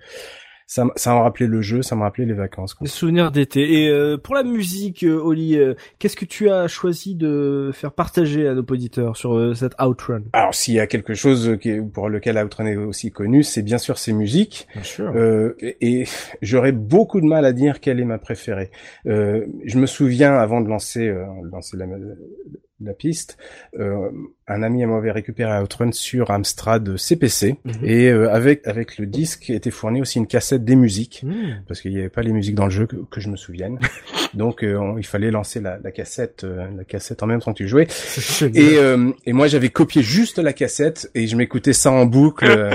ça, 0.66 0.84
ça 0.96 1.14
me 1.14 1.20
rappelait 1.20 1.46
le 1.46 1.62
jeu, 1.62 1.80
ça 1.82 1.94
me 1.94 2.02
rappelait 2.02 2.24
les 2.26 2.32
vacances. 2.34 2.74
Quoi. 2.74 2.84
Des 2.84 2.90
souvenirs 2.90 3.30
d'été. 3.30 3.82
Et 3.84 3.88
euh, 3.88 4.16
pour 4.18 4.34
la 4.34 4.42
musique, 4.42 5.04
euh, 5.04 5.20
Oli, 5.20 5.56
euh, 5.56 5.74
qu'est-ce 5.98 6.16
que 6.16 6.24
tu 6.24 6.50
as 6.50 6.66
choisi 6.66 7.14
de 7.14 7.70
faire 7.72 7.92
partager 7.92 8.48
à 8.48 8.54
nos 8.54 8.62
auditeurs 8.62 9.16
sur 9.16 9.34
euh, 9.36 9.54
cette 9.54 9.74
Outrun? 9.80 10.22
Alors 10.32 10.54
s'il 10.54 10.74
y 10.74 10.80
a 10.80 10.86
quelque 10.86 11.14
chose 11.14 11.56
qui 11.60 11.70
est- 11.70 11.80
pour 11.80 12.08
lequel 12.08 12.36
Outrun 12.38 12.66
est 12.66 12.76
aussi 12.76 13.10
connu, 13.12 13.42
c'est 13.44 13.62
bien 13.62 13.78
sûr 13.78 13.96
ses 13.98 14.12
musiques. 14.12 14.66
Bien 14.74 14.82
sûr. 14.82 15.12
Euh, 15.14 15.54
et 15.60 15.76
et 15.80 16.04
j'aurais 16.42 16.72
beaucoup 16.72 17.20
de 17.20 17.26
mal 17.26 17.44
à 17.44 17.52
dire 17.52 17.78
quelle 17.80 18.00
est 18.00 18.04
ma 18.04 18.18
préférée. 18.18 18.70
Euh, 19.06 19.46
je 19.64 19.78
me 19.78 19.86
souviens, 19.86 20.34
avant 20.34 20.60
de 20.60 20.68
lancer, 20.68 21.06
euh, 21.08 21.24
lancer 21.52 21.76
la, 21.76 21.86
la 22.80 22.92
piste, 22.92 23.38
euh, 23.78 24.10
un 24.48 24.62
ami 24.62 24.84
m'avait 24.86 25.10
récupéré 25.10 25.60
Outrun 25.60 25.90
sur 25.92 26.30
Amstrad 26.30 26.96
CPC 26.96 27.56
Mhm. 27.64 27.72
et 27.82 28.08
euh, 28.10 28.32
avec 28.32 28.66
avec 28.66 28.98
le 28.98 29.06
disque 29.06 29.50
était 29.50 29.70
fourni 29.72 30.00
aussi 30.00 30.18
une 30.18 30.26
cassette 30.26 30.64
des 30.64 30.76
musiques 30.76 31.22
Mmh. 31.24 31.62
parce 31.66 31.80
qu'il 31.80 31.92
n'y 31.92 31.98
avait 31.98 32.08
pas 32.08 32.22
les 32.22 32.32
musiques 32.32 32.54
dans 32.54 32.64
le 32.66 32.70
jeu 32.70 32.86
que, 32.86 32.96
que 33.10 33.20
je 33.20 33.28
me 33.28 33.36
souvienne. 33.36 33.78
Donc 34.34 34.62
euh, 34.62 34.76
on- 34.76 34.98
il 34.98 35.04
fallait 35.06 35.30
lancer 35.30 35.60
la, 35.60 35.78
la 35.82 35.90
cassette 35.90 36.44
euh, 36.44 36.66
la 36.76 36.84
cassette 36.84 37.22
en 37.22 37.26
même 37.26 37.40
temps 37.40 37.52
que 37.52 37.58
tu 37.58 37.68
jouais. 37.68 37.88
Et, 38.54 38.76
euh, 38.78 39.10
et 39.24 39.32
moi 39.32 39.46
j'avais 39.48 39.68
copié 39.70 40.02
juste 40.02 40.38
la 40.38 40.52
cassette 40.52 41.10
et 41.14 41.26
je 41.26 41.36
m'écoutais 41.36 41.72
ça 41.72 41.90
en 41.90 42.06
boucle, 42.06 42.44
euh, 42.46 42.70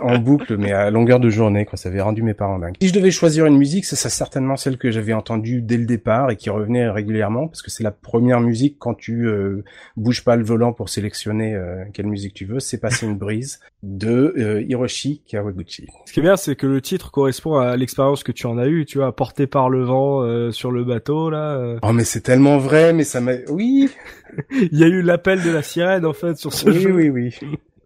en 0.00 0.18
boucle, 0.18 0.56
mais 0.56 0.72
à 0.72 0.90
longueur 0.90 1.20
de 1.20 1.28
journée, 1.30 1.64
quoi. 1.66 1.76
Ça 1.78 1.88
avait 1.88 2.00
rendu 2.00 2.22
mes 2.22 2.34
parents 2.34 2.58
dingues. 2.58 2.74
Si 2.80 2.88
je 2.88 2.92
devais 2.94 3.10
choisir 3.10 3.46
une 3.46 3.56
musique, 3.58 3.84
c'est 3.84 3.96
certainement 3.96 4.56
celle 4.56 4.78
que 4.78 4.90
j'avais 4.90 5.12
entendue 5.12 5.62
dès 5.62 5.76
le 5.76 5.86
départ 5.86 6.30
et 6.30 6.36
qui 6.36 6.50
revenait 6.50 6.88
régulièrement, 6.88 7.46
parce 7.48 7.62
que 7.62 7.70
c'est 7.70 7.84
la 7.84 7.90
première 7.90 8.40
musique 8.40 8.76
quand 8.78 8.94
tu 8.94 9.26
euh, 9.26 9.62
bouges 9.96 10.24
pas 10.24 10.36
le 10.36 10.44
volant 10.44 10.72
pour 10.72 10.88
sélectionner 10.96 11.54
euh, 11.54 11.84
quelle 11.92 12.06
musique 12.06 12.32
tu 12.34 12.46
veux. 12.46 12.58
C'est 12.58 12.78
passer 12.78 13.04
une 13.06 13.18
brise 13.18 13.60
de 13.82 14.32
euh, 14.38 14.62
Hiroshi 14.62 15.22
Kawaguchi. 15.28 15.86
Ce 16.06 16.12
qui 16.12 16.20
est 16.20 16.22
bien, 16.22 16.36
c'est 16.36 16.56
que 16.56 16.66
le 16.66 16.80
titre 16.80 17.10
correspond 17.10 17.56
à 17.58 17.76
l'expérience 17.76 18.24
que 18.24 18.32
tu 18.32 18.46
en 18.46 18.56
as 18.56 18.66
eue, 18.66 18.86
tu 18.86 18.96
vois, 18.98 19.14
porté 19.14 19.46
par 19.46 19.68
le 19.68 19.84
vent 19.84 20.22
euh, 20.22 20.50
sur 20.52 20.70
le 20.72 20.84
bateau 20.84 21.28
là. 21.30 21.56
euh. 21.58 21.78
Oh 21.82 21.92
mais 21.92 22.04
c'est 22.04 22.22
tellement 22.22 22.56
vrai, 22.58 22.92
mais 22.94 23.04
ça 23.04 23.20
m'a. 23.20 23.32
Oui, 23.48 23.90
Il 24.50 24.78
y 24.78 24.84
a 24.84 24.88
eu 24.88 25.02
l'appel 25.02 25.42
de 25.42 25.50
la 25.50 25.62
sirène 25.62 26.06
en 26.06 26.12
fait 26.14 26.36
sur 26.38 26.52
ce 26.54 26.70
oui, 26.70 26.80
jeu. 26.80 26.90
oui, 26.92 27.08
oui. 27.10 27.34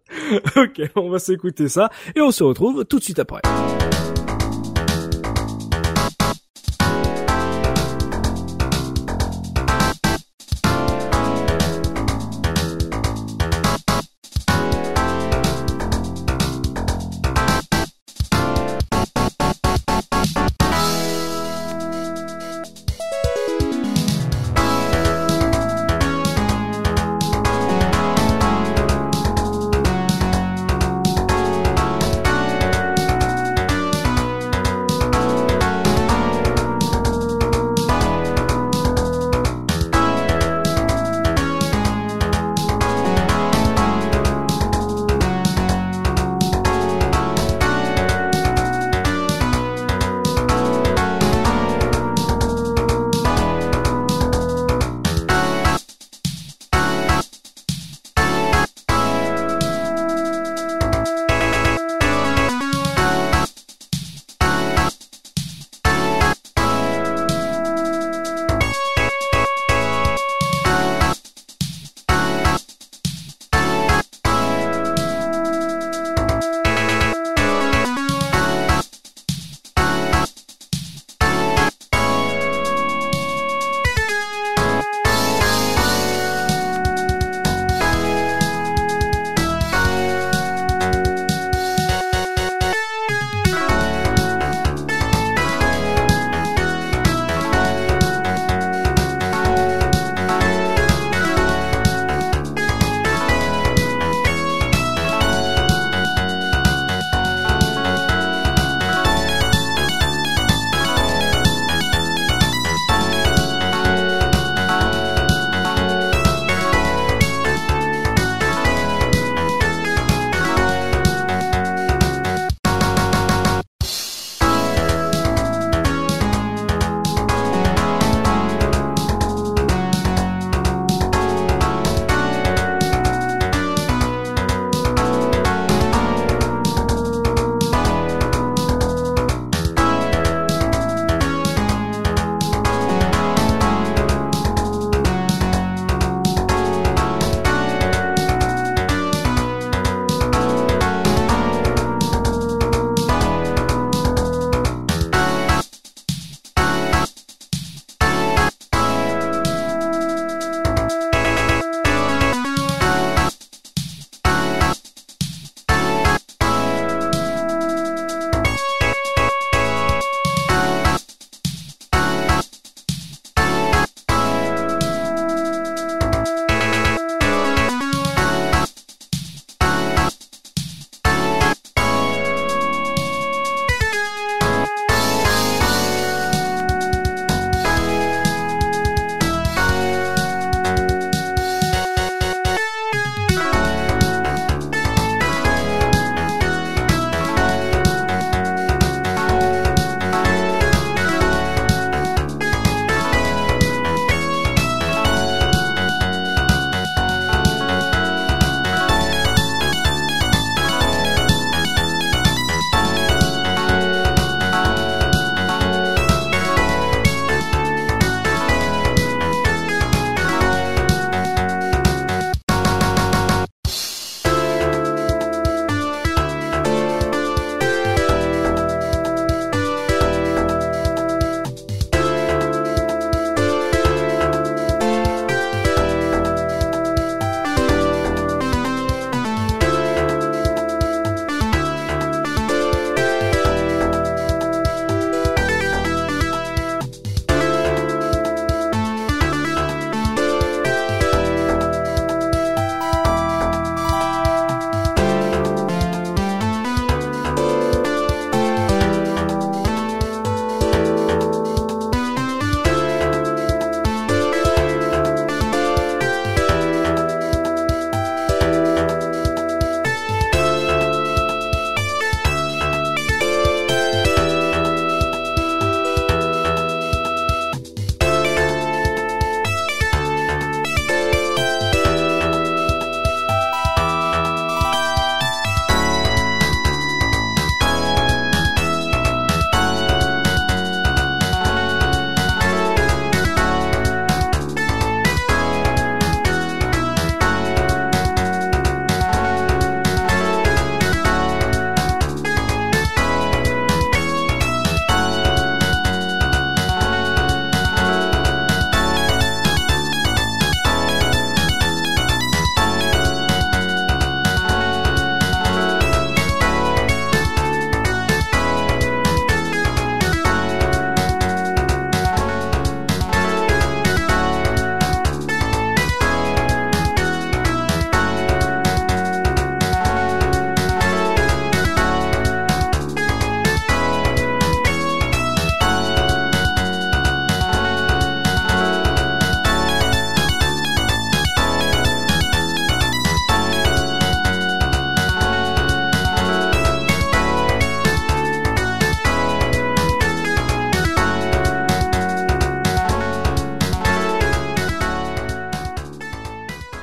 ok, 0.55 0.81
on 0.95 1.09
va 1.09 1.19
s'écouter 1.19 1.67
ça 1.67 1.89
et 2.15 2.21
on 2.21 2.31
se 2.31 2.43
retrouve 2.43 2.85
tout 2.85 2.99
de 2.99 3.03
suite 3.03 3.19
après. 3.19 3.41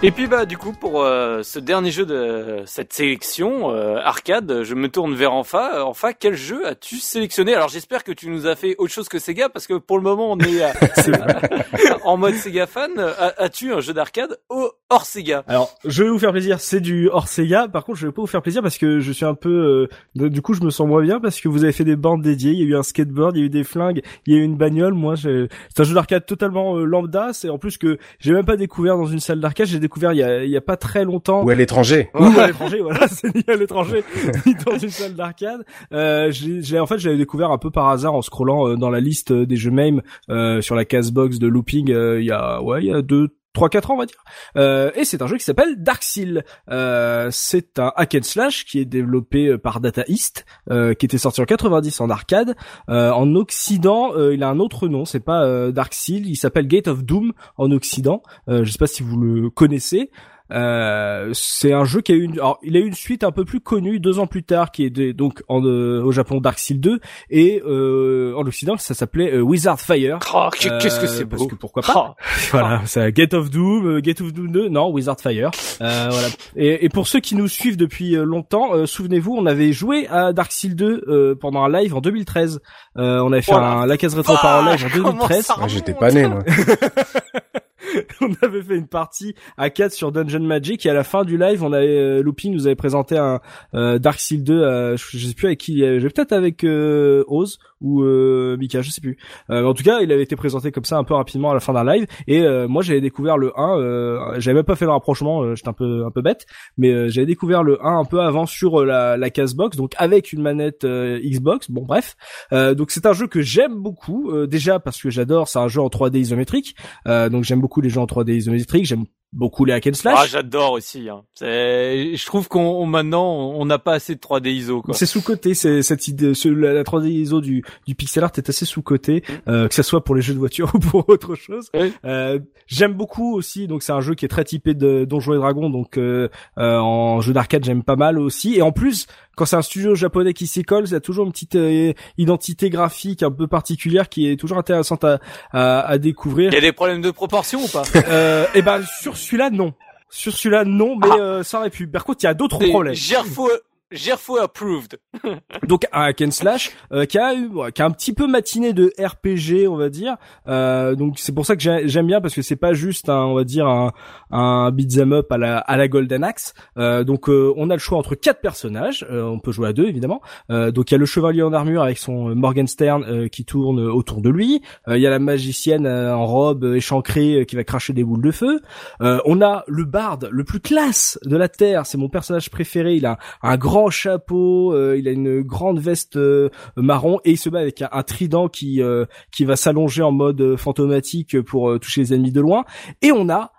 Et 0.09 0.11
puis 0.11 0.27
bah 0.27 0.47
du 0.47 0.57
coup 0.57 0.73
pour 0.73 1.03
euh, 1.03 1.43
ce 1.43 1.59
dernier 1.59 1.91
jeu 1.91 2.07
de 2.07 2.58
cette 2.69 2.93
sélection 2.93 3.71
euh, 3.75 3.97
arcade, 3.97 4.62
je 4.62 4.75
me 4.75 4.89
tourne 4.89 5.14
vers 5.14 5.33
Enfa. 5.33 5.85
Enfa, 5.87 6.12
quel 6.12 6.35
jeu 6.35 6.66
as-tu 6.66 6.97
sélectionné? 6.99 7.55
Alors 7.55 7.69
j'espère 7.69 8.05
que 8.05 8.12
tu 8.12 8.29
nous 8.29 8.47
as 8.47 8.55
fait 8.57 8.75
autre 8.79 8.93
chose 8.93 9.09
que 9.09 9.19
Sega 9.19 9.49
parce 9.49 9.66
que 9.66 9.75
pour 9.75 9.97
le 9.97 10.03
moment 10.05 10.31
on 10.33 10.39
est 10.39 10.62
euh, 10.62 10.69
en 12.05 12.16
mode 12.16 12.35
Sega 12.35 12.66
fan. 12.66 12.91
A- 12.99 13.35
As-tu 13.43 13.73
un 13.73 13.81
jeu 13.81 13.93
d'arcade 13.95 14.39
au- 14.49 14.71
hors 14.91 15.05
Sega? 15.07 15.45
Alors, 15.49 15.75
je 15.85 16.03
vais 16.05 16.11
vous 16.11 16.19
faire 16.19 16.33
plaisir, 16.33 16.61
c'est 16.61 16.81
du 16.81 17.09
hors 17.09 17.29
Sega. 17.29 17.69
Par 17.69 17.85
contre, 17.85 17.99
je 17.99 18.07
vais 18.07 18.12
pas 18.12 18.23
vous 18.23 18.27
faire 18.27 18.43
plaisir 18.43 18.62
parce 18.62 18.79
que 18.79 19.01
je 19.01 19.12
suis 19.12 19.25
un 19.25 19.35
peu, 19.35 19.89
euh, 20.16 20.29
du 20.29 20.43
coup, 20.43 20.55
je 20.55 20.62
me 20.62 20.71
sens 20.71 20.87
moins 20.87 21.03
bien 21.03 21.21
parce 21.21 21.41
que 21.41 21.49
vous 21.49 21.64
avez 21.64 21.73
fait 21.73 21.85
des 21.85 21.97
bandes 21.97 22.23
dédiées. 22.23 22.53
Il 22.53 22.59
y 22.61 22.62
a 22.62 22.66
eu 22.66 22.77
un 22.77 22.83
skateboard, 22.83 23.37
il 23.37 23.41
y 23.41 23.43
a 23.43 23.47
eu 23.47 23.51
des 23.51 23.64
flingues, 23.64 24.03
il 24.27 24.35
y 24.35 24.37
a 24.37 24.41
eu 24.41 24.45
une 24.45 24.57
bagnole. 24.57 24.95
Moi, 24.95 25.14
j'ai- 25.14 25.49
c'est 25.75 25.81
un 25.83 25.85
jeu 25.85 25.95
d'arcade 25.95 26.27
totalement 26.27 26.77
euh, 26.77 26.85
lambda. 26.85 27.31
C'est 27.33 27.49
en 27.49 27.59
plus 27.59 27.79
que 27.79 27.99
j'ai 28.19 28.33
même 28.33 28.45
pas 28.45 28.57
découvert 28.57 28.97
dans 28.97 29.07
une 29.07 29.21
salle 29.21 29.41
d'arcade. 29.41 29.66
J'ai 29.66 29.79
découvert 29.81 30.12
il 30.12 30.19
y 30.19 30.23
a, 30.23 30.45
il 30.45 30.51
y 30.51 30.57
a 30.57 30.61
pas 30.61 30.77
très 30.77 31.05
longtemps. 31.05 31.43
Ou 31.45 31.51
à 31.51 31.55
l'étranger. 31.55 32.11
l'étranger, 32.59 32.81
voilà, 32.81 33.09
c'est 33.09 33.35
ni 33.35 33.45
à 33.47 33.57
l'étranger, 33.57 34.05
ni 34.47 34.55
dans 34.55 34.79
une 34.79 34.91
salle 34.91 35.15
d'arcade. 35.15 35.65
Euh, 35.93 36.31
j'ai, 36.31 36.79
en 36.79 36.87
fait, 36.87 36.99
j'avais 36.99 37.17
découvert 37.17 37.51
un 37.51 37.59
peu 37.59 37.71
par 37.71 37.89
hasard 37.89 38.15
en 38.15 38.23
scrollant 38.23 38.69
euh, 38.69 38.77
dans 38.77 38.91
la 38.91 39.01
liste 39.01 39.31
euh, 39.31 39.47
des 39.47 39.57
jeux 39.57 39.71
MAME 39.71 40.03
euh, 40.31 40.61
sur 40.61 40.75
la 40.75 40.85
casebox 40.85 41.39
de 41.39 41.47
Looping 41.47 41.91
euh, 41.91 42.21
il 42.21 42.27
y 42.27 42.33
a, 42.33 42.63
ouais, 42.63 42.83
il 42.83 42.87
y 42.87 42.93
a 42.93 43.03
deux, 43.03 43.29
trois, 43.53 43.69
quatre 43.69 43.91
ans, 43.91 43.95
on 43.95 43.99
va 43.99 44.07
dire. 44.07 44.23
Euh, 44.57 44.91
et 44.95 45.05
c'est 45.05 45.23
un 45.23 45.27
jeu 45.27 45.37
qui 45.37 45.45
s'appelle 45.45 45.83
Dark 45.83 46.03
Seal. 46.03 46.45
Euh, 46.71 47.29
c'est 47.33 47.79
un 47.79 47.93
hack 47.97 48.15
and 48.15 48.23
slash 48.23 48.65
qui 48.65 48.79
est 48.79 48.85
développé 48.85 49.57
par 49.59 49.81
Data 49.81 50.05
East, 50.07 50.45
euh, 50.71 50.95
qui 50.95 51.07
était 51.07 51.19
sorti 51.19 51.41
en 51.41 51.45
90 51.45 52.01
en 52.01 52.11
arcade. 52.11 52.55
En 52.89 53.35
Occident, 53.35 54.17
il 54.31 54.43
a 54.43 54.49
un 54.49 54.59
autre 54.59 54.89
nom, 54.89 55.05
c'est 55.05 55.21
pas 55.21 55.71
Dark 55.73 55.95
Seal, 55.95 56.27
il 56.27 56.37
s'appelle 56.37 56.67
Gate 56.67 56.89
of 56.89 57.05
Doom 57.05 57.33
en 57.57 57.71
Occident. 57.71 58.23
Je 58.49 58.65
sais 58.65 58.79
pas 58.79 58.87
si 58.87 59.03
vous 59.03 59.19
le 59.19 59.51
connaissez. 59.51 60.11
Euh, 60.51 61.31
c'est 61.35 61.73
un 61.73 61.85
jeu 61.85 62.01
qui 62.01 62.13
a 62.13 62.15
eu 62.15 62.23
une, 62.23 62.33
alors, 62.35 62.59
il 62.63 62.77
a 62.77 62.81
eu 62.81 62.87
une 62.87 62.95
suite 62.95 63.23
un 63.25 63.33
peu 63.33 63.45
plus 63.45 63.61
connue 63.61 64.01
deux 64.01 64.19
ans 64.19 64.27
plus 64.27 64.43
tard, 64.43 64.71
qui 64.71 64.85
est 64.85 64.91
de- 64.91 65.13
donc 65.13 65.43
en, 65.49 65.63
euh, 65.65 66.03
au 66.03 66.11
Japon 66.13 66.41
Dark 66.41 66.59
Seal 66.59 66.81
2 66.81 67.01
et 67.31 67.63
euh, 67.67 68.33
en 68.37 68.47
Occident 68.47 68.77
ça 68.79 68.95
s'appelait 68.95 69.33
euh, 69.35 69.41
Wizard 69.41 69.81
Fire. 69.81 70.19
Oh, 70.35 70.49
Qu'est-ce 70.59 71.01
que 71.01 71.05
Euh, 71.07 71.09
c'est 71.09 71.27
parce 71.27 71.43
beau 71.43 71.49
que 71.49 71.55
pourquoi 71.55 71.83
pas. 71.83 72.15
Oh. 72.19 72.23
Voilà, 72.51 72.81
c'est 72.87 73.13
Gate 73.13 73.35
of 73.35 73.51
Doom, 73.51 73.87
euh, 73.97 74.01
Gate 74.01 74.21
of 74.23 74.33
Doom 74.33 74.51
2, 74.51 74.69
non, 74.69 74.91
Wizard 74.91 75.21
Fire. 75.21 75.51
Euh, 75.83 76.09
voilà. 76.11 76.29
Et, 76.57 76.85
et 76.85 76.89
pour 76.89 77.07
ceux 77.09 77.21
qui 77.21 77.35
nous 77.35 77.49
suivent 77.49 77.77
depuis 77.77 78.13
longtemps, 78.13 78.75
euh, 78.75 78.87
souvenez-vous, 78.87 79.35
on 79.37 79.45
avait 79.47 79.73
joué 79.73 80.07
à 80.09 80.33
Dark 80.33 80.51
Seal 80.53 80.75
2 80.75 81.05
euh, 81.09 81.35
pendant 81.35 81.63
un 81.65 81.69
live 81.71 81.95
en 81.95 82.01
2013. 82.01 82.61
Euh, 82.97 83.21
on 83.21 83.33
avait 83.33 83.43
fait 83.43 83.53
Oh 83.55 83.61
la 83.61 83.67
un 83.67 83.87
La 83.87 83.97
Case 83.99 84.15
Rétro 84.15 84.35
par 84.41 84.63
live 84.71 84.85
en 84.87 84.89
Comment 84.91 85.13
2013. 85.13 85.45
ça 85.45 85.57
Ah, 85.61 85.69
J'étais 85.69 85.93
pas 85.95 86.11
né, 86.11 86.27
moi. 86.27 86.43
on 88.20 88.32
avait 88.43 88.62
fait 88.62 88.76
une 88.76 88.86
partie 88.89 89.34
à 89.57 89.70
4 89.70 89.93
sur 89.93 90.12
Dungeon 90.12 90.41
Magic 90.41 90.84
et 90.86 90.91
à 90.91 90.95
la 90.95 91.05
fin 91.05 91.24
du 91.24 91.39
live, 91.39 91.62
on 91.62 91.72
avait 91.72 91.99
euh, 91.99 92.22
Looping 92.22 92.53
nous 92.53 92.66
avait 92.66 92.76
présenté 92.76 93.16
un 93.16 93.41
euh, 93.74 93.99
Dark 93.99 94.20
Seal 94.20 94.43
2. 94.43 94.62
euh, 94.62 94.97
je, 94.97 95.18
sais 95.18 95.34
plus 95.34 95.47
avec 95.47 95.59
qui. 95.59 95.82
euh, 95.82 96.01
peut-être 96.01 96.32
avec 96.32 96.64
Oz 96.64 97.59
ou 97.81 98.03
euh, 98.03 98.57
Mika, 98.59 98.83
je 98.83 98.91
sais 98.91 99.01
plus. 99.01 99.18
Euh, 99.51 99.64
en 99.64 99.74
tout 99.74 99.83
cas, 99.83 100.01
il 100.01 100.11
avait 100.12 100.22
été 100.22 100.37
présenté 100.37 100.72
comme 100.72 100.85
ça 100.85 100.97
un 100.97 101.05
peu 101.05 101.14
rapidement 101.14 101.51
à 101.51 101.55
la 101.55 101.61
fin 101.61 101.72
d'un 101.72 101.85
live. 101.85 102.07
Et 102.26 102.41
euh, 102.41 102.68
moi, 102.68 102.83
j'avais 102.83 103.01
découvert 103.01 103.39
le 103.39 103.53
1. 103.59 103.79
Euh, 103.79 104.41
j'avais 104.41 104.57
même 104.57 104.64
pas 104.64 104.76
fait 104.76 104.85
le 104.85 104.91
rapprochement. 104.91 105.55
J'étais 105.55 105.68
un 105.68 105.72
peu 105.72 106.05
un 106.05 106.11
peu 106.11 106.22
bête, 106.22 106.47
mais 106.76 107.09
j'avais 107.09 107.26
découvert 107.26 107.62
le 107.62 107.85
1 107.85 107.99
un 108.01 108.05
peu 108.05 108.20
avant 108.20 108.47
sur 108.47 108.85
la, 108.85 109.16
la 109.16 109.31
Casebox, 109.31 109.76
donc 109.76 109.93
avec 109.97 110.33
une 110.33 110.43
manette 110.43 110.85
Xbox. 110.85 111.70
Bon, 111.70 111.85
bref. 111.85 112.16
Donc 112.53 112.90
c'est 112.90 113.07
un 113.07 113.12
jeu 113.12 113.27
que 113.27 113.43
j'aime 113.43 113.74
beaucoup. 113.77 114.32
déjà 114.47 114.78
parce 114.78 115.01
que 115.01 115.11
j'adore. 115.11 115.48
C'est 115.48 115.59
un 115.59 115.69
jeu 115.69 115.81
en 115.81 115.89
3D 115.89 116.19
isométrique. 116.19 116.74
Donc 117.07 117.44
j'aime 117.44 117.61
beaucoup 117.61 117.81
les 117.81 117.90
jeux 117.90 118.01
en 118.01 118.07
3D 118.07 118.35
isométrique. 118.35 118.86
J'aime 118.86 119.05
beaucoup 119.33 119.65
les 119.65 119.73
hack 119.75 119.87
and 119.87 119.91
Ah, 119.93 119.95
slash. 119.95 120.31
j'adore 120.31 120.73
aussi. 120.73 121.09
Hein. 121.09 121.23
Je 121.41 122.25
trouve 122.27 122.49
qu'on 122.49 122.61
on- 122.61 122.87
maintenant 122.87 123.27
on 123.55 123.65
n'a 123.67 123.79
pas 123.79 123.93
assez 123.95 124.15
de 124.15 124.21
3D 124.21 124.51
ISO 124.53 124.83
c'est 124.93 125.07
sous 125.07 125.21
côté, 125.23 125.55
c'est 125.55 125.83
cette 125.83 126.09
idée, 126.09 126.35
ce- 126.35 126.49
la, 126.49 126.73
la 126.73 126.83
3D 126.85 127.09
ISO 127.11 127.41
du, 127.41 127.63
du 127.87 127.95
pixel 127.95 128.25
art 128.25 128.33
est 128.37 128.49
assez 128.49 128.65
sous 128.65 128.83
côté, 128.83 129.23
euh, 129.49 129.69
que 129.69 129.75
ça 129.75 129.83
soit 129.83 130.03
pour 130.03 130.15
les 130.15 130.23
jeux 130.23 130.35
de 130.35 130.39
voiture 130.39 130.71
ou 130.75 130.79
pour 130.79 131.09
autre 131.09 131.35
chose. 131.35 131.69
Oui. 131.75 131.93
Euh, 132.05 132.39
j'aime 132.67 132.95
beaucoup 132.95 133.35
aussi, 133.37 133.67
donc 133.67 133.83
c'est 133.83 133.93
un 133.93 134.01
jeu 134.01 134.15
qui 134.15 134.25
est 134.25 134.29
très 134.29 134.45
typé 134.45 134.75
de 134.75 135.05
Donjons 135.05 135.35
et 135.35 135.39
Dragons, 135.39 135.71
donc 135.71 135.99
euh, 135.99 136.29
euh, 136.59 136.79
en 136.79 137.21
jeu 137.21 137.33
d'arcade 137.33 137.65
j'aime 137.65 137.83
pas 137.83 137.97
mal 137.97 138.19
aussi. 138.19 138.55
Et 138.57 138.63
en 138.63 138.73
plus, 138.73 139.07
quand 139.39 139.47
c'est 139.47 139.56
un 139.56 139.62
studio 139.62 139.94
japonais 139.94 140.35
qui 140.35 140.47
s'y 140.47 140.65
colle, 140.65 140.85
il 140.86 140.93
y 140.93 140.94
a 140.97 141.01
toujours 141.01 141.24
une 141.27 141.32
petite 141.32 141.55
euh, 141.55 141.93
identité 142.19 142.69
graphique 142.70 143.23
un 143.23 143.31
peu 143.31 143.47
particulière 143.47 144.09
qui 144.09 144.28
est 144.31 144.36
toujours 144.36 144.59
intéressante 144.59 145.05
à, 145.05 145.20
à, 145.52 145.81
à 145.81 145.98
découvrir. 145.98 146.51
Il 146.51 146.55
y 146.55 146.59
a 146.59 146.60
des 146.60 146.73
problèmes 146.73 147.01
de 147.01 147.10
proportion 147.12 147.62
ou 147.62 147.69
pas? 147.69 147.85
Euh, 148.09 148.47
et 148.55 148.62
ben 148.62 148.82
sur 149.01 149.16
celui-là 149.16 149.51
non. 149.51 149.73
Sur 150.10 150.32
celui-là 150.32 150.65
non, 150.65 150.97
mais 150.97 151.06
Ah. 151.12 151.16
euh, 151.20 151.43
ça 151.43 151.59
aurait 151.60 151.70
pu. 151.70 151.86
Par 151.86 152.05
contre, 152.05 152.20
il 152.23 152.27
y 152.27 152.28
a 152.31 152.35
d'autres 152.35 152.59
problèmes. 152.66 152.94
Gerfo 152.94 153.48
Gerfo 153.90 154.36
approved. 154.39 154.98
Donc 155.66 155.86
un 155.93 156.02
hack 156.02 156.20
and 156.23 156.31
slash 156.31 156.70
euh, 156.93 157.05
qui 157.06 157.19
a 157.19 157.35
eu- 157.35 157.48
ouais, 157.48 157.73
qui 157.73 157.82
a 157.82 157.86
un 157.86 157.90
petit 157.90 158.12
peu 158.12 158.27
matiné 158.27 158.73
de 158.73 158.93
RPG, 158.98 159.66
on 159.69 159.77
va 159.77 159.89
dire. 159.89 160.16
Euh, 160.47 160.94
donc 160.94 161.19
c'est 161.19 161.35
pour 161.35 161.47
ça 161.47 161.56
que 161.56 161.62
j'ai- 161.62 161.89
j'aime 161.89 162.06
bien 162.06 162.20
parce 162.20 162.35
que 162.35 162.43
c'est 162.43 162.56
pas 162.56 162.74
juste 162.74 163.09
un, 163.09 163.23
on 163.24 163.35
va 163.35 163.44
dire 163.44 163.66
un, 163.66 163.93
un 164.31 164.70
beat'em 164.70 165.12
up 165.12 165.32
à 165.32 165.39
la 165.39 165.59
à 165.59 165.77
la 165.77 165.89
Golden 165.89 166.23
Axe. 166.24 166.55
Euh, 166.77 167.02
donc 167.05 167.28
euh, 167.28 167.52
on 167.56 167.70
a 167.70 167.74
le 167.74 167.78
choix 167.81 167.98
entre 167.98 168.15
quatre 168.15 168.40
personnages. 168.40 169.06
Euh, 169.10 169.23
on 169.24 169.39
peut 169.39 169.52
jouer 169.52 169.69
à 169.69 169.73
deux 169.73 169.86
évidemment. 169.86 170.20
Euh, 170.51 170.70
donc 170.70 170.90
il 170.90 170.94
y 170.94 170.97
a 170.97 170.98
le 170.98 171.06
chevalier 171.06 171.43
en 171.43 171.52
armure 171.52 171.82
avec 171.82 171.98
son 171.98 172.31
euh, 172.31 172.35
Morgenstern 172.35 173.05
euh, 173.05 173.28
qui 173.28 173.44
tourne 173.44 173.81
autour 173.81 174.20
de 174.20 174.28
lui. 174.31 174.62
Euh, 174.89 174.97
Il 174.98 175.02
y 175.02 175.06
a 175.06 175.10
la 175.10 175.19
magicienne 175.19 175.86
euh, 175.86 176.15
en 176.15 176.27
robe 176.27 176.65
euh, 176.65 176.74
échancrée 176.77 177.40
euh, 177.40 177.44
qui 177.44 177.56
va 177.56 177.65
cracher 177.65 177.93
des 177.93 178.05
boules 178.05 178.23
de 178.23 178.31
feu. 178.31 178.60
Euh, 179.01 179.19
on 179.24 179.40
a 179.40 179.65
le 179.66 179.85
barde 179.85 180.28
le 180.31 180.44
plus 180.44 180.60
classe 180.60 181.19
de 181.24 181.36
la 181.36 181.48
terre. 181.48 181.86
C'est 181.86 181.98
mon 181.98 182.09
personnage 182.09 182.51
préféré. 182.51 182.97
Il 182.97 183.06
a 183.06 183.19
un 183.43 183.56
grand 183.56 183.78
chapeau, 183.91 184.73
euh, 184.75 184.97
il 184.99 185.07
a 185.09 185.13
une 185.13 185.43
grande 185.43 185.79
veste 185.81 186.17
euh, 186.17 186.51
marron 186.77 187.19
et 187.25 187.31
il 187.33 187.37
se 187.39 187.49
bat 187.49 187.61
avec 187.61 187.83
un, 187.83 187.89
un 187.93 188.03
trident 188.03 188.49
qui 188.49 188.83
euh, 188.83 189.05
qui 189.33 189.45
va 189.45 189.57
s'allonger 189.57 190.03
en 190.03 190.13
mode 190.13 190.41
euh, 190.41 190.57
fantomatique 190.57 191.41
pour 191.43 191.71
euh, 191.71 191.79
toucher 191.79 192.01
les 192.03 192.15
ennemis 192.15 192.33
de 192.33 192.41
loin. 192.41 192.65
Et 193.03 193.13
on 193.13 193.29
a 193.29 193.53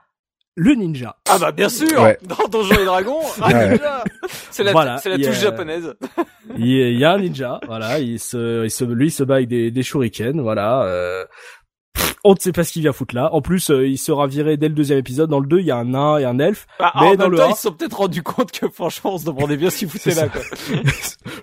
le 0.56 0.74
ninja. 0.76 1.16
Ah 1.30 1.38
bah 1.40 1.52
bien 1.54 1.70
sûr. 1.70 2.02
Ouais. 2.02 2.18
Dans 2.24 2.48
Donjons 2.50 2.76
et 2.82 2.84
Dragons. 2.86 3.20
Ah, 3.42 3.48
Ouais. 3.54 3.70
déjà. 3.70 4.04
C'est 4.52 4.64
la 4.64 4.72
Voilà, 4.74 4.98
c'est 4.98 5.08
la 5.10 5.16
a- 5.16 5.18
touche 5.18 5.40
japonaise. 5.40 5.94
Il 6.58 6.68
y, 6.68 7.06
a- 7.06 7.14
un 7.14 7.18
ninja, 7.20 7.60
voilà, 7.66 8.00
il 8.00 8.20
se, 8.20 8.66
il 8.66 8.72
se, 8.72 8.84
lui 8.84 9.08
il 9.08 9.12
se 9.12 9.24
bat 9.24 9.36
avec 9.36 9.48
des, 9.48 9.72
des 9.72 9.84
shurikens, 9.84 10.42
voilà. 10.42 10.84
Euh, 10.84 11.24
on 12.24 12.34
ne 12.34 12.40
sait 12.40 12.52
pas 12.52 12.64
ce 12.64 12.74
qu'il 12.74 12.82
vient 12.82 12.92
foutre 12.94 13.16
là. 13.16 13.34
En 13.34 13.42
plus, 13.42 13.70
euh, 13.72 13.88
il 13.88 13.98
sera 13.98 14.28
viré 14.28 14.58
dès 14.58 14.68
le 14.68 14.74
deuxième 14.76 15.00
épisode. 15.00 15.30
Dans 15.30 15.40
le 15.40 15.48
2, 15.48 15.60
il 15.60 15.66
y 15.66 15.72
a 15.72 15.78
un 15.78 15.86
nain 15.86 16.18
et 16.18 16.26
un 16.26 16.38
elfe. 16.40 16.68
Bah, 16.80 16.92
Mais 16.96 17.02
en 17.02 17.16
dans 17.16 17.24
même 17.24 17.32
le 17.32 17.38
temps, 17.38 17.44
un- 17.46 17.50
ils 17.52 17.56
se 17.56 17.62
sont 17.64 17.72
peut-être 17.72 17.98
rendus 17.98 18.24
compte 18.24 18.52
que 18.52 18.68
franchement, 18.70 19.14
on 19.16 19.18
se 19.18 19.26
demandait 19.26 19.58
bien 19.58 19.70
ce 19.70 19.78
qu'ils 19.80 19.90
foutaient 19.92 20.12
C'est 20.12 20.22
là. 20.22 20.30
Quoi. 20.30 20.42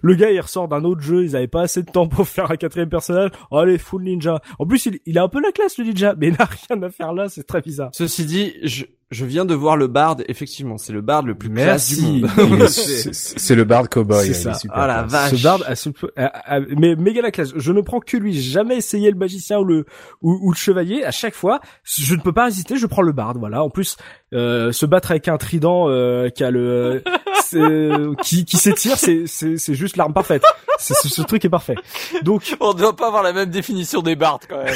le 0.02 0.14
gars 0.14 0.30
il 0.30 0.40
ressort 0.40 0.68
d'un 0.68 0.84
autre 0.84 1.00
jeu, 1.00 1.24
ils 1.24 1.36
avaient 1.36 1.46
pas 1.48 1.62
assez 1.62 1.82
de 1.82 1.90
temps 1.90 2.06
pour 2.08 2.26
faire 2.28 2.50
un 2.50 2.56
quatrième 2.56 2.88
personnage. 2.88 3.30
Oh, 3.50 3.58
allez, 3.58 3.78
full 3.78 4.02
ninja. 4.02 4.40
En 4.58 4.66
plus, 4.66 4.86
il, 4.86 5.00
il 5.06 5.18
a 5.18 5.22
un 5.22 5.28
peu 5.28 5.40
la 5.40 5.52
classe 5.52 5.78
le 5.78 5.84
ninja, 5.84 6.14
mais 6.18 6.28
il 6.28 6.34
n'a 6.38 6.44
rien 6.68 6.82
à 6.82 6.90
faire 6.90 7.12
là, 7.12 7.28
c'est 7.28 7.44
très 7.44 7.60
bizarre. 7.60 7.90
Ceci 7.92 8.24
dit, 8.24 8.54
je, 8.62 8.84
je 9.10 9.24
viens 9.24 9.44
de 9.44 9.54
voir 9.54 9.76
le 9.76 9.86
bard, 9.86 10.16
effectivement, 10.28 10.78
c'est 10.78 10.92
le 10.92 11.00
bard 11.00 11.22
le 11.22 11.34
plus 11.36 11.48
classe 11.48 11.88
du 11.94 12.02
Merci. 12.20 12.24
monde. 12.48 12.68
C'est 13.12 13.54
le 13.54 13.64
bard 13.64 13.88
cowboy. 13.88 14.26
C'est 14.26 14.34
ça. 14.34 14.50
est 14.50 14.58
super 14.58 14.76
Ah 14.78 14.86
la 14.88 15.02
vache. 15.04 15.34
Ce 15.36 15.42
barde 15.42 15.64
a 15.66 15.76
ce, 15.76 15.90
a- 16.16 16.56
a- 16.56 16.60
mais 16.60 16.96
méga 16.96 17.22
la 17.22 17.30
classe. 17.30 17.52
Je 17.54 17.72
ne 17.72 17.80
prends 17.82 18.00
que 18.00 18.16
lui. 18.16 18.32
Jamais 18.40 18.76
essayé 18.78 19.10
le 19.10 19.16
magicien 19.16 19.58
ou 19.60 19.64
le 19.64 19.86
ou, 20.22 20.38
ou 20.42 20.50
le 20.50 20.56
chevalier. 20.56 21.04
À 21.04 21.12
chaque 21.12 21.34
fois, 21.34 21.60
je 21.84 22.14
ne 22.16 22.20
peux 22.20 22.32
pas 22.32 22.48
hésiter. 22.48 22.76
Je 22.76 22.86
prends 22.86 23.02
le 23.02 23.12
barde. 23.12 23.38
Voilà. 23.38 23.62
En 23.62 23.70
plus, 23.70 23.96
euh, 24.34 24.72
se 24.72 24.86
battre 24.86 25.10
avec 25.12 25.28
un 25.28 25.36
trident 25.38 25.88
euh, 25.88 26.28
qui 26.30 26.42
a 26.44 26.50
le 26.50 27.02
c'est- 27.44 27.90
qui 28.22 28.44
qui 28.44 28.56
s'étire, 28.56 28.96
c'est 28.96 29.26
c'est 29.26 29.56
c'est 29.56 29.74
juste 29.74 29.96
l'arme 29.96 30.12
parfaite. 30.12 30.42
C'est 30.78 30.92
ce, 30.94 31.08
ce 31.08 31.22
truc 31.22 31.42
est 31.44 31.48
parfait. 31.48 31.74
Donc 32.22 32.54
On 32.60 32.74
ne 32.74 32.78
doit 32.78 32.94
pas 32.94 33.06
avoir 33.06 33.22
la 33.22 33.32
même 33.32 33.48
définition 33.48 34.02
des 34.02 34.14
bards 34.14 34.40
quand 34.46 34.58
même. 34.62 34.74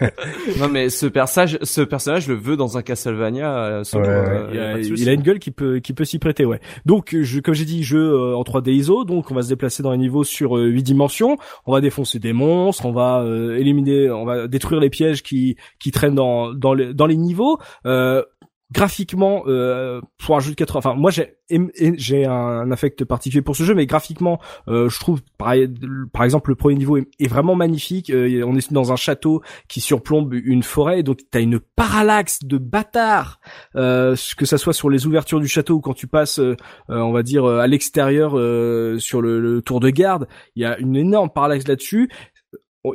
hein. 0.00 0.08
non 0.58 0.68
mais 0.68 0.88
ce 0.88 1.06
personnage, 1.06 1.58
ce 1.62 1.82
personnage 1.82 2.24
je 2.24 2.32
le 2.32 2.38
veux 2.38 2.56
dans 2.56 2.78
un 2.78 2.82
Castlevania. 2.82 3.54
euh, 3.54 3.82
Ouais, 3.94 4.08
euh, 4.08 4.48
il, 4.52 5.08
a 5.08 5.12
il 5.12 5.14
une 5.14 5.22
gueule 5.22 5.38
qui 5.38 5.50
peut 5.50 5.80
qui 5.80 5.92
peut 5.92 6.04
s'y 6.04 6.18
prêter 6.18 6.44
ouais. 6.46 6.60
Donc 6.86 7.14
je 7.20 7.40
comme 7.40 7.54
j'ai 7.54 7.64
dit 7.66 7.82
jeu 7.82 7.98
euh, 8.00 8.36
en 8.36 8.42
3D 8.42 8.70
ISO 8.70 9.04
donc 9.04 9.30
on 9.30 9.34
va 9.34 9.42
se 9.42 9.48
déplacer 9.48 9.82
dans 9.82 9.90
les 9.92 9.98
niveaux 9.98 10.24
sur 10.24 10.56
euh, 10.56 10.66
8 10.66 10.82
dimensions, 10.82 11.36
on 11.66 11.72
va 11.72 11.80
défoncer 11.80 12.18
des 12.18 12.32
monstres, 12.32 12.86
on 12.86 12.92
va 12.92 13.20
euh, 13.20 13.56
éliminer 13.58 14.10
on 14.10 14.24
va 14.24 14.46
détruire 14.48 14.80
les 14.80 14.90
pièges 14.90 15.22
qui 15.22 15.56
qui 15.78 15.90
traînent 15.90 16.14
dans 16.14 16.54
dans 16.54 16.72
les 16.74 16.94
dans 16.94 17.06
les 17.06 17.16
niveaux 17.16 17.58
euh, 17.86 18.22
graphiquement 18.72 19.44
euh, 19.46 20.00
pour 20.18 20.36
un 20.36 20.40
jeu 20.40 20.50
de 20.50 20.56
80 20.56 20.78
enfin 20.78 20.94
moi 20.94 21.10
j'ai 21.10 21.38
j'ai 21.96 22.26
un 22.26 22.70
affect 22.70 23.02
particulier 23.06 23.40
pour 23.40 23.56
ce 23.56 23.62
jeu 23.62 23.74
mais 23.74 23.86
graphiquement 23.86 24.38
euh, 24.68 24.90
je 24.90 25.00
trouve 25.00 25.22
par, 25.38 25.54
par 26.12 26.24
exemple 26.24 26.50
le 26.50 26.56
premier 26.56 26.74
niveau 26.74 26.98
est, 26.98 27.28
vraiment 27.28 27.54
magnifique 27.54 28.10
Euh, 28.10 28.42
on 28.46 28.56
est 28.56 28.72
dans 28.72 28.92
un 28.92 28.96
château 28.96 29.42
qui 29.68 29.80
surplombe 29.80 30.34
une 30.34 30.62
forêt 30.62 31.02
donc 31.02 31.20
t'as 31.30 31.40
une 31.40 31.58
parallaxe 31.58 32.40
de 32.44 32.58
bâtards 32.58 33.40
euh, 33.76 34.14
que 34.36 34.44
ça 34.44 34.58
soit 34.58 34.74
sur 34.74 34.90
les 34.90 35.06
ouvertures 35.06 35.40
du 35.40 35.48
château 35.48 35.76
ou 35.76 35.80
quand 35.80 35.94
tu 35.94 36.06
passes 36.06 36.38
euh, 36.38 36.54
euh, 36.90 36.98
on 36.98 37.12
va 37.12 37.22
dire 37.22 37.46
à 37.46 37.66
l'extérieur 37.66 38.32
sur 39.00 39.22
le, 39.22 39.40
le 39.40 39.62
tour 39.62 39.80
de 39.80 39.88
garde 39.88 40.28
il 40.56 40.62
y 40.62 40.66
a 40.66 40.78
une 40.78 40.96
énorme 40.96 41.30
parallaxe 41.30 41.66
là-dessus 41.66 42.10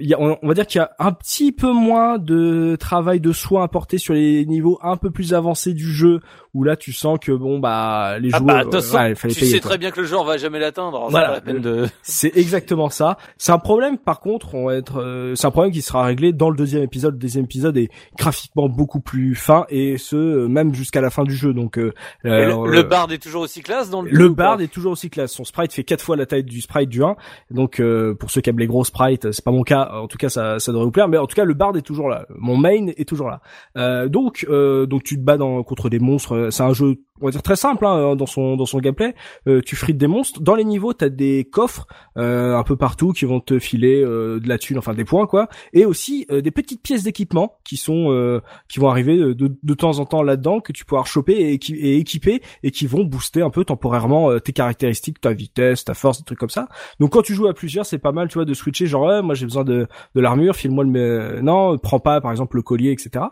on, 0.01 0.13
a- 0.13 0.19
on- 0.19 0.37
on 0.41 0.47
va 0.47 0.53
dire 0.53 0.67
qu'il 0.67 0.79
y 0.79 0.81
a 0.83 0.91
un 0.99 1.11
petit 1.11 1.51
peu 1.51 1.71
moins 1.71 2.17
de 2.17 2.75
travail 2.79 3.19
de 3.19 3.31
soin 3.31 3.63
apporté 3.63 3.97
sur 3.97 4.13
les 4.13 4.45
niveaux 4.45 4.79
un 4.81 4.97
peu 4.97 5.11
plus 5.11 5.33
avancés 5.33 5.73
du 5.73 5.91
jeu, 5.91 6.19
où 6.53 6.63
là 6.63 6.75
tu 6.75 6.93
sens 6.93 7.17
que 7.19 7.31
bon 7.31 7.59
bah 7.59 8.17
les 8.19 8.29
Ah 8.33 8.37
joueurs, 8.37 8.65
bah, 8.65 8.71
façon, 8.71 8.95
ouais, 8.97 9.15
fallait 9.15 9.33
tu 9.33 9.39
payer, 9.41 9.51
sais 9.53 9.59
quoi. 9.59 9.69
très 9.71 9.77
bien 9.77 9.91
que 9.91 10.01
le 10.01 10.05
genre 10.07 10.23
va 10.25 10.37
jamais 10.37 10.59
l'atteindre. 10.59 11.07
Voilà. 11.09 11.27
c'est 11.35 11.41
pas 11.41 11.47
la 11.47 11.53
peine 11.53 11.61
de... 11.61 11.87
C'est 12.03 12.35
exactement 12.37 12.89
ça. 12.89 13.17
C'est 13.37 13.51
un 13.51 13.57
problème, 13.59 13.97
par 13.97 14.19
contre, 14.19 14.53
on 14.55 14.65
va 14.67 14.75
être, 14.75 15.01
euh, 15.01 15.35
c'est 15.35 15.47
un 15.47 15.51
problème 15.51 15.71
qui 15.73 15.81
sera 15.81 16.03
réglé 16.05 16.31
dans 16.33 16.49
le 16.49 16.55
deuxième 16.57 16.83
épisode. 16.83 17.13
Le 17.15 17.19
deuxième 17.19 17.45
épisode 17.45 17.77
est 17.77 17.89
graphiquement 18.17 18.69
beaucoup 18.69 18.99
plus 18.99 19.35
fin 19.35 19.65
et 19.69 19.97
ce 19.97 20.15
euh, 20.15 20.47
même 20.47 20.73
jusqu'à 20.75 21.01
la 21.01 21.09
fin 21.09 21.23
du 21.23 21.33
jeu. 21.35 21.53
Donc 21.53 21.77
euh, 21.77 21.91
le, 22.23 22.69
le 22.69 22.79
euh, 22.79 22.83
bard 22.83 23.11
est 23.11 23.17
toujours 23.17 23.41
aussi 23.43 23.61
classe 23.61 23.89
dans 23.89 24.01
le 24.01 24.11
le 24.11 24.29
bard 24.29 24.61
est 24.61 24.67
toujours 24.67 24.91
aussi 24.93 25.09
classe. 25.09 25.31
Son 25.31 25.43
sprite 25.45 25.73
fait 25.73 25.83
quatre 25.83 26.01
fois 26.03 26.15
la 26.15 26.25
taille 26.25 26.43
du 26.43 26.61
sprite 26.61 26.89
du 26.89 27.03
1. 27.03 27.15
Donc 27.51 27.79
euh, 27.79 28.13
pour 28.13 28.29
ceux 28.31 28.41
qui 28.41 28.49
aiment 28.49 28.59
les 28.59 28.67
gros 28.67 28.83
sprites, 28.83 29.31
c'est 29.31 29.43
pas 29.43 29.51
mon 29.51 29.63
cas. 29.63 29.82
En 29.91 30.07
tout 30.07 30.17
cas, 30.17 30.29
ça, 30.29 30.59
ça 30.59 30.71
devrait 30.71 30.85
vous 30.85 30.91
plaire. 30.91 31.07
Mais 31.07 31.17
en 31.17 31.27
tout 31.27 31.35
cas, 31.35 31.45
le 31.45 31.53
bard 31.53 31.75
est 31.77 31.81
toujours 31.81 32.09
là. 32.09 32.25
Mon 32.37 32.57
main 32.57 32.87
est 32.87 33.07
toujours 33.07 33.29
là. 33.29 33.41
Euh, 33.77 34.07
donc 34.07 34.45
euh, 34.49 34.85
donc 34.85 35.03
tu 35.03 35.15
te 35.15 35.21
bats 35.21 35.37
dans, 35.37 35.63
contre 35.63 35.89
des 35.89 35.99
monstres. 35.99 36.49
C'est 36.51 36.63
un 36.63 36.73
jeu 36.73 36.95
on 37.21 37.25
va 37.25 37.31
dire 37.31 37.43
très 37.43 37.55
simple 37.55 37.85
hein, 37.85 38.15
dans 38.15 38.25
son 38.25 38.55
dans 38.55 38.65
son 38.65 38.79
gameplay. 38.79 39.15
Euh, 39.47 39.61
tu 39.65 39.75
frites 39.75 39.97
des 39.97 40.07
monstres. 40.07 40.41
Dans 40.41 40.55
les 40.55 40.63
niveaux, 40.63 40.93
t'as 40.93 41.09
des 41.09 41.45
coffres 41.45 41.87
euh, 42.17 42.57
un 42.57 42.63
peu 42.63 42.75
partout 42.75 43.11
qui 43.11 43.25
vont 43.25 43.39
te 43.39 43.59
filer 43.59 44.03
euh, 44.03 44.39
de 44.39 44.47
la 44.49 44.57
thune, 44.57 44.77
enfin 44.77 44.93
des 44.93 45.05
points 45.05 45.27
quoi, 45.27 45.47
et 45.73 45.85
aussi 45.85 46.25
euh, 46.31 46.41
des 46.41 46.51
petites 46.51 46.81
pièces 46.81 47.03
d'équipement 47.03 47.57
qui 47.63 47.77
sont 47.77 48.11
euh, 48.11 48.41
qui 48.67 48.79
vont 48.79 48.89
arriver 48.89 49.17
de, 49.17 49.33
de, 49.33 49.55
de 49.61 49.73
temps 49.73 49.99
en 49.99 50.05
temps 50.05 50.23
là-dedans 50.23 50.59
que 50.59 50.71
tu 50.71 50.85
pourras 50.85 51.03
choper 51.03 51.33
et, 51.33 51.59
et 51.73 51.97
équiper 51.97 52.41
et 52.63 52.71
qui 52.71 52.87
vont 52.87 53.03
booster 53.03 53.41
un 53.41 53.49
peu 53.49 53.63
temporairement 53.63 54.31
euh, 54.31 54.39
tes 54.39 54.53
caractéristiques, 54.53 55.21
ta 55.21 55.33
vitesse, 55.33 55.85
ta 55.85 55.93
force, 55.93 56.19
des 56.19 56.25
trucs 56.25 56.39
comme 56.39 56.49
ça. 56.49 56.67
Donc 56.99 57.11
quand 57.11 57.21
tu 57.21 57.33
joues 57.33 57.47
à 57.47 57.53
plusieurs, 57.53 57.85
c'est 57.85 57.99
pas 57.99 58.11
mal, 58.11 58.27
tu 58.27 58.35
vois, 58.35 58.45
de 58.45 58.53
switcher 58.53 58.87
genre 58.87 59.23
moi 59.23 59.35
j'ai 59.35 59.45
besoin 59.45 59.63
de 59.63 59.87
de 60.15 60.21
l'armure, 60.21 60.55
file-moi 60.55 60.83
le 60.83 61.41
non, 61.41 61.77
prends 61.77 61.99
pas 61.99 62.21
par 62.21 62.31
exemple 62.31 62.55
le 62.55 62.61
collier, 62.61 62.91
etc. 62.91 63.25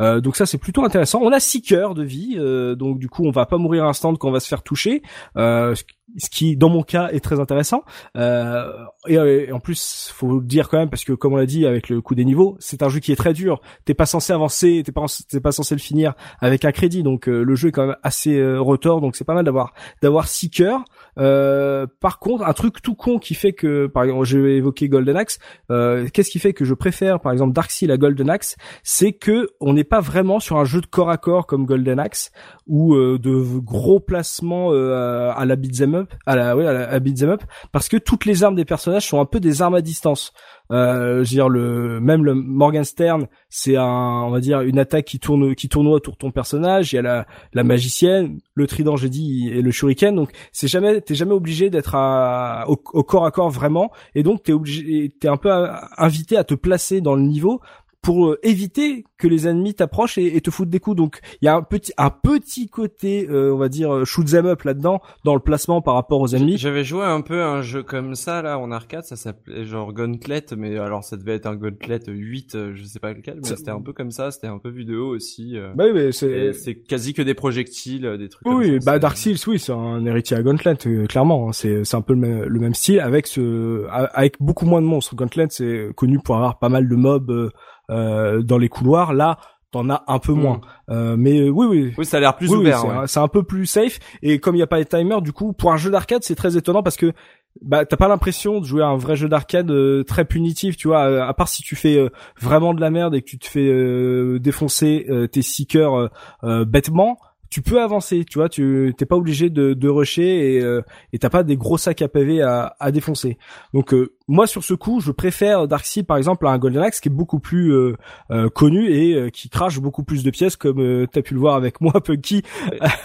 Euh, 0.00 0.20
donc 0.20 0.36
ça 0.36 0.46
c'est 0.46 0.58
plutôt 0.58 0.84
intéressant. 0.84 1.20
On 1.22 1.32
a 1.32 1.40
six 1.40 1.62
cœurs 1.62 1.94
de 1.94 2.02
vie, 2.02 2.36
euh, 2.38 2.74
donc 2.74 2.98
du 2.98 3.08
coup 3.08 3.26
on 3.28 3.32
va 3.32 3.46
pas 3.46 3.58
mourir 3.58 3.84
instant 3.84 4.14
quand 4.16 4.28
on 4.28 4.32
va 4.32 4.40
se 4.40 4.48
faire 4.48 4.62
toucher, 4.62 5.02
euh, 5.36 5.74
ce 6.16 6.30
qui- 6.30 6.56
dans 6.56 6.70
mon 6.70 6.82
cas 6.82 7.08
est 7.12 7.20
très 7.20 7.38
intéressant. 7.38 7.82
Euh, 8.16 8.72
et, 9.06 9.18
euh, 9.18 9.46
et 9.48 9.52
en 9.52 9.60
plus 9.60 10.10
faut 10.14 10.38
le 10.40 10.46
dire 10.46 10.68
quand 10.68 10.78
même 10.78 10.88
parce 10.90 11.04
que 11.04 11.12
comme 11.12 11.34
on 11.34 11.36
l'a 11.36 11.46
dit 11.46 11.66
avec 11.66 11.88
le 11.88 12.00
coup 12.00 12.14
des 12.14 12.24
niveaux, 12.24 12.56
c'est 12.60 12.82
un 12.82 12.88
jeu 12.88 12.98
qui 13.00 13.12
est 13.12 13.16
très 13.16 13.32
dur. 13.34 13.60
T'es 13.84 13.94
pas 13.94 14.06
censé 14.06 14.32
avancer, 14.32 14.82
t'es 14.84 14.92
pas 14.92 15.04
pas 15.42 15.52
censé 15.52 15.74
le 15.74 15.80
finir 15.80 16.14
avec 16.40 16.64
un 16.64 16.72
crédit, 16.72 17.02
donc 17.02 17.28
euh, 17.28 17.42
le 17.42 17.54
jeu 17.54 17.68
est 17.68 17.72
quand 17.72 17.86
même 17.86 17.96
assez 18.02 18.36
euh, 18.38 18.60
retors, 18.60 19.00
donc 19.00 19.16
c'est 19.16 19.24
pas 19.24 19.34
mal 19.34 19.44
d'avoir 19.44 19.72
d'avoir 20.02 20.28
six 20.28 20.50
cœurs. 20.50 20.80
Euh, 21.18 21.86
par 22.00 22.18
contre, 22.18 22.44
un 22.44 22.52
truc 22.52 22.80
tout 22.82 22.94
con 22.94 23.18
qui 23.18 23.34
fait 23.34 23.52
que, 23.52 23.86
par 23.86 24.04
exemple, 24.04 24.24
j'ai 24.24 24.56
évoqué 24.56 24.88
Golden 24.88 25.16
Axe. 25.16 25.38
euh, 25.70 26.06
Qu'est-ce 26.12 26.30
qui 26.30 26.38
fait 26.38 26.52
que 26.52 26.64
je 26.64 26.74
préfère, 26.74 27.20
par 27.20 27.32
exemple, 27.32 27.52
Darkseid 27.52 27.90
à 27.90 27.96
Golden 27.96 28.30
Axe, 28.30 28.56
c'est 28.82 29.12
que 29.12 29.48
on 29.60 29.72
n'est 29.72 29.84
pas 29.84 30.00
vraiment 30.00 30.40
sur 30.40 30.58
un 30.58 30.64
jeu 30.64 30.80
de 30.80 30.86
corps 30.86 31.10
à 31.10 31.16
corps 31.16 31.46
comme 31.46 31.66
Golden 31.66 31.98
Axe 31.98 32.30
ou 32.66 32.94
euh, 32.94 33.18
de 33.18 33.58
gros 33.58 34.00
placements 34.00 34.72
euh, 34.72 35.32
à 35.34 35.44
la 35.44 35.56
beat'em 35.56 35.94
up, 35.94 36.12
à 36.26 36.36
la, 36.36 36.56
ouais, 36.56 36.66
à 36.66 36.72
la 36.72 37.00
beat'em 37.00 37.30
up, 37.30 37.42
parce 37.72 37.88
que 37.88 37.96
toutes 37.96 38.24
les 38.24 38.44
armes 38.44 38.54
des 38.54 38.64
personnages 38.64 39.06
sont 39.06 39.20
un 39.20 39.24
peu 39.26 39.40
des 39.40 39.62
armes 39.62 39.74
à 39.74 39.80
distance. 39.80 40.32
Euh, 40.70 41.14
je 41.24 41.30
veux 41.30 41.34
dire 41.36 41.48
le 41.48 41.98
même 42.00 42.24
le 42.24 42.34
Morgan 42.34 42.84
Stern, 42.84 43.26
c'est 43.48 43.76
un, 43.76 43.84
on 44.26 44.30
va 44.30 44.40
dire 44.40 44.60
une 44.60 44.78
attaque 44.78 45.06
qui 45.06 45.18
tourne 45.18 45.54
qui 45.54 45.68
tourne 45.68 45.86
autour 45.86 46.12
de 46.14 46.18
ton 46.18 46.30
personnage. 46.30 46.92
Il 46.92 46.96
y 46.96 46.98
a 46.98 47.02
la 47.02 47.26
la 47.54 47.64
magicienne, 47.64 48.38
le 48.54 48.66
trident, 48.66 48.96
j'ai 48.96 49.08
dit, 49.08 49.48
et 49.48 49.62
le 49.62 49.70
shuriken. 49.70 50.14
Donc 50.14 50.30
c'est 50.52 50.68
jamais 50.68 51.00
t'es 51.00 51.14
jamais 51.14 51.32
obligé 51.32 51.70
d'être 51.70 51.94
à- 51.94 52.64
au, 52.68 52.76
au 52.92 53.02
corps 53.02 53.24
à 53.24 53.30
corps 53.30 53.50
vraiment, 53.50 53.90
et 54.14 54.22
donc 54.22 54.42
t'es 54.42 54.52
obligé, 54.52 55.12
t'es 55.20 55.28
un 55.28 55.38
peu 55.38 55.50
invité 55.96 56.36
à 56.36 56.44
te 56.44 56.54
placer 56.54 57.00
dans 57.00 57.14
le 57.14 57.22
niveau 57.22 57.60
pour 58.02 58.28
euh, 58.28 58.38
éviter 58.42 59.04
que 59.18 59.26
les 59.26 59.48
ennemis 59.48 59.74
t'approchent 59.74 60.18
et, 60.18 60.36
et 60.36 60.40
te 60.40 60.50
foutent 60.50 60.70
des 60.70 60.78
coups. 60.80 60.96
Donc 60.96 61.20
il 61.42 61.46
y 61.46 61.48
a 61.48 61.56
un 61.56 61.62
petit 61.62 61.92
un 61.98 62.10
petit 62.10 62.68
côté, 62.68 63.26
euh, 63.28 63.52
on 63.52 63.58
va 63.58 63.68
dire 63.68 63.92
euh, 63.92 64.04
shoot 64.04 64.32
'em 64.34 64.46
up 64.46 64.62
là-dedans 64.62 65.00
dans 65.24 65.34
le 65.34 65.40
placement 65.40 65.82
par 65.82 65.94
rapport 65.94 66.20
aux 66.20 66.28
ennemis. 66.28 66.56
J'avais 66.58 66.84
joué 66.84 67.04
un 67.04 67.20
peu 67.20 67.42
à 67.42 67.48
un 67.48 67.62
jeu 67.62 67.82
comme 67.82 68.14
ça 68.14 68.40
là 68.42 68.58
en 68.58 68.70
arcade, 68.70 69.04
ça 69.04 69.16
s'appelait 69.16 69.64
genre 69.64 69.92
Gauntlet, 69.92 70.44
mais 70.56 70.78
alors 70.78 71.02
ça 71.04 71.16
devait 71.16 71.34
être 71.34 71.46
un 71.46 71.56
Gauntlet 71.56 72.00
8, 72.06 72.54
euh, 72.54 72.72
je 72.74 72.84
sais 72.84 73.00
pas 73.00 73.12
lequel, 73.12 73.40
mais 73.42 73.48
c'était 73.56 73.70
un 73.70 73.80
peu 73.82 73.92
comme 73.92 74.10
ça, 74.12 74.30
c'était 74.30 74.46
un 74.46 74.58
peu 74.58 74.70
vidéo 74.70 75.08
aussi. 75.08 75.56
euh, 75.56 75.72
Bah 75.74 75.84
oui, 75.86 75.92
mais 75.94 76.12
c'est 76.12 76.52
c'est 76.52 76.76
quasi 76.76 77.14
que 77.14 77.22
des 77.22 77.34
projectiles, 77.34 78.16
des 78.18 78.28
trucs. 78.28 78.44
comme 78.44 78.56
Oui, 78.58 78.80
ça, 78.80 78.92
bah 78.92 78.98
Dark 78.98 79.16
Seals, 79.16 79.38
oui, 79.48 79.58
c'est 79.58 79.72
un 79.72 80.04
héritier 80.06 80.36
à 80.36 80.42
Gauntlet, 80.42 80.76
euh, 80.86 81.06
clairement. 81.06 81.48
hein. 81.48 81.52
C'est 81.52 81.84
c'est 81.84 81.96
un 81.96 82.02
peu 82.02 82.14
le 82.14 82.20
même, 82.20 82.44
le 82.44 82.60
même 82.60 82.74
style 82.74 83.00
avec 83.00 83.26
ce 83.26 83.86
avec 83.90 84.36
beaucoup 84.40 84.66
moins 84.66 84.80
de 84.80 84.86
monstres. 84.86 85.14
Gauntlet, 85.16 85.46
c'est 85.50 85.88
connu 85.96 86.18
pour 86.20 86.36
avoir 86.36 86.58
pas 86.58 86.68
mal 86.68 86.88
de 86.88 86.94
mobs 86.94 87.50
dans 87.88 88.58
les 88.58 88.68
couloirs. 88.68 89.12
Là, 89.12 89.38
t'en 89.70 89.88
as 89.90 90.02
un 90.06 90.18
peu 90.18 90.32
Hmm. 90.32 90.40
moins. 90.40 90.60
Euh, 90.90 91.16
mais 91.18 91.40
euh, 91.40 91.48
oui, 91.50 91.66
oui. 91.68 91.94
Oui, 91.98 92.04
ça 92.06 92.16
a 92.16 92.20
l'air 92.20 92.36
plus 92.36 92.48
Oui, 92.48 92.54
oui, 92.56 92.60
ouvert. 92.62 92.80
c'est 93.06 93.18
ouais. 93.20 93.24
un- 93.24 93.28
peu 93.28 93.42
plus 93.42 93.66
safe 93.66 93.98
et 94.22 94.38
comme 94.38 94.54
il 94.54 94.58
n'y 94.58 94.62
a 94.62 94.66
pas 94.66 94.78
de 94.78 94.84
timer, 94.88 95.20
du 95.20 95.32
coup, 95.32 95.52
pour 95.52 95.72
un 95.72 95.76
jeu 95.76 95.90
d'arcade, 95.90 96.22
c'est 96.22 96.34
très 96.34 96.56
étonnant 96.56 96.82
parce 96.82 96.96
que 96.96 97.12
bah 97.60 97.84
t'as 97.84 97.96
pas 97.96 98.06
l'impression 98.08 98.60
de 98.60 98.64
jouer 98.64 98.82
à 98.82 98.86
un 98.86 98.96
vrai 98.96 99.16
jeu 99.16 99.28
d'arcade 99.28 99.70
euh, 99.70 100.04
très 100.04 100.24
punitif, 100.24 100.76
tu 100.76 100.86
vois. 100.88 101.00
euh, 101.06 101.22
à 101.26 101.34
part 101.34 101.48
si 101.48 101.62
tu 101.62 101.74
fais 101.76 101.96
euh, 101.98 102.08
vraiment 102.40 102.72
de 102.72 102.80
la 102.80 102.90
merde 102.90 103.14
et 103.16 103.20
que 103.22 103.26
tu 103.26 103.38
te 103.38 103.46
fais 103.46 103.66
euh, 103.68 104.38
défoncer 104.38 105.06
euh, 105.10 105.26
tes 105.26 105.42
six 105.42 105.66
cœurs 105.66 105.94
euh, 105.98 106.08
euh, 106.44 106.64
bêtement. 106.64 107.18
Tu 107.50 107.62
peux 107.62 107.80
avancer, 107.80 108.24
tu 108.24 108.38
vois, 108.38 108.48
tu 108.48 108.94
t'es 108.96 109.06
pas 109.06 109.16
obligé 109.16 109.48
de, 109.50 109.72
de 109.74 109.88
rusher 109.88 110.56
et 110.56 110.62
euh, 110.62 110.82
et 111.12 111.18
t'as 111.18 111.30
pas 111.30 111.42
des 111.42 111.56
gros 111.56 111.78
sacs 111.78 112.02
à 112.02 112.08
pavé 112.08 112.42
à, 112.42 112.76
à 112.78 112.90
défoncer. 112.92 113.38
Donc 113.72 113.94
euh, 113.94 114.12
moi 114.28 114.46
sur 114.46 114.62
ce 114.62 114.74
coup, 114.74 115.00
je 115.00 115.10
préfère 115.12 115.66
Darkseid 115.66 116.06
par 116.06 116.18
exemple 116.18 116.46
à 116.46 116.50
un 116.50 116.58
Golden 116.58 116.82
Axe 116.82 117.00
qui 117.00 117.08
est 117.08 117.12
beaucoup 117.12 117.38
plus 117.40 117.72
euh, 117.72 117.96
euh, 118.30 118.48
connu 118.50 118.90
et 118.90 119.14
euh, 119.14 119.30
qui 119.30 119.48
crache 119.48 119.80
beaucoup 119.80 120.02
plus 120.02 120.22
de 120.22 120.30
pièces 120.30 120.56
comme 120.56 120.80
euh, 120.80 121.06
t'as 121.10 121.22
pu 121.22 121.34
le 121.34 121.40
voir 121.40 121.54
avec 121.54 121.80
moi 121.80 121.92
Punky 122.04 122.42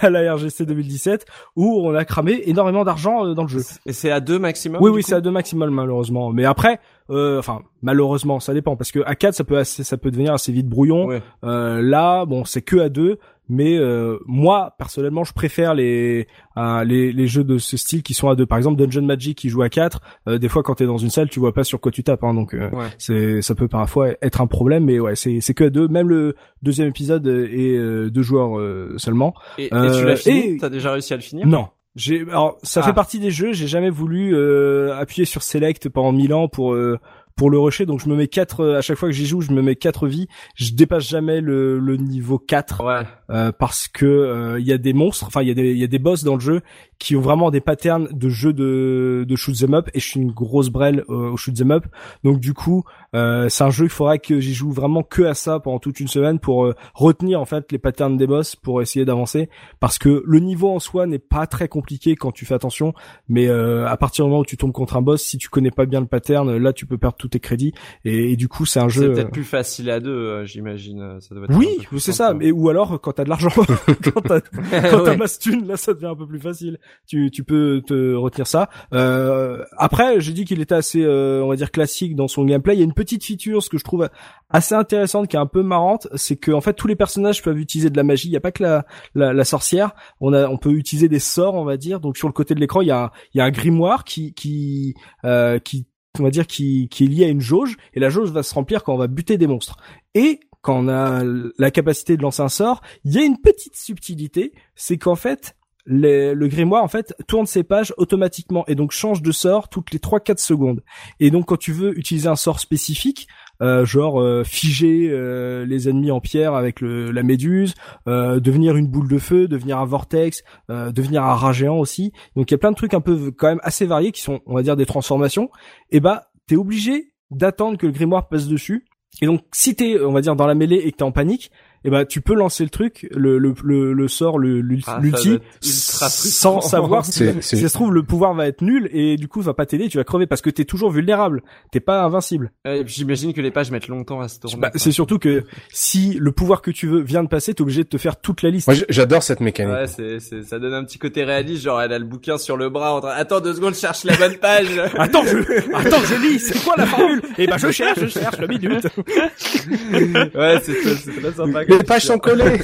à 0.02 0.10
la 0.10 0.34
RGC 0.36 0.65
2017 0.65 1.26
où 1.56 1.82
on 1.88 1.95
a 1.95 2.03
cramé 2.03 2.41
énormément 2.45 2.84
d'argent 2.84 3.26
euh, 3.26 3.34
dans 3.34 3.44
le 3.44 3.48
jeu. 3.49 3.61
Et 3.86 3.94
c'est 3.94 4.11
à 4.11 4.20
deux 4.20 4.40
maximum. 4.40 4.82
Oui 4.82 4.91
oui 4.91 5.03
c'est 5.03 5.15
à 5.15 5.22
deux 5.22 5.32
maximal 5.32 5.70
malheureusement. 5.70 6.32
Mais 6.32 6.45
après 6.45 6.80
euh, 7.10 7.40
enfin 7.40 7.61
malheureusement 7.82 8.40
ça 8.40 8.53
dépend 8.53 8.76
parce 8.76 8.91
que 8.91 8.99
à 9.06 9.15
4 9.15 9.34
ça 9.36 9.44
peut 9.44 9.57
assez, 9.57 9.84
ça 9.84 9.98
peut 9.98 10.11
devenir 10.11 10.34
assez 10.34 10.52
vite 10.52 10.68
brouillon. 10.68 11.06
Ouais. 11.06 11.22
Euh, 11.44 11.82
là 11.82 12.26
bon 12.26 12.44
c'est 12.45 12.61
que 12.61 12.78
à 12.78 12.90
deux 12.90 13.20
mais 13.49 13.78
euh, 13.78 14.18
moi 14.26 14.76
personnellement 14.78 15.24
je 15.24 15.34
préfère 15.34 15.74
les, 15.76 16.28
euh, 16.57 16.84
les 16.84 17.11
les 17.11 17.28
jeux 17.28 17.44
de 17.44 17.57
ce 17.57 17.76
style 17.78 18.02
qui 18.03 18.14
sont 18.14 18.30
à 18.30 18.36
deux 18.36 18.45
par 18.45 18.57
exemple 18.57 18.78
Dungeon 18.78 19.02
Magic 19.06 19.38
qui 19.38 19.49
joue 19.49 19.61
à 19.64 19.70
4 19.70 20.02
euh, 20.28 20.38
des 20.38 20.48
fois 20.49 20.64
quand 20.64 20.76
t'es 20.76 20.86
dans 20.86 20.98
une 20.98 21.10
salle 21.10 21.30
tu 21.30 21.40
vois 21.40 21.53
pas 21.53 21.64
sur 21.64 21.80
quoi 21.82 21.91
tu 21.91 22.03
tapes 22.03 22.24
hein, 22.24 22.34
donc 22.34 22.53
euh, 22.53 22.70
Ouais. 22.72 22.88
c'est 22.98 23.41
ça 23.41 23.53
peut 23.56 23.68
parfois 23.68 24.10
être 24.22 24.40
un 24.41 24.48
problème 24.48 24.86
mais 24.86 24.99
ouais 24.99 25.15
c'est 25.15 25.41
c'est 25.41 25.53
que 25.53 25.65
à 25.65 25.70
deux 25.70 25.88
même 25.88 26.07
le 26.10 26.36
deuxième 26.61 26.88
épisode 26.88 27.28
est 27.28 27.76
euh, 27.78 28.10
deux 28.10 28.22
joueurs 28.24 28.57
euh, 28.57 28.94
seulement 28.98 29.34
Et, 29.57 29.65
et 29.65 29.70
tu 29.70 30.06
l'as 30.06 30.15
fini 30.15 30.40
et- 30.53 30.57
T'as 30.57 30.70
déjà 30.70 30.91
réussi 30.94 31.14
à 31.14 31.18
le 31.18 31.22
finir 31.22 31.45
non 31.45 31.68
j'ai 31.95 32.22
alors 32.22 32.57
ça 32.64 32.80
Ah. 32.82 32.88
fait 32.88 32.94
partie 32.94 33.20
des 33.20 33.30
jeux 33.30 33.52
j'ai 33.53 33.68
jamais 33.68 33.91
voulu 33.91 34.34
euh, 34.36 34.95
appuyer 34.98 35.26
sur 35.26 35.44
select 35.44 35.90
pendant 35.90 36.11
mille 36.11 36.34
ans 36.34 36.48
pour 36.48 36.74
euh, 36.74 36.98
pour 37.35 37.49
le 37.49 37.57
rusher 37.60 37.85
donc 37.85 37.99
je 37.99 38.10
me 38.10 38.15
mets 38.15 38.27
quatre 38.27 38.61
euh, 38.61 38.77
à 38.77 38.81
chaque 38.81 38.97
fois 38.97 39.10
que 39.10 39.14
j'y 39.15 39.26
joue 39.26 39.41
je 39.41 39.51
me 39.51 39.61
mets 39.61 39.76
quatre 39.76 40.07
vies 40.07 40.27
je 40.55 40.73
dépasse 40.73 41.07
jamais 41.07 41.41
le, 41.41 41.80
le 41.80 41.97
niveau 41.97 42.38
4 42.39 42.84
Ouais. 42.84 43.01
euh, 43.30 43.51
parce 43.51 43.88
que 43.88 44.05
euh, 44.05 44.60
il 44.60 44.65
y 44.68 44.73
a 44.73 44.77
des 44.77 44.93
monstres, 44.93 45.26
enfin 45.27 45.41
il 45.41 45.47
y 45.47 45.51
a 45.51 45.53
des 45.53 45.72
il 45.72 45.77
y 45.77 45.84
a 45.84 45.88
des 45.88 45.99
boss 45.99 46.23
dans 46.23 46.35
le 46.35 46.39
jeu 46.41 46.61
qui 46.99 47.15
ont 47.15 47.22
vraiment 47.22 47.51
des 47.51 47.61
patterns 47.61 48.07
de 48.11 48.30
jeu 48.30 48.53
de 48.53 49.26
de 49.27 49.35
shoot 49.35 49.55
'em 49.64 49.73
up 49.73 49.89
et 49.93 49.99
je 49.99 50.07
suis 50.07 50.19
une 50.19 50.31
grosse 50.31 50.69
brêle 50.69 51.03
euh, 51.10 51.31
au 51.31 51.38
shoot 51.38 51.60
'em 51.61 51.72
up. 51.72 51.85
Donc 52.23 52.39
du 52.39 52.53
coup, 52.53 52.84
euh, 53.15 53.49
c'est 53.49 53.64
un 53.64 53.69
jeu 53.69 53.85
il 53.85 53.90
faudra 53.90 54.18
que 54.18 54.40
j'y 54.40 54.53
joue 54.53 54.72
vraiment 54.72 55.03
que 55.03 55.23
à 55.23 55.34
ça 55.34 55.60
pendant 55.60 55.80
toute 55.80 55.99
une 55.99 56.07
semaine 56.07 56.40
pour 56.40 56.65
euh, 56.65 56.73
retenir 56.94 57.40
en 57.40 57.45
fait 57.45 57.72
les 57.72 57.77
patterns 57.77 58.18
des 58.18 58.27
boss 58.27 58.56
pour 58.56 58.81
essayer 58.81 59.06
d'avancer 59.06 59.49
parce 59.80 59.98
que 59.98 60.23
le 60.26 60.40
niveau 60.40 60.69
en 60.69 60.80
soi 60.80 61.06
n'est 61.07 61.19
pas 61.19 61.48
très 61.48 61.68
compliqué 61.68 62.15
quand 62.15 62.31
tu 62.31 62.45
fais 62.45 62.53
attention, 62.56 62.94
mais 63.27 63.48
euh, 63.48 63.88
à 63.88 63.98
partir 63.98 64.26
du 64.26 64.30
moment 64.30 64.41
où 64.41 64.45
tu 64.45 64.57
tombes 64.57 64.72
contre 64.72 64.98
un 64.98 65.02
boss, 65.02 65.22
si 65.23 65.38
tu 65.38 65.49
connais 65.49 65.72
pas 65.72 65.85
bien 65.85 65.99
le 66.02 66.07
pattern, 66.07 66.56
là 66.57 66.73
tu 66.73 66.85
peux 66.85 66.98
perdre 66.98 67.18
tous 67.18 67.30
tes 67.30 67.40
crédits 67.40 67.73
et, 68.06 68.31
et 68.31 68.35
du 68.35 68.48
coup 68.48 68.65
c'est 68.65 68.80
un 68.80 68.90
C'est 68.90 69.02
jeu 69.02 69.14
peut-être 69.14 69.27
euh, 69.27 69.31
plus 69.31 69.44
facile 69.44 69.90
à 69.90 69.99
deux, 69.99 70.11
euh, 70.11 70.45
j'imagine. 70.45 71.18
Ça 71.22 71.35
doit 71.35 71.45
être 71.45 71.52
un 71.52 71.57
oui, 71.57 71.68
c'est 71.98 72.11
ça. 72.14 72.34
Mais 72.34 72.52
ou 72.52 72.69
alors 72.69 72.99
quand 73.02 73.14
t'as 73.14 73.23
de 73.23 73.30
l'argent, 73.30 73.49
quand 74.14 74.22
t'as 74.22 74.40
quand 74.90 75.03
t'as 75.03 75.11
Ouais. 75.11 75.18
masse 75.18 75.40
thune, 75.40 75.68
là 75.68 75.77
ça 75.77 75.94
devient 75.94 76.07
un 76.07 76.15
peu 76.15 76.26
plus 76.27 76.40
facile. 76.40 76.80
Tu 77.07 77.30
tu 77.31 77.44
peux 77.44 77.81
te 77.85 78.14
retenir 78.15 78.48
ça. 78.48 78.69
Euh, 78.94 79.64
après, 79.77 80.19
j'ai 80.22 80.34
dit 80.34 80.45
qu'il 80.45 80.61
était 80.61 80.76
assez, 80.76 81.03
euh, 81.03 81.41
on 81.44 81.49
va 81.49 81.56
dire 81.56 81.72
classique 81.72 82.15
dans 82.15 82.27
son 82.27 82.45
gameplay. 82.45 82.76
Il 82.76 82.80
y 82.80 82.81
a 82.81 82.85
une 82.85 82.94
petite 83.04 83.24
feature, 83.24 83.62
ce 83.62 83.70
que 83.70 83.78
je 83.78 83.84
trouve 83.84 84.10
assez 84.50 84.76
intéressante, 84.76 85.28
qui 85.28 85.36
est 85.36 85.40
un 85.40 85.46
peu 85.46 85.64
marrante, 85.64 86.08
c'est 86.16 86.36
que 86.36 86.52
en 86.52 86.62
fait 86.62 86.74
tous 86.74 86.88
les 86.88 86.96
personnages 86.96 87.42
peuvent 87.42 87.60
utiliser 87.60 87.90
de 87.90 87.98
la 87.98 88.04
magie. 88.04 88.28
Il 88.28 88.32
n'y 88.32 88.38
a 88.38 88.42
pas 88.42 88.52
que 88.52 88.64
la, 88.64 88.86
la 89.16 89.34
la 89.34 89.46
sorcière. 89.46 89.92
On 90.20 90.34
a 90.34 90.48
on 90.48 90.58
peut 90.58 90.72
utiliser 90.72 91.10
des 91.10 91.20
sorts, 91.20 91.56
on 91.56 91.66
va 91.66 91.78
dire. 91.78 92.00
Donc 92.00 92.18
sur 92.18 92.28
le 92.28 92.34
côté 92.34 92.56
de 92.56 92.60
l'écran, 92.60 92.82
il 92.82 92.88
y 92.88 92.92
a 92.92 93.12
il 93.34 93.38
y 93.38 93.42
a 93.42 93.46
un 93.46 93.52
grimoire 93.52 94.04
qui 94.04 94.34
qui 94.34 94.96
euh, 95.26 95.60
qui 95.60 95.88
on 96.20 96.24
va 96.24 96.30
dire 96.30 96.48
qui, 96.48 96.88
qui 96.90 97.06
est 97.06 97.08
lié 97.08 97.26
à 97.26 97.28
une 97.30 97.42
jauge 97.42 97.76
et 97.94 98.00
la 98.00 98.10
jauge 98.10 98.30
va 98.30 98.44
se 98.44 98.54
remplir 98.54 98.84
quand 98.84 98.94
on 98.94 98.98
va 98.98 99.08
buter 99.08 99.38
des 99.38 99.48
monstres. 99.48 99.78
Et 100.14 100.40
quand 100.62 100.86
on 100.86 100.88
a 100.88 101.24
la 101.58 101.72
capacité 101.72 102.18
de 102.18 102.22
lancer 102.22 102.42
un 102.42 102.50
sort, 102.50 102.82
il 103.04 103.14
y 103.14 103.18
a 103.18 103.24
une 103.24 103.40
petite 103.40 103.76
subtilité, 103.76 104.54
c'est 104.76 104.98
qu'en 104.98 105.16
fait, 105.16 105.56
le 105.85 106.47
grimoire 106.47 106.84
en 106.84 106.88
fait 106.88 107.14
tourne 107.27 107.45
ses 107.45 107.64
pages 107.64 107.93
automatiquement 107.97 108.64
et 108.68 108.76
donc 108.76 108.91
change 108.91 109.22
de 109.22 109.31
sort 109.31 109.69
toutes 109.69 109.91
les 109.91 109.99
3-4 109.99 110.38
secondes. 110.38 110.84
Et 111.19 111.31
donc 111.31 111.47
quand 111.47 111.57
tu 111.57 111.73
veux 111.73 111.97
utiliser 111.97 112.30
un 112.30 112.35
sort 112.35 112.60
spécifique, 112.60 113.27
euh, 113.61 113.85
genre 113.85 114.19
euh, 114.19 114.43
figer 114.43 115.10
euh, 115.10 115.65
les 115.65 115.89
ennemis 115.89 116.11
en 116.11 116.19
pierre 116.19 116.53
avec 116.53 116.81
le, 116.81 117.11
la 117.11 117.23
méduse, 117.23 117.76
euh, 118.07 118.39
devenir 118.39 118.76
une 118.76 118.88
boule 118.88 119.07
de 119.07 119.18
feu, 119.18 119.47
devenir 119.47 119.77
un 119.77 119.85
vortex, 119.85 120.43
euh, 120.69 120.91
devenir 120.91 121.23
un 121.23 121.34
rat 121.34 121.53
géant 121.53 121.77
aussi. 121.77 122.14
Donc 122.35 122.49
il 122.49 122.53
y 122.53 122.55
a 122.55 122.57
plein 122.57 122.72
de 122.72 122.76
trucs 122.76 122.93
un 122.93 123.01
peu 123.01 123.31
quand 123.31 123.47
même 123.47 123.61
assez 123.64 123.85
variés 123.85 124.11
qui 124.11 124.22
sont 124.22 124.41
on 124.45 124.55
va 124.55 124.64
dire 124.64 124.76
des 124.76 124.85
transformations. 124.85 125.49
Et 125.91 125.99
bah 125.99 126.31
t'es 126.47 126.55
obligé 126.55 127.14
d'attendre 127.31 127.77
que 127.77 127.85
le 127.85 127.91
grimoire 127.91 128.27
passe 128.27 128.47
dessus. 128.47 128.85
Et 129.22 129.26
donc 129.26 129.41
si 129.51 129.76
t'es 129.76 129.99
on 129.99 130.11
va 130.11 130.22
dire 130.22 130.35
dans 130.35 130.47
la 130.47 130.55
mêlée 130.55 130.77
et 130.77 130.91
que 130.91 130.97
t'es 130.97 131.03
en 131.03 131.11
panique, 131.11 131.51
et 131.85 131.89
ben 131.89 132.05
tu 132.05 132.22
peux 132.22 132.34
lancer 132.34 132.64
le 132.64 132.69
truc, 132.69 133.07
le 133.11 133.38
le 133.38 133.53
le, 133.64 133.93
le 133.93 134.07
sort, 134.07 134.39
le 134.39 134.61
l'ulti, 134.61 134.89
Ah, 134.89 134.99
l'ulti, 135.01 135.30
ultra 135.30 136.10
sans 136.10 136.61
savoir 136.61 137.05
si, 137.05 137.26
si 137.41 137.57
ça 137.61 137.69
se 137.69 137.73
trouve 137.73 137.93
le 137.93 138.03
pouvoir 138.03 138.34
va 138.34 138.47
être 138.47 138.61
nul 138.61 138.89
et 138.91 139.18
du 139.18 139.27
coup 139.27 139.41
va 139.41 139.53
pas 139.53 139.65
t'aider, 139.65 139.89
tu 139.89 139.97
vas 139.97 140.03
crever 140.03 140.26
parce 140.27 140.41
que 140.41 140.49
t'es 140.49 140.65
toujours 140.65 140.91
vulnérable, 140.91 141.43
t'es 141.72 141.80
pas 141.80 142.03
invincible. 142.03 142.51
Et 142.65 142.84
puis 142.84 142.93
J'imagine 142.93 143.34
que 143.34 143.41
les 143.41 143.51
pages 143.51 143.69
mettent 143.69 143.89
longtemps 143.89 144.22
à 144.22 144.27
se 144.30 144.39
tourner. 144.39 144.57
Bah, 144.61 144.72
c'est 144.76 144.91
surtout 144.91 145.19
que 145.19 145.43
si 145.69 146.14
le 146.19 146.31
pouvoir 146.31 146.61
que 146.61 146.72
tu 146.72 146.88
veux 146.88 147.01
vient 147.01 147.22
de 147.23 147.27
passer, 147.27 147.53
t'es 147.53 147.61
obligé 147.61 147.84
de 147.84 147.89
te 147.89 147.97
faire 147.97 148.15
toute 148.22 148.41
la 148.43 148.49
liste. 148.49 148.68
Moi, 148.68 148.77
j'adore 148.88 149.23
cette 149.23 149.41
mécanique. 149.41 149.73
Ouais, 149.73 149.88
c'est, 149.88 150.19
c'est, 150.19 150.43
ça 150.43 150.57
donne 150.57 150.73
un 150.73 150.85
petit 150.85 150.99
côté 150.99 151.23
réaliste, 151.26 151.64
genre 151.64 151.81
elle 151.81 151.91
a 151.91 151.99
le 151.99 152.05
bouquin 152.05 152.38
sur 152.38 152.55
le 152.55 152.69
bras 152.69 152.93
en 152.93 153.01
train, 153.01 153.11
attends 153.11 153.41
deux 153.41 153.53
secondes, 153.55 153.73
je 153.73 153.80
cherche 153.80 154.05
la 154.05 154.15
bonne 154.15 154.38
page. 154.38 154.68
Attends, 154.97 155.23
je, 155.26 155.38
attends, 155.76 156.03
je 156.05 156.15
lis. 156.22 156.39
C'est 156.39 156.64
quoi 156.64 156.76
la 156.77 156.85
formule? 156.85 157.22
Eh 157.38 157.45
ben, 157.45 157.57
je 157.57 157.72
cherche, 157.72 157.99
je 157.99 158.07
cherche 158.07 158.38
la 158.38 158.47
minute. 158.47 158.72
ouais, 160.35 160.60
c'est 160.64 161.22
très 161.22 161.31
sympa. 161.34 161.65
Les 161.78 161.84
pages 161.84 162.06
sont 162.06 162.18
collées. 162.20 162.60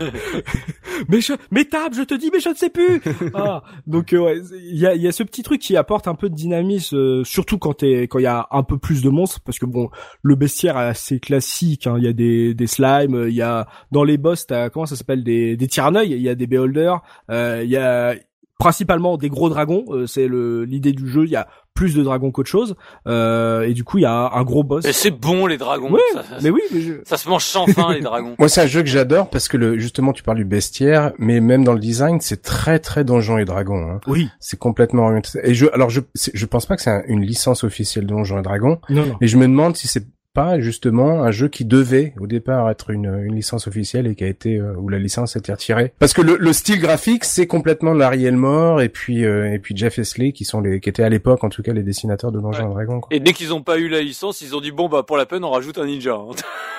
mais 1.08 1.20
je, 1.20 1.32
mais 1.50 1.64
tape, 1.64 1.94
je 1.94 2.02
te 2.02 2.14
dis, 2.14 2.30
mais 2.32 2.40
je 2.40 2.48
ne 2.50 2.54
sais 2.54 2.70
plus. 2.70 3.00
Ah, 3.34 3.62
donc 3.86 4.12
euh, 4.12 4.18
ouais, 4.18 4.40
il 4.52 4.78
y 4.78 4.86
a, 4.86 4.94
y 4.94 5.06
a 5.08 5.12
ce 5.12 5.22
petit 5.22 5.42
truc 5.42 5.60
qui 5.60 5.76
apporte 5.76 6.06
un 6.08 6.14
peu 6.14 6.28
de 6.28 6.34
dynamisme, 6.34 6.96
euh, 6.96 7.24
surtout 7.24 7.58
quand 7.58 7.74
t'es, 7.74 8.02
quand 8.02 8.18
il 8.18 8.22
y 8.24 8.26
a 8.26 8.46
un 8.50 8.62
peu 8.62 8.78
plus 8.78 9.02
de 9.02 9.08
monstres, 9.10 9.40
parce 9.44 9.58
que 9.58 9.66
bon, 9.66 9.90
le 10.22 10.34
bestiaire 10.36 10.76
est 10.78 10.88
assez 10.88 11.18
classique. 11.20 11.86
hein. 11.86 11.94
Il 11.98 12.04
y 12.04 12.08
a 12.08 12.12
des, 12.12 12.54
des 12.54 12.66
slimes, 12.66 13.26
il 13.28 13.34
y 13.34 13.42
a 13.42 13.66
dans 13.90 14.04
les 14.04 14.18
boss, 14.18 14.46
t'as 14.46 14.70
comment 14.70 14.86
ça 14.86 14.96
s'appelle 14.96 15.24
des, 15.24 15.56
des 15.56 15.66
tyranneuils, 15.66 16.12
il 16.12 16.22
y 16.22 16.28
a 16.28 16.34
des 16.34 16.46
beholders, 16.46 17.00
euh, 17.30 17.62
il 17.64 17.70
y 17.70 17.76
a 17.76 18.14
principalement 18.58 19.16
des 19.16 19.28
gros 19.28 19.48
dragons. 19.48 19.84
euh, 19.90 20.06
c'est 20.06 20.28
le 20.28 20.64
l'idée 20.64 20.92
du 20.92 21.08
jeu. 21.08 21.24
Il 21.24 21.30
y 21.30 21.36
a 21.36 21.48
plus 21.74 21.94
de 21.94 22.02
dragons 22.02 22.30
qu'autre 22.30 22.50
chose, 22.50 22.74
euh, 23.06 23.62
et 23.62 23.72
du 23.72 23.82
coup 23.84 23.98
il 23.98 24.02
y 24.02 24.06
a 24.06 24.30
un 24.34 24.42
gros 24.44 24.62
boss. 24.62 24.84
Et 24.84 24.92
c'est 24.92 25.10
bon 25.10 25.46
les 25.46 25.56
dragons. 25.58 25.90
Ouais, 25.90 26.00
ça, 26.12 26.22
ça- 26.22 26.36
mais 26.42 26.50
oui, 26.50 26.60
mais 26.72 26.80
je... 26.80 26.92
ça 27.04 27.16
se 27.16 27.28
mange 27.28 27.44
sans 27.44 27.66
fin 27.66 27.92
les 27.92 28.00
dragons. 28.00 28.34
Moi, 28.38 28.48
c'est 28.48 28.60
un 28.60 28.66
jeu 28.66 28.82
que 28.82 28.88
j'adore 28.88 29.30
parce 29.30 29.48
que 29.48 29.56
le, 29.56 29.78
justement, 29.78 30.12
tu 30.12 30.22
parles 30.22 30.36
du 30.38 30.44
bestiaire, 30.44 31.12
mais 31.18 31.40
même 31.40 31.64
dans 31.64 31.72
le 31.72 31.80
design, 31.80 32.20
c'est 32.20 32.42
très 32.42 32.78
très 32.78 33.04
donjon 33.04 33.38
et 33.38 33.44
dragon. 33.44 33.90
Hein. 33.90 34.00
oui, 34.06 34.28
C'est 34.40 34.58
complètement 34.58 35.04
orienté. 35.06 35.38
Et 35.44 35.54
je, 35.54 35.66
alors, 35.72 35.90
je, 35.90 36.00
je 36.14 36.46
pense 36.46 36.66
pas 36.66 36.76
que 36.76 36.82
c'est 36.82 36.90
un- 36.90 37.02
une 37.06 37.22
licence 37.22 37.64
officielle 37.64 38.06
donjon 38.06 38.38
et 38.38 38.42
dragon, 38.42 38.78
non, 38.90 39.06
non. 39.06 39.16
et 39.20 39.26
je 39.26 39.36
me 39.38 39.44
demande 39.46 39.76
si 39.76 39.88
c'est 39.88 40.04
pas 40.34 40.60
justement 40.60 41.22
un 41.22 41.30
jeu 41.30 41.48
qui 41.48 41.64
devait 41.64 42.14
au 42.18 42.26
départ 42.26 42.70
être 42.70 42.90
une, 42.90 43.22
une 43.24 43.34
licence 43.34 43.66
officielle 43.66 44.06
et 44.06 44.14
qui 44.14 44.24
a 44.24 44.28
été 44.28 44.56
euh, 44.56 44.74
où 44.78 44.88
la 44.88 44.98
licence 44.98 45.36
a 45.36 45.40
été 45.40 45.52
retirée. 45.52 45.92
Parce 45.98 46.12
que 46.14 46.22
le, 46.22 46.36
le 46.38 46.52
style 46.52 46.80
graphique, 46.80 47.24
c'est 47.24 47.46
complètement 47.46 47.92
Larry 47.92 48.24
Elmore 48.24 48.80
et 48.80 48.88
puis 48.88 49.24
euh, 49.24 49.52
et 49.52 49.58
puis 49.58 49.76
Jeff 49.76 49.98
Esley 49.98 50.32
qui 50.32 50.44
sont 50.44 50.60
les 50.60 50.80
qui 50.80 50.88
étaient 50.88 51.02
à 51.02 51.08
l'époque 51.10 51.44
en 51.44 51.48
tout 51.50 51.62
cas 51.62 51.72
les 51.72 51.82
dessinateurs 51.82 52.32
de 52.32 52.40
Donjons 52.40 52.70
et 52.70 52.72
Dragons. 52.74 53.00
quoi. 53.00 53.08
Et 53.14 53.20
dès 53.20 53.32
qu'ils 53.32 53.52
ont 53.52 53.62
pas 53.62 53.78
eu 53.78 53.88
la 53.88 54.00
licence, 54.00 54.40
ils 54.40 54.56
ont 54.56 54.60
dit 54.60 54.70
bon 54.72 54.88
bah 54.88 55.02
pour 55.02 55.16
la 55.16 55.26
peine 55.26 55.44
on 55.44 55.50
rajoute 55.50 55.76
un 55.78 55.86
ninja. 55.86 56.14
hein. 56.14 56.30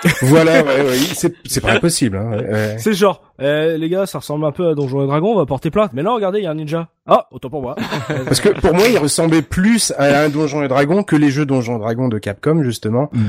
voilà, 0.23 0.63
ouais, 0.63 0.81
ouais, 0.81 0.95
c'est 1.13 1.33
c'est 1.45 1.61
pas 1.61 1.73
impossible. 1.73 2.17
Hein, 2.17 2.31
ouais, 2.31 2.51
ouais. 2.51 2.75
C'est 2.79 2.93
genre, 2.93 3.21
eh, 3.43 3.77
les 3.77 3.89
gars, 3.89 4.05
ça 4.05 4.19
ressemble 4.19 4.45
un 4.45 4.51
peu 4.51 4.69
à 4.69 4.75
Donjons 4.75 5.03
et 5.03 5.07
Dragons, 5.07 5.33
on 5.33 5.37
va 5.37 5.45
porter 5.45 5.69
plainte. 5.69 5.91
Mais 5.93 6.01
là, 6.03 6.11
regardez, 6.11 6.39
il 6.39 6.43
y 6.43 6.47
a 6.47 6.51
un 6.51 6.55
ninja. 6.55 6.89
Ah, 7.05 7.27
autant 7.31 7.49
pour 7.49 7.61
moi. 7.61 7.75
Parce 8.25 8.39
que 8.39 8.49
pour 8.49 8.73
moi, 8.73 8.87
il 8.89 8.97
ressemblait 8.97 9.41
plus 9.41 9.91
à 9.97 10.23
un 10.23 10.29
Donjon 10.29 10.63
et 10.63 10.67
Dragon 10.67 11.03
que 11.03 11.15
les 11.15 11.29
jeux 11.29 11.45
Donjons 11.45 11.75
et 11.77 11.79
Dragons 11.79 12.07
de 12.07 12.17
Capcom 12.17 12.63
justement, 12.63 13.09
Mm. 13.13 13.19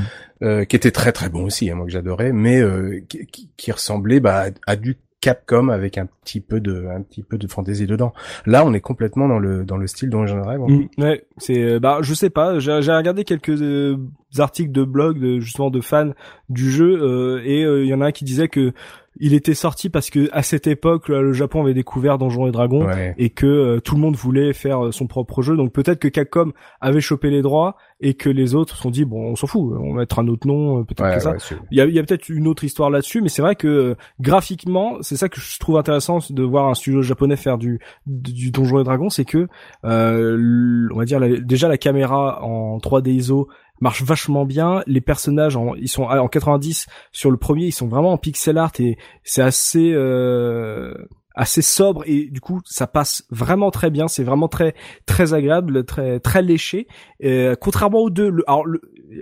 euh, 0.43 0.65
qui 0.65 0.75
étaient 0.75 0.91
très 0.91 1.11
très 1.11 1.29
bons 1.29 1.45
aussi, 1.45 1.69
hein, 1.69 1.75
moi 1.75 1.85
que 1.85 1.91
j'adorais, 1.91 2.31
mais 2.33 2.61
euh, 2.61 3.01
qui, 3.07 3.49
qui, 3.55 3.71
ressemblaient 3.71 4.19
bah, 4.19 4.45
à, 4.65 4.75
du 4.75 4.97
Capcom 5.21 5.69
avec 5.69 5.97
un 5.97 6.07
petit 6.23 6.39
peu 6.39 6.59
de 6.59 6.85
un 6.87 7.01
petit 7.01 7.23
peu 7.23 7.37
de 7.37 7.47
fantaisie 7.47 7.87
dedans. 7.87 8.13
Là, 8.45 8.63
on 8.65 8.73
est 8.73 8.81
complètement 8.81 9.27
dans 9.27 9.39
le 9.39 9.63
dans 9.63 9.77
le 9.77 9.87
style 9.87 10.09
Donjons 10.09 10.39
et 10.39 10.43
Dragons. 10.43 10.67
Mm, 10.69 11.01
ouais, 11.01 11.25
c'est, 11.37 11.63
euh, 11.63 11.79
bah, 11.79 11.99
je 12.01 12.13
sais 12.13 12.29
pas. 12.29 12.59
J'ai 12.59 12.81
j'ai 12.81 12.91
regardé 12.91 13.23
quelques 13.23 13.49
euh, 13.49 13.97
articles 14.37 14.71
de 14.71 14.83
blog, 14.83 15.19
de, 15.19 15.39
justement 15.39 15.71
de 15.71 15.81
fans 15.81 16.11
du 16.49 16.69
jeu, 16.69 16.99
euh, 17.01 17.41
et 17.43 17.63
euh, 17.63 17.83
il 17.83 17.89
y 17.89 17.93
en 17.93 18.01
a 18.01 18.07
un 18.07 18.11
qui 18.11 18.23
disait 18.25 18.49
que 18.49 18.73
il 19.17 19.33
était 19.33 19.53
sorti 19.53 19.89
parce 19.89 20.09
que 20.09 20.29
à 20.33 20.43
cette 20.43 20.67
époque, 20.67 21.09
le 21.09 21.31
Japon 21.33 21.61
avait 21.63 21.73
découvert 21.73 22.17
Donjons 22.17 22.47
et 22.47 22.51
Dragons. 22.51 22.85
Ouais. 22.85 23.13
et 23.17 23.29
que 23.29 23.45
euh, 23.45 23.79
tout 23.79 23.95
le 23.95 24.01
monde 24.01 24.15
voulait 24.15 24.53
faire 24.53 24.85
euh, 24.85 24.91
son 24.91 25.07
propre 25.07 25.41
jeu. 25.41 25.55
Donc 25.55 25.71
peut-être 25.71 25.99
que 25.99 26.07
Capcom 26.07 26.51
avait 26.81 27.01
chopé 27.01 27.29
les 27.29 27.41
droits 27.41 27.75
et 28.01 28.13
que 28.13 28.29
les 28.29 28.55
autres 28.55 28.75
se 28.75 28.81
sont 28.81 28.89
dit 28.91 29.05
bon, 29.05 29.31
on 29.31 29.35
s'en 29.35 29.47
fout, 29.47 29.73
on 29.79 29.93
va 29.93 29.99
mettre 29.99 30.19
un 30.19 30.27
autre 30.27 30.45
nom, 30.47 30.79
euh, 30.79 30.83
peut-être 30.83 31.03
Ouais, 31.03 31.15
que 31.15 31.21
ça. 31.21 31.31
ouais, 31.31 31.37
Il 31.71 31.77
y 31.77 31.81
a, 31.81 31.85
il 31.85 31.93
y 31.93 31.99
a 31.99 32.03
peut-être 32.03 32.27
une 32.29 32.47
autre 32.47 32.63
histoire 32.65 32.89
là-dessus, 32.89 33.21
mais 33.21 33.29
c'est 33.29 33.41
vrai 33.41 33.55
que 33.55 33.95
graphiquement, 34.19 34.97
c'est 35.01 35.15
ça 35.15 35.29
que 35.29 35.39
je 35.39 35.59
trouve 35.59 35.77
intéressant 35.77 36.19
de 36.29 36.43
voir 36.43 36.67
un 36.67 36.73
studio 36.73 37.01
japonais 37.01 37.37
faire 37.37 37.57
du 37.57 37.79
du, 38.05 38.33
du 38.33 38.51
Donjon 38.51 38.79
et 38.79 38.83
Dragon, 38.83 39.09
c'est 39.09 39.23
que 39.25 39.47
euh, 39.85 40.87
on 40.93 40.97
va 40.97 41.05
dire 41.05 41.19
la- 41.19 41.39
déjà 41.39 41.67
la 41.67 41.77
caméra 41.77 42.43
en 42.43 42.77
3D 42.79 43.11
ISO 43.11 43.47
marche 43.79 44.03
vachement 44.03 44.45
bien. 44.45 44.81
Les 44.87 45.01
personnages, 45.01 45.57
ils 45.77 45.89
sont 45.89 46.03
en 46.03 46.27
90 46.27 46.87
sur 47.11 47.31
le 47.31 47.37
premier, 47.37 47.65
ils 47.65 47.71
sont 47.71 47.87
vraiment 47.87 48.13
en 48.13 48.17
pixel 48.17 48.57
art 48.57 48.71
et 48.79 48.97
c'est 49.23 49.41
assez 49.41 49.91
euh, 49.93 50.93
assez 51.35 51.61
sobre 51.61 52.03
et 52.05 52.29
du 52.29 52.39
coup 52.39 52.61
ça 52.65 52.87
passe 52.87 53.25
vraiment 53.29 53.71
très 53.71 53.89
bien. 53.89 54.07
C'est 54.07 54.23
vraiment 54.23 54.47
très 54.47 54.73
très 55.05 55.33
agréable, 55.33 55.85
très 55.85 56.19
très 56.19 56.41
léché. 56.41 56.87
Euh, 57.23 57.55
contrairement 57.59 57.99
aux 57.99 58.09
deux, 58.09 58.29
le, 58.29 58.43
alors 58.47 58.65
le, 58.65 58.81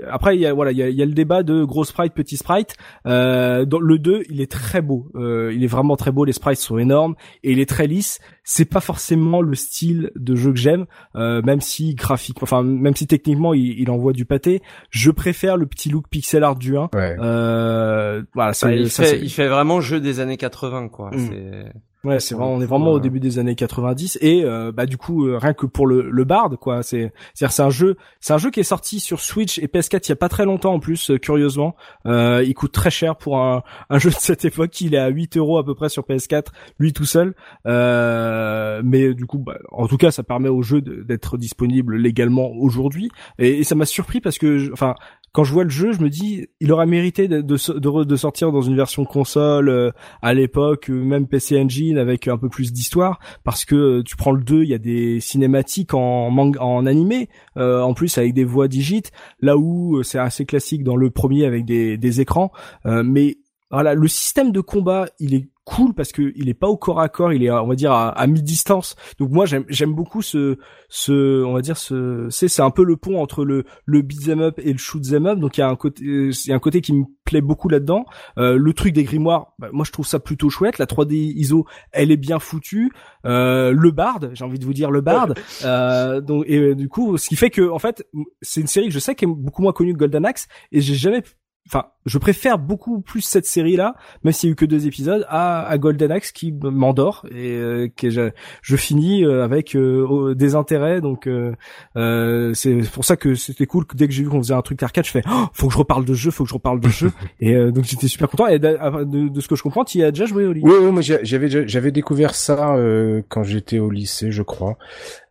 après 0.09 0.35
il 0.35 0.41
y 0.41 0.45
a 0.45 0.53
voilà 0.53 0.71
il 0.71 0.77
y 0.77 0.83
a, 0.83 0.89
il 0.89 0.95
y 0.95 1.01
a 1.01 1.05
le 1.05 1.13
débat 1.13 1.43
de 1.43 1.63
gros 1.63 1.83
sprite 1.83 2.13
petit 2.13 2.37
sprite. 2.37 2.75
Euh, 3.05 3.65
dans 3.65 3.79
le 3.79 3.97
2, 3.99 4.23
il 4.29 4.41
est 4.41 4.51
très 4.51 4.81
beau. 4.81 5.09
Euh, 5.15 5.51
il 5.53 5.63
est 5.63 5.67
vraiment 5.67 5.95
très 5.95 6.11
beau. 6.11 6.25
Les 6.25 6.33
sprites 6.33 6.59
sont 6.59 6.77
énormes 6.77 7.15
et 7.43 7.51
il 7.51 7.59
est 7.59 7.69
très 7.69 7.87
lisse. 7.87 8.19
C'est 8.43 8.65
pas 8.65 8.81
forcément 8.81 9.41
le 9.41 9.55
style 9.55 10.11
de 10.15 10.35
jeu 10.35 10.51
que 10.51 10.59
j'aime, 10.59 10.85
euh, 11.15 11.41
même 11.41 11.61
si 11.61 11.95
graphique, 11.95 12.41
enfin 12.43 12.63
même 12.63 12.95
si 12.95 13.07
techniquement 13.07 13.53
il, 13.53 13.79
il 13.79 13.89
envoie 13.89 14.13
du 14.13 14.25
pâté. 14.25 14.61
Je 14.89 15.11
préfère 15.11 15.57
le 15.57 15.65
petit 15.65 15.89
look 15.89 16.07
pixel 16.09 16.43
art 16.43 16.55
du 16.55 16.77
1. 16.77 16.89
ouais. 16.93 17.15
Euh, 17.19 18.23
voilà, 18.33 18.53
ça, 18.53 18.67
Bah, 18.67 18.75
il, 18.75 18.89
ça, 18.89 19.03
fait, 19.03 19.19
il 19.19 19.29
fait 19.29 19.47
vraiment 19.47 19.81
jeu 19.81 19.99
des 19.99 20.19
années 20.19 20.37
80, 20.37 20.89
quoi. 20.89 21.11
Mm. 21.11 21.69
Ouais, 22.05 22.19
c'est 22.19 22.35
vraiment, 22.35 22.51
on 22.51 22.59
est 22.59 22.65
vraiment 22.65 22.91
au 22.91 22.99
début 22.99 23.21
des 23.21 23.39
années 23.39 23.55
90 23.55 24.17
et 24.19 24.43
euh, 24.43 24.73
bah 24.73 24.85
du 24.85 24.97
coup 24.97 25.25
euh, 25.25 25.37
rien 25.37 25.53
que 25.53 25.65
pour 25.65 25.87
le, 25.87 26.09
le 26.09 26.23
Bard 26.25 26.49
quoi, 26.59 26.83
c'est 26.83 27.13
c'est 27.33 27.61
un 27.61 27.69
jeu, 27.69 27.95
c'est 28.19 28.33
un 28.33 28.37
jeu 28.37 28.51
qui 28.51 28.59
est 28.59 28.63
sorti 28.63 28.99
sur 28.99 29.21
Switch 29.21 29.57
et 29.57 29.67
PS4 29.67 30.01
il 30.07 30.09
y 30.09 30.11
a 30.11 30.17
pas 30.17 30.27
très 30.27 30.43
longtemps 30.43 30.73
en 30.73 30.81
plus 30.81 31.11
euh, 31.11 31.17
curieusement. 31.17 31.77
Euh, 32.05 32.43
il 32.45 32.53
coûte 32.55 32.73
très 32.73 32.91
cher 32.91 33.15
pour 33.15 33.39
un, 33.39 33.63
un 33.89 33.99
jeu 33.99 34.09
de 34.09 34.15
cette 34.15 34.43
époque, 34.43 34.81
il 34.81 34.95
est 34.95 34.97
à 34.97 35.07
8 35.07 35.37
euros 35.37 35.57
à 35.57 35.63
peu 35.63 35.75
près 35.75 35.87
sur 35.87 36.03
PS4, 36.03 36.47
lui 36.77 36.91
tout 36.91 37.05
seul. 37.05 37.35
Euh, 37.67 38.81
mais 38.83 39.13
du 39.13 39.25
coup, 39.25 39.37
bah, 39.37 39.57
en 39.71 39.87
tout 39.87 39.95
cas, 39.95 40.11
ça 40.11 40.23
permet 40.23 40.49
au 40.49 40.61
jeu 40.61 40.81
d'être 40.81 41.37
disponible 41.37 41.95
légalement 41.95 42.51
aujourd'hui 42.51 43.11
et, 43.39 43.59
et 43.59 43.63
ça 43.63 43.75
m'a 43.75 43.85
surpris 43.85 44.19
parce 44.19 44.37
que, 44.37 44.73
enfin, 44.73 44.95
quand 45.33 45.43
je 45.43 45.51
vois 45.51 45.63
le 45.63 45.71
jeu, 45.71 45.91
je 45.93 45.99
me 45.99 46.09
dis, 46.09 46.47
il 46.59 46.71
aurait 46.71 46.85
mérité 46.85 47.27
de, 47.27 47.57
sortir 47.57 48.51
dans 48.51 48.61
une 48.61 48.75
version 48.75 49.03
console 49.03 49.67
euh, 49.67 49.91
à 50.21 50.35
l'époque, 50.35 50.91
euh, 50.91 51.03
même 51.03 51.27
PC 51.27 51.59
Engine 51.59 51.97
avec 51.97 52.27
un 52.27 52.37
peu 52.37 52.49
plus 52.49 52.71
d'histoire, 52.71 53.19
parce 53.43 53.65
que 53.65 53.75
euh, 53.75 54.03
tu 54.03 54.15
prends 54.15 54.31
le 54.31 54.43
2, 54.43 54.61
il 54.61 54.69
y 54.69 54.75
a 54.75 54.77
des 54.77 55.19
cinématiques 55.19 55.95
en 55.95 56.29
manga, 56.29 56.61
en 56.61 56.85
animé, 56.85 57.29
euh, 57.57 57.81
en 57.81 57.95
plus 57.95 58.15
avec 58.19 58.35
des 58.35 58.43
voix 58.43 58.67
digites, 58.67 59.11
là 59.41 59.57
où 59.57 60.03
c'est 60.03 60.19
assez 60.19 60.45
classique 60.45 60.83
dans 60.83 60.95
le 60.95 61.09
premier 61.09 61.45
avec 61.45 61.65
des, 61.65 61.97
des 61.97 62.21
écrans, 62.21 62.51
mais 62.85 63.37
voilà, 63.73 63.93
le 63.93 64.07
système 64.07 64.51
de 64.51 64.61
combat, 64.61 65.07
il 65.19 65.33
est 65.33 65.49
cool 65.65 65.93
parce 65.93 66.11
que 66.11 66.33
il 66.35 66.49
est 66.49 66.53
pas 66.53 66.67
au 66.67 66.77
corps 66.77 66.99
à 66.99 67.09
corps, 67.09 67.33
il 67.33 67.43
est 67.43 67.51
on 67.51 67.67
va 67.67 67.75
dire 67.75 67.91
à, 67.91 68.09
à 68.09 68.27
mi-distance. 68.27 68.95
Donc 69.19 69.31
moi 69.31 69.45
j'aime 69.45 69.65
j'aime 69.69 69.93
beaucoup 69.93 70.21
ce 70.21 70.57
ce 70.89 71.43
on 71.43 71.53
va 71.53 71.61
dire 71.61 71.77
ce 71.77 72.27
c'est 72.29 72.47
c'est 72.47 72.61
un 72.61 72.69
peu 72.69 72.83
le 72.83 72.97
pont 72.97 73.21
entre 73.21 73.45
le 73.45 73.63
le 73.85 74.01
beat'em 74.01 74.41
up 74.41 74.59
et 74.61 74.71
le 74.71 74.77
shoot'em 74.77 75.25
up. 75.25 75.39
Donc 75.39 75.57
il 75.57 75.61
y 75.61 75.63
a 75.63 75.69
un 75.69 75.75
côté 75.75 76.03
il 76.03 76.47
y 76.47 76.51
a 76.51 76.55
un 76.55 76.59
côté 76.59 76.81
qui 76.81 76.93
me 76.93 77.05
plaît 77.23 77.41
beaucoup 77.41 77.69
là-dedans. 77.69 78.05
Euh, 78.37 78.57
le 78.57 78.73
truc 78.73 78.93
des 78.93 79.03
grimoires, 79.03 79.53
bah, 79.57 79.69
moi 79.71 79.85
je 79.85 79.91
trouve 79.91 80.05
ça 80.05 80.19
plutôt 80.19 80.49
chouette. 80.49 80.77
La 80.77 80.85
3D 80.85 81.13
ISO, 81.13 81.65
elle 81.91 82.11
est 82.11 82.17
bien 82.17 82.39
foutue. 82.39 82.91
Euh, 83.25 83.71
le 83.71 83.91
bard, 83.91 84.19
j'ai 84.33 84.43
envie 84.43 84.59
de 84.59 84.65
vous 84.65 84.73
dire 84.73 84.91
le 84.91 85.01
bard. 85.01 85.33
Euh, 85.63 86.19
donc 86.19 86.43
et 86.47 86.57
euh, 86.57 86.75
du 86.75 86.89
coup, 86.89 87.17
ce 87.17 87.27
qui 87.29 87.35
fait 87.35 87.49
que 87.49 87.69
en 87.69 87.79
fait, 87.79 88.05
c'est 88.41 88.61
une 88.61 88.67
série 88.67 88.87
que 88.87 88.93
je 88.93 88.99
sais 88.99 89.15
qui 89.15 89.25
est 89.25 89.27
beaucoup 89.27 89.61
moins 89.61 89.73
connue 89.73 89.93
que 89.93 89.99
Golden 89.99 90.25
Axe 90.25 90.47
et 90.71 90.81
j'ai 90.81 90.95
jamais 90.95 91.23
enfin, 91.67 91.85
je 92.05 92.17
préfère 92.17 92.59
beaucoup 92.59 92.99
plus 92.99 93.21
cette 93.21 93.45
série-là, 93.45 93.95
même 94.23 94.33
s'il 94.33 94.49
y 94.49 94.51
a 94.51 94.53
eu 94.53 94.55
que 94.55 94.65
deux 94.65 94.85
épisodes, 94.87 95.25
à, 95.29 95.65
à 95.65 95.77
Golden 95.77 96.11
Axe 96.11 96.31
qui 96.33 96.51
m'endort 96.51 97.25
et 97.31 97.51
euh, 97.55 97.87
que 97.95 98.09
je, 98.09 98.31
je 98.61 98.75
finis 98.75 99.23
euh, 99.23 99.43
avec 99.43 99.75
euh, 99.75 100.05
au- 100.05 100.33
des 100.33 100.55
intérêts. 100.55 100.99
Donc, 100.99 101.27
euh, 101.27 101.53
euh, 101.95 102.53
c'est 102.53 102.75
pour 102.91 103.05
ça 103.05 103.15
que 103.15 103.35
c'était 103.35 103.65
cool. 103.65 103.85
que 103.85 103.95
Dès 103.95 104.07
que 104.07 104.13
j'ai 104.13 104.23
vu 104.23 104.29
qu'on 104.29 104.39
faisait 104.41 104.53
un 104.53 104.61
truc 104.61 104.83
arcade, 104.83 105.05
je 105.05 105.11
fais, 105.11 105.23
oh, 105.29 105.45
faut 105.53 105.67
que 105.67 105.73
je 105.73 105.77
reparle 105.77 106.03
de 106.05 106.13
jeu, 106.13 106.29
faut 106.31 106.43
que 106.43 106.49
je 106.49 106.53
reparle 106.55 106.79
de 106.81 106.89
jeu. 106.89 107.11
et 107.39 107.55
euh, 107.55 107.71
donc 107.71 107.85
j'étais 107.85 108.07
super 108.09 108.29
content. 108.29 108.47
Et 108.47 108.59
de, 108.59 109.05
de, 109.05 109.29
de 109.29 109.41
ce 109.41 109.47
que 109.47 109.55
je 109.55 109.63
comprends, 109.63 109.85
tu 109.85 109.99
y 109.99 110.03
as 110.03 110.11
déjà 110.11 110.25
joué, 110.25 110.45
Oli. 110.45 110.59
Oui, 110.63 110.73
oui, 110.81 110.91
moi 110.91 111.01
j'a- 111.01 111.23
j'avais 111.23 111.67
j'avais 111.67 111.91
découvert 111.91 112.35
ça 112.35 112.75
euh, 112.75 113.21
quand 113.29 113.43
j'étais 113.43 113.79
au 113.79 113.89
lycée, 113.89 114.31
je 114.31 114.43
crois. 114.43 114.77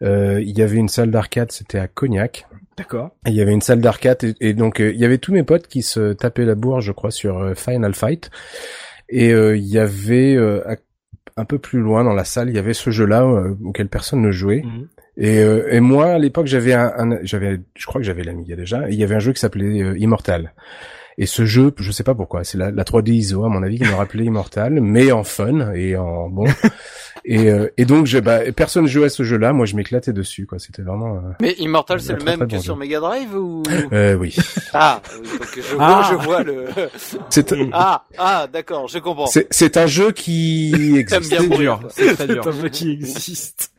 Euh, 0.02 0.40
il 0.40 0.56
y 0.56 0.62
avait 0.62 0.78
une 0.78 0.88
salle 0.88 1.10
d'arcade, 1.10 1.52
c'était 1.52 1.78
à 1.78 1.88
Cognac. 1.88 2.46
D'accord. 2.82 3.10
Il 3.26 3.34
y 3.34 3.40
avait 3.40 3.52
une 3.52 3.60
salle 3.60 3.80
d'arcade 3.80 4.24
et, 4.24 4.34
et 4.40 4.54
donc 4.54 4.80
euh, 4.80 4.90
il 4.92 4.98
y 5.00 5.04
avait 5.04 5.18
tous 5.18 5.32
mes 5.32 5.42
potes 5.44 5.66
qui 5.68 5.82
se 5.82 6.12
tapaient 6.12 6.44
la 6.44 6.54
bourre, 6.54 6.80
je 6.80 6.92
crois, 6.92 7.10
sur 7.10 7.38
euh, 7.38 7.54
Final 7.54 7.94
Fight. 7.94 8.30
Et 9.08 9.32
euh, 9.32 9.56
il 9.56 9.64
y 9.66 9.78
avait 9.78 10.34
euh, 10.36 10.62
un 11.36 11.44
peu 11.44 11.58
plus 11.58 11.80
loin 11.80 12.02
dans 12.04 12.14
la 12.14 12.24
salle, 12.24 12.48
il 12.50 12.56
y 12.56 12.58
avait 12.58 12.74
ce 12.74 12.90
jeu-là 12.90 13.24
auquel 13.64 13.88
personne 13.88 14.20
ne 14.22 14.30
jouait. 14.32 14.62
Mhm. 14.64 14.88
Et, 15.18 15.38
euh, 15.40 15.68
et 15.70 15.80
moi, 15.80 16.06
à 16.12 16.18
l'époque, 16.18 16.46
j'avais 16.46 16.72
un, 16.72 16.92
un- 16.96 17.18
j'avais, 17.22 17.60
je 17.76 17.86
crois 17.86 18.00
que 18.00 18.06
j'avais 18.06 18.22
l'Amiga 18.22 18.56
déjà. 18.56 18.88
Et 18.88 18.92
il 18.94 18.98
y 18.98 19.04
avait 19.04 19.14
un 19.14 19.18
jeu 19.20 19.32
qui 19.32 19.40
s'appelait 19.40 19.82
euh, 19.82 19.98
Immortal. 19.98 20.54
Et 21.18 21.26
ce 21.26 21.44
jeu, 21.44 21.74
je 21.76 21.92
sais 21.92 22.04
pas 22.04 22.14
pourquoi, 22.14 22.42
c'est 22.42 22.56
la, 22.56 22.70
la 22.70 22.84
3D 22.84 23.10
ISO 23.12 23.44
à 23.44 23.50
mon 23.50 23.62
avis 23.62 23.76
qui 23.78 23.84
me 23.84 23.94
rappelait 23.94 24.24
Immortal, 24.24 24.80
mais 24.80 25.12
en 25.12 25.24
fun 25.24 25.72
et 25.74 25.94
en 25.96 26.30
bon. 26.30 26.46
et, 27.24 27.50
euh, 27.50 27.68
et 27.76 27.84
donc, 27.84 28.06
je, 28.06 28.18
bah, 28.18 28.40
personne 28.54 28.86
jouait 28.86 29.06
à 29.06 29.08
ce 29.08 29.22
jeu-là. 29.22 29.52
Moi, 29.52 29.66
je 29.66 29.76
m'éclatais 29.76 30.12
dessus, 30.12 30.46
quoi. 30.46 30.58
C'était 30.58 30.82
vraiment. 30.82 31.16
euh, 31.16 31.20
Mais 31.40 31.52
Immortal, 31.58 32.00
c'est 32.00 32.14
le 32.14 32.24
même 32.24 32.38
très 32.40 32.46
que 32.48 32.54
bon 32.56 32.60
sur. 32.60 32.76
Mega 32.76 33.00
Drive 33.00 33.34
ou? 33.34 33.62
Euh, 33.92 34.14
oui. 34.14 34.34
Ah, 34.72 35.00
oui, 35.22 35.28
donc 35.38 35.48
je 35.56 35.74
vois, 35.74 36.02
Ah. 36.04 36.08
je 36.10 36.14
vois 36.16 36.42
le. 36.42 36.66
C'est, 37.30 37.52
Ah, 37.72 38.04
ah, 38.18 38.46
d'accord, 38.52 38.88
je 38.88 38.98
comprends. 38.98 39.26
c'est, 39.26 39.46
c'est 39.50 39.76
un 39.76 39.86
jeu 39.86 40.12
qui 40.12 40.72
existe. 40.96 41.28
bien 41.30 41.40
C'est 41.40 41.48
dur, 41.58 41.80
c'est 41.90 42.14
très 42.14 42.26
dur. 42.26 42.42
C'est 42.44 42.48
un 42.50 42.62
jeu 42.62 42.68
qui 42.68 42.90
existe. 42.92 43.72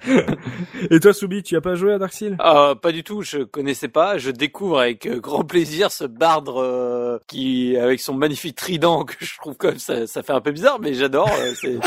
et 0.92 1.00
toi, 1.00 1.14
Soubi, 1.14 1.42
tu 1.44 1.56
as 1.56 1.62
pas 1.62 1.76
joué 1.76 1.94
à 1.94 1.98
Dark 1.98 2.14
Seal 2.14 2.38
Euh, 2.44 2.76
pas 2.76 2.92
du 2.92 3.04
tout, 3.04 3.22
je 3.22 3.40
connaissais 3.40 3.88
pas. 3.88 4.18
Je 4.18 4.30
découvre 4.32 4.80
avec 4.80 5.06
euh, 5.06 5.20
grand 5.20 5.44
plaisir 5.44 5.92
ce 5.92 6.04
bardre 6.06 6.62
euh, 6.62 7.18
qui, 7.28 7.76
avec 7.78 8.00
son 8.00 8.14
magnifique 8.14 8.56
trident, 8.56 9.04
que 9.06 9.14
je 9.20 9.38
trouve 9.38 9.56
comme 9.56 9.80
ça, 9.80 10.06
ça 10.08 10.22
fait 10.24 10.34
un 10.34 10.42
peu 10.42 10.52
bizarre, 10.52 10.80
mais 10.82 10.94
j'adore. 10.94 11.30
euh, 11.40 11.54
c'est... 11.60 11.78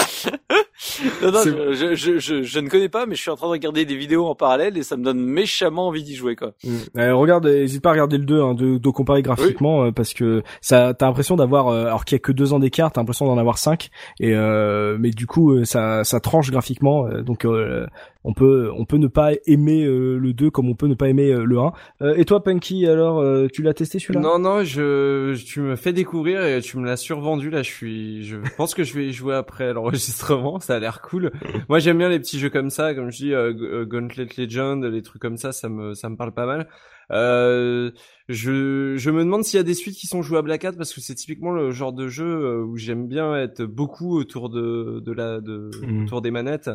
je, 1.50 1.94
je, 1.94 2.18
je, 2.18 2.42
je, 2.42 2.60
ne 2.60 2.68
connais 2.68 2.88
pas, 2.88 3.06
mais 3.06 3.14
je 3.14 3.20
suis 3.20 3.30
en 3.30 3.36
train 3.36 3.46
de 3.46 3.52
regarder 3.52 3.84
des 3.84 3.96
vidéos 3.96 4.26
en 4.26 4.34
parallèle 4.34 4.76
et 4.76 4.82
ça 4.82 4.96
me 4.96 5.04
donne 5.04 5.20
méchamment 5.20 5.88
envie 5.88 6.02
d'y 6.02 6.14
jouer, 6.14 6.36
quoi. 6.36 6.52
Euh, 6.96 7.14
regarde, 7.14 7.46
n'hésite 7.46 7.82
pas 7.82 7.90
à 7.90 7.92
regarder 7.92 8.18
le 8.18 8.24
2, 8.24 8.40
hein, 8.40 8.54
de, 8.54 8.78
de 8.78 8.90
comparer 8.90 9.22
graphiquement, 9.22 9.84
euh, 9.84 9.92
parce 9.92 10.14
que 10.14 10.42
ça, 10.60 10.94
t'as 10.94 11.06
l'impression 11.06 11.36
d'avoir, 11.36 11.68
euh, 11.68 11.86
alors 11.86 12.04
qu'il 12.04 12.16
y 12.16 12.20
a 12.20 12.20
que 12.20 12.32
deux 12.32 12.52
ans 12.52 12.58
d'écart, 12.58 12.92
t'as 12.92 13.00
l'impression 13.00 13.26
d'en 13.26 13.38
avoir 13.38 13.58
cinq, 13.58 13.90
et 14.20 14.34
euh, 14.34 14.96
mais 14.98 15.10
du 15.10 15.26
coup, 15.26 15.52
euh, 15.52 15.64
ça, 15.64 16.04
ça 16.04 16.20
tranche 16.20 16.50
graphiquement, 16.50 17.06
euh, 17.06 17.22
donc 17.22 17.44
euh, 17.44 17.86
on 18.28 18.34
peut, 18.34 18.70
on 18.76 18.84
peut 18.84 18.96
ne 18.98 19.06
pas 19.06 19.30
aimer 19.46 19.84
euh, 19.84 20.18
le 20.18 20.32
2 20.34 20.50
comme 20.50 20.68
on 20.68 20.74
peut 20.74 20.88
ne 20.88 20.94
pas 20.94 21.08
aimer 21.08 21.30
euh, 21.32 21.44
le 21.44 21.58
1. 21.58 21.72
Euh, 22.02 22.14
et 22.16 22.24
toi, 22.24 22.42
Punky, 22.42 22.86
alors, 22.86 23.20
euh, 23.20 23.46
tu 23.50 23.62
l'as 23.62 23.72
testé 23.72 23.98
celui-là? 24.00 24.20
Non, 24.20 24.38
non, 24.38 24.64
je, 24.64 25.34
tu 25.44 25.60
me 25.60 25.76
fais 25.76 25.92
découvrir 25.92 26.44
et 26.44 26.60
tu 26.60 26.76
me 26.76 26.84
l'as 26.84 26.96
survendu. 26.96 27.48
Là, 27.50 27.62
je 27.62 27.70
suis, 27.70 28.24
je 28.24 28.36
pense 28.56 28.74
que 28.74 28.82
je 28.84 28.92
vais 28.94 29.06
y 29.06 29.12
jouer 29.12 29.34
après 29.36 29.72
l'enregistrement. 29.72 30.58
Ça 30.66 30.74
a 30.74 30.78
l'air 30.80 31.00
cool. 31.02 31.30
Moi, 31.68 31.78
j'aime 31.78 31.98
bien 31.98 32.08
les 32.08 32.18
petits 32.18 32.38
jeux 32.40 32.50
comme 32.50 32.70
ça, 32.70 32.94
comme 32.94 33.10
je 33.10 33.16
dis, 33.16 33.32
euh, 33.32 33.84
Gauntlet 33.86 34.26
Legend, 34.36 34.84
les 34.84 35.02
trucs 35.02 35.22
comme 35.22 35.36
ça, 35.36 35.52
ça 35.52 35.68
me, 35.68 35.94
ça 35.94 36.08
me 36.08 36.16
parle 36.16 36.32
pas 36.34 36.46
mal. 36.46 36.68
Euh, 37.12 37.92
je, 38.28 38.94
je 38.96 39.10
me 39.12 39.20
demande 39.22 39.44
s'il 39.44 39.58
y 39.58 39.60
a 39.60 39.62
des 39.62 39.74
suites 39.74 39.94
qui 39.96 40.08
sont 40.08 40.22
jouables 40.22 40.50
à 40.50 40.58
4 40.58 40.76
parce 40.76 40.92
que 40.92 41.00
c'est 41.00 41.14
typiquement 41.14 41.52
le 41.52 41.70
genre 41.70 41.92
de 41.92 42.08
jeu 42.08 42.62
où 42.64 42.76
j'aime 42.76 43.06
bien 43.06 43.36
être 43.36 43.62
beaucoup 43.62 44.18
autour 44.18 44.50
de, 44.50 45.00
de 45.00 45.12
la, 45.12 45.40
de, 45.40 45.70
Mhm. 45.86 46.04
autour 46.04 46.20
des 46.22 46.32
manettes. 46.32 46.70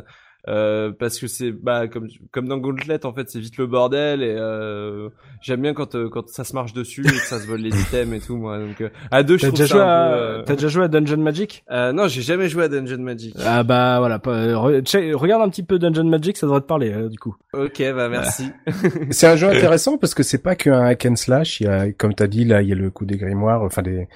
Euh, 0.48 0.92
parce 0.98 1.20
que 1.20 1.28
c'est 1.28 1.52
bah 1.52 1.88
comme 1.88 2.08
comme 2.32 2.48
dans 2.48 2.58
Gauntlet 2.58 3.06
en 3.06 3.14
fait 3.14 3.30
c'est 3.30 3.40
vite 3.40 3.58
le 3.58 3.68
bordel 3.68 4.24
et 4.24 4.34
euh, 4.36 5.10
j'aime 5.40 5.62
bien 5.62 5.76
quand 5.76 5.94
euh, 5.94 6.10
quand 6.10 6.28
ça 6.30 6.44
se 6.44 6.56
marche 6.56 6.74
dessus 6.74 7.02
et 7.06 7.10
que 7.12 7.16
ça 7.18 7.40
se 7.40 7.46
vole 7.46 7.60
les 7.60 7.70
items 7.80 8.12
et 8.12 8.20
tout 8.26 8.38
moi 8.38 8.58
donc 8.58 8.82
euh, 8.82 8.90
à 9.12 9.22
deux 9.22 9.38
je 9.38 9.42
T'as 9.42 9.48
trouve 9.50 9.60
déjà, 9.60 9.68
ça 9.68 9.76
joué 9.76 9.84
un 9.84 9.86
à, 9.86 10.10
peu, 10.10 10.18
euh, 10.40 10.44
t'as 10.44 10.56
déjà 10.56 10.68
joué 10.68 10.84
à 10.86 10.88
Dungeon 10.88 11.18
Magic? 11.22 11.64
Euh, 11.70 11.92
non 11.94 12.08
j'ai 12.08 12.24
jamais 12.24 12.50
joué 12.50 12.64
à 12.64 12.70
Dungeon 12.70 12.98
Magic 13.04 13.36
Ah 13.46 13.62
bah 13.62 14.00
voilà, 14.00 14.18
re- 14.18 15.14
regarde 15.14 15.44
un 15.44 15.50
petit 15.50 15.62
peu 15.62 15.78
Dungeon 15.78 16.06
Magic, 16.06 16.36
ça 16.38 16.48
devrait 16.48 16.62
te 16.62 16.66
parler 16.66 16.92
euh, 16.92 17.08
du 17.08 17.20
coup. 17.20 17.36
ok 17.54 17.78
bah 17.96 18.10
merci 18.10 18.46
C'est 19.12 19.28
un 19.28 19.36
jeu 19.36 19.48
intéressant 19.48 20.00
parce 20.00 20.16
que 20.16 20.24
c'est 20.24 20.42
pas 20.42 20.56
qu'un 20.56 20.82
hack 20.82 21.06
and 21.06 21.18
slash. 21.18 21.62
Il 21.62 21.66
y 21.66 21.68
a, 21.68 21.92
comme 21.92 22.16
t'as 22.16 22.26
dit 22.28 22.46
là, 22.46 22.64
il 22.64 22.68
y 22.70 22.72
a 22.72 22.76
le 22.76 22.90
coup 22.90 23.06
des 23.06 23.18
grimoires, 23.18 23.62
enfin 23.62 23.84
des 23.84 24.08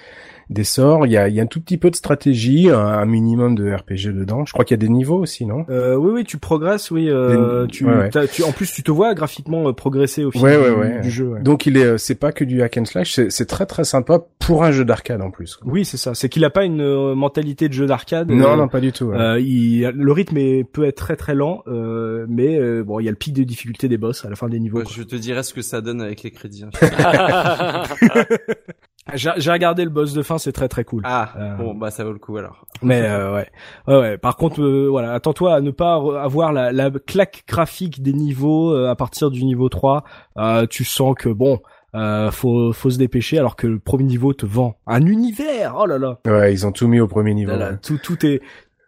des 0.50 0.64
sorts. 0.64 1.06
Il 1.06 1.12
y 1.12 1.18
a, 1.18 1.28
il 1.28 1.36
y 1.36 1.40
a 1.40 1.44
un 1.44 1.48
tout 1.48 1.60
petit 1.62 1.78
peu 1.78 1.90
de 1.90 1.96
stratégie, 1.96 2.70
un, 2.70 2.78
un 2.78 3.06
minimum 3.06 3.56
de 3.56 3.72
RPG 3.74 4.14
dedans. 4.14 4.46
Je 4.46 4.54
crois 4.54 4.66
qu'il 4.66 4.76
y 4.76 4.80
a 4.80 4.84
des 4.86 4.90
niveaux 4.90 5.18
aussi, 5.20 5.46
non? 5.46 5.66
Euh, 5.70 5.96
oui, 5.96 6.12
oui, 6.14 6.24
tu 6.24 6.38
progresses, 6.38 6.92
oui. 6.92 7.10
Euh, 7.10 7.66
Des- 7.66 7.72
tu, 7.72 7.86
ouais, 7.86 7.96
ouais. 7.96 8.10
t'as- 8.10 8.28
tu, 8.28 8.44
en 8.44 8.52
plus, 8.52 8.72
tu 8.72 8.84
te 8.84 8.92
vois 8.92 9.14
graphiquement 9.14 9.68
euh, 9.70 9.74
progresser 9.74 10.24
au 10.24 10.32
fil 10.32 10.42
Ouais, 10.42 10.56
du, 10.58 10.64
ouais, 10.64 10.76
ouais. 10.76 11.02
du 11.02 11.10
jeu. 11.12 11.26
ouais. 11.28 11.42
Donc 11.42 11.66
il 11.66 11.78
est, 11.78 11.86
euh, 11.86 11.98
c'est 11.98 12.16
pas 12.16 12.32
que 12.32 12.44
du 12.44 12.62
hack 12.62 12.78
and 12.78 12.86
slash. 12.86 13.20
C'est, 13.30 13.46
très 13.46 13.66
très 13.66 13.84
sympa 13.84 14.20
pour 14.40 14.64
un 14.64 14.72
jeu 14.72 14.86
d'arcade 14.86 15.22
en 15.22 15.32
plus. 15.32 15.60
Oui, 15.66 15.86
c'est 15.86 15.98
ça. 15.98 16.14
C'est 16.16 16.30
qu'il 16.30 16.44
a 16.46 16.50
pas 16.50 16.64
une 16.66 16.82
euh, 16.82 17.16
mentalité 17.16 17.68
de 17.68 17.74
jeu 17.74 17.86
d'arcade. 17.86 18.30
Non, 18.32 18.54
Euh, 18.54 18.56
non, 18.56 18.68
pas 18.68 18.82
du 18.82 18.92
tout. 18.92 19.06
ouais. 19.06 19.18
euh, 19.18 19.40
il, 19.40 19.82
le 19.88 20.12
rythme 20.12 20.38
est, 20.38 20.64
peut 20.64 20.86
être 20.86 20.98
très 20.98 21.16
très 21.16 21.36
lent, 21.36 21.64
euh, 21.68 22.26
mais 22.30 22.60
euh, 22.60 22.84
bon, 22.84 23.00
il 23.00 23.06
y 23.06 23.08
a 23.08 23.12
le 23.12 23.18
pic 23.18 23.34
de 23.34 23.44
difficulté 23.44 23.88
des 23.88 23.98
boss 23.98 24.26
à 24.26 24.30
la 24.30 24.36
fin 24.36 24.48
des 24.50 24.60
niveaux. 24.60 24.84
Je 24.90 25.04
te 25.04 25.16
dirai 25.16 25.44
ce 25.44 25.54
que 25.54 25.62
ça 25.62 25.82
donne 25.82 26.02
avec 26.02 26.24
les 26.24 26.32
crédits 26.32 26.64
hein. 26.66 26.70
J'ai 29.14 29.30
j'ai 29.38 29.52
regardé 29.52 29.84
le 29.84 29.92
boss 29.92 30.14
de 30.14 30.24
fin, 30.24 30.40
c'est 30.40 30.52
très 30.52 30.68
très 30.68 30.84
cool. 30.84 31.04
ah 31.06 31.30
Euh, 31.38 31.56
bon 31.58 31.76
bah 31.76 31.92
ça 31.92 32.04
vaut 32.04 32.12
le 32.12 32.18
coup 32.18 32.38
alors 32.38 32.66
Mais 32.82 33.02
euh, 33.04 33.34
ouais. 33.36 33.48
ouais, 33.88 33.98
ouais. 34.00 34.18
Par 34.18 34.36
contre, 34.36 34.62
euh, 34.64 34.88
voilà, 34.90 35.14
attends-toi 35.14 35.54
à 35.54 35.62
ne 35.62 35.70
pas 35.70 35.94
avoir 36.20 36.52
la, 36.52 36.72
la 36.72 36.90
claque 36.90 37.44
graphique 37.48 38.02
des 38.02 38.14
niveaux 38.14 38.74
euh, 38.74 38.90
à 38.90 38.96
partir 38.96 39.30
du 39.30 39.46
niveau 39.46 39.70
3. 39.70 40.04
Euh, 40.38 40.66
tu 40.66 40.84
sens 40.84 41.14
que 41.16 41.30
bon, 41.30 41.60
euh, 41.94 42.32
faut 42.32 42.74
faut 42.74 42.90
se 42.90 42.98
dépêcher 42.98 43.38
alors 43.38 43.56
que 43.56 43.68
le 43.68 43.78
premier 43.80 44.06
niveau 44.06 44.34
te 44.34 44.48
vend 44.48 44.76
un 44.88 45.06
univers. 45.06 45.76
Oh 45.80 45.86
là 45.86 46.00
là. 46.00 46.18
Ouais, 46.26 46.52
ils 46.52 46.66
ont 46.66 46.72
tout 46.72 46.88
mis 46.88 47.00
au 47.00 47.08
premier 47.08 47.36
niveau. 47.36 47.52
Là, 47.52 47.58
là, 47.58 47.72
ouais. 47.74 47.78
tout 47.84 48.00
tout 48.04 48.26
est 48.26 48.42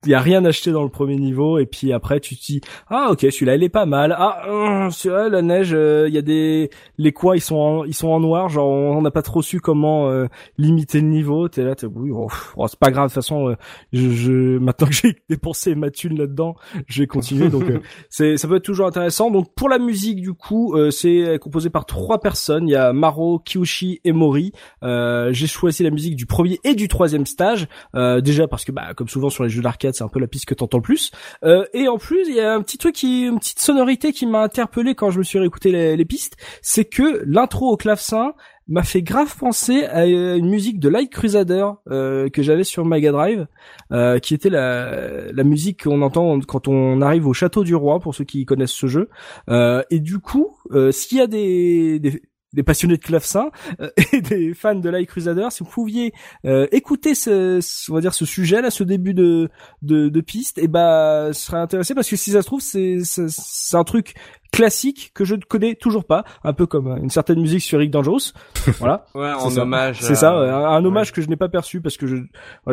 il 0.07 0.11
y 0.11 0.15
a 0.15 0.19
rien 0.19 0.43
acheté 0.45 0.71
dans 0.71 0.83
le 0.83 0.89
premier 0.89 1.17
niveau 1.17 1.59
et 1.59 1.65
puis 1.65 1.93
après 1.93 2.19
tu 2.19 2.35
te 2.35 2.43
dis 2.43 2.61
ah 2.89 3.09
ok 3.11 3.21
celui-là 3.21 3.55
il 3.55 3.63
est 3.63 3.69
pas 3.69 3.85
mal. 3.85 4.15
Ah 4.17 4.41
hum, 4.49 4.89
celui-là 4.91 5.29
la 5.29 5.41
neige 5.41 5.73
euh, 5.73 6.07
il 6.07 6.15
y 6.15 6.17
a 6.17 6.21
des 6.21 6.69
les 6.97 7.11
coins 7.11 7.35
ils 7.35 7.41
sont 7.41 7.57
en, 7.57 7.83
ils 7.83 7.93
sont 7.93 8.09
en 8.09 8.19
noir 8.19 8.49
genre 8.49 8.67
on 8.67 9.01
n'a 9.01 9.11
pas 9.11 9.21
trop 9.21 9.41
su 9.41 9.59
comment 9.59 10.09
euh, 10.09 10.27
limiter 10.57 11.01
le 11.01 11.07
niveau 11.07 11.47
t'es 11.47 11.63
là 11.63 11.75
t'es 11.75 11.87
oui 11.87 12.09
oh, 12.11 12.27
oh, 12.55 12.67
c'est 12.67 12.79
pas 12.79 12.91
grave 12.91 13.05
de 13.05 13.13
toute 13.13 13.15
façon 13.15 13.49
euh, 13.49 13.55
je, 13.93 14.09
je 14.09 14.57
maintenant 14.57 14.87
que 14.87 14.93
j'ai 14.93 15.15
dépensé 15.29 15.75
ma 15.75 15.91
thune 15.91 16.17
là-dedans 16.17 16.55
je 16.87 17.01
vais 17.01 17.07
continuer 17.07 17.49
donc 17.49 17.63
euh, 17.63 17.81
c'est 18.09 18.37
ça 18.37 18.47
peut 18.47 18.55
être 18.55 18.63
toujours 18.63 18.87
intéressant. 18.87 19.31
Donc 19.31 19.53
pour 19.55 19.69
la 19.69 19.79
musique 19.79 20.21
du 20.21 20.33
coup 20.33 20.75
euh, 20.75 20.91
c'est 20.91 21.37
composé 21.39 21.69
par 21.69 21.85
trois 21.85 22.19
personnes. 22.19 22.67
Il 22.67 22.71
y 22.71 22.75
a 22.75 22.93
Maro 22.93 23.39
Kiyoshi 23.39 23.99
et 24.03 24.11
Mori. 24.11 24.51
Euh, 24.83 25.31
j'ai 25.33 25.47
choisi 25.47 25.83
la 25.83 25.89
musique 25.89 26.15
du 26.15 26.25
premier 26.25 26.59
et 26.63 26.75
du 26.75 26.87
troisième 26.87 27.25
stage. 27.25 27.67
Euh, 27.95 28.21
déjà 28.21 28.47
parce 28.47 28.65
que 28.65 28.71
bah 28.71 28.93
comme 28.95 29.07
souvent 29.07 29.29
sur 29.29 29.43
les 29.43 29.49
jeux 29.49 29.61
d'arcade 29.61 29.95
c'est 29.97 30.03
un 30.03 30.09
peu 30.09 30.19
la 30.19 30.27
piste 30.27 30.45
que 30.45 30.53
t'entends 30.53 30.77
le 30.77 30.83
plus. 30.83 31.11
Euh, 31.43 31.65
et 31.73 31.87
en 31.87 31.97
plus 31.97 32.27
il 32.27 32.35
y 32.35 32.39
a 32.39 32.53
un 32.53 32.61
petit 32.61 32.77
truc 32.77 32.95
qui 32.95 33.23
une 33.23 33.39
petite 33.39 33.59
sonorité 33.59 34.13
qui 34.13 34.25
m'a 34.25 34.41
interpellé 34.41 34.95
quand 34.95 35.09
je 35.09 35.19
me 35.19 35.23
suis 35.23 35.39
réécouté 35.39 35.71
les, 35.71 36.05
pistes 36.05 36.37
c'est 36.61 36.85
que 36.85 37.21
l'intro 37.25 37.69
au 37.69 37.75
clavecin 37.75 38.33
m'a 38.67 38.83
fait 38.83 39.01
grave 39.01 39.35
penser 39.37 39.85
à 39.85 40.05
une 40.05 40.49
musique 40.49 40.79
de 40.79 40.89
Light 40.89 41.11
Crusader 41.11 41.65
euh, 41.89 42.29
que 42.29 42.41
j'avais 42.41 42.63
sur 42.63 42.85
Mega 42.85 43.11
Drive 43.11 43.47
euh, 43.91 44.19
qui 44.19 44.33
était 44.33 44.49
la, 44.49 45.31
la 45.31 45.43
musique 45.43 45.83
qu'on 45.83 46.01
entend 46.01 46.39
quand 46.41 46.67
on 46.67 47.01
arrive 47.01 47.27
au 47.27 47.33
château 47.33 47.63
du 47.63 47.75
roi 47.75 47.99
pour 47.99 48.13
ceux 48.13 48.25
qui 48.25 48.45
connaissent 48.45 48.71
ce 48.71 48.87
jeu. 48.87 49.09
Euh, 49.49 49.83
et 49.89 49.99
du 49.99 50.19
coup 50.19 50.57
euh, 50.71 50.91
s'il 50.91 51.17
y 51.17 51.21
a 51.21 51.27
des, 51.27 51.99
des 51.99 52.21
des 52.53 52.63
passionnés 52.63 52.95
de 52.97 53.01
clavecin 53.03 53.49
euh, 53.81 53.89
et 54.13 54.21
des 54.21 54.53
fans 54.53 54.75
de 54.75 54.89
Light 54.89 55.07
Crusader, 55.07 55.47
si 55.51 55.63
vous 55.63 55.69
pouviez 55.69 56.13
euh, 56.45 56.65
écouter 56.71 57.13
ce, 57.15 57.59
ce- 57.61 57.91
on 57.91 57.95
va 57.95 58.01
dire 58.01 58.13
ce 58.13 58.25
sujet 58.25 58.61
là, 58.61 58.71
ce 58.71 58.83
début 58.83 59.13
de 59.13 59.49
de, 59.81 60.09
de 60.09 60.21
piste, 60.21 60.57
et 60.57 60.67
bah, 60.67 61.27
je 61.31 61.37
serais 61.37 61.57
intéressé 61.57 61.93
parce 61.93 62.09
que 62.09 62.15
si 62.15 62.31
ça 62.31 62.41
se 62.41 62.47
trouve 62.47 62.61
c'est 62.61 62.99
c'est 63.03 63.77
un 63.77 63.83
truc 63.83 64.13
classique 64.51 65.11
que 65.13 65.25
je 65.25 65.35
ne 65.35 65.41
connais 65.41 65.75
toujours 65.75 66.05
pas, 66.05 66.23
un 66.43 66.53
peu 66.53 66.65
comme 66.65 66.87
une 67.03 67.09
certaine 67.09 67.39
musique 67.41 67.61
sur 67.61 67.79
Rick 67.79 67.91
Dangerous. 67.91 68.31
Voilà. 68.79 69.05
ouais 69.13 69.31
C'est 69.39 69.45
en 69.45 69.49
ça. 69.49 69.61
hommage 69.61 69.97
C'est 70.01 70.13
à- 70.13 70.15
ça, 70.15 70.37
euh, 70.37 70.53
un, 70.67 70.79
ouais. 70.81 70.87
hommage 70.87 71.11
que 71.11 71.21
je 71.21 71.27
n'ai 71.27 71.35
pas 71.35 71.49
perçu 71.49 71.81
parce 71.81 71.97
que 71.97 72.07
je 72.07 72.15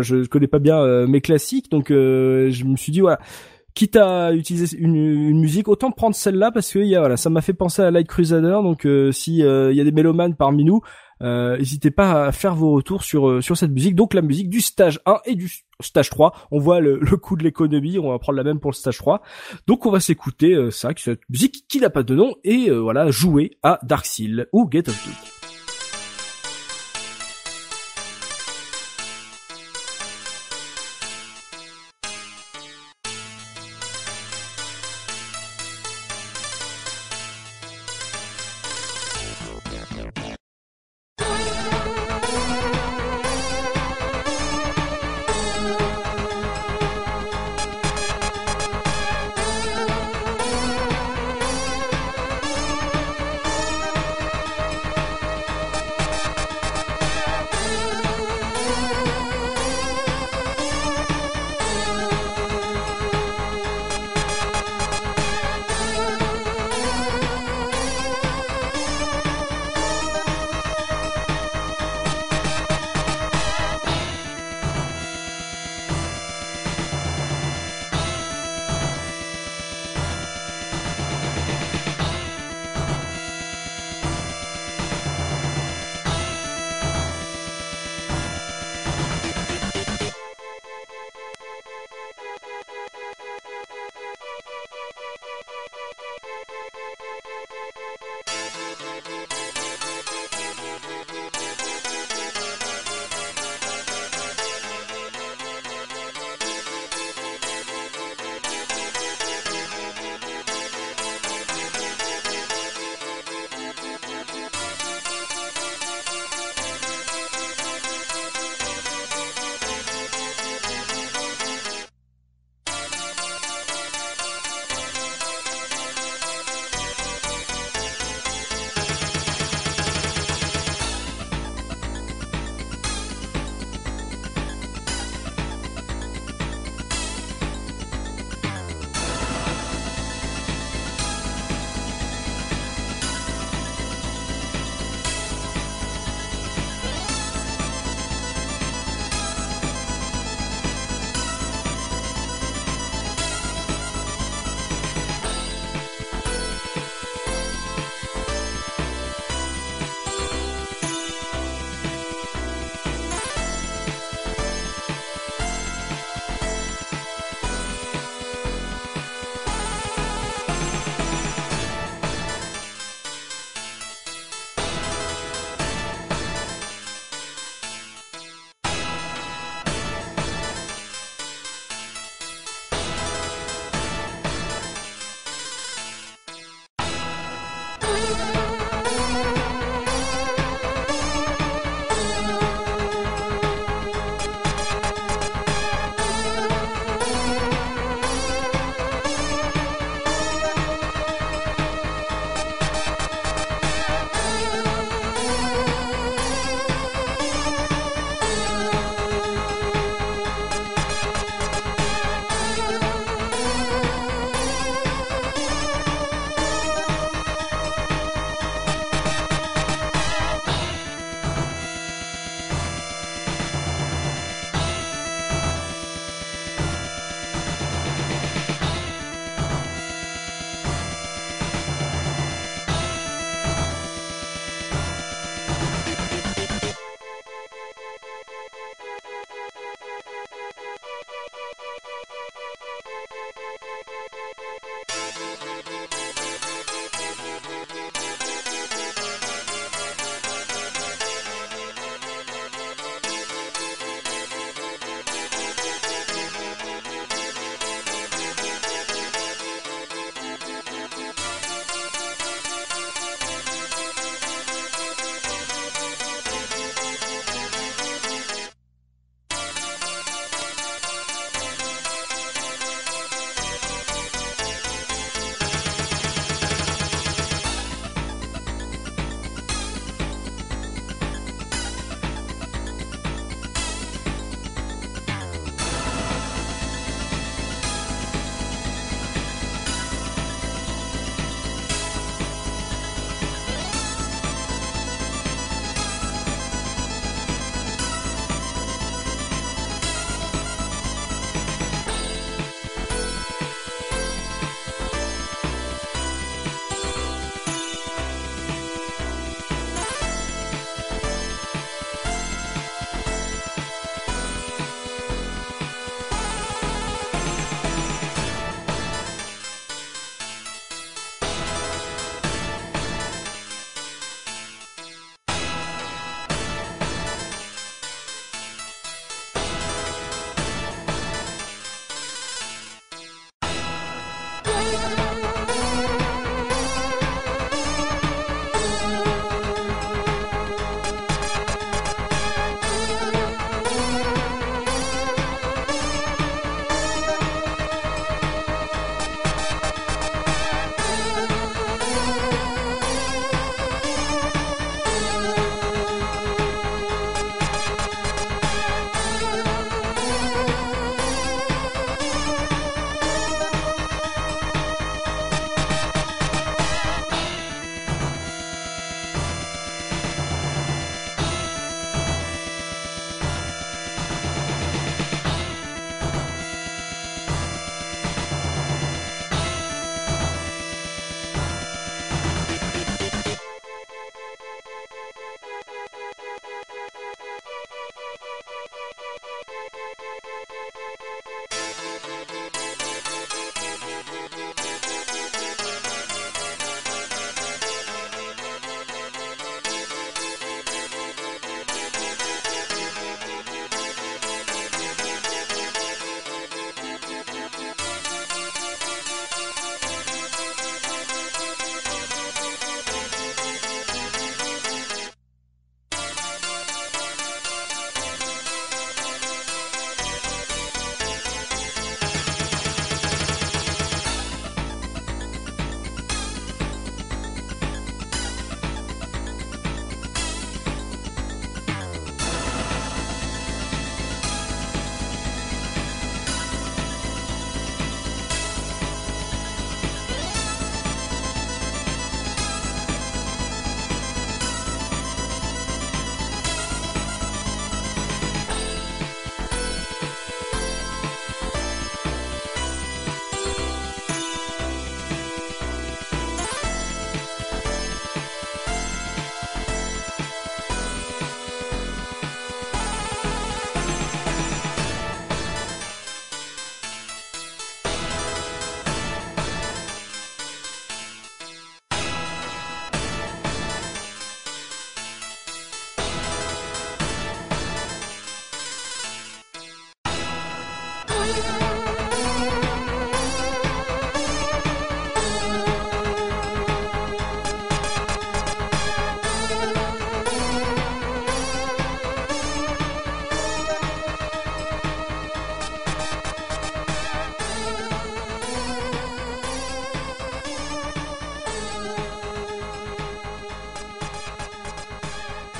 je 0.00 0.24
connais 0.26 0.46
pas 0.46 0.60
bien 0.60 0.78
euh, 0.78 1.06
mes 1.06 1.20
classiques, 1.20 1.70
donc 1.70 1.90
euh, 1.90 2.50
je 2.50 2.64
me 2.64 2.76
suis 2.76 2.92
dit 2.92 3.00
voilà, 3.00 3.18
quitte 3.74 3.96
à 3.96 4.32
utiliser 4.32 4.76
une, 4.78 5.38
musique, 5.38 5.68
autant 5.68 5.90
prendre 5.90 6.14
celle-là 6.14 6.50
parce 6.52 6.72
que 6.72 6.98
voilà, 6.98 7.16
ça 7.16 7.28
m'a 7.30 7.40
fait 7.40 7.52
penser 7.52 7.82
à 7.82 7.90
Light 7.90 8.06
Crusader, 8.06 8.60
donc 8.62 8.86
euh, 8.86 9.12
si 9.12 9.42
euh, 9.42 9.72
il 9.72 9.76
y 9.76 9.80
a 9.80 9.84
des 9.84 9.92
mélomanes 9.92 10.36
parmi 10.36 10.64
nous, 10.64 10.80
euh, 11.22 11.58
n'hésitez 11.58 11.90
pas 11.90 12.26
à 12.26 12.32
faire 12.32 12.54
vos 12.54 12.72
retours 12.72 13.02
sur 13.02 13.28
euh, 13.28 13.40
sur 13.40 13.56
cette 13.56 13.70
musique. 13.70 13.94
Donc 13.94 14.14
la 14.14 14.22
musique 14.22 14.48
du 14.48 14.60
stage 14.60 15.00
1 15.06 15.18
et 15.26 15.34
du 15.34 15.50
stage 15.80 16.10
3. 16.10 16.32
On 16.50 16.58
voit 16.58 16.80
le, 16.80 16.98
le 17.00 17.16
coût 17.16 17.36
de 17.36 17.42
l'économie, 17.42 17.98
on 17.98 18.10
va 18.10 18.18
prendre 18.18 18.36
la 18.36 18.44
même 18.44 18.60
pour 18.60 18.70
le 18.70 18.76
stage 18.76 18.98
3. 18.98 19.22
Donc 19.66 19.86
on 19.86 19.90
va 19.90 20.00
s'écouter 20.00 20.70
ça, 20.70 20.90
cette 20.96 21.28
musique 21.28 21.66
qui 21.68 21.80
n'a 21.80 21.90
pas 21.90 22.02
de 22.02 22.14
nom 22.14 22.34
et 22.44 22.70
voilà 22.70 23.10
jouer 23.10 23.58
à 23.62 23.78
Dark 23.82 24.06
Seal 24.06 24.46
ou 24.52 24.68
Get 24.70 24.88
of 24.88 25.04
Doom. 25.04 25.43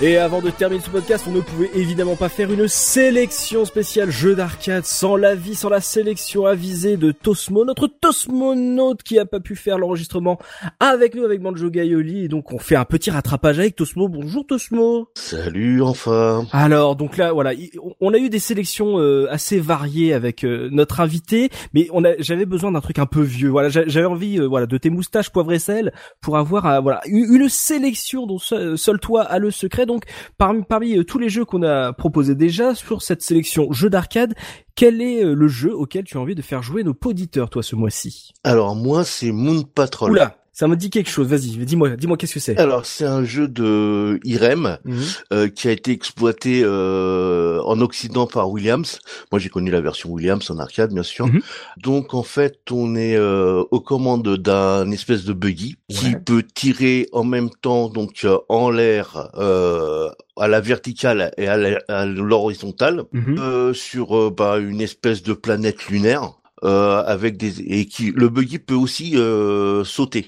Et 0.07 0.19
avant 0.19 0.43
de 0.43 0.51
terminer 0.51 0.83
ce 0.83 0.91
podcast, 0.91 1.25
on 1.27 1.31
ne 1.31 1.41
pouvait 1.41 1.71
évidemment 1.73 2.15
pas 2.15 2.29
faire 2.29 2.53
une 2.53 2.69
sélection 2.69 3.65
spéciale 3.65 4.11
jeu 4.11 4.35
d'arcade 4.35 4.85
sans 4.85 5.17
l'avis, 5.17 5.55
sans 5.55 5.71
la 5.71 5.81
sélection 5.81 6.45
avisée 6.45 6.99
de 6.99 7.11
Tosmo, 7.11 7.65
notre 7.65 7.87
Tosmonaute 8.05 9.03
qui 9.03 9.19
a 9.19 9.25
pas 9.25 9.41
pu 9.41 9.57
faire 9.57 9.79
l'enregistrement 9.79 10.39
avec 10.79 11.15
nous, 11.15 11.25
avec 11.25 11.41
Banjo 11.41 11.71
Gaioli. 11.71 12.25
Et 12.25 12.29
donc 12.29 12.53
on 12.53 12.59
fait 12.59 12.77
un 12.77 12.85
petit 12.85 13.11
rattrapage 13.11 13.59
avec 13.59 13.77
Tosmo. 13.77 14.09
Bonjour 14.09 14.47
Tosmo. 14.47 15.09
Salut 15.15 15.81
enfin. 15.81 16.47
Alors 16.53 16.97
donc 16.97 17.17
là 17.17 17.33
voilà, 17.33 17.55
il- 17.55 17.71
on 18.01 18.13
a 18.13 18.19
eu 18.19 18.29
des 18.29 18.39
sélections 18.41 18.99
euh, 18.99 19.27
assez 19.31 19.59
variées 19.59 20.13
avec 20.13 20.45
euh, 20.45 20.69
notre 20.71 21.01
invité, 21.01 21.49
mais 21.73 21.89
on 21.93 22.05
a 22.05 22.11
j'avais 22.19 22.45
besoin 22.45 22.73
d'un 22.73 22.83
truc 22.83 22.99
un 22.99 23.07
peu 23.07 23.23
vieux. 23.23 23.49
Voilà, 23.49 23.71
j'a- 23.71 23.87
j'avais 23.89 24.07
envie 24.07 24.39
euh, 24.39 24.45
voilà 24.47 24.67
de 24.67 24.77
tes 24.77 24.91
moustaches 24.91 25.31
poivre 25.31 25.53
et 25.55 25.59
sel 25.59 25.93
pour 26.21 26.37
avoir 26.37 26.67
euh, 26.67 26.81
voilà 26.81 27.01
une 27.07 27.25
une 27.35 27.49
sélection 27.49 28.27
dont 28.27 28.39
seul, 28.39 28.77
seul 28.77 28.99
toi 29.01 29.23
a 29.23 29.39
le 29.39 29.51
secret. 29.51 29.87
Donc 29.87 30.05
parmi 30.37 30.63
parmi 30.63 31.03
tous 31.07 31.19
les 31.19 31.31
jeux 31.31 31.47
qu'on 31.47 31.63
a 31.63 31.95
proposés 31.95 32.35
déjà 32.35 32.75
sur 32.75 33.01
cette 33.01 33.23
sélection 33.23 33.73
jeux 33.73 33.89
d'arcade, 33.91 34.35
quel 34.75 35.01
est 35.01 35.25
euh, 35.25 35.35
le 35.35 35.49
jeu 35.49 35.75
auquel 35.75 36.05
tu 36.05 36.17
as 36.17 36.21
envie 36.21 36.35
de 36.35 36.43
faire 36.43 36.63
jouer 36.63 36.83
nos 36.83 36.97
auditeurs 37.05 37.51
toi 37.51 37.63
ce 37.63 37.77
mois-ci? 37.77 38.33
Alors 38.43 38.75
moi 38.75 39.05
c'est 39.05 39.33
Moon 39.33 39.63
Patrol. 39.63 40.11
Oula, 40.11 40.37
ça 40.55 40.69
me 40.69 40.77
dit 40.77 40.89
quelque 40.89 41.11
chose. 41.11 41.27
Vas-y, 41.29 41.51
dis-moi, 41.67 41.91
dis-moi 41.97 42.17
qu'est-ce 42.17 42.33
que 42.35 42.41
c'est. 42.41 42.57
Alors 42.59 42.87
c'est 42.87 43.05
un 43.05 43.25
jeu 43.25 43.49
de 43.49 44.19
Irem 44.25 44.79
Mhm. 44.85 45.03
euh, 45.33 45.49
qui 45.49 45.69
a 45.69 45.73
été 45.73 45.91
exploité 45.91 46.63
euh, 46.65 47.61
en 47.65 47.81
Occident 47.81 48.27
par 48.27 48.49
Williams. 48.51 49.01
Moi 49.33 49.39
j'ai 49.41 49.49
connu 49.51 49.71
la 49.71 49.81
version 49.81 50.11
Williams 50.11 50.49
en 50.51 50.59
arcade 50.59 50.93
bien 50.95 51.03
sûr. 51.03 51.27
Mhm. 51.27 51.41
Donc 51.83 52.15
en 52.15 52.23
fait 52.23 52.59
on 52.71 52.95
est 52.95 53.17
euh, 53.17 53.63
aux 53.73 53.81
commandes 53.81 54.37
d'un 54.39 54.91
espèce 54.93 55.25
de 55.25 55.33
buggy 55.33 55.77
qui 55.89 56.15
peut 56.25 56.43
tirer 56.43 57.09
en 57.13 57.25
même 57.25 57.51
temps 57.51 57.89
donc 57.89 58.21
euh, 58.25 58.39
en 58.49 58.71
l'air 58.71 59.31
euh, 59.37 60.09
à 60.37 60.47
la 60.49 60.61
verticale 60.61 61.33
et 61.37 61.49
à 61.49 62.07
l'horizontale 62.07 63.03
Mhm. 63.13 63.39
euh, 63.39 63.73
sur 63.75 64.31
bah, 64.31 64.59
une 64.59 64.81
espèce 64.81 65.23
de 65.23 65.33
planète 65.33 65.87
lunaire 65.89 66.33
euh, 66.63 67.03
avec 67.05 67.37
des 67.37 67.61
et 67.61 67.87
qui 67.87 68.13
le 68.15 68.29
buggy 68.29 68.59
peut 68.59 68.75
aussi 68.75 69.13
euh, 69.17 69.85
sauter. 69.85 70.27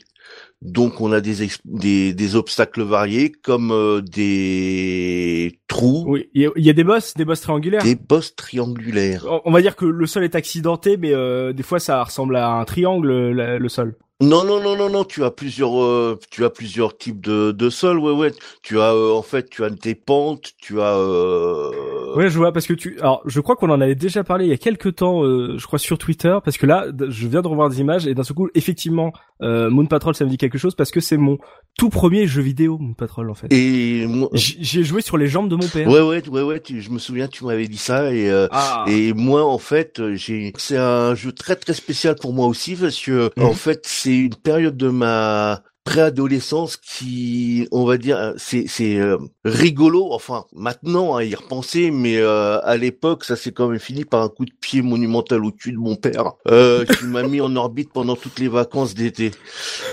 Donc 0.62 1.00
on 1.00 1.12
a 1.12 1.20
des 1.20 1.48
des, 1.64 2.12
des 2.14 2.34
obstacles 2.34 2.82
variés 2.82 3.30
comme 3.30 3.70
euh, 3.72 4.00
des 4.00 5.58
trous, 5.68 6.04
Oui, 6.08 6.28
il 6.34 6.42
y, 6.42 6.46
a- 6.46 6.50
il 6.56 6.64
y 6.64 6.70
a 6.70 6.72
des 6.72 6.84
boss, 6.84 7.14
des 7.14 7.24
boss 7.24 7.40
triangulaires. 7.40 7.82
des 7.82 7.94
bosses 7.94 8.34
triangulaires. 8.34 9.26
On- 9.28 9.42
On 9.44 9.52
va 9.52 9.60
dire 9.60 9.76
que 9.76 9.84
le 9.84 10.06
sol 10.06 10.24
est 10.24 10.34
accidenté, 10.34 10.96
mais 10.96 11.12
euh, 11.12 11.52
des 11.52 11.62
fois 11.62 11.78
ça 11.78 12.02
ressemble 12.02 12.36
à 12.36 12.48
un 12.50 12.64
triangle 12.64 13.12
la- 13.32 13.58
le 13.58 13.68
sol. 13.68 13.96
Non 14.22 14.44
non 14.44 14.62
non 14.62 14.76
non 14.76 14.88
non, 14.88 15.04
tu 15.04 15.24
as 15.24 15.30
plusieurs 15.30 15.78
euh, 15.78 16.18
tu 16.30 16.42
as 16.46 16.50
plusieurs 16.50 16.96
types 16.96 17.20
de 17.20 17.52
de 17.52 17.68
sols. 17.68 17.98
Ouais 17.98 18.12
ouais, 18.12 18.32
tu 18.62 18.80
as 18.80 18.94
euh, 18.94 19.12
en 19.12 19.20
fait 19.20 19.50
tu 19.50 19.62
as 19.62 19.68
des 19.68 19.94
pentes, 19.94 20.52
tu 20.56 20.80
as 20.80 20.96
euh, 20.96 21.70
Ouais, 22.14 22.28
je 22.30 22.38
vois 22.38 22.52
parce 22.52 22.66
que 22.66 22.74
tu. 22.74 22.98
Alors, 23.00 23.22
je 23.26 23.40
crois 23.40 23.56
qu'on 23.56 23.70
en 23.70 23.80
avait 23.80 23.94
déjà 23.94 24.22
parlé 24.24 24.44
il 24.44 24.50
y 24.50 24.54
a 24.54 24.56
quelques 24.58 24.94
temps, 24.96 25.24
euh, 25.24 25.56
je 25.58 25.66
crois 25.66 25.78
sur 25.78 25.98
Twitter, 25.98 26.36
parce 26.44 26.58
que 26.58 26.66
là, 26.66 26.86
je 27.08 27.26
viens 27.26 27.42
de 27.42 27.48
revoir 27.48 27.68
des 27.68 27.80
images 27.80 28.06
et 28.06 28.14
d'un 28.14 28.22
seul 28.22 28.36
coup, 28.36 28.48
effectivement, 28.54 29.12
euh, 29.42 29.70
Moon 29.70 29.86
Patrol, 29.86 30.14
ça 30.14 30.24
me 30.24 30.30
dit 30.30 30.36
quelque 30.38 30.58
chose 30.58 30.74
parce 30.74 30.90
que 30.90 31.00
c'est 31.00 31.16
mon 31.16 31.38
tout 31.76 31.88
premier 31.90 32.26
jeu 32.26 32.42
vidéo, 32.42 32.78
Moon 32.78 32.94
Patrol 32.94 33.28
en 33.30 33.34
fait. 33.34 33.48
et 33.52 34.06
moi, 34.06 34.28
J'ai 34.32 34.84
joué 34.84 35.02
sur 35.02 35.16
les 35.18 35.26
jambes 35.26 35.48
de 35.48 35.56
mon 35.56 35.66
père. 35.68 35.88
ouais 35.88 36.00
ouais 36.00 36.28
ouais 36.28 36.42
ouais, 36.42 36.60
tu- 36.60 36.80
je 36.80 36.90
me 36.90 36.98
souviens 36.98 37.28
tu 37.28 37.44
m'avais 37.44 37.66
dit 37.68 37.76
ça 37.76 38.12
et 38.12 38.30
euh, 38.30 38.46
Ah. 38.50 38.84
Et 38.88 39.12
moi, 39.12 39.44
en 39.44 39.58
fait, 39.58 40.00
j'ai, 40.14 40.52
c'est 40.56 40.76
un 40.78 41.14
jeu 41.14 41.32
très 41.32 41.56
très 41.56 41.74
spécial 41.74 42.14
pour 42.20 42.32
moi 42.32 42.46
aussi 42.46 42.76
parce 42.76 42.98
que, 43.00 43.30
Mhm. 43.36 43.44
en 43.44 43.52
fait, 43.52 43.80
c'est 43.84 44.16
une 44.16 44.34
période 44.34 44.76
de 44.76 44.88
ma 44.88 45.62
préadolescence 45.86 46.76
qui, 46.76 47.68
on 47.70 47.84
va 47.84 47.96
dire, 47.96 48.34
c'est 48.36 48.64
c'est 48.66 48.96
euh, 48.96 49.16
rigolo. 49.44 50.08
Enfin, 50.10 50.44
maintenant 50.52 51.14
à 51.14 51.24
y 51.24 51.34
repenser, 51.34 51.90
mais 51.92 52.16
euh, 52.18 52.58
à 52.64 52.76
l'époque, 52.76 53.24
ça 53.24 53.36
s'est 53.36 53.52
quand 53.52 53.68
même 53.68 53.78
fini 53.78 54.04
par 54.04 54.20
un 54.22 54.28
coup 54.28 54.44
de 54.44 54.52
pied 54.60 54.82
monumental 54.82 55.44
au 55.44 55.52
cul 55.52 55.72
de 55.72 55.78
mon 55.78 55.94
père, 55.94 56.32
euh, 56.48 56.84
qui 56.84 57.04
m'a 57.06 57.22
mis 57.22 57.40
en 57.40 57.54
orbite 57.54 57.92
pendant 57.92 58.16
toutes 58.16 58.40
les 58.40 58.48
vacances 58.48 58.94
d'été. 58.94 59.30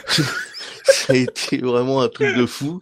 Ça 0.85 1.13
a 1.13 1.15
été 1.15 1.59
vraiment 1.59 2.01
un 2.01 2.09
truc 2.09 2.35
de 2.35 2.45
fou. 2.45 2.81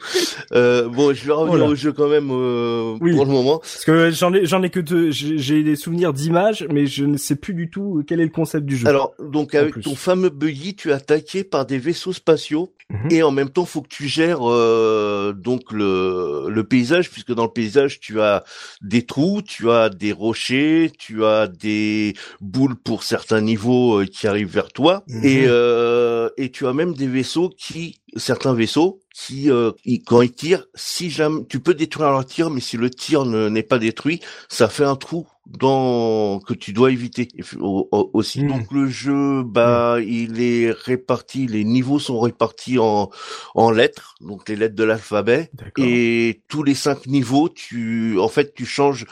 Euh, 0.54 0.88
bon, 0.90 1.14
je 1.14 1.24
vais 1.24 1.34
revenir 1.34 1.54
Oh 1.54 1.58
là. 1.58 1.66
au 1.68 1.76
jeu 1.76 1.92
quand 1.92 2.08
même 2.08 2.30
euh, 2.32 2.98
Oui. 3.00 3.16
pour 3.16 3.26
le 3.26 3.32
moment. 3.32 3.60
Parce 3.60 3.86
que 3.86 4.10
j'en 4.10 4.34
ai, 4.34 4.44
j'en 4.48 4.64
ai 4.64 4.72
que 4.72 4.80
deux. 4.80 5.12
J'ai 5.12 5.62
des 5.62 5.76
souvenirs 5.76 6.12
d'images, 6.12 6.66
mais 6.72 6.88
je 6.88 7.06
ne 7.06 7.16
sais 7.18 7.36
plus 7.36 7.54
du 7.54 7.70
tout 7.70 8.04
quel 8.08 8.20
est 8.20 8.24
le 8.26 8.32
concept 8.32 8.66
du 8.66 8.76
jeu. 8.76 8.88
Alors, 8.88 9.14
donc 9.20 9.54
avec 9.54 9.80
ton 9.82 9.96
fameux 9.96 10.30
buggy, 10.30 10.76
tu 10.76 10.90
es 10.90 10.94
attaqué 10.94 11.44
par 11.44 11.68
des 11.68 11.78
vaisseaux 11.78 12.12
spatiaux 12.14 12.74
Mhm. 12.92 13.12
et 13.12 13.24
en 13.24 13.32
même 13.32 13.50
temps, 13.50 13.66
faut 13.66 13.82
que 13.82 13.88
tu 13.90 14.08
gères 14.08 14.40
euh, 14.50 15.34
donc 15.34 15.72
le, 15.72 16.48
le 16.50 16.64
paysage, 16.64 17.10
puisque 17.10 17.34
dans 17.34 17.44
le 17.46 17.52
paysage, 17.52 18.00
tu 18.00 18.22
as 18.22 18.44
des 18.82 19.06
trous, 19.06 19.42
tu 19.42 19.70
as 19.72 19.90
des 19.90 20.12
rochers, 20.12 20.92
tu 20.98 21.26
as 21.26 21.48
des 21.48 22.14
boules 22.40 22.76
pour 22.76 23.04
certains 23.04 23.42
niveaux 23.42 24.02
euh, 24.02 24.06
qui 24.06 24.28
arrivent 24.28 24.52
vers 24.54 24.70
toi, 24.72 25.04
Mhm. 25.08 25.26
et 25.26 25.44
euh, 25.48 26.30
et 26.38 26.52
tu 26.52 26.66
as 26.68 26.74
même 26.74 26.94
des 26.94 27.08
vaisseaux 27.08 27.50
qui, 27.50 28.00
certains 28.16 28.54
vaisseaux 28.54 29.01
qui, 29.14 29.52
euh, 29.52 29.72
quand 30.08 30.22
ils 30.22 30.32
tirent, 30.32 30.66
si 30.76 31.10
jamais 31.10 31.44
tu 31.50 31.60
peux 31.60 31.74
détruire 31.74 32.12
leur 32.12 32.26
tir, 32.26 32.50
mais 32.50 32.62
si 32.62 32.78
le 32.78 32.90
tir 32.90 33.26
ne- 33.26 33.50
n'est 33.50 33.64
pas 33.64 33.80
détruit, 33.80 34.22
ça 34.50 34.70
fait 34.70 34.86
un 34.86 34.96
trou 34.96 35.28
dans 35.48 36.40
que 36.40 36.54
tu 36.54 36.72
dois 36.72 36.92
éviter 36.92 37.28
au- 37.60 37.90
au- 37.92 38.10
aussi. 38.14 38.44
Mm. 38.44 38.48
Donc 38.48 38.72
le 38.72 38.88
jeu, 38.88 39.44
bah, 39.44 39.98
il 40.02 40.42
est 40.42 40.72
réparti, 40.72 41.48
les 41.48 41.64
niveaux 41.66 42.00
sont 42.00 42.20
répartis 42.22 42.80
en 42.80 43.10
en 43.56 43.72
lettres, 43.72 44.16
donc 44.22 44.48
les 44.48 44.56
lettres 44.56 44.76
de 44.76 44.84
l'alphabet, 44.86 45.52
et 45.78 46.42
tous 46.48 46.64
les 46.64 46.76
cinq 46.76 47.08
niveaux, 47.08 47.50
tu, 47.50 48.18
en 48.20 48.30
fait, 48.30 48.54
tu 48.54 48.66
changes 48.66 49.06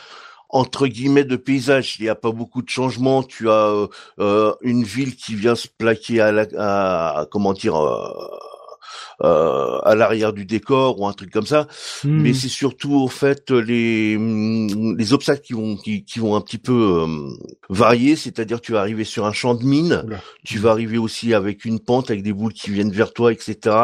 entre 0.49 0.88
guillemets 0.88 1.26
de 1.26 1.35
paysage. 1.35 1.97
Il 1.99 2.03
n'y 2.03 2.09
a 2.09 2.15
pas 2.15 2.31
beaucoup 2.31 2.61
de 2.61 2.69
changements. 2.69 3.21
Tu 3.23 3.49
as 3.49 3.67
euh, 3.67 3.88
euh, 4.19 4.53
une 4.61 4.84
ville 4.84 5.15
qui 5.15 5.35
vient 5.35 5.55
se 5.55 5.67
plaquer 5.67 6.21
à 6.21 6.31
la, 6.31 6.47
à, 6.57 7.26
comment 7.31 7.53
dire. 7.53 7.76
euh, 7.76 8.09
euh, 9.23 9.79
à 9.83 9.95
l'arrière 9.95 10.33
du 10.33 10.45
décor 10.45 10.99
ou 10.99 11.07
un 11.07 11.13
truc 11.13 11.31
comme 11.31 11.45
ça. 11.45 11.67
Hmm. 12.03 12.21
mais 12.21 12.33
c'est 12.33 12.47
surtout 12.49 12.93
au 12.93 13.07
fait 13.07 13.51
les 13.51 14.17
mm, 14.17 14.97
les 14.97 15.13
obstacles 15.13 15.41
qui 15.41 15.53
vont 15.53 15.75
qui, 15.77 16.03
qui 16.03 16.19
vont 16.19 16.35
un 16.35 16.41
petit 16.41 16.57
peu 16.57 16.73
euh, 17.03 17.29
varier. 17.69 18.15
C'est-à-dire 18.15 18.61
tu 18.61 18.71
vas 18.73 18.79
arriver 18.79 19.03
sur 19.03 19.25
un 19.25 19.33
champ 19.33 19.55
de 19.55 19.63
mine. 19.65 20.03
Oula. 20.05 20.21
tu 20.45 20.57
vas 20.59 20.71
arriver 20.71 20.97
aussi 20.97 21.33
avec 21.33 21.65
une 21.65 21.79
pente 21.79 22.09
avec 22.09 22.23
des 22.23 22.33
boules 22.33 22.53
qui 22.53 22.69
viennent 22.71 22.91
vers 22.91 23.13
toi 23.13 23.31
etc 23.31 23.75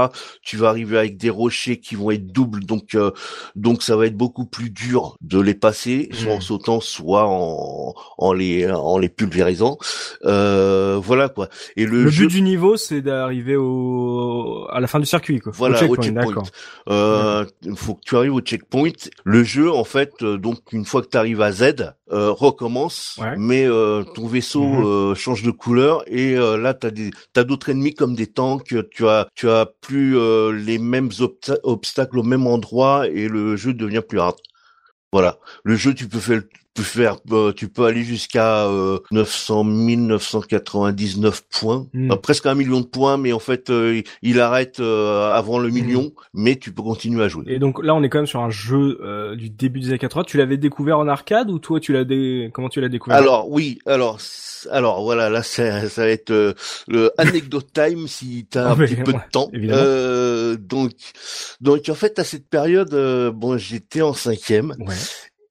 tu 0.41 0.57
vas 0.57 0.69
arriver 0.69 0.97
avec 0.97 1.17
des 1.17 1.29
rochers 1.29 1.79
qui 1.79 1.95
vont 1.95 2.11
être 2.11 2.27
doubles. 2.27 2.63
Donc 2.65 2.95
euh, 2.95 3.11
donc 3.55 3.83
ça 3.83 3.95
va 3.95 4.05
être 4.07 4.17
beaucoup 4.17 4.45
plus 4.45 4.69
dur 4.69 5.17
de 5.21 5.39
les 5.39 5.53
passer 5.53 6.09
soit 6.13 6.33
en 6.33 6.35
Mhm. 6.35 6.41
sautant 6.41 6.79
soit 6.81 7.25
en 7.27 7.93
en 8.17 8.33
les 8.33 8.69
en 8.69 8.97
les 8.97 9.09
pulvérisant. 9.09 9.77
Euh, 10.25 10.99
voilà 11.01 11.29
quoi. 11.29 11.49
Et 11.75 11.85
le, 11.85 12.03
le 12.03 12.09
jeu 12.09 12.27
but 12.27 12.33
du 12.35 12.41
niveau, 12.41 12.77
c'est 12.77 13.01
d'arriver 13.01 13.55
au 13.55 14.67
à 14.71 14.79
la 14.79 14.87
fin 14.87 14.99
du 14.99 15.05
circuit, 15.05 15.24
quoi. 15.39 15.51
voilà, 15.55 15.83
au 15.85 15.95
checkpoint. 15.95 16.11
d'accord. 16.25 16.47
Euh, 16.89 17.45
faut 17.75 17.95
que 17.95 18.01
tu 18.05 18.15
arrives 18.15 18.33
au 18.33 18.41
checkpoint. 18.41 18.91
Le 19.23 19.43
jeu, 19.43 19.71
en 19.71 19.83
fait, 19.83 20.13
euh, 20.21 20.37
donc 20.37 20.59
une 20.71 20.85
fois 20.85 21.01
que 21.01 21.07
tu 21.07 21.17
arrives 21.17 21.41
à 21.41 21.51
Z, 21.51 21.93
euh, 22.11 22.31
recommence, 22.31 23.17
Ouais. 23.21 23.35
mais 23.37 23.65
euh, 23.67 24.03
ton 24.03 24.27
vaisseau 24.27 24.63
Mhm. 24.63 24.85
euh, 24.85 25.15
change 25.15 25.43
de 25.43 25.51
couleur 25.51 26.03
et 26.07 26.35
euh, 26.37 26.57
là 26.57 26.73
t'as 26.73 26.91
des 26.91 27.11
t'as 27.33 27.43
d'autres 27.43 27.69
ennemis 27.69 27.93
comme 27.95 28.15
des 28.15 28.27
tanks. 28.27 28.75
Tu 28.91 29.07
as 29.07 29.27
tu 29.35 29.49
as 29.49 29.65
plus 29.81 30.17
euh, 30.17 30.51
les 30.51 30.77
mêmes 30.77 31.09
obsta- 31.09 31.59
obstacles 31.63 32.19
au 32.19 32.23
même 32.23 32.47
endroit 32.47 33.07
et 33.07 33.27
le 33.27 33.55
jeu 33.55 33.73
devient 33.73 34.01
plus 34.07 34.19
hard. 34.19 34.35
Voilà, 35.11 35.37
le 35.63 35.75
jeu 35.75 35.93
tu 35.93 36.07
peux 36.07 36.19
faire 36.19 36.41
peux 36.75 36.83
faire 36.83 37.17
euh, 37.31 37.53
tu 37.53 37.69
peux 37.69 37.85
aller 37.85 38.03
jusqu'à 38.03 38.65
euh, 38.67 38.99
900 39.11 39.63
999 39.63 41.43
points. 41.49 41.87
Euh, 41.95 42.15
presque 42.17 42.45
un 42.45 42.53
million 42.53 42.81
de 42.81 42.85
points, 42.85 43.17
mais 43.17 43.33
en 43.33 43.39
fait 43.39 43.69
euh, 43.69 44.01
il 44.21 44.39
arrête 44.39 44.79
euh, 44.79 45.31
avant 45.31 45.57
le 45.57 45.69
million, 45.69 46.11
mais 46.33 46.57
tu 46.57 46.71
peux 46.71 46.83
continuer 46.83 47.23
à 47.23 47.27
jouer. 47.27 47.45
Et 47.47 47.59
donc 47.59 47.83
là, 47.83 47.95
on 47.95 48.03
est 48.03 48.09
quand 48.09 48.19
même 48.19 48.27
sur 48.27 48.41
un 48.41 48.49
jeu 48.49 48.99
euh, 49.01 49.35
du 49.35 49.49
début 49.49 49.79
des 49.79 49.89
années 49.89 49.97
80. 49.99 50.25
Tu 50.27 50.37
l'avais 50.37 50.57
découvert 50.57 50.99
en 50.99 51.07
arcade 51.07 51.49
ou 51.49 51.59
toi, 51.59 51.79
tu 51.79 51.93
l'as 51.93 52.03
dé... 52.03 52.49
comment 52.53 52.69
tu 52.69 52.81
l'as 52.81 52.89
découvert? 52.89 53.17
Alors 53.17 53.49
oui, 53.49 53.79
alors 53.85 54.19
alors 54.71 55.03
voilà, 55.03 55.29
là 55.29 55.43
ça, 55.43 55.87
ça 55.89 56.01
va 56.03 56.09
être 56.09 56.31
euh, 56.31 56.53
le 56.87 57.11
anecdote 57.17 57.67
time 57.73 58.07
si 58.07 58.47
t'as 58.49 58.69
Ah, 58.69 58.71
un 58.73 58.75
petit 58.75 58.95
peu 58.95 59.11
ouais, 59.11 59.17
de 59.17 59.31
temps. 59.31 59.49
Euh, 59.53 60.57
donc 60.57 60.91
donc 61.61 61.87
en 61.89 61.95
fait 61.95 62.19
à 62.19 62.23
cette 62.23 62.49
période, 62.49 62.93
euh, 62.93 63.31
bon 63.31 63.57
j'étais 63.57 64.01
en 64.01 64.13
cinquième 64.13 64.75
Ouais. 64.79 64.95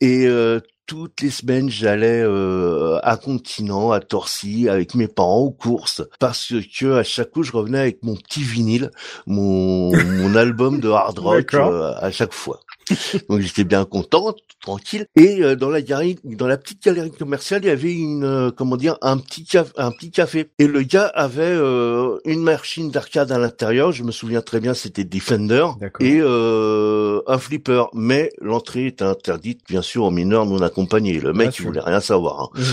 Et 0.05 0.27
euh, 0.27 0.61
toutes 0.87 1.23
les 1.23 1.31
semaines, 1.31 1.71
j'allais 1.71 2.21
euh, 2.21 2.99
à 3.03 3.17
Continent, 3.17 3.91
à 3.91 4.01
Torcy, 4.01 4.69
avec 4.69 4.95
mes 4.95 5.09
parents 5.09 5.39
aux 5.39 5.51
courses, 5.51 6.03
parce 6.21 6.53
que 6.79 6.97
à 6.97 7.03
chaque 7.03 7.31
coup, 7.31 7.43
je 7.43 7.53
revenais 7.53 7.79
avec 7.79 8.03
mon 8.03 8.15
petit 8.15 8.43
vinyle, 8.43 8.91
mon, 9.27 9.97
mon 9.97 10.35
album 10.35 10.81
de 10.81 10.91
hard 10.91 11.19
rock 11.19 11.55
euh, 11.55 11.95
à 11.97 12.11
chaque 12.11 12.35
fois. 12.35 12.61
Donc 13.29 13.41
j'étais 13.41 13.65
bien 13.65 13.85
content, 13.85 14.35
tranquille. 14.61 15.07
Et 15.17 15.43
euh, 15.43 15.57
dans 15.57 15.71
la 15.71 15.83
galerie, 15.83 16.19
dans 16.25 16.47
la 16.47 16.57
petite 16.57 16.83
galerie 16.85 17.11
commerciale, 17.11 17.63
il 17.65 17.69
y 17.69 17.71
avait 17.71 17.93
une, 17.95 18.25
euh, 18.25 18.51
comment 18.51 18.77
dire, 18.77 18.97
un 19.03 19.19
petit 19.19 19.45
café, 19.45 19.71
un 19.77 19.91
petit 19.91 20.11
café. 20.11 20.49
Et 20.59 20.67
le 20.67 20.83
gars 20.83 21.07
avait 21.15 21.43
euh, 21.45 22.19
une 22.25 22.43
machine 22.43 22.91
d'arcade 22.91 23.33
à 23.33 23.39
l'intérieur. 23.39 23.93
Je 23.93 24.03
me 24.05 24.13
souviens 24.13 24.43
très 24.43 24.61
bien, 24.61 24.75
c'était 24.75 25.05
Defender 25.05 25.67
et 26.01 26.19
euh, 26.21 27.21
un 27.27 27.39
flipper. 27.39 27.85
Mais 27.95 28.31
l'entrée 28.41 28.87
était 28.87 29.05
interdite, 29.05 29.61
bien 29.69 29.83
sûr, 29.83 30.05
aux 30.05 30.11
mineurs 30.11 30.47
non 30.47 30.61
accompagnés. 30.63 31.21
Le 31.21 31.33
Bien 31.33 31.45
mec, 31.47 31.49
il 31.51 31.57
sûr. 31.57 31.67
voulait 31.67 31.81
rien 31.81 32.01
savoir. 32.01 32.43
hein. 32.43 32.49
Mhm. 32.61 32.65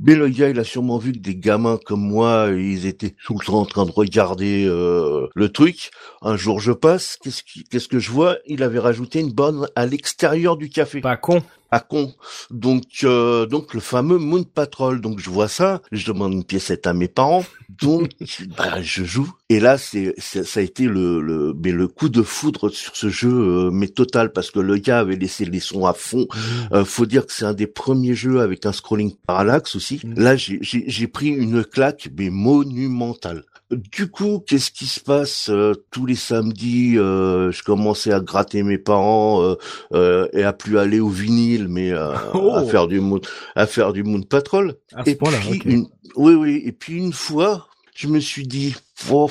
Mais 0.00 0.16
le 0.16 0.28
gars, 0.28 0.48
il 0.48 0.58
a 0.58 0.64
sûrement 0.64 0.98
vu 0.98 1.12
que 1.12 1.18
des 1.18 1.36
gamins 1.36 1.78
comme 1.84 2.00
moi, 2.00 2.48
ils 2.50 2.86
étaient 2.86 3.14
tout 3.24 3.36
le 3.38 3.44
temps 3.44 3.60
en 3.60 3.64
train 3.64 3.86
de 3.86 3.92
regarder 3.92 4.64
euh, 4.66 5.28
le 5.34 5.48
truc. 5.50 5.90
Un 6.20 6.36
jour, 6.36 6.58
je 6.60 6.72
passe, 6.72 7.16
qu'est-ce 7.22 7.42
qu'est-ce 7.70 7.86
que 7.86 8.00
je 8.00 8.10
vois? 8.10 8.38
Il 8.46 8.64
avait 8.64 8.80
rajouté 8.80 9.20
une 9.20 9.32
borne 9.32 9.68
à 9.76 9.86
l'extérieur 9.86 10.56
du 10.56 10.68
café 10.68 11.00
Pas 11.00 11.16
con. 11.16 11.42
À 11.74 11.80
con. 11.80 12.14
Donc, 12.50 12.84
euh, 13.02 13.46
donc 13.46 13.74
le 13.74 13.80
fameux 13.80 14.18
Moon 14.18 14.44
Patrol. 14.44 15.00
Donc 15.00 15.18
je 15.18 15.28
vois 15.28 15.48
ça, 15.48 15.82
je 15.90 16.06
demande 16.06 16.32
une 16.32 16.44
piécette 16.44 16.86
à 16.86 16.94
mes 16.94 17.08
parents. 17.08 17.44
Donc, 17.68 18.10
bah, 18.56 18.80
je 18.80 19.02
joue. 19.02 19.32
Et 19.48 19.58
là, 19.58 19.76
c'est, 19.76 20.14
ça 20.18 20.60
a 20.60 20.62
été 20.62 20.84
le, 20.84 21.20
le, 21.20 21.52
mais 21.62 21.72
le 21.72 21.88
coup 21.88 22.08
de 22.08 22.22
foudre 22.22 22.68
sur 22.68 22.94
ce 22.94 23.08
jeu, 23.08 23.32
euh, 23.32 23.70
mais 23.72 23.88
total, 23.88 24.32
parce 24.32 24.52
que 24.52 24.60
le 24.60 24.76
gars 24.76 25.00
avait 25.00 25.16
laissé 25.16 25.44
les 25.44 25.60
sons 25.60 25.84
à 25.84 25.94
fond. 25.94 26.26
Euh, 26.72 26.84
faut 26.84 27.06
dire 27.06 27.26
que 27.26 27.32
c'est 27.32 27.44
un 27.44 27.54
des 27.54 27.66
premiers 27.66 28.14
jeux 28.14 28.40
avec 28.40 28.66
un 28.66 28.72
scrolling 28.72 29.14
parallaxe 29.26 29.74
aussi. 29.74 30.00
Mhm. 30.04 30.14
Là, 30.16 30.36
j'ai, 30.36 30.58
j'ai, 30.60 30.84
j'ai 30.86 31.08
pris 31.08 31.28
une 31.28 31.64
claque, 31.64 32.08
mais 32.16 32.30
monumentale. 32.30 33.44
Du 33.74 34.10
coup, 34.10 34.42
qu'est-ce 34.46 34.70
qui 34.70 34.86
se 34.86 35.00
passe 35.00 35.48
euh, 35.50 35.74
tous 35.90 36.06
les 36.06 36.14
samedis 36.14 36.98
euh, 36.98 37.50
Je 37.50 37.62
commençais 37.62 38.12
à 38.12 38.20
gratter 38.20 38.62
mes 38.62 38.78
parents 38.78 39.42
euh, 39.42 39.54
euh, 39.92 40.28
et 40.32 40.42
à 40.42 40.52
plus 40.52 40.78
aller 40.78 41.00
au 41.00 41.08
vinyle, 41.08 41.68
mais 41.68 41.92
euh, 41.92 42.14
Oh. 42.34 42.52
à 42.54 42.64
faire 42.64 42.86
du 42.86 43.00
moon, 43.00 43.20
à 43.54 43.66
faire 43.66 43.92
du 43.92 44.02
moon 44.02 44.22
patrol. 44.22 44.76
À 44.94 45.04
ce 45.04 45.10
Et 45.10 45.14
puis 45.16 45.60
une, 45.64 45.88
oui, 46.16 46.34
oui. 46.34 46.62
Et 46.64 46.72
puis 46.72 46.96
une 46.96 47.12
fois, 47.12 47.68
je 47.94 48.08
me 48.08 48.20
suis 48.20 48.46
dit, 48.46 48.74
oh, 49.10 49.30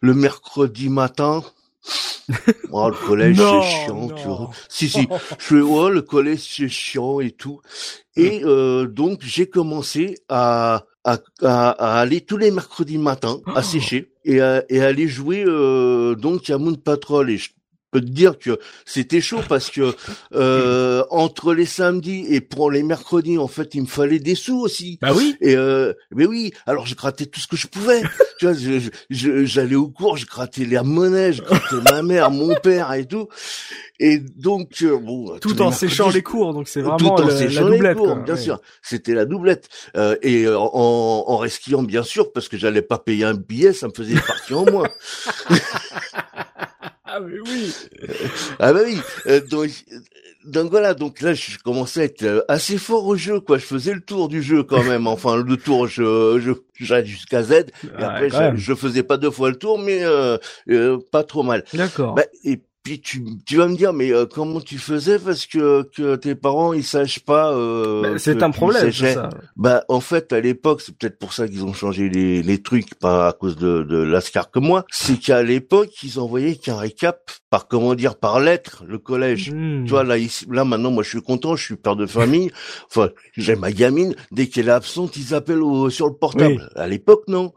le 0.00 0.14
mercredi 0.14 0.88
matin, 0.88 1.42
oh, 2.70 2.88
le 2.88 3.06
collège 3.06 3.36
c'est 3.36 3.62
chiant, 3.62 4.06
non. 4.08 4.14
tu 4.14 4.26
vois. 4.26 4.50
Si, 4.68 4.88
si. 4.88 5.06
Je 5.38 5.44
fais, 5.44 5.60
oh, 5.60 5.90
le 5.90 6.02
collège 6.02 6.40
c'est 6.56 6.68
chiant 6.68 7.20
et 7.20 7.30
tout. 7.30 7.60
Et 8.16 8.42
euh, 8.44 8.86
donc 8.86 9.20
j'ai 9.22 9.46
commencé 9.46 10.16
à, 10.28 10.84
à, 11.04 11.18
à, 11.42 11.70
à 11.70 12.00
aller 12.00 12.20
tous 12.22 12.36
les 12.36 12.50
mercredis 12.50 12.98
matins 12.98 13.40
à 13.54 13.62
sécher 13.62 14.10
et 14.24 14.40
à, 14.40 14.64
et 14.68 14.80
à 14.82 14.86
aller 14.86 15.06
jouer 15.06 15.44
euh, 15.46 16.14
donc 16.14 16.50
à 16.50 16.58
Moon 16.58 16.74
Patrol. 16.74 17.30
Et 17.30 17.36
je 17.36 17.50
peux 17.94 18.00
te 18.00 18.10
dire 18.10 18.38
que 18.40 18.58
c'était 18.84 19.20
chaud 19.20 19.40
parce 19.48 19.70
que 19.70 19.94
euh, 20.34 21.04
entre 21.10 21.54
les 21.54 21.64
samedis 21.66 22.26
et 22.28 22.40
pour 22.40 22.70
les 22.70 22.82
mercredis, 22.82 23.38
en 23.38 23.46
fait, 23.48 23.74
il 23.74 23.82
me 23.82 23.86
fallait 23.86 24.18
des 24.18 24.34
sous 24.34 24.58
aussi. 24.58 24.98
Bah 25.00 25.12
oui. 25.14 25.36
Et 25.40 25.54
euh, 25.56 25.92
mais 26.12 26.26
oui, 26.26 26.52
alors 26.66 26.86
je 26.86 26.94
grattais 26.96 27.26
tout 27.26 27.38
ce 27.40 27.46
que 27.46 27.56
je 27.56 27.68
pouvais. 27.68 28.02
tu 28.40 28.46
vois, 28.46 28.54
je- 28.54 28.80
je- 28.80 28.90
je- 29.10 29.44
j'allais 29.44 29.76
au 29.76 29.88
cours, 29.88 30.16
je 30.16 30.26
grattais 30.26 30.64
les 30.64 30.80
monnaies, 30.82 31.32
je 31.32 31.42
grattais 31.42 31.76
ma 31.92 32.02
mère, 32.02 32.30
mon 32.32 32.54
père 32.62 32.92
et 32.94 33.06
tout. 33.06 33.28
Et 34.00 34.18
donc 34.18 34.70
euh, 34.82 34.98
bon, 34.98 35.38
Tout 35.38 35.54
les 35.54 35.62
en 35.62 35.70
séchant 35.70 36.10
les 36.10 36.22
cours, 36.22 36.52
donc 36.52 36.66
c'est 36.66 36.80
vraiment 36.80 36.96
tout 36.98 37.06
en 37.22 37.26
le- 37.26 37.30
séchant 37.36 37.62
la 37.64 37.70
les 37.70 37.76
doublette. 37.76 37.96
cours, 37.96 38.06
quoi. 38.14 38.22
bien 38.24 38.34
Ouais. 38.34 38.40
sûr. 38.40 38.60
C'était 38.82 39.14
la 39.14 39.24
doublette. 39.24 39.68
Euh, 39.96 40.16
et 40.22 40.46
euh, 40.46 40.58
en, 40.58 41.24
en 41.28 41.36
resquillant, 41.36 41.84
bien 41.84 42.02
sûr, 42.02 42.32
parce 42.32 42.48
que 42.48 42.56
j'allais 42.56 42.82
pas 42.82 42.98
payer 42.98 43.24
un 43.24 43.34
billet, 43.34 43.72
ça 43.72 43.86
me 43.86 43.92
faisait 43.92 44.16
partie 44.20 44.52
en 44.52 44.64
moins. 44.68 44.88
Ah 47.16 47.20
mais 47.20 47.38
oui. 47.40 47.72
Ah 48.58 48.72
bah 48.72 48.80
oui. 48.84 48.98
Euh, 49.26 49.40
donc, 49.40 49.70
donc 50.44 50.70
voilà, 50.70 50.94
donc 50.94 51.20
là 51.20 51.32
je 51.34 51.58
commençais 51.58 52.00
à 52.00 52.04
être 52.04 52.22
euh, 52.24 52.42
assez 52.48 52.76
fort 52.78 53.06
au 53.06 53.16
jeu, 53.16 53.40
quoi. 53.40 53.58
Je 53.58 53.64
faisais 53.64 53.94
le 53.94 54.00
tour 54.00 54.28
du 54.28 54.42
jeu 54.42 54.62
quand 54.64 54.82
même. 54.82 55.06
Enfin, 55.14 55.36
le 55.36 55.56
tour, 55.56 55.86
je, 55.86 56.40
je 56.40 56.52
j'allais 56.74 57.06
jusqu'à 57.06 57.42
Z. 57.42 57.52
Et 57.52 57.64
Ah, 57.98 58.10
après, 58.10 58.30
je, 58.30 58.56
je 58.56 58.74
faisais 58.74 59.02
pas 59.04 59.16
deux 59.16 59.30
fois 59.30 59.50
le 59.50 59.56
tour, 59.56 59.78
mais 59.78 60.02
euh, 60.04 60.36
euh, 60.70 60.98
pas 61.12 61.22
trop 61.22 61.42
mal. 61.44 61.64
D'accord. 61.72 62.14
Bah, 62.14 62.24
et 62.42 62.60
puis 62.84 63.00
tu, 63.00 63.24
tu 63.46 63.56
vas 63.56 63.66
me 63.66 63.76
dire, 63.76 63.94
mais 63.94 64.12
euh, 64.12 64.26
comment 64.26 64.60
tu 64.60 64.76
faisais 64.76 65.18
parce 65.18 65.46
que 65.46 65.84
que 65.96 66.16
tes 66.16 66.34
parents 66.34 66.74
ils 66.74 66.84
sachent 66.84 67.20
pas. 67.20 67.50
Euh, 67.52 68.02
Bah, 68.02 68.18
c'est 68.18 68.42
un 68.42 68.50
problème, 68.50 68.92
ça. 68.92 69.30
Bah 69.56 69.84
en 69.88 70.00
fait 70.00 70.34
à 70.34 70.40
l'époque 70.40 70.82
c'est 70.82 70.94
peut-être 70.94 71.18
pour 71.18 71.32
ça 71.32 71.48
qu'ils 71.48 71.64
ont 71.64 71.72
changé 71.72 72.10
les, 72.10 72.42
les 72.42 72.62
trucs 72.62 72.94
pas 72.96 73.28
à 73.28 73.32
cause 73.32 73.56
de, 73.56 73.82
de 73.84 73.96
Lascar 73.96 74.50
que 74.50 74.58
moi. 74.58 74.84
C'est 74.90 75.16
qu'à 75.18 75.42
l'époque 75.42 75.90
ils 76.02 76.20
envoyaient 76.20 76.56
qu'un 76.56 76.76
récap 76.76 77.30
par 77.48 77.68
comment 77.68 77.94
dire 77.94 78.16
par 78.16 78.38
lettre 78.38 78.84
le 78.86 78.98
collège. 78.98 79.50
Hmm. 79.50 79.84
tu 79.84 79.90
vois 79.90 80.04
là 80.04 80.18
ici 80.18 80.46
là 80.50 80.64
maintenant 80.64 80.90
moi 80.90 81.02
je 81.02 81.08
suis 81.08 81.22
content 81.22 81.56
je 81.56 81.64
suis 81.64 81.76
père 81.76 81.96
de 81.96 82.04
famille. 82.04 82.50
Enfin 82.90 83.08
j'ai 83.34 83.56
ma 83.56 83.72
gamine. 83.72 84.14
Dès 84.30 84.48
qu'elle 84.48 84.68
est 84.68 84.72
absente 84.72 85.16
ils 85.16 85.34
appellent 85.34 85.62
au, 85.62 85.88
sur 85.88 86.06
le 86.06 86.14
portable. 86.14 86.70
À 86.76 86.86
l'époque 86.86 87.22
non 87.28 87.54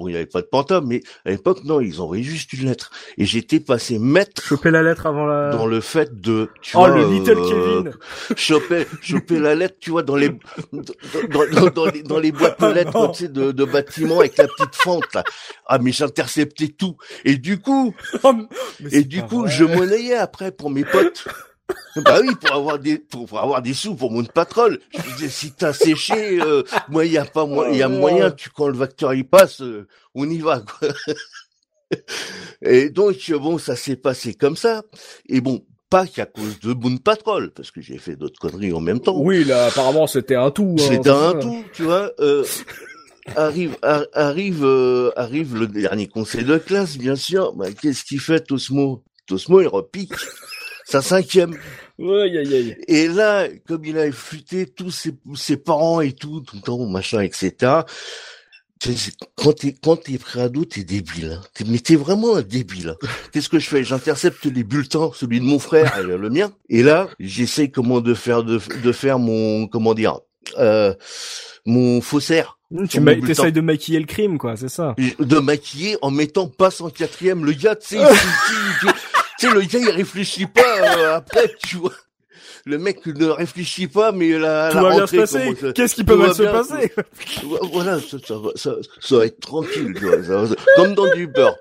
bon 0.00 0.08
il 0.08 0.12
y 0.12 0.16
avait 0.16 0.26
pas 0.26 0.40
de 0.40 0.46
portable 0.46 0.86
mais 0.86 1.02
à 1.26 1.30
l'époque 1.30 1.62
non 1.64 1.80
ils 1.80 2.00
envoyaient 2.00 2.22
juste 2.22 2.52
une 2.54 2.66
lettre 2.68 2.90
et 3.18 3.24
j'étais 3.26 3.60
passé 3.60 3.98
maître 3.98 4.42
Choper 4.42 4.70
la 4.70 4.82
lettre 4.82 5.06
avant 5.06 5.26
la. 5.26 5.50
dans 5.50 5.66
le 5.66 5.80
fait 5.80 6.20
de 6.20 6.48
tu 6.62 6.72
Oh 6.76 6.80
vois, 6.80 6.88
le 6.88 7.04
little 7.06 7.38
euh, 7.38 7.48
Kevin. 7.48 7.92
choper 8.36 8.86
choper 9.02 9.38
la 9.38 9.54
lettre 9.54 9.76
tu 9.80 9.90
vois 9.90 10.02
dans 10.02 10.16
les 10.16 10.30
dans, 10.72 10.82
dans, 11.52 11.66
dans 11.70 11.86
les, 11.86 12.02
dans 12.02 12.18
les 12.18 12.32
boîtes 12.32 12.60
lettres 12.62 12.92
Ah 12.94 12.98
non. 12.98 13.08
tu 13.10 13.24
sais, 13.24 13.28
de, 13.28 13.52
de 13.52 13.64
bâtiments 13.64 14.20
avec 14.20 14.36
la 14.38 14.46
petite 14.48 14.74
fente 14.74 15.12
là 15.14 15.22
ah 15.66 15.78
mais 15.78 15.92
j'interceptais 15.92 16.68
tout 16.68 16.96
et 17.24 17.36
du 17.36 17.60
coup 17.60 17.94
Oh, 18.22 18.32
et 18.90 19.04
du 19.04 19.22
coup 19.22 19.42
vrai. 19.42 19.50
je 19.50 19.64
monnayais 19.64 20.14
après 20.16 20.50
pour 20.52 20.70
mes 20.70 20.84
potes 20.84 21.26
bah 21.96 22.18
oui 22.20 22.34
pour 22.36 22.54
avoir 22.54 22.78
des 22.78 22.98
pour, 22.98 23.26
pour 23.26 23.40
avoir 23.40 23.62
des 23.62 23.74
sous 23.74 23.94
pour 23.94 24.10
mon 24.10 24.24
patrol 24.24 24.80
je 24.90 24.98
me 25.00 25.12
disais 25.12 25.28
si 25.28 25.52
t'as 25.52 25.72
séché 25.72 26.40
euh, 26.40 26.62
moi 26.88 27.04
il 27.06 27.12
y 27.12 27.18
a 27.18 27.24
pas 27.24 27.46
moi 27.46 27.68
il 27.70 27.76
y 27.76 27.82
a 27.82 27.88
Oh, 27.88 27.90
moyen 27.90 28.30
tu 28.30 28.50
quand 28.50 28.68
le 28.68 28.74
facteur 28.74 29.14
il 29.14 29.28
passe 29.28 29.60
euh, 29.60 29.86
on 30.14 30.28
y 30.28 30.38
va 30.38 30.60
quoi 30.60 30.88
et 32.62 32.90
donc 32.90 33.30
bon 33.32 33.58
ça 33.58 33.76
s'est 33.76 33.96
passé 33.96 34.34
comme 34.34 34.56
ça 34.56 34.82
et 35.28 35.40
bon 35.40 35.64
pas 35.88 36.06
qu'à 36.06 36.24
cause 36.24 36.60
de 36.60 36.72
Moon 36.72 36.98
Patrol 36.98 37.50
parce 37.50 37.72
que 37.72 37.80
j'ai 37.80 37.98
fait 37.98 38.14
d'autres 38.14 38.38
conneries 38.38 38.72
en 38.72 38.80
même 38.80 39.00
temps 39.00 39.16
Oui, 39.18 39.42
là, 39.44 39.66
apparemment, 39.66 40.06
c'était 40.06 40.36
un 40.36 40.52
tout. 40.52 40.76
hein, 40.78 40.84
c'est 40.88 41.02
c'est 41.02 41.10
un 41.10 41.32
ça. 41.32 41.38
tout, 41.40 41.64
tu 41.72 41.82
vois. 41.82 42.12
Euh, 42.20 42.44
arrive, 43.34 43.76
ar- 43.82 44.06
arrive, 44.12 44.64
euh, 44.64 45.10
arrive 45.16 45.56
le 45.56 45.66
dernier 45.66 46.06
conseil 46.06 46.44
de 46.44 46.58
classe, 46.58 46.96
bien 46.96 47.16
sûr. 47.16 47.54
Bah, 47.54 47.72
qu'est-ce 47.72 48.04
qu'il 48.04 48.20
fait, 48.20 48.38
Tosmo? 48.38 49.02
Tosmo, 49.26 49.60
il 49.62 49.66
repique 49.66 50.12
sa 50.90 51.02
cinquième. 51.02 51.56
Aïe. 52.00 52.76
Et 52.88 53.08
là, 53.08 53.46
comme 53.68 53.84
il 53.84 53.98
a 53.98 54.10
flûté 54.10 54.66
tous 54.66 54.90
ses, 54.90 55.12
ses 55.34 55.56
parents 55.56 56.00
et 56.00 56.12
tout, 56.12 56.40
tout 56.40 56.56
le 56.56 56.62
temps, 56.62 56.84
machin, 56.86 57.20
etc. 57.20 57.52
Quand 59.36 59.52
t'es, 59.52 59.74
quand 59.82 59.96
t'es 59.96 60.16
pré-ado, 60.16 60.64
t'es 60.64 60.84
débile. 60.84 61.38
Hein. 61.38 61.42
T'es- 61.52 61.64
mais 61.68 61.78
t'es 61.80 61.96
vraiment 61.96 62.36
un 62.36 62.40
débile. 62.42 62.88
hein. 63.02 63.08
Qu'est-ce 63.30 63.50
que 63.50 63.58
je 63.58 63.68
fais? 63.68 63.84
J'intercepte 63.84 64.46
les 64.46 64.64
bulletins, 64.64 65.10
celui 65.14 65.38
de 65.40 65.44
mon 65.44 65.58
frère 65.58 65.98
et 65.98 66.02
le 66.02 66.30
mien. 66.30 66.50
Et 66.70 66.82
là, 66.82 67.08
j'essaie 67.18 67.68
comment 67.68 68.00
de 68.00 68.14
faire, 68.14 68.42
de, 68.42 68.58
de 68.82 68.92
faire 68.92 69.18
mon, 69.18 69.66
comment 69.66 69.92
dire, 69.92 70.20
euh, 70.58 70.94
mon 71.66 72.00
faussaire. 72.00 72.56
Tu 72.88 73.00
ma- 73.00 73.16
t'essayes 73.16 73.52
de 73.52 73.60
maquiller 73.60 73.98
le 73.98 74.06
crime, 74.06 74.38
quoi, 74.38 74.56
c'est 74.56 74.68
ça. 74.70 74.94
de 74.96 75.38
maquiller 75.40 75.98
en 76.00 76.10
mettant 76.10 76.48
passe 76.48 76.80
en 76.80 76.88
quatrième. 76.88 77.44
Le 77.44 77.52
gars, 77.52 77.76
tu 77.76 77.96
sais, 77.96 77.98
tu 79.40 79.48
sais, 79.48 79.54
le 79.54 79.60
gars, 79.62 79.78
il 79.78 79.90
réfléchit 79.90 80.46
pas 80.46 80.98
euh, 80.98 81.16
après, 81.16 81.50
tu 81.66 81.76
vois. 81.76 81.94
Le 82.66 82.76
mec 82.76 83.06
ne 83.06 83.26
réfléchit 83.26 83.86
pas, 83.86 84.12
mais 84.12 84.38
la, 84.38 84.68
Tout 84.70 84.76
la 84.76 84.82
va 84.82 84.90
bien 84.90 85.06
se 85.06 85.16
passer. 85.16 85.72
Qu'est-ce 85.74 85.94
qui 85.94 86.04
peut 86.04 86.16
mal 86.16 86.34
se 86.34 86.42
bien, 86.42 86.52
passer 86.52 86.92
voilà, 87.72 87.98
ça, 88.00 88.18
ça, 88.22 88.36
va, 88.36 88.50
ça, 88.54 88.74
ça 89.00 89.16
va 89.16 89.24
être 89.24 89.40
tranquille, 89.40 89.94
tu 89.96 90.04
vois, 90.04 90.22
ça 90.22 90.42
va- 90.42 90.54
comme 90.76 90.94
dans 90.94 91.10
du 91.14 91.26
beurre. 91.26 91.56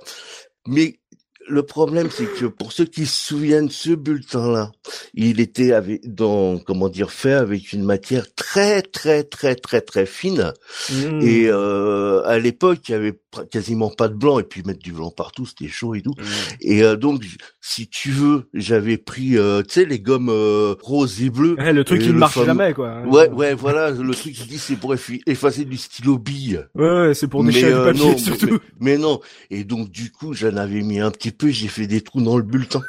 Mais 0.68 1.00
le 1.48 1.64
problème, 1.64 2.10
c'est 2.12 2.26
que 2.26 2.46
pour 2.46 2.74
ceux 2.74 2.86
qui 2.86 3.06
se 3.06 3.28
souviennent, 3.28 3.70
ce 3.70 3.92
bulletin-là, 3.92 4.72
il 5.14 5.40
était 5.40 5.72
avec, 5.72 6.14
dans, 6.14 6.60
comment 6.60 6.90
dire, 6.90 7.12
fait 7.12 7.32
avec 7.34 7.72
une 7.72 7.84
matière 7.84 8.26
très, 8.36 8.82
très, 8.82 9.24
très, 9.24 9.56
très, 9.56 9.82
très 9.82 10.06
fine. 10.06 10.54
Hmm. 10.92 11.22
Et 11.22 11.48
euh, 11.48 12.22
à 12.26 12.38
l'époque, 12.40 12.80
il 12.90 12.92
y 12.92 12.96
avait 12.96 13.18
quasiment 13.52 13.90
pas 13.90 14.08
de 14.08 14.16
blanc, 14.16 14.40
et 14.40 14.44
puis 14.44 14.64
mettre 14.66 14.80
du 14.80 14.92
blanc 14.92 15.12
partout, 15.12 15.46
c'était 15.46 15.68
chaud 15.68 15.96
et 15.96 16.02
tout. 16.02 16.14
Et 16.62 16.84
euh, 16.84 16.96
donc, 16.96 17.24
si 17.62 17.88
tu 17.88 18.10
veux, 18.12 18.50
j'avais 18.54 18.98
pris, 18.98 19.38
euh, 19.38 19.62
tu 19.62 19.74
sais, 19.76 19.86
les 19.86 20.00
gommes 20.00 20.30
euh, 20.30 20.76
roses 20.82 21.22
et 21.22 21.30
bleues. 21.30 21.56
Ouais, 21.58 21.72
le 21.74 21.84
truc 21.84 22.02
qui 22.02 22.08
ne 22.08 22.14
le 22.14 22.20
marche 22.20 22.34
fameux- 22.34 22.46
jamais, 22.48 22.74
quoi. 22.74 23.02
Ouais, 23.08 23.30
ouais, 23.30 23.54
voilà, 23.54 23.92
le 23.92 24.14
truc 24.14 24.34
qui 24.34 24.48
dit 24.48 24.58
c'est 24.58 24.76
pour 24.76 24.94
effacer 24.96 25.66
du 25.66 25.78
stylo 25.78 26.18
bille. 26.18 26.66
Ouais, 26.76 26.90
ouais, 27.08 27.14
c'est 27.14 27.28
pour 27.28 27.44
déchirer 27.44 27.72
euh, 27.74 27.92
du 27.94 28.00
papier, 28.00 28.12
non, 28.12 28.18
surtout. 28.38 28.48
mais, 28.52 28.60
mais 28.80 28.98
non. 28.98 29.20
Et 29.52 29.64
donc 29.64 29.90
du 29.90 30.12
coup, 30.12 30.34
j'en 30.34 30.58
avais 30.58 30.82
mis 30.82 31.00
un 31.00 31.12
petit 31.12 31.32
peu, 31.32 31.50
j'ai 31.50 31.68
fait 31.68 31.88
des 31.88 32.02
trous 32.02 32.22
dans 32.22 32.38
le 32.38 32.44
bulletin. 32.44 32.82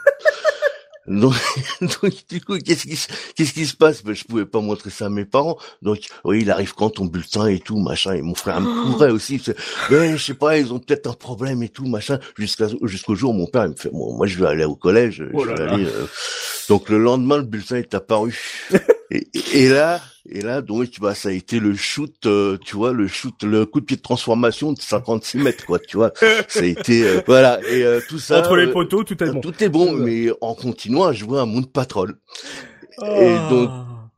Donc, 1.07 1.35
donc, 1.81 2.13
du 2.29 2.41
coup, 2.41 2.59
qu'est-ce 2.59 2.85
qui, 2.87 2.95
se- 2.97 3.09
qu'est-ce 3.35 3.53
qui 3.53 3.67
se 3.67 3.75
passe? 3.75 4.03
Ben, 4.05 4.15
Je 4.15 4.25
pouvais 4.25 4.45
pas 4.47 4.61
montrer 4.61 4.91
ça 4.91 5.07
à 5.07 5.09
mes 5.09 5.25
parents. 5.25 5.57
Donc, 5.83 6.01
oui, 6.25 6.41
il 6.43 6.51
arrive 6.51 6.75
quand 6.75 6.91
ton 6.91 7.07
bulletin 7.07 7.47
et 7.47 7.59
tout, 7.59 7.79
machin. 7.79 8.13
Et 8.15 8.23
mon 8.23 8.35
frère 8.35 8.61
me 8.61 8.83
couvrait 8.85 9.11
aussi. 9.11 9.41
C'est, 9.45 9.57
Ben, 9.91 10.17
je 10.17 10.23
sais 10.25 10.35
pas, 10.35 10.59
ils 10.59 10.73
ont 10.73 10.79
peut-être 10.79 11.09
un 11.09 11.15
problème 11.15 11.63
et 11.63 11.69
tout, 11.69 11.87
machin. 11.87 12.19
Jusqu'à 12.37 12.67
jusqu'au 12.83 13.15
jour, 13.15 13.31
où 13.31 13.35
mon 13.35 13.47
père 13.47 13.65
il 13.65 13.71
me 13.71 13.77
fait, 13.77 13.91
bon, 13.91 14.15
moi, 14.15 14.27
je 14.27 14.39
vais 14.39 14.47
aller 14.47 14.65
au 14.65 14.77
collège. 14.77 15.25
Oh 15.33 15.45
je 15.45 15.49
là 15.51 15.55
vais 15.57 15.67
là. 15.67 15.73
aller, 15.73 15.87
euh, 15.87 16.07
Donc, 16.69 16.89
le 16.91 16.99
lendemain, 16.99 17.39
le 17.39 17.45
bulletin 17.45 17.77
est 17.77 17.95
apparu. 17.95 18.39
et, 19.53 19.69
là, 19.69 20.01
et 20.29 20.41
là, 20.41 20.61
donc, 20.61 20.89
bah, 21.01 21.15
ça 21.15 21.29
a 21.29 21.33
été 21.33 21.61
le 21.61 21.75
shoot, 21.75 22.15
euh, 22.27 22.57
tu 22.65 22.77
vois, 22.77 22.93
le 22.93 23.07
shoot, 23.07 23.43
le 23.43 23.67
coup 23.67 23.81
de 23.81 23.85
pied 23.85 23.97
de 23.97 24.03
transformation 24.03 24.73
de 24.73 24.81
56 24.81 25.39
mètres, 25.39 25.67
quoi, 25.67 25.79
tu 25.79 25.97
vois. 25.97 26.13
Ça 26.49 26.61
a 26.61 26.65
été, 26.65 27.05
euh, 27.05 27.21
voilà, 27.27 27.61
et 27.69 27.85
euh, 27.85 28.01
tout 28.09 28.19
ça. 28.19 28.41
Entre 28.41 28.57
les 28.57 28.67
euh, 28.67 28.73
poteaux, 28.73 29.05
tout 29.05 29.23
est 29.23 29.31
bon. 29.31 29.41
tout 29.41 29.65
est 29.65 29.69
bon, 29.69 29.93
mais 29.93 30.29
en 30.41 30.55
continuant 30.55 31.05
à 31.05 31.13
jouer 31.13 31.39
à 31.41 31.47
Moon 31.47 31.63
Patrol. 31.63 32.17
Et 33.03 33.35
donc, 33.51 33.71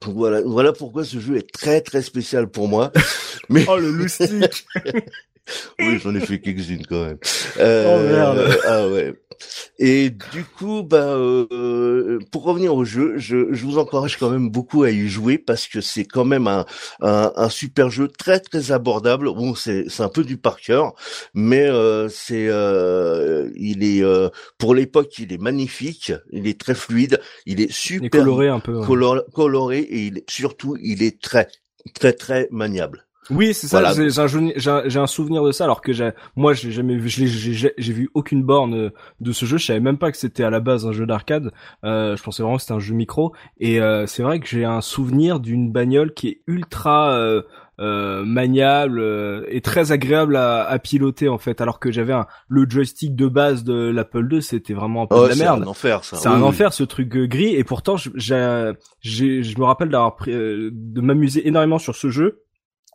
voilà, 0.06 0.40
voilà 0.43 0.72
pourquoi 0.72 1.05
ce 1.05 1.18
jeu 1.20 1.36
est 1.36 1.52
très 1.52 1.80
très 1.80 2.02
spécial 2.02 2.48
pour 2.48 2.68
moi. 2.68 2.90
Mais 3.48 3.64
Oh, 3.68 3.76
le 3.76 3.90
loustic. 3.90 4.66
oui, 5.81 5.98
j'en 6.02 6.14
ai 6.14 6.20
fait 6.20 6.39
quelques-unes 6.40 6.86
quand 6.89 7.05
même. 7.05 7.19
Euh, 7.59 7.85
Oh, 7.97 8.09
merde. 8.12 8.59
Ah 8.66 8.89
ouais. 8.89 9.14
Et 9.81 10.10
du 10.10 10.44
coup, 10.44 10.85
bah, 10.85 11.14
euh, 11.16 12.20
pour 12.31 12.44
revenir 12.44 12.74
au 12.77 12.85
jeu, 12.85 13.14
je, 13.16 13.52
je 13.52 13.64
vous 13.64 13.78
encourage 13.78 14.16
quand 14.16 14.31
même 14.31 14.51
beaucoup 14.51 14.85
à 14.85 14.90
y 14.90 15.09
jouer 15.09 15.36
parce 15.39 15.66
que 15.66 15.81
c'est 15.81 16.05
quand 16.05 16.24
même 16.24 16.47
un, 16.47 16.64
un, 17.01 17.32
un 17.35 17.48
super 17.48 17.90
jeu 17.90 18.06
très 18.06 18.39
très 18.39 18.70
abordable. 18.70 19.24
Bon, 19.35 19.55
c'est 19.56 19.86
c'est 19.89 20.05
un 20.05 20.09
peu 20.09 20.23
du 20.23 20.36
par 20.36 20.60
cœur, 20.60 20.93
mais 21.35 21.66
euh, 21.66 22.09
c'est 22.09 22.47
euh, 22.48 23.51
il 23.56 23.82
est 23.82 24.05
euh, 24.05 24.28
pour 24.59 24.74
l'époque, 24.77 25.19
il 25.19 25.32
est 25.32 25.40
magnifique, 25.43 26.12
il 26.31 26.47
est 26.47 26.60
très 26.60 26.74
fluide, 26.77 27.20
il 27.47 27.60
est 27.60 27.64
Il 27.64 27.73
super 27.73 28.06
est 28.06 28.10
coloré 28.10 28.48
un 28.48 28.60
peu. 28.60 28.77
ouais. 28.78 28.86
color- 28.86 29.24
coloré 29.35 29.78
et 29.81 30.06
il 30.06 30.23
surtout 30.28 30.77
il 30.81 31.02
est 31.02 31.20
très 31.20 31.48
très 31.94 32.12
très 32.12 32.47
maniable. 32.52 33.06
Oui, 33.35 33.55
c'est 33.55 33.67
ça. 33.67 33.81
Voilà. 33.81 33.95
J'ai 34.87 34.99
un, 34.99 35.07
souvenir 35.07 35.43
de 35.45 35.53
ça, 35.53 35.65
alors 35.65 35.81
que 35.81 35.93
j'ai, 35.93 36.11
moi, 36.37 36.53
j'ai 36.55 36.71
jamais 36.71 36.97
vu, 36.97 37.09
j'ai 37.09 37.27
j'ai- 37.27 37.75
j'ai 37.77 37.93
vu 37.93 38.09
aucune 38.15 38.43
borne 38.43 38.75
euh, 38.75 38.91
de 39.21 39.33
ce 39.33 39.45
jeu. 39.47 39.59
Je 39.59 39.67
savais 39.67 39.81
même 39.81 39.99
pas 39.99 40.11
que 40.13 40.17
c'était 40.19 40.45
à 40.45 40.51
la 40.51 40.61
base 40.61 40.87
un 40.87 40.93
jeu 40.93 41.07
d'arcade. 41.07 41.53
Euh, 41.85 42.17
je 42.17 42.23
pensais 42.23 42.43
vraiment 42.43 42.57
que 42.57 42.63
c'était 42.63 42.75
un 42.75 42.79
jeu 42.81 42.95
micro. 42.95 43.33
Et 43.59 43.81
euh, 43.81 44.07
c'est 44.07 44.23
vrai 44.23 44.41
que 44.41 44.47
j'ai 44.47 44.65
un 44.65 44.81
souvenir 44.81 45.41
d'une 45.41 45.73
bagnole 45.73 46.13
qui 46.15 46.29
est 46.29 46.41
ultra 46.47 47.11
euh, 47.13 47.43
euh, 47.81 48.25
maniable 48.25 49.01
euh, 49.01 49.45
et 49.49 49.61
très 49.61 49.91
agréable 49.93 50.37
à, 50.37 50.63
à 50.63 50.79
piloter 50.79 51.29
en 51.29 51.39
fait. 51.39 51.61
Alors 51.61 51.81
que 51.81 51.91
j'avais 51.91 52.13
un, 52.13 52.27
le 52.49 52.67
joystick 52.69 53.17
de 53.17 53.27
base 53.27 53.65
de 53.65 53.91
l'Apple 53.91 54.29
II, 54.31 54.43
c'était 54.43 54.75
vraiment 54.75 55.03
un 55.03 55.07
peu 55.07 55.17
Oh, 55.17 55.23
de 55.25 55.29
la 55.29 55.35
c'est 55.35 55.43
merde. 55.43 55.63
un 55.63 55.67
enfer 55.67 56.05
ça. 56.05 56.17
C'est 56.17 56.29
Oui, 56.29 56.35
un 56.35 56.39
oui. 56.43 56.45
enfer 56.49 56.73
ce 56.73 56.85
truc 56.85 57.17
euh, 57.17 57.27
gris 57.27 57.55
et 57.57 57.65
pourtant 57.65 57.97
je- 57.97 58.11
j'ai, 58.15 58.73
j'ai- 59.01 59.43
je 59.43 59.59
me 59.59 59.65
rappelle 59.65 59.89
d'avoir 59.89 60.15
pris, 60.17 60.33
euh, 60.33 60.71
de 60.73 61.01
m'amuser 61.01 61.47
énormément 61.49 61.79
sur 61.79 61.97
ce 61.97 62.09
jeu. 62.11 62.43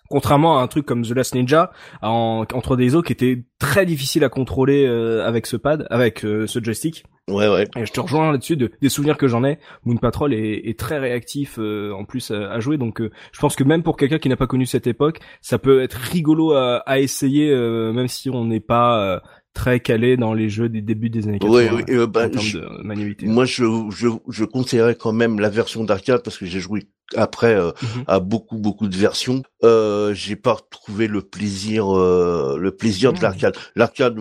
Contrairement 0.09 0.59
à 0.59 0.61
un 0.63 0.67
truc 0.67 0.85
comme 0.85 1.03
The 1.03 1.11
Last 1.11 1.35
Ninja 1.35 1.71
en, 2.01 2.45
en 2.51 2.59
3D 2.59 2.83
ISO 2.85 3.01
qui 3.01 3.11
était 3.13 3.43
très 3.59 3.85
difficile 3.85 4.23
à 4.23 4.29
contrôler 4.29 4.85
euh, 4.85 5.25
avec 5.27 5.45
ce 5.45 5.57
pad, 5.57 5.85
avec 5.89 6.23
euh, 6.25 6.47
ce 6.47 6.63
joystick. 6.63 7.03
Ouais 7.29 7.49
ouais. 7.49 7.65
Et 7.75 7.85
je 7.85 7.91
te 7.91 7.99
rejoins 7.99 8.31
là-dessus 8.31 8.55
de, 8.55 8.71
des 8.81 8.87
souvenirs 8.87 9.17
que 9.17 9.27
j'en 9.27 9.43
ai. 9.43 9.59
Moon 9.83 9.97
Patrol 9.97 10.33
est, 10.33 10.69
est 10.69 10.79
très 10.79 10.97
réactif 10.97 11.55
euh, 11.59 11.91
en 11.91 12.05
plus 12.05 12.31
à, 12.31 12.51
à 12.51 12.59
jouer, 12.61 12.77
donc 12.77 13.01
euh, 13.01 13.11
je 13.33 13.39
pense 13.41 13.55
que 13.57 13.65
même 13.65 13.83
pour 13.83 13.97
quelqu'un 13.97 14.17
qui 14.17 14.29
n'a 14.29 14.37
pas 14.37 14.47
connu 14.47 14.65
cette 14.65 14.87
époque, 14.87 15.19
ça 15.41 15.59
peut 15.59 15.81
être 15.81 15.95
rigolo 15.95 16.53
à, 16.53 16.77
à 16.85 16.99
essayer, 16.99 17.49
euh, 17.51 17.91
même 17.91 18.07
si 18.07 18.29
on 18.29 18.45
n'est 18.45 18.61
pas 18.61 19.01
euh, 19.15 19.19
très 19.53 19.81
calé 19.81 20.15
dans 20.15 20.33
les 20.33 20.47
jeux 20.47 20.69
des 20.69 20.81
débuts 20.81 21.09
des 21.09 21.27
années 21.27 21.39
80 21.39 21.53
Ouais, 21.53 21.69
ouais, 21.71 21.83
euh, 21.89 22.07
bah, 22.07 22.27
en 22.27 22.29
termes 22.29 22.45
je- 22.45 22.59
de 22.59 22.83
maniabilité. 22.83 23.25
Moi, 23.25 23.43
je, 23.43 23.65
je, 23.89 24.07
je 24.29 24.45
conseillerais 24.45 24.95
quand 24.95 25.11
même 25.11 25.41
la 25.41 25.49
version 25.49 25.83
d'arcade 25.83 26.21
parce 26.23 26.37
que 26.37 26.45
j'ai 26.45 26.61
joué 26.61 26.87
après 27.15 27.55
euh, 27.55 27.71
Mhm. 27.81 28.03
à 28.07 28.19
beaucoup 28.19 28.57
beaucoup 28.57 28.87
de 28.87 28.95
versions. 28.97 29.43
Euh, 29.63 30.13
j'ai 30.13 30.35
pas 30.35 30.53
retrouvé 30.53 31.07
le 31.07 31.21
plaisir, 31.21 31.95
euh, 31.97 32.57
le 32.59 32.71
plaisir 32.71 33.11
de 33.13 33.17
Mhm. 33.17 33.23
l'arcade. 33.23 33.55
L'arcade 33.75 34.15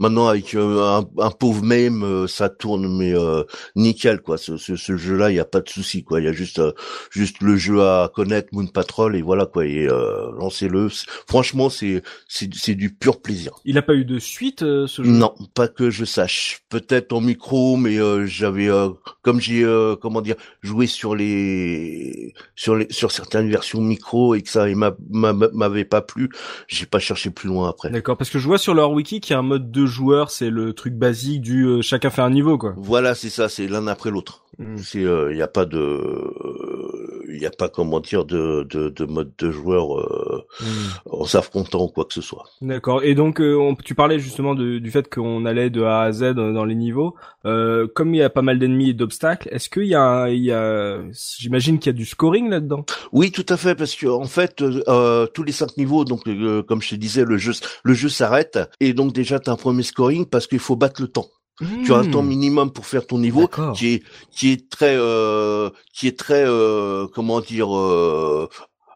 maintenant 0.00 0.26
avec 0.28 0.54
euh, 0.54 0.82
un, 0.82 1.04
un 1.18 1.30
pauvre 1.30 1.62
même, 1.62 2.02
euh, 2.02 2.26
ça 2.26 2.48
tourne 2.48 2.94
mais 2.98 3.14
euh, 3.14 3.44
nickel 3.76 4.20
quoi. 4.20 4.38
Ce, 4.38 4.56
ce, 4.56 4.76
ce 4.76 4.96
jeu-là, 4.96 5.30
il 5.30 5.36
y 5.36 5.40
a 5.40 5.44
pas 5.44 5.60
de 5.60 5.68
souci 5.68 6.04
quoi. 6.04 6.20
Il 6.20 6.24
y 6.24 6.28
a 6.28 6.32
juste 6.32 6.60
juste 7.10 7.40
le 7.40 7.56
jeu 7.56 7.82
à 7.82 8.10
connaître, 8.14 8.48
Moon 8.52 8.66
Patrol 8.66 9.16
et 9.16 9.22
voilà 9.22 9.46
quoi. 9.46 9.66
Et 9.66 9.86
euh, 9.88 10.30
lancez-le. 10.38 10.88
Franchement, 11.28 11.70
c'est 11.70 12.02
c'est 12.28 12.50
c'est 12.54 12.74
du 12.74 12.92
pur 12.94 13.20
plaisir. 13.22 13.52
Il 13.64 13.78
a 13.78 13.82
pas 13.82 13.94
eu 13.94 14.04
de 14.04 14.18
suite 14.18 14.60
ce 14.60 15.02
jeu? 15.02 15.10
Non, 15.10 15.34
pas 15.54 15.68
que 15.68 15.90
je 15.90 16.04
sache. 16.04 16.60
Peut-être 16.68 17.12
en 17.12 17.20
micro, 17.20 17.76
mais 17.76 17.98
euh, 17.98 18.26
j'avais, 18.26 18.68
euh, 18.68 18.90
comme 19.22 19.40
j'ai, 19.40 19.64
euh, 19.64 19.96
comment 19.96 20.20
dire, 20.20 20.36
joué 20.62 20.86
sur 20.86 21.14
les, 21.14 21.51
sur 22.54 22.76
les, 22.76 22.86
sur 22.90 23.10
certaines 23.10 23.48
versions 23.48 23.80
micro 23.80 24.34
et 24.34 24.42
que 24.42 24.48
ça 24.50 24.66
m'a- 24.74 24.94
m'a- 25.10 25.32
m'avait 25.32 25.84
pas 25.84 26.00
plu, 26.02 26.28
j'ai 26.68 26.86
pas 26.86 26.98
cherché 26.98 27.30
plus 27.30 27.48
loin 27.48 27.68
après. 27.68 27.90
D'accord, 27.90 28.16
parce 28.16 28.30
que 28.30 28.38
je 28.38 28.46
vois 28.46 28.58
sur 28.58 28.74
leur 28.74 28.92
wiki 28.92 29.20
qu'il 29.20 29.32
y 29.34 29.36
a 29.36 29.38
un 29.38 29.42
mode 29.42 29.70
deux 29.70 29.86
joueurs, 29.86 30.30
c'est 30.30 30.50
le 30.50 30.72
truc 30.72 30.94
basique 30.94 31.40
du 31.42 31.64
euh, 31.66 31.82
chacun 31.82 32.10
fait 32.10 32.22
un 32.22 32.30
niveau 32.30 32.58
quoi. 32.58 32.74
Voilà, 32.76 33.14
c'est 33.14 33.30
ça, 33.30 33.48
c'est 33.48 33.66
l'un 33.66 33.86
après 33.86 34.10
l'autre. 34.10 34.44
Mm. 34.58 34.76
C'est, 34.78 35.00
il 35.02 35.36
y 35.36 35.42
a 35.42 35.48
pas 35.48 35.64
de, 35.64 35.98
il 37.32 37.40
y 37.40 37.46
a 37.46 37.50
pas 37.50 37.68
comment 37.68 38.00
dire 38.00 38.24
de, 38.24 38.66
de, 38.70 38.88
de 38.90 39.04
mode 39.06 39.32
de 39.38 39.50
joueur 39.50 39.98
euh, 39.98 40.44
en 41.10 41.24
s'affrontant 41.24 41.84
ou 41.84 41.88
quoi 41.88 42.04
que 42.04 42.12
ce 42.12 42.20
soit. 42.20 42.44
D'accord. 42.60 43.02
Et 43.02 43.14
donc 43.14 43.40
euh, 43.40 43.54
on- 43.56 43.74
tu 43.74 43.94
parlais 43.94 44.18
justement 44.18 44.54
de- 44.54 44.78
du 44.78 44.90
fait 44.90 45.08
qu'on 45.12 45.44
allait 45.46 45.70
de 45.70 45.82
A 45.82 46.02
à 46.02 46.12
Z 46.12 46.34
dans 46.34 46.64
les 46.64 46.74
niveaux. 46.74 47.14
Euh, 47.44 47.88
comme 47.94 48.14
il 48.14 48.18
y 48.18 48.22
a 48.22 48.30
pas 48.30 48.42
mal 48.42 48.58
d'ennemis 48.58 48.90
et 48.90 48.94
d'obstacles, 48.94 49.48
est-ce 49.50 49.68
qu'il 49.70 49.86
y 49.86 49.94
a, 49.94 50.02
un- 50.02 50.28
il 50.28 50.42
y 50.44 50.52
a, 50.52 50.98
j'imagine 51.42 51.78
qu'il 51.78 51.90
y 51.90 51.94
a 51.94 51.98
du 51.98 52.06
scoring 52.06 52.48
là-dedans. 52.48 52.84
Oui, 53.12 53.30
tout 53.32 53.46
à 53.48 53.56
fait, 53.56 53.74
parce 53.74 53.94
que 53.94 54.06
en 54.06 54.24
fait, 54.24 54.62
euh, 54.62 55.26
tous 55.26 55.42
les 55.42 55.52
cinq 55.52 55.76
niveaux, 55.76 56.04
donc 56.04 56.26
euh, 56.28 56.62
comme 56.62 56.80
je 56.80 56.90
te 56.90 56.94
disais, 56.94 57.24
le 57.24 57.36
jeu, 57.36 57.52
le 57.82 57.94
jeu 57.94 58.08
s'arrête, 58.08 58.58
et 58.80 58.92
donc 58.92 59.12
déjà 59.12 59.40
t'as 59.40 59.52
un 59.52 59.56
premier 59.56 59.82
scoring 59.82 60.26
parce 60.26 60.46
qu'il 60.46 60.60
faut 60.60 60.76
battre 60.76 61.02
le 61.02 61.08
temps. 61.08 61.26
Tu 61.84 61.92
as 61.92 61.96
un 61.96 62.10
temps 62.10 62.22
minimum 62.22 62.72
pour 62.72 62.86
faire 62.86 63.06
ton 63.06 63.18
niveau, 63.18 63.48
qui 63.76 63.94
est 63.94 64.02
qui 64.30 64.50
est 64.52 64.70
très 64.70 64.96
euh, 64.96 65.70
qui 65.92 66.08
est 66.08 66.18
très 66.18 66.44
euh, 66.44 67.06
comment 67.14 67.40
dire 67.40 67.76
euh, 67.76 68.48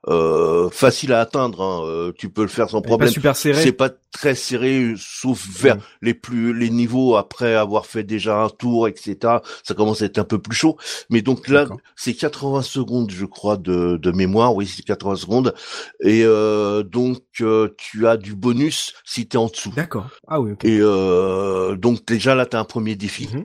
euh, 0.09 0.71
facile 0.71 1.13
à 1.13 1.21
atteindre. 1.21 1.61
hein. 1.63 1.83
Euh, 1.87 2.13
Tu 2.17 2.29
peux 2.31 2.43
le 2.43 2.49
faire 2.49 2.71
sans 2.71 2.81
problème. 2.83 3.09
Pas 3.09 3.13
super 3.13 3.37
serré. 3.37 3.63
C'est 3.63 3.73
pas 3.73 3.91
très 4.13 4.35
serré, 4.35 4.95
sauf 4.97 5.47
vers 5.49 5.77
les 6.01 6.15
plus 6.15 6.55
les 6.59 6.71
niveaux 6.71 7.17
après 7.17 7.55
avoir 7.55 7.85
fait 7.87 8.03
déjà 8.05 8.41
un 8.43 8.49
tour, 8.49 8.89
etc. 8.89 9.17
Ça 9.63 9.75
commence 9.75 10.01
à 10.03 10.07
être 10.07 10.19
un 10.19 10.25
peu 10.25 10.39
plus 10.39 10.57
chaud. 10.57 10.77
Mais 11.11 11.21
donc 11.23 11.49
là, 11.49 11.67
c'est 11.97 12.15
80 12.15 12.63
secondes, 12.63 13.11
je 13.11 13.27
crois, 13.27 13.57
de, 13.57 13.97
de 13.97 14.11
mémoire. 14.13 14.55
Oui, 14.55 14.67
c'est 14.67 14.83
80 14.83 15.17
secondes. 15.17 15.55
Et 16.01 16.23
euh, 16.25 16.83
donc 16.83 17.23
euh, 17.41 17.75
tu 17.77 18.07
as 18.07 18.17
du 18.17 18.35
bonus 18.35 18.95
si 19.05 19.27
t'es 19.29 19.37
en 19.39 19.49
dessous. 19.49 19.73
D'accord. 19.77 20.07
Ah 20.29 20.41
oui. 20.41 20.53
ok. 20.53 20.65
Et 20.65 20.79
euh, 20.81 21.77
donc 21.77 22.05
déjà 22.07 22.35
là, 22.35 22.47
t'as 22.47 22.61
un 22.61 22.65
premier 22.65 22.97
défi. 22.97 23.29
Mhm. 23.33 23.45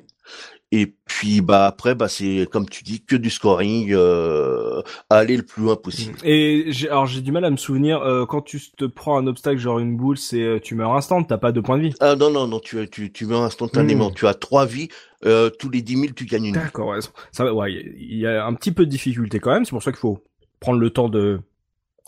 Et 0.73 0.93
puis 1.06 1.41
bah 1.41 1.65
après, 1.65 1.95
bah 1.95 2.07
c'est 2.07 2.48
comme 2.49 2.69
tu 2.69 2.84
dis 2.85 3.02
que 3.03 3.18
du 3.18 3.30
scoring, 3.30 3.91
euh, 3.91 4.81
aller 5.10 5.35
le 5.35 5.43
plus 5.43 5.64
loin 5.64 5.76
possible. 5.76 6.18
Et 6.23 6.65
j'ai, 6.68 6.88
alors 6.89 7.07
j'ai 7.07 7.19
du 7.19 7.34
mal 7.34 7.43
à 7.43 7.49
me 7.49 7.57
souvenir 7.57 8.02
euh, 8.02 8.26
quand 8.26 8.41
tu 8.41 8.61
te 8.77 8.85
prends 8.85 9.18
un 9.18 9.27
obstacle 9.27 9.60
genre 9.60 9.80
une 9.80 9.98
boule, 9.98 10.18
c'est 10.18 10.41
euh, 10.41 10.60
tu 10.60 10.76
meurs 10.76 10.95
instant, 10.95 11.23
t'as 11.23 11.38
pas 11.38 11.52
de 11.52 11.60
points 11.60 11.77
de 11.77 11.84
vie. 11.84 11.93
Ah 11.99 12.15
non 12.15 12.30
non 12.30 12.48
non, 12.48 12.60
tu 12.61 12.89
tu 12.89 13.11
tu 13.11 13.26
meurs 13.26 13.41
instantanément. 13.41 14.11
Mm. 14.11 14.15
Tu 14.15 14.27
as 14.27 14.34
trois 14.34 14.65
vies. 14.65 14.88
Euh, 15.23 15.49
tous 15.52 15.69
les 15.69 15.84
10 15.84 15.98
000, 15.98 16.14
tu 16.15 16.26
gagnes 16.26 16.45
une. 16.45 16.56
D'accord. 16.56 16.88
Ouais, 16.88 16.99
ça, 17.31 17.43
va- 17.43 17.53
ouais, 17.53 17.72
il 17.73 18.18
y 18.18 18.26
a 18.26 18.43
un 18.43 18.53
petit 18.56 18.72
peu 18.72 18.85
de 18.85 18.89
difficulté 18.89 19.39
quand 19.39 19.52
même. 19.52 19.65
C'est 19.65 19.72
pour 19.72 19.84
ça 19.84 19.91
qu'il 19.91 19.99
faut 19.99 20.23
prendre 20.60 20.80
le 20.80 20.89
temps 20.89 21.10
de 21.10 21.41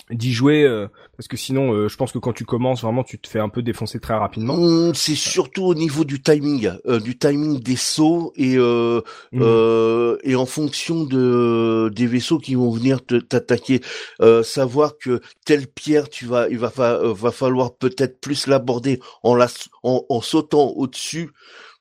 d'y 0.10 0.34
jouer 0.34 0.64
euh, 0.64 0.88
parce 1.18 1.28
que 1.28 1.38
sinon, 1.38 1.74
euh, 1.74 1.88
je 1.88 1.96
pense 1.96 2.12
que 2.12 2.18
quand 2.20 2.34
tu 2.34 2.46
commences, 2.46 2.82
vraiment, 2.84 3.04
tu 3.04 3.20
te 3.20 3.28
fais 3.28 3.40
un 3.40 3.50
peu 3.50 3.62
défoncer 3.62 4.00
très 4.00 4.16
rapidement. 4.16 4.54
Hum, 4.56 4.94
C'est 4.94 5.16
surtout 5.16 5.64
au 5.64 5.74
niveau 5.76 6.04
du 6.04 6.22
timing, 6.22 6.72
euh, 6.86 7.00
du 7.00 7.18
timing 7.18 7.60
des 7.60 7.76
sauts 7.78 8.34
et 8.36 8.56
euh, 8.58 9.02
Mm. 9.32 9.42
euh, 9.42 10.18
et 10.24 10.36
en 10.36 10.46
fonction 10.46 11.04
de 11.06 11.90
des 11.96 12.06
vaisseaux 12.06 12.38
qui 12.38 12.56
vont 12.56 12.70
venir 12.72 13.04
te- 13.06 13.16
t'attaquer, 13.16 13.82
euh, 14.22 14.44
savoir 14.44 14.98
que 14.98 15.22
telle 15.46 15.68
pierre 15.68 16.10
tu 16.10 16.26
vas 16.26 16.50
il 16.50 16.58
va 16.60 16.70
fa- 16.70 17.00
va 17.02 17.32
falloir 17.32 17.76
peut-être 17.76 18.20
plus 18.20 18.48
l'aborder 18.48 19.00
en 19.24 19.36
la 19.36 19.48
en, 19.84 20.06
en 20.10 20.22
sautant 20.22 20.68
au-dessus 20.76 21.32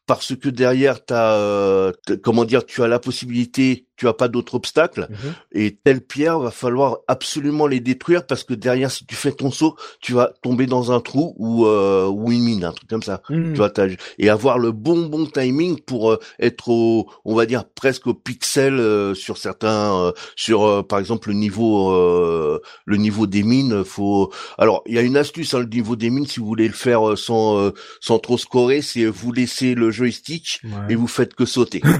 parce 0.06 0.34
que 0.36 0.48
derrière 0.48 1.04
t'as 1.04 1.36
euh, 1.36 1.92
comment 2.22 2.44
dire 2.44 2.66
tu 2.66 2.82
as 2.82 2.88
la 2.88 2.98
possibilité 2.98 3.86
tu 4.02 4.08
as 4.08 4.14
pas 4.14 4.26
d'autres 4.26 4.56
obstacles 4.56 5.06
Mhm. 5.10 5.32
et 5.52 5.76
telle 5.84 6.00
pierre 6.00 6.40
va 6.40 6.50
falloir 6.50 6.98
absolument 7.06 7.68
les 7.68 7.78
détruire 7.78 8.26
parce 8.26 8.42
que 8.42 8.52
derrière 8.54 8.90
si 8.90 9.06
tu 9.06 9.14
fais 9.14 9.30
ton 9.30 9.52
saut, 9.52 9.76
tu 10.00 10.12
vas 10.12 10.32
tomber 10.42 10.66
dans 10.66 10.90
un 10.90 10.98
trou 11.00 11.34
ou 11.38 11.66
euh, 11.66 12.06
ou 12.08 12.32
une 12.32 12.42
mine, 12.42 12.64
un 12.64 12.72
truc 12.72 12.88
comme 12.90 13.02
ça. 13.04 13.22
Mhm. 13.30 13.52
Tu 13.52 13.58
vois, 13.58 13.70
et 14.18 14.28
avoir 14.28 14.58
le 14.58 14.72
bon 14.72 15.06
bon 15.06 15.26
timing 15.26 15.78
pour 15.80 16.10
euh, 16.10 16.18
être 16.40 16.68
au, 16.68 17.06
on 17.24 17.34
va 17.36 17.46
dire 17.46 17.64
presque 17.64 18.08
au 18.08 18.14
pixel 18.14 18.74
euh, 18.80 19.14
sur 19.14 19.38
certains, 19.38 19.94
euh, 19.94 20.12
sur 20.34 20.64
euh, 20.64 20.82
par 20.82 20.98
exemple 20.98 21.28
le 21.28 21.34
niveau, 21.34 21.92
euh, 21.92 22.58
le 22.86 22.96
niveau 22.96 23.26
des 23.28 23.44
mines. 23.44 23.84
Faut, 23.84 24.32
alors 24.58 24.82
il 24.86 24.94
y 24.94 24.98
a 24.98 25.02
une 25.02 25.16
astuce, 25.16 25.54
hein, 25.54 25.60
le 25.60 25.66
niveau 25.66 25.94
des 25.94 26.10
mines, 26.10 26.26
si 26.26 26.40
vous 26.40 26.46
voulez 26.46 26.66
le 26.66 26.74
faire 26.74 27.16
sans 27.16 27.56
euh, 27.58 27.70
sans 28.00 28.18
trop 28.18 28.36
scorer, 28.38 28.82
c'est 28.82 29.04
vous 29.06 29.30
laissez 29.32 29.74
le 29.76 29.90
joystick 29.92 30.60
Ouais. 30.64 30.70
et 30.92 30.94
vous 30.96 31.06
faites 31.08 31.34
que 31.34 31.44
sauter. 31.44 31.82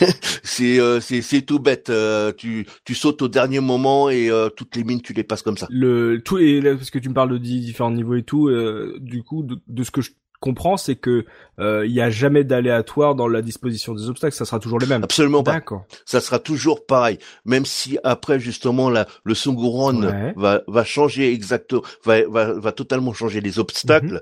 c'est 0.42 0.78
euh, 0.78 0.99
c'est 1.00 1.22
c'est 1.22 1.42
tout 1.42 1.58
bête. 1.58 1.90
euh, 1.90 2.32
tu 2.36 2.66
tu 2.84 2.94
sautes 2.94 3.22
au 3.22 3.28
dernier 3.28 3.60
moment 3.60 4.10
et 4.10 4.30
euh, 4.30 4.48
toutes 4.48 4.76
les 4.76 4.84
mines 4.84 5.00
tu 5.02 5.12
les 5.12 5.24
passes 5.24 5.42
comme 5.42 5.56
ça. 5.58 5.66
le 5.70 6.20
tout 6.24 6.38
et 6.38 6.60
là, 6.60 6.74
parce 6.74 6.90
que 6.90 6.98
tu 6.98 7.08
me 7.08 7.14
parles 7.14 7.30
de 7.30 7.38
différents 7.38 7.90
niveaux 7.90 8.14
et 8.16 8.22
tout 8.22 8.48
euh, 8.48 8.96
du 9.00 9.22
coup 9.22 9.42
de, 9.42 9.58
de 9.66 9.82
ce 9.84 9.90
que 9.90 10.00
je 10.02 10.10
comprends 10.40 10.78
c'est 10.78 10.96
que 10.96 11.26
euh, 11.58 11.84
il 11.84 11.92
y 11.92 12.00
a 12.00 12.08
jamais 12.08 12.44
d'aléatoire 12.44 13.14
dans 13.14 13.28
la 13.28 13.42
disposition 13.42 13.94
des 13.94 14.08
obstacles 14.08 14.34
ça 14.34 14.46
sera 14.46 14.58
toujours 14.58 14.78
les 14.78 14.86
mêmes 14.86 15.04
Absolument 15.04 15.42
pas. 15.42 15.52
d'accord 15.52 15.84
ça 16.06 16.20
sera 16.22 16.38
toujours 16.38 16.86
pareil. 16.86 17.18
Même 17.44 17.66
si 17.66 17.98
après 18.04 18.40
justement 18.40 18.88
la, 18.88 19.06
le 19.24 19.34
Ouais. 19.34 20.32
va 20.36 20.62
va 20.66 20.84
changer 20.84 21.30
exactement, 21.32 21.82
va 22.06 22.26
va 22.26 22.54
va 22.54 22.72
totalement 22.72 23.12
changer 23.12 23.40
les 23.42 23.58
obstacles. 23.58 24.14
Mhm. 24.14 24.20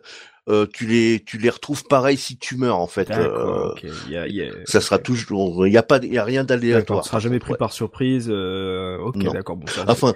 Euh, 0.48 0.66
tu 0.72 0.86
les 0.86 1.22
tu 1.26 1.38
les 1.38 1.50
retrouves 1.50 1.84
pareil 1.84 2.16
si 2.16 2.36
tu 2.38 2.56
meurs 2.56 2.78
en 2.78 2.86
fait. 2.86 3.10
Euh, 3.10 3.70
ok 3.70 3.84
il 4.06 4.12
y 4.12 4.16
a, 4.16 4.26
il 4.26 4.34
y 4.34 4.42
a- 4.42 4.50
Ça 4.64 4.80
sera 4.80 4.98
toujours, 4.98 5.66
il 5.66 5.72
y 5.72 5.76
a 5.76 5.82
pas, 5.82 5.98
il 6.02 6.12
y 6.12 6.18
a 6.18 6.24
rien 6.24 6.44
d'aléatoire. 6.44 7.02
tu 7.02 7.08
seras 7.08 7.20
jamais 7.20 7.38
pris 7.38 7.52
Ouais. 7.52 7.58
par 7.58 7.72
surprise 7.72 8.28
euh, 8.30 8.98
ok 8.98 9.18
d'accord 9.32 9.56
bon 9.56 9.66
ça 9.66 9.84
Enfin, 9.88 10.14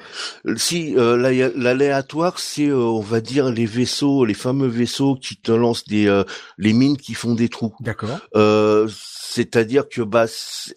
si 0.56 0.94
euh, 0.96 1.16
l'alé- 1.16 1.52
l'aléatoire, 1.56 2.38
c'est 2.38 2.68
euh, 2.68 2.76
on 2.76 3.00
va 3.00 3.20
dire 3.20 3.50
les 3.50 3.66
vaisseaux, 3.66 4.24
les 4.24 4.34
fameux 4.34 4.68
vaisseaux 4.68 5.14
qui 5.16 5.36
te 5.36 5.52
lancent 5.52 5.84
des 5.84 6.06
euh, 6.08 6.24
les 6.58 6.72
mines 6.72 6.96
qui 6.96 7.14
font 7.14 7.34
des 7.34 7.48
trous. 7.48 7.74
d'accord 7.80 8.18
Euh, 8.36 8.88
c'est-à-dire 8.88 9.88
que 9.88 10.02
bah 10.02 10.26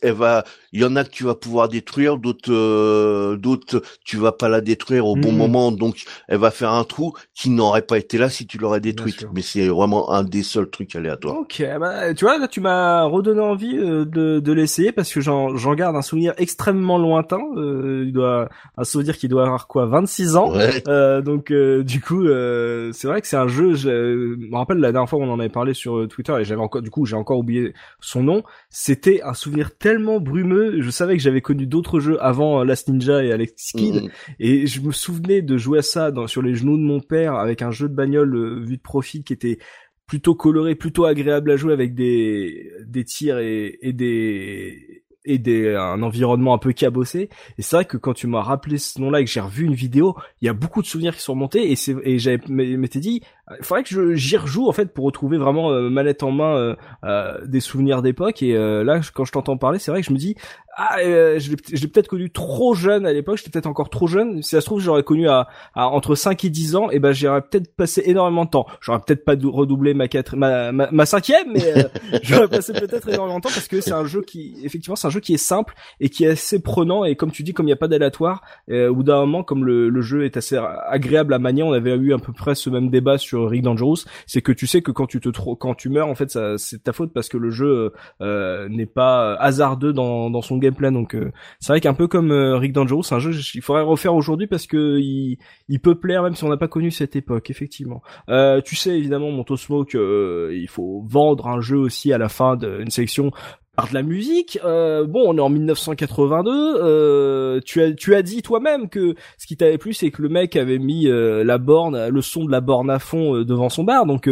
elle 0.01 0.13
va 0.13 0.43
il 0.75 0.81
y 0.81 0.85
en 0.85 0.95
a 0.95 1.03
que 1.03 1.09
tu 1.09 1.23
vas 1.23 1.35
pouvoir 1.35 1.69
détruire 1.69 2.17
d'autres 2.17 2.51
euh, 2.53 3.37
d'autres 3.37 3.81
tu 4.03 4.17
vas 4.17 4.31
pas 4.31 4.49
la 4.49 4.61
détruire 4.61 5.07
au 5.07 5.15
bon 5.15 5.31
moment 5.31 5.71
donc 5.71 6.03
elle 6.27 6.39
va 6.39 6.51
faire 6.51 6.71
un 6.71 6.83
trou 6.83 7.13
qui 7.33 7.49
n'aurait 7.49 7.81
pas 7.81 7.97
été 7.97 8.17
là 8.17 8.29
si 8.29 8.45
tu 8.45 8.57
l'aurais 8.57 8.81
détruite 8.81 9.25
mais 9.33 9.41
c'est 9.41 9.67
vraiment 9.67 10.11
un 10.11 10.23
des 10.23 10.43
seuls 10.43 10.69
trucs 10.69 10.95
aléatoires 10.95 11.37
Ok, 11.37 11.63
bah, 11.79 12.13
tu 12.13 12.25
vois, 12.25 12.37
là, 12.37 12.47
tu 12.47 12.61
m'as 12.61 13.03
redonné 13.03 13.39
envie 13.39 13.77
euh, 13.77 14.05
de, 14.05 14.39
de 14.39 14.51
l'essayer 14.53 14.91
parce 14.91 15.13
que 15.13 15.21
j'en 15.21 15.55
j'en 15.57 15.73
garde 15.75 15.95
un 15.95 16.01
souvenir 16.01 16.33
extrêmement 16.37 16.97
lointain. 16.97 17.39
Euh, 17.55 18.03
il 18.07 18.13
doit 18.13 18.49
un 18.77 18.83
souvenir 18.83 19.17
qui 19.17 19.27
doit 19.27 19.43
avoir 19.43 19.67
quoi, 19.67 19.85
26 19.85 20.35
ans. 20.35 20.51
ouais 20.51 20.83
Euh, 20.87 21.21
donc 21.21 21.51
euh, 21.51 21.83
du 21.83 22.01
coup, 22.01 22.25
euh, 22.25 22.91
c'est 22.93 23.07
vrai 23.07 23.21
que 23.21 23.27
c'est 23.27 23.37
un 23.37 23.47
jeu. 23.47 23.73
Je 23.73 24.35
je 24.35 24.49
me 24.49 24.55
rappelle 24.55 24.77
la 24.77 24.91
dernière 24.91 25.09
fois 25.09 25.19
où 25.19 25.23
on 25.23 25.31
en 25.31 25.39
avait 25.39 25.49
parlé 25.49 25.73
sur 25.73 26.07
Twitter 26.07 26.35
et 26.39 26.45
j'avais 26.45 26.61
encore, 26.61 26.81
du 26.81 26.89
coup, 26.89 27.05
j'ai 27.05 27.15
encore 27.15 27.37
oublié 27.39 27.73
son 27.99 28.23
nom. 28.23 28.43
C'était 28.69 29.21
un 29.23 29.33
souvenir 29.33 29.77
tellement 29.77 30.19
brumeux. 30.19 30.64
Je 30.79 30.89
savais 30.89 31.15
que 31.15 31.21
j'avais 31.21 31.41
connu 31.41 31.67
d'autres 31.67 31.99
jeux 31.99 32.21
avant 32.23 32.61
euh, 32.61 32.63
Last 32.63 32.89
Ninja 32.89 33.23
et 33.23 33.31
Alex 33.31 33.71
Kidd. 33.71 34.03
Mhm. 34.03 34.09
Et 34.39 34.67
je 34.67 34.81
me 34.81 34.91
souvenais 34.91 35.41
de 35.41 35.57
jouer 35.57 35.79
à 35.79 35.81
ça 35.81 36.11
dans, 36.11 36.27
sur 36.27 36.41
les 36.41 36.55
genoux 36.55 36.77
de 36.77 36.83
mon 36.83 36.99
père 36.99 37.35
avec 37.35 37.61
un 37.61 37.71
jeu 37.71 37.89
de 37.89 37.93
bagnole 37.93 38.35
euh, 38.35 38.59
vue 38.59 38.77
de 38.77 38.81
profil 38.81 39.23
qui 39.23 39.33
était 39.33 39.59
plutôt 40.07 40.35
coloré, 40.35 40.75
plutôt 40.75 41.05
agréable 41.05 41.51
à 41.51 41.57
jouer 41.57 41.73
avec 41.73 41.95
des, 41.95 42.71
des 42.85 43.03
tirs 43.03 43.39
et, 43.39 43.77
et 43.81 43.93
des 43.93 45.04
et 45.25 45.37
des 45.37 45.75
un 45.75 46.01
environnement 46.01 46.53
un 46.53 46.57
peu 46.57 46.73
cabossé 46.73 47.29
et 47.57 47.61
c'est 47.61 47.75
vrai 47.75 47.85
que 47.85 47.97
quand 47.97 48.13
tu 48.13 48.27
m'as 48.27 48.41
rappelé 48.41 48.77
ce 48.77 48.99
nom-là 49.01 49.21
et 49.21 49.25
que 49.25 49.31
j'ai 49.31 49.39
revu 49.39 49.65
une 49.65 49.73
vidéo 49.73 50.15
il 50.41 50.45
y 50.45 50.49
a 50.49 50.53
beaucoup 50.53 50.81
de 50.81 50.87
souvenirs 50.87 51.15
qui 51.15 51.21
sont 51.21 51.33
remontés 51.33 51.71
et 51.71 52.19
j'avais 52.19 52.39
m'étais 52.47 52.99
dit 52.99 53.21
il 53.59 53.63
faudrait 53.63 53.83
que 53.83 54.15
j'y 54.15 54.37
rejoue 54.37 54.67
en 54.67 54.71
fait 54.71 54.93
pour 54.93 55.05
retrouver 55.05 55.37
vraiment 55.37 55.71
euh, 55.71 55.89
manette 55.89 56.23
en 56.23 56.31
main 56.31 56.57
euh, 56.57 56.75
euh, 57.03 57.37
des 57.45 57.59
souvenirs 57.59 58.01
d'époque. 58.01 58.41
Et 58.41 58.55
euh, 58.55 58.83
là 58.83 59.01
quand 59.13 59.23
je 59.23 59.31
t'entends 59.31 59.57
parler 59.57 59.77
c'est 59.77 59.91
vrai 59.91 60.01
que 60.01 60.07
je 60.07 60.13
me 60.13 60.17
dis 60.17 60.35
ah 60.77 60.97
euh, 60.99 61.39
je 61.39 61.49
l'ai 61.51 61.87
peut-être 61.87 62.09
connu 62.09 62.29
trop 62.31 62.73
jeune 62.73 63.05
à 63.05 63.13
l'époque 63.13 63.37
j'étais 63.37 63.49
peut-être 63.49 63.65
encore 63.67 63.89
trop 63.89 64.07
jeune. 64.07 64.43
Si 64.43 64.49
ça 64.49 64.61
se 64.61 64.65
trouve 64.65 64.81
j'aurais 64.81 65.03
connu 65.03 65.29
à, 65.29 65.47
à 65.73 65.87
entre 65.87 66.15
5 66.15 66.43
et 66.43 66.49
10 66.49 66.75
ans 66.75 66.89
et 66.89 66.99
ben 66.99 67.13
j'aurais 67.13 67.41
peut-être 67.41 67.73
passé 67.75 68.03
énormément 68.05 68.43
de 68.45 68.49
temps. 68.49 68.65
J'aurais 68.81 68.99
peut-être 68.99 69.23
pas 69.23 69.35
dou- 69.37 69.51
redoublé 69.51 69.93
ma 69.93 70.07
quatre 70.09 70.35
ma, 70.35 70.71
ma, 70.73 71.05
cinquième 71.05 71.53
mais 71.53 71.77
euh, 71.77 71.83
j'aurais 72.23 72.49
passé 72.49 72.73
peut-être 72.73 73.07
énormément 73.07 73.37
de 73.37 73.43
temps 73.43 73.49
parce 73.53 73.67
que 73.69 73.79
c'est 73.79 73.93
un 73.93 74.05
jeu 74.05 74.21
qui 74.21 74.57
effectivement 74.63 74.97
c'est 74.97 75.07
un 75.07 75.11
jeu 75.11 75.21
qui 75.21 75.33
est 75.33 75.37
simple 75.37 75.73
et 76.01 76.09
qui 76.09 76.25
est 76.25 76.29
assez 76.29 76.61
prenant. 76.61 77.05
Et 77.05 77.15
comme 77.15 77.31
tu 77.31 77.43
dis 77.43 77.53
comme 77.53 77.65
il 77.65 77.69
n'y 77.69 77.73
a 77.73 77.77
pas 77.77 77.87
d'aléatoire 77.87 78.41
euh, 78.69 78.89
au 78.89 78.95
bout 78.95 79.03
d'un 79.03 79.19
moment 79.21 79.43
comme 79.43 79.63
le, 79.63 79.87
le 79.89 80.01
jeu 80.01 80.25
est 80.25 80.35
assez 80.35 80.59
agréable 80.89 81.33
à 81.33 81.39
manier 81.39 81.63
on 81.63 81.71
avait 81.71 81.95
eu 81.95 82.13
à 82.13 82.17
peu 82.17 82.33
près 82.33 82.53
ce 82.53 82.69
même 82.69 82.89
débat 82.89 83.17
sur 83.17 83.49
Rick 83.49 83.61
Dangerous 83.61 83.99
c'est 84.27 84.41
que 84.41 84.51
tu 84.51 84.67
sais 84.67 84.81
que 84.81 84.91
quand 84.91 85.05
tu 85.07 85.21
te 85.21 85.29
quand 85.29 85.73
tu 85.75 85.87
meurs 85.89 86.07
en 86.07 86.15
fait 86.15 86.37
c'est 86.57 86.83
ta 86.83 86.91
faute 86.91 87.13
parce 87.13 87.29
que 87.29 87.37
le 87.37 87.49
jeu 87.49 87.93
euh, 88.21 88.67
n'est 88.69 88.85
pas 88.85 89.35
hasardeux 89.35 89.93
dans, 89.93 90.29
dans 90.29 90.41
son 90.41 90.57
gameplay 90.65 90.91
donc 90.91 91.15
euh, 91.15 91.31
c'est 91.59 91.73
vrai 91.73 91.81
qu'un 91.81 91.93
peu 91.93 92.07
comme 92.07 92.31
euh, 92.31 92.57
Rick 92.57 92.73
Dangerous 92.73 93.03
c'est 93.03 93.15
un 93.15 93.19
jeu 93.19 93.31
il 93.53 93.61
faudrait 93.61 93.83
refaire 93.83 94.13
aujourd'hui 94.13 94.47
parce 94.47 94.67
que 94.67 94.99
il, 94.99 95.37
il 95.69 95.79
peut 95.79 95.95
plaire 95.95 96.23
même 96.23 96.35
si 96.35 96.43
on 96.43 96.49
n'a 96.49 96.57
pas 96.57 96.67
connu 96.67 96.91
cette 96.91 97.15
époque 97.15 97.49
effectivement 97.49 98.01
euh, 98.29 98.61
tu 98.61 98.75
sais 98.75 98.97
évidemment 98.97 99.31
Monto 99.31 99.57
Smoke 99.57 99.95
euh, 99.95 100.51
il 100.53 100.67
faut 100.67 101.03
vendre 101.07 101.47
un 101.47 101.61
jeu 101.61 101.77
aussi 101.77 102.13
à 102.13 102.17
la 102.17 102.29
fin 102.29 102.55
d'une 102.55 102.89
sélection 102.89 103.31
par 103.75 103.89
de 103.89 103.93
la 103.93 104.03
musique. 104.03 104.57
Euh, 104.63 105.05
bon, 105.05 105.23
on 105.27 105.37
est 105.37 105.41
en 105.41 105.49
1982. 105.49 106.51
Euh, 106.81 107.59
tu 107.65 107.81
as 107.81 107.91
tu 107.91 108.15
as 108.15 108.21
dit 108.21 108.41
toi-même 108.41 108.89
que 108.89 109.15
ce 109.37 109.47
qui 109.47 109.57
t'avait 109.57 109.77
plu, 109.77 109.93
c'est 109.93 110.11
que 110.11 110.21
le 110.21 110.29
mec 110.29 110.55
avait 110.55 110.79
mis 110.79 111.07
euh, 111.07 111.43
la 111.43 111.57
borne, 111.57 112.07
le 112.07 112.21
son 112.21 112.45
de 112.45 112.51
la 112.51 112.61
borne 112.61 112.89
à 112.89 112.99
fond 112.99 113.35
euh, 113.35 113.45
devant 113.45 113.69
son 113.69 113.83
bar. 113.83 114.05
Donc, 114.05 114.29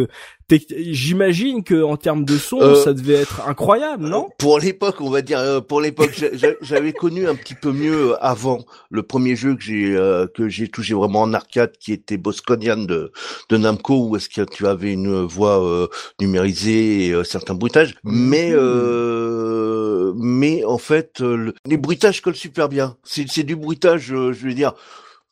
j'imagine 0.77 1.63
que 1.63 1.81
en 1.83 1.97
termes 1.97 2.25
de 2.25 2.37
son, 2.37 2.59
Euh, 2.61 2.75
ça 2.75 2.93
devait 2.93 3.13
être 3.15 3.41
incroyable, 3.47 4.07
non? 4.07 4.29
Pour 4.37 4.59
l'époque, 4.59 5.01
on 5.01 5.09
va 5.09 5.21
dire, 5.21 5.39
euh, 5.39 5.61
pour 5.61 5.81
l'époque, 5.81 6.11
j'a- 6.17 6.33
j'a- 6.35 6.55
j'avais 6.61 6.93
connu 6.93 7.27
un 7.27 7.35
petit 7.35 7.55
peu 7.55 7.71
mieux 7.71 8.15
avant 8.23 8.65
le 8.89 9.03
premier 9.03 9.35
jeu 9.35 9.55
que 9.55 9.61
j'ai 9.61 9.95
euh, 9.95 10.27
que 10.27 10.49
j'ai 10.49 10.67
touché 10.67 10.93
vraiment 10.93 11.21
en 11.21 11.33
arcade, 11.33 11.71
qui 11.79 11.93
était 11.93 12.17
Bosconian 12.17 12.77
de 12.77 13.11
de 13.49 13.57
Namco, 13.57 14.07
où 14.07 14.15
est-ce 14.15 14.29
que 14.29 14.41
tu 14.41 14.67
avais 14.67 14.93
une 14.93 15.23
voix 15.23 15.63
euh, 15.63 15.87
numérisée 16.19 17.07
et 17.07 17.11
euh, 17.13 17.23
certains 17.23 17.55
bruitages, 17.55 17.95
mais 18.03 18.49
euh, 18.53 20.13
mais 20.15 20.63
en 20.65 20.77
fait, 20.77 21.21
euh, 21.21 21.35
le- 21.35 21.53
les 21.65 21.77
bruitages 21.77 22.21
collent 22.21 22.35
super 22.35 22.69
bien. 22.69 22.97
C'est 23.03 23.43
du 23.43 23.55
bruitage, 23.55 24.11
euh, 24.13 24.33
je 24.33 24.47
veux 24.47 24.53
dire. 24.53 24.73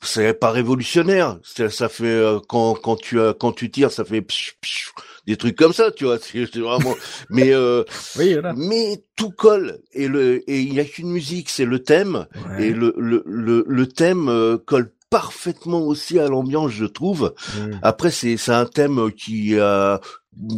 C'est 0.04 0.34
pas 0.34 0.50
révolutionnaire. 0.50 1.38
Ça, 1.44 1.88
fait 1.88 2.06
euh, 2.06 2.40
quand 2.50 2.74
quand 2.74 2.96
tu 2.96 3.20
quand 3.40 3.52
tu 3.52 3.70
tires, 3.70 3.92
ça 3.92 4.04
fait 4.04 4.22
psh, 4.22 4.56
psh, 4.60 4.90
des 5.28 5.38
trucs 5.38 5.56
comme 5.56 5.74
ça, 5.74 5.92
tu 5.92 6.06
vois. 6.06 6.18
C'est 6.22 6.46
vraiment. 6.58 6.96
Mais 7.30 7.54
euh, 7.54 7.84
Oui, 8.18 8.34
voilà. 8.34 8.54
mais 8.56 9.04
tout 9.16 9.32
colle 9.32 9.80
et 9.94 10.08
le 10.08 10.50
et 10.50 10.62
il 10.62 10.74
y 10.74 10.80
a 10.80 10.86
qu'une 10.86 11.10
musique, 11.12 11.50
c'est 11.50 11.66
le 11.66 11.80
thème 11.84 12.26
et 12.60 12.72
le 12.72 12.94
le 12.98 13.24
le, 13.26 13.64
le 13.68 13.88
thème 13.88 14.30
euh, 14.30 14.58
colle 14.58 14.92
parfaitement 15.10 15.82
aussi 15.82 16.20
à 16.20 16.28
l'ambiance, 16.28 16.72
je 16.72 16.86
trouve. 16.86 17.34
Après 17.82 18.12
c'est 18.12 18.38
c'est 18.38 18.54
un 18.54 18.66
thème 18.66 19.12
qui 19.12 19.56
euh, 19.60 19.98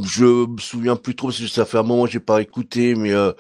je 0.06 0.46
me 0.48 0.60
souviens 0.60 0.96
plus 0.96 1.16
trop 1.16 1.28
parce 1.30 1.40
que 1.40 1.48
ça 1.48 1.66
fait 1.66 1.80
un 1.80 1.84
moment 1.84 2.06
que 2.06 2.12
j'ai 2.12 2.20
pas 2.20 2.42
écouté, 2.42 2.94
mais 2.96 3.12
euh, 3.12 3.32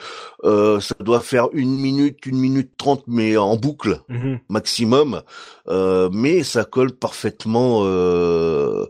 euh, 0.43 0.80
ça 0.80 0.95
doit 0.99 1.19
faire 1.19 1.47
une 1.53 1.76
minute, 1.77 2.26
une 2.26 2.38
minute 2.38 2.72
trente, 2.77 3.03
mais 3.07 3.38
en 3.38 3.55
boucle 3.55 4.01
Mhm. 4.10 4.39
maximum, 4.49 5.22
euh, 5.68 6.10
mais 6.11 6.43
ça 6.43 6.65
colle 6.65 6.91
parfaitement 6.93 7.81
euh, 7.84 8.85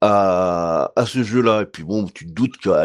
à, 0.00 0.92
à 0.96 1.06
ce 1.06 1.22
jeu-là. 1.22 1.62
Et 1.62 1.66
puis 1.66 1.82
bon, 1.82 2.06
tu 2.06 2.26
te 2.26 2.32
doutes 2.32 2.56
qu'à 2.58 2.84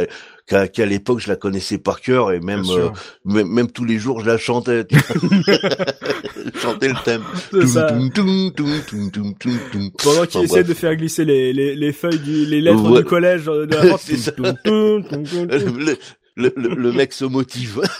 qu'à 0.49 0.67
qu'à 0.67 0.85
l'époque, 0.85 1.19
je 1.19 1.27
la 1.29 1.35
connaissais 1.35 1.77
par 1.77 2.01
cœur 2.01 2.31
et 2.31 2.39
même 2.39 2.63
euh, 2.69 2.89
même, 3.25 3.71
tous 3.71 3.85
les 3.85 3.99
jours, 3.99 4.21
je 4.21 4.25
la 4.25 4.37
chantais. 4.37 4.85
je 4.91 6.59
chantais 6.59 6.89
le 6.89 7.03
thème. 7.05 7.21
Pendant 10.03 10.25
qu'il 10.25 10.41
essaie 10.43 10.63
de 10.63 10.73
faire 10.73 10.95
glisser 10.95 11.25
les, 11.25 11.53
les, 11.53 11.75
les 11.75 11.93
feuilles 11.93 12.19
du, 12.19 12.45
les 12.45 12.61
lettres 12.61 12.89
Ouais. 12.89 12.99
du 12.99 13.05
collège 13.05 13.47
euh, 13.47 13.65
de 13.67 13.75
la 13.75 13.97
C'est 13.99 14.17
ça. 14.17 14.31
Le, 14.69 15.97
le, 16.39 16.53
le, 16.55 16.75
le 16.75 16.91
mec 16.91 17.13
se 17.13 17.25
motive. 17.25 17.81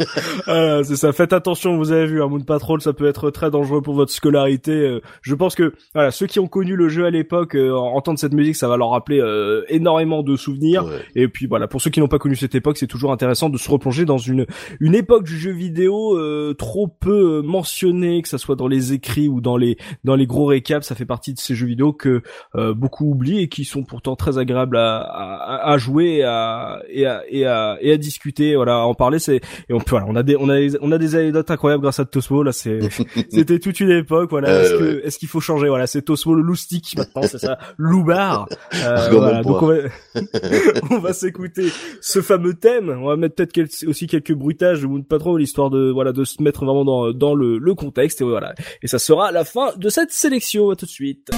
Ah, 0.48 0.82
c'est 0.84 0.96
ça. 0.96 1.12
Faites 1.12 1.34
attention, 1.34 1.78
vous 1.78 1.92
avez 1.92 2.06
vu, 2.08 2.24
un 2.24 2.28
Moon 2.28 2.40
Patrol, 2.40 2.82
ça 2.82 2.94
peut 2.94 3.08
être 3.08 3.30
très 3.30 3.52
dangereux 3.52 3.82
pour 3.82 3.94
votre 3.94 4.12
scolarité. 4.12 4.72
Euh, 4.72 5.02
Je 5.22 5.36
pense 5.36 5.54
que 5.54 5.74
voilà, 5.94 6.12
ceux 6.12 6.26
qui 6.28 6.40
ont 6.40 6.48
connu 6.48 6.76
le 6.76 6.90
jeu 6.90 7.06
à 7.06 7.10
l'époque, 7.12 7.56
euh, 7.56 7.74
entendre 7.74 8.18
cette 8.18 8.34
musique, 8.34 8.56
ça 8.56 8.68
va 8.68 8.78
leur 8.78 8.92
rappeler 8.92 9.20
euh, 9.20 9.64
énormément 9.70 10.24
de 10.24 10.36
souvenirs. 10.36 10.86
Ouais. 10.86 11.02
Et 11.16 11.28
puis 11.28 11.46
voilà, 11.46 11.68
pour 11.68 11.82
ceux 11.82 11.90
qui 11.90 12.00
n'ont 12.00 12.08
pas 12.08 12.18
connu 12.20 12.36
cette 12.36 12.56
époque, 12.56 12.78
c'est 12.78 12.88
toujours 12.88 13.12
intéressant 13.12 13.50
de 13.50 13.58
se 13.58 13.70
replonger 13.70 14.06
dans 14.06 14.18
une 14.18 14.46
une 14.80 14.96
époque 14.96 15.26
du 15.26 15.38
jeu 15.38 15.52
vidéo 15.52 16.18
euh, 16.18 16.54
trop 16.58 16.88
peu 16.88 17.40
euh, 17.40 17.42
mentionnée, 17.42 18.22
que 18.22 18.30
ça 18.30 18.38
soit 18.38 18.56
dans 18.56 18.68
les 18.68 18.94
écrits 18.94 19.28
ou 19.28 19.42
dans 19.42 19.58
les 19.58 19.78
dans 20.04 20.16
les 20.16 20.26
gros 20.26 20.46
récaps. 20.46 20.86
Ça 20.88 20.96
fait 20.96 21.06
partie 21.06 21.34
de 21.34 21.40
ces 21.40 21.54
jeux 21.56 21.68
vidéo 21.68 21.94
que 21.94 22.22
euh, 22.56 22.74
beaucoup 22.74 23.06
oublient 23.12 23.42
et 23.42 23.50
qui 23.50 23.66
sont 23.66 23.84
pourtant 23.84 24.16
très 24.16 24.38
agréables 24.38 24.78
à, 24.78 24.98
à, 25.02 25.72
à 25.74 25.78
jouer 25.78 26.18
et 26.18 26.24
à, 26.24 26.82
et 26.90 27.06
à, 27.06 27.24
et 27.30 27.46
à, 27.46 27.78
et 27.82 27.92
à 27.92 27.98
discuter. 27.98 28.29
Discuter, 28.30 28.56
voilà, 28.56 28.86
en 28.86 28.94
parler. 28.94 29.20
C'est 29.20 29.38
et 29.38 29.74
on 29.74 29.80
peut, 29.80 29.92
voilà, 29.92 30.06
on 30.08 30.16
a 30.16 30.24
des, 30.24 30.36
on 30.36 30.50
a, 30.50 30.58
on 30.82 30.92
a 30.92 30.98
des 30.98 31.16
anecdotes 31.16 31.50
incroyables 31.52 31.82
grâce 31.82 32.00
à 32.00 32.06
Tosmo. 32.06 32.44
Là, 32.44 32.52
c'est, 32.52 32.80
c'était 33.30 33.60
toute 33.60 33.80
une 33.80 33.92
époque. 33.92 34.30
Voilà, 34.30 34.50
Euh, 34.50 34.62
est-ce 34.64 34.74
que, 34.74 34.84
ouais. 34.84 35.02
est-ce 35.06 35.20
qu'il 35.20 35.28
faut 35.28 35.40
changer 35.40 35.68
Voilà, 35.68 35.88
c'est 35.88 36.02
Tosmo 36.02 36.36
le 36.36 36.42
loustic 36.42 36.96
maintenant, 36.98 37.24
c'est 37.24 37.40
ça, 37.40 37.58
Loubar. 37.78 38.48
Euh, 38.76 39.08
voilà, 39.12 39.42
donc 39.44 39.62
on 39.62 39.68
va, 39.68 39.76
on 40.92 41.00
va 41.00 41.14
s'écouter 41.14 41.68
ce 42.02 42.22
fameux 42.22 42.54
thème. 42.54 42.90
On 42.90 43.08
va 43.08 43.16
mettre 43.16 43.36
peut-être 43.36 43.54
quel- 43.54 43.68
aussi 43.88 44.08
quelques 44.08 44.34
bruitages 44.34 44.84
ou 44.84 45.02
pas 45.04 45.20
trop, 45.20 45.38
l'histoire 45.38 45.70
de, 45.70 45.90
voilà, 45.92 46.12
de 46.12 46.24
se 46.24 46.42
mettre 46.42 46.66
vraiment 46.66 46.86
dans, 46.86 47.12
dans 47.12 47.34
le, 47.36 47.58
le 47.58 47.74
contexte. 47.76 48.22
Et 48.22 48.26
voilà, 48.26 48.54
et 48.82 48.88
ça 48.88 49.00
sera 49.00 49.32
la 49.32 49.46
fin 49.46 49.72
de 49.78 49.90
cette 49.90 50.12
sélection. 50.12 50.70
À 50.70 50.76
tout 50.76 50.86
de 50.86 50.92
suite. 50.92 51.30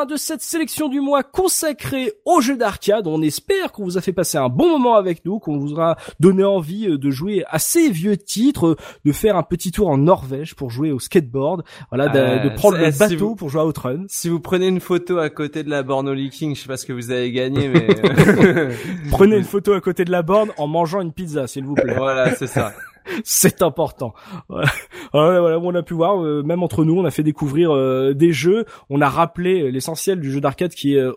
Fin 0.00 0.06
de 0.06 0.16
cette 0.16 0.40
sélection 0.40 0.88
du 0.88 1.00
mois 1.00 1.22
consacrée 1.22 2.12
aux 2.24 2.40
jeux 2.40 2.56
d'arcade. 2.56 3.06
On 3.06 3.20
espère 3.20 3.70
qu'on 3.72 3.84
vous 3.84 3.98
a 3.98 4.00
fait 4.00 4.12
passer 4.14 4.38
un 4.38 4.48
bon 4.48 4.70
moment 4.78 4.94
avec 4.94 5.24
nous, 5.26 5.38
qu'on 5.38 5.58
vous 5.58 5.72
aura 5.72 5.96
donné 6.20 6.42
envie 6.42 6.86
euh, 6.88 6.96
de 6.96 7.10
jouer 7.10 7.44
à 7.50 7.58
ces 7.58 7.90
vieux 7.90 8.16
titres, 8.16 8.66
euh, 8.68 8.76
de 9.04 9.12
faire 9.12 9.36
un 9.36 9.42
petit 9.42 9.72
tour 9.72 9.88
en 9.88 9.98
Norvège 9.98 10.54
pour 10.54 10.70
jouer 10.70 10.90
au 10.90 10.98
skateboard, 10.98 11.64
voilà, 11.90 12.08
de, 12.08 12.18
Euh, 12.18 12.38
de 12.38 12.48
prendre 12.54 12.78
le 12.78 12.90
si 12.90 12.98
bateau 12.98 13.28
vous- 13.30 13.36
pour 13.36 13.50
jouer 13.50 13.60
à 13.60 13.66
Outrun. 13.66 14.04
Si 14.08 14.28
vous 14.30 14.40
prenez 14.40 14.68
une 14.68 14.80
photo 14.80 15.18
à 15.18 15.28
côté 15.28 15.62
de 15.64 15.68
la 15.70 15.82
borne 15.82 16.08
au 16.08 16.14
leaking, 16.14 16.54
je 16.56 16.62
sais 16.62 16.68
pas 16.68 16.78
ce 16.78 16.86
que 16.86 16.92
vous 16.94 17.10
avez 17.10 17.30
gagné, 17.30 17.68
mais 17.68 17.86
Prenez 19.10 19.36
une 19.36 19.44
photo 19.44 19.72
à 19.74 19.80
côté 19.82 20.04
de 20.06 20.10
la 20.12 20.22
borne 20.22 20.50
en 20.56 20.66
mangeant 20.66 21.00
une 21.02 21.12
pizza, 21.12 21.46
s'il 21.46 21.64
vous 21.64 21.74
plaît. 21.74 21.94
voilà, 21.96 22.34
c'est 22.36 22.46
ça. 22.46 22.72
C'est 23.24 23.62
important. 23.62 24.14
Voilà, 24.48 25.40
voilà, 25.40 25.58
on 25.58 25.74
a 25.74 25.82
pu 25.82 25.94
voir, 25.94 26.22
euh, 26.22 26.42
même 26.42 26.62
entre 26.62 26.84
nous, 26.84 26.98
on 26.98 27.04
a 27.04 27.10
fait 27.10 27.22
découvrir 27.22 27.74
euh, 27.74 28.14
des 28.14 28.32
jeux. 28.32 28.64
On 28.88 29.00
a 29.00 29.08
rappelé 29.08 29.62
euh, 29.62 29.68
l'essentiel 29.68 30.20
du 30.20 30.30
jeu 30.30 30.40
d'arcade 30.40 30.72
qui 30.72 30.94
est 30.94 31.00
euh, 31.00 31.12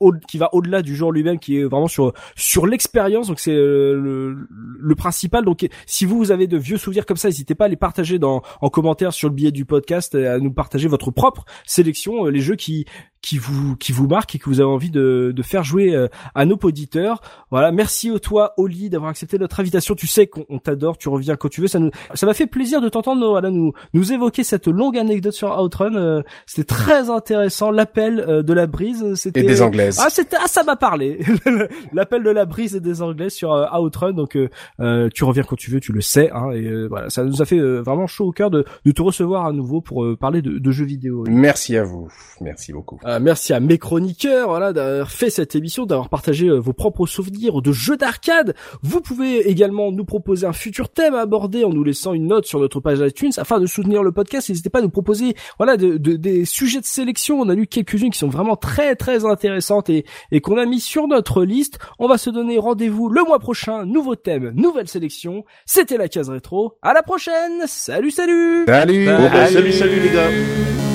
au- 0.00 0.12
qui 0.12 0.38
va 0.38 0.48
au-delà 0.54 0.82
du 0.82 1.00
en 1.02 1.10
lui-même, 1.10 1.38
qui 1.38 1.58
est 1.58 1.64
vraiment 1.64 1.88
sur 1.88 2.12
sur 2.36 2.66
l'expérience. 2.66 3.28
Donc 3.28 3.40
c'est 3.40 3.54
euh, 3.54 3.94
le, 3.94 4.48
le 4.80 4.94
principal. 4.94 5.44
Donc 5.44 5.66
si 5.86 6.04
vous, 6.04 6.18
vous 6.18 6.30
avez 6.32 6.46
de 6.46 6.56
vieux 6.56 6.76
souvenirs 6.76 7.06
comme 7.06 7.16
ça, 7.16 7.28
n'hésitez 7.28 7.54
pas 7.54 7.66
à 7.66 7.68
les 7.68 7.76
partager 7.76 8.18
dans 8.18 8.42
en 8.60 8.68
commentaire 8.68 9.12
sur 9.12 9.28
le 9.28 9.34
billet 9.34 9.52
du 9.52 9.64
podcast, 9.64 10.14
et 10.14 10.26
à 10.26 10.38
nous 10.38 10.52
partager 10.52 10.88
votre 10.88 11.10
propre 11.10 11.44
sélection, 11.66 12.26
euh, 12.26 12.30
les 12.30 12.40
jeux 12.40 12.56
qui 12.56 12.84
qui 13.20 13.36
vous 13.36 13.74
qui 13.76 13.90
vous 13.90 14.06
marquent 14.06 14.36
et 14.36 14.38
que 14.38 14.44
vous 14.48 14.60
avez 14.60 14.70
envie 14.70 14.90
de 14.90 15.32
de 15.34 15.42
faire 15.42 15.64
jouer 15.64 15.94
euh, 15.94 16.06
à 16.36 16.44
nos 16.44 16.56
auditeurs. 16.62 17.20
Voilà, 17.50 17.72
merci 17.72 18.10
à 18.10 18.18
toi 18.20 18.54
Oli 18.58 18.90
d'avoir 18.90 19.10
accepté 19.10 19.38
notre 19.38 19.58
invitation. 19.58 19.94
Tu 19.96 20.06
sais 20.06 20.28
qu'on 20.28 20.46
on 20.48 20.58
t'adore, 20.60 20.98
tu 20.98 21.08
reviens 21.08 21.34
quand 21.34 21.48
tu 21.48 21.60
veux. 21.60 21.66
Ça 21.66 21.80
nous 21.80 21.90
ça 22.14 22.26
m'a 22.26 22.34
fait 22.34 22.46
plaisir 22.46 22.80
de 22.80 22.88
t'entendre 22.88 23.26
voilà 23.28 23.50
nous 23.50 23.72
nous 23.92 24.12
évoquer 24.12 24.44
cette 24.44 24.68
longue 24.68 24.96
anecdote 24.96 25.32
sur 25.32 25.50
Outrun. 25.60 25.94
Euh, 25.96 26.22
c'était 26.46 26.64
très 26.72 27.10
intéressant. 27.10 27.72
L'appel 27.72 28.20
euh, 28.20 28.42
de 28.44 28.52
la 28.52 28.66
brise, 28.68 29.14
c'était 29.14 29.40
Et 29.40 29.42
des 29.42 29.62
ah, 29.98 30.08
ah, 30.42 30.46
ça 30.46 30.62
m'a 30.64 30.76
parlé. 30.76 31.20
L'appel 31.92 32.22
de 32.22 32.30
la 32.30 32.44
brise 32.44 32.74
et 32.76 32.80
des 32.80 33.02
Anglais 33.02 33.30
sur 33.30 33.52
euh, 33.52 33.66
Outrun. 33.78 34.12
Donc, 34.12 34.36
euh, 34.36 34.48
euh, 34.80 35.08
tu 35.14 35.24
reviens 35.24 35.42
quand 35.42 35.56
tu 35.56 35.70
veux, 35.70 35.80
tu 35.80 35.92
le 35.92 36.00
sais. 36.00 36.30
Hein, 36.32 36.50
et 36.52 36.64
euh, 36.64 36.86
voilà, 36.88 37.10
ça 37.10 37.24
nous 37.24 37.40
a 37.42 37.44
fait 37.44 37.58
euh, 37.58 37.80
vraiment 37.80 38.06
chaud 38.06 38.26
au 38.26 38.32
cœur 38.32 38.50
de, 38.50 38.64
de 38.84 38.90
te 38.92 39.02
recevoir 39.02 39.46
à 39.46 39.52
nouveau 39.52 39.80
pour 39.80 40.04
euh, 40.04 40.16
parler 40.16 40.42
de, 40.42 40.58
de 40.58 40.70
jeux 40.70 40.84
vidéo. 40.84 41.24
Merci 41.28 41.76
à 41.76 41.84
vous. 41.84 42.08
Merci 42.40 42.72
beaucoup. 42.72 42.98
Euh, 43.04 43.18
merci 43.20 43.52
à 43.52 43.60
mes 43.60 43.78
chroniqueurs, 43.78 44.48
voilà, 44.48 44.72
d'avoir 44.72 45.10
fait 45.10 45.30
cette 45.30 45.54
émission, 45.54 45.86
d'avoir 45.86 46.08
partagé 46.08 46.48
vos 46.50 46.72
propres 46.72 47.06
souvenirs 47.06 47.60
de 47.62 47.72
jeux 47.72 47.96
d'arcade. 47.96 48.54
Vous 48.82 49.00
pouvez 49.00 49.48
également 49.48 49.92
nous 49.92 50.04
proposer 50.04 50.46
un 50.46 50.52
futur 50.52 50.88
thème 50.88 51.14
à 51.14 51.20
aborder 51.20 51.64
en 51.64 51.70
nous 51.70 51.84
laissant 51.84 52.12
une 52.12 52.26
note 52.26 52.46
sur 52.46 52.58
notre 52.60 52.80
page 52.80 52.98
iTunes 53.00 53.32
afin 53.36 53.60
de 53.60 53.66
soutenir 53.66 54.02
le 54.02 54.12
podcast. 54.12 54.48
N'hésitez 54.48 54.70
pas 54.70 54.78
à 54.78 54.82
nous 54.82 54.90
proposer, 54.90 55.34
voilà, 55.58 55.76
de, 55.76 55.96
de- 55.96 56.16
des 56.16 56.44
sujets 56.44 56.80
de 56.80 56.84
sélection. 56.86 57.40
On 57.40 57.48
a 57.48 57.54
lu 57.54 57.66
quelques-unes 57.66 58.10
qui 58.10 58.18
sont 58.18 58.28
vraiment 58.28 58.56
très 58.56 58.94
très 58.96 59.24
intéressantes 59.24 59.77
et, 59.88 60.04
et 60.32 60.40
qu'on 60.40 60.58
a 60.58 60.66
mis 60.66 60.80
sur 60.80 61.08
notre 61.08 61.44
liste. 61.44 61.78
On 61.98 62.08
va 62.08 62.18
se 62.18 62.30
donner 62.30 62.58
rendez-vous 62.58 63.08
le 63.08 63.22
mois 63.24 63.38
prochain. 63.38 63.84
Nouveau 63.84 64.16
thème, 64.16 64.52
nouvelle 64.54 64.88
sélection. 64.88 65.44
C'était 65.66 65.96
la 65.96 66.08
case 66.08 66.30
rétro. 66.30 66.78
À 66.82 66.92
la 66.92 67.02
prochaine. 67.02 67.62
Salut, 67.66 68.10
salut. 68.10 68.64
Salut. 68.66 69.06
Bah, 69.06 69.46
salut, 69.46 69.72
salut 69.72 70.00
les 70.00 70.10
gars. 70.10 70.87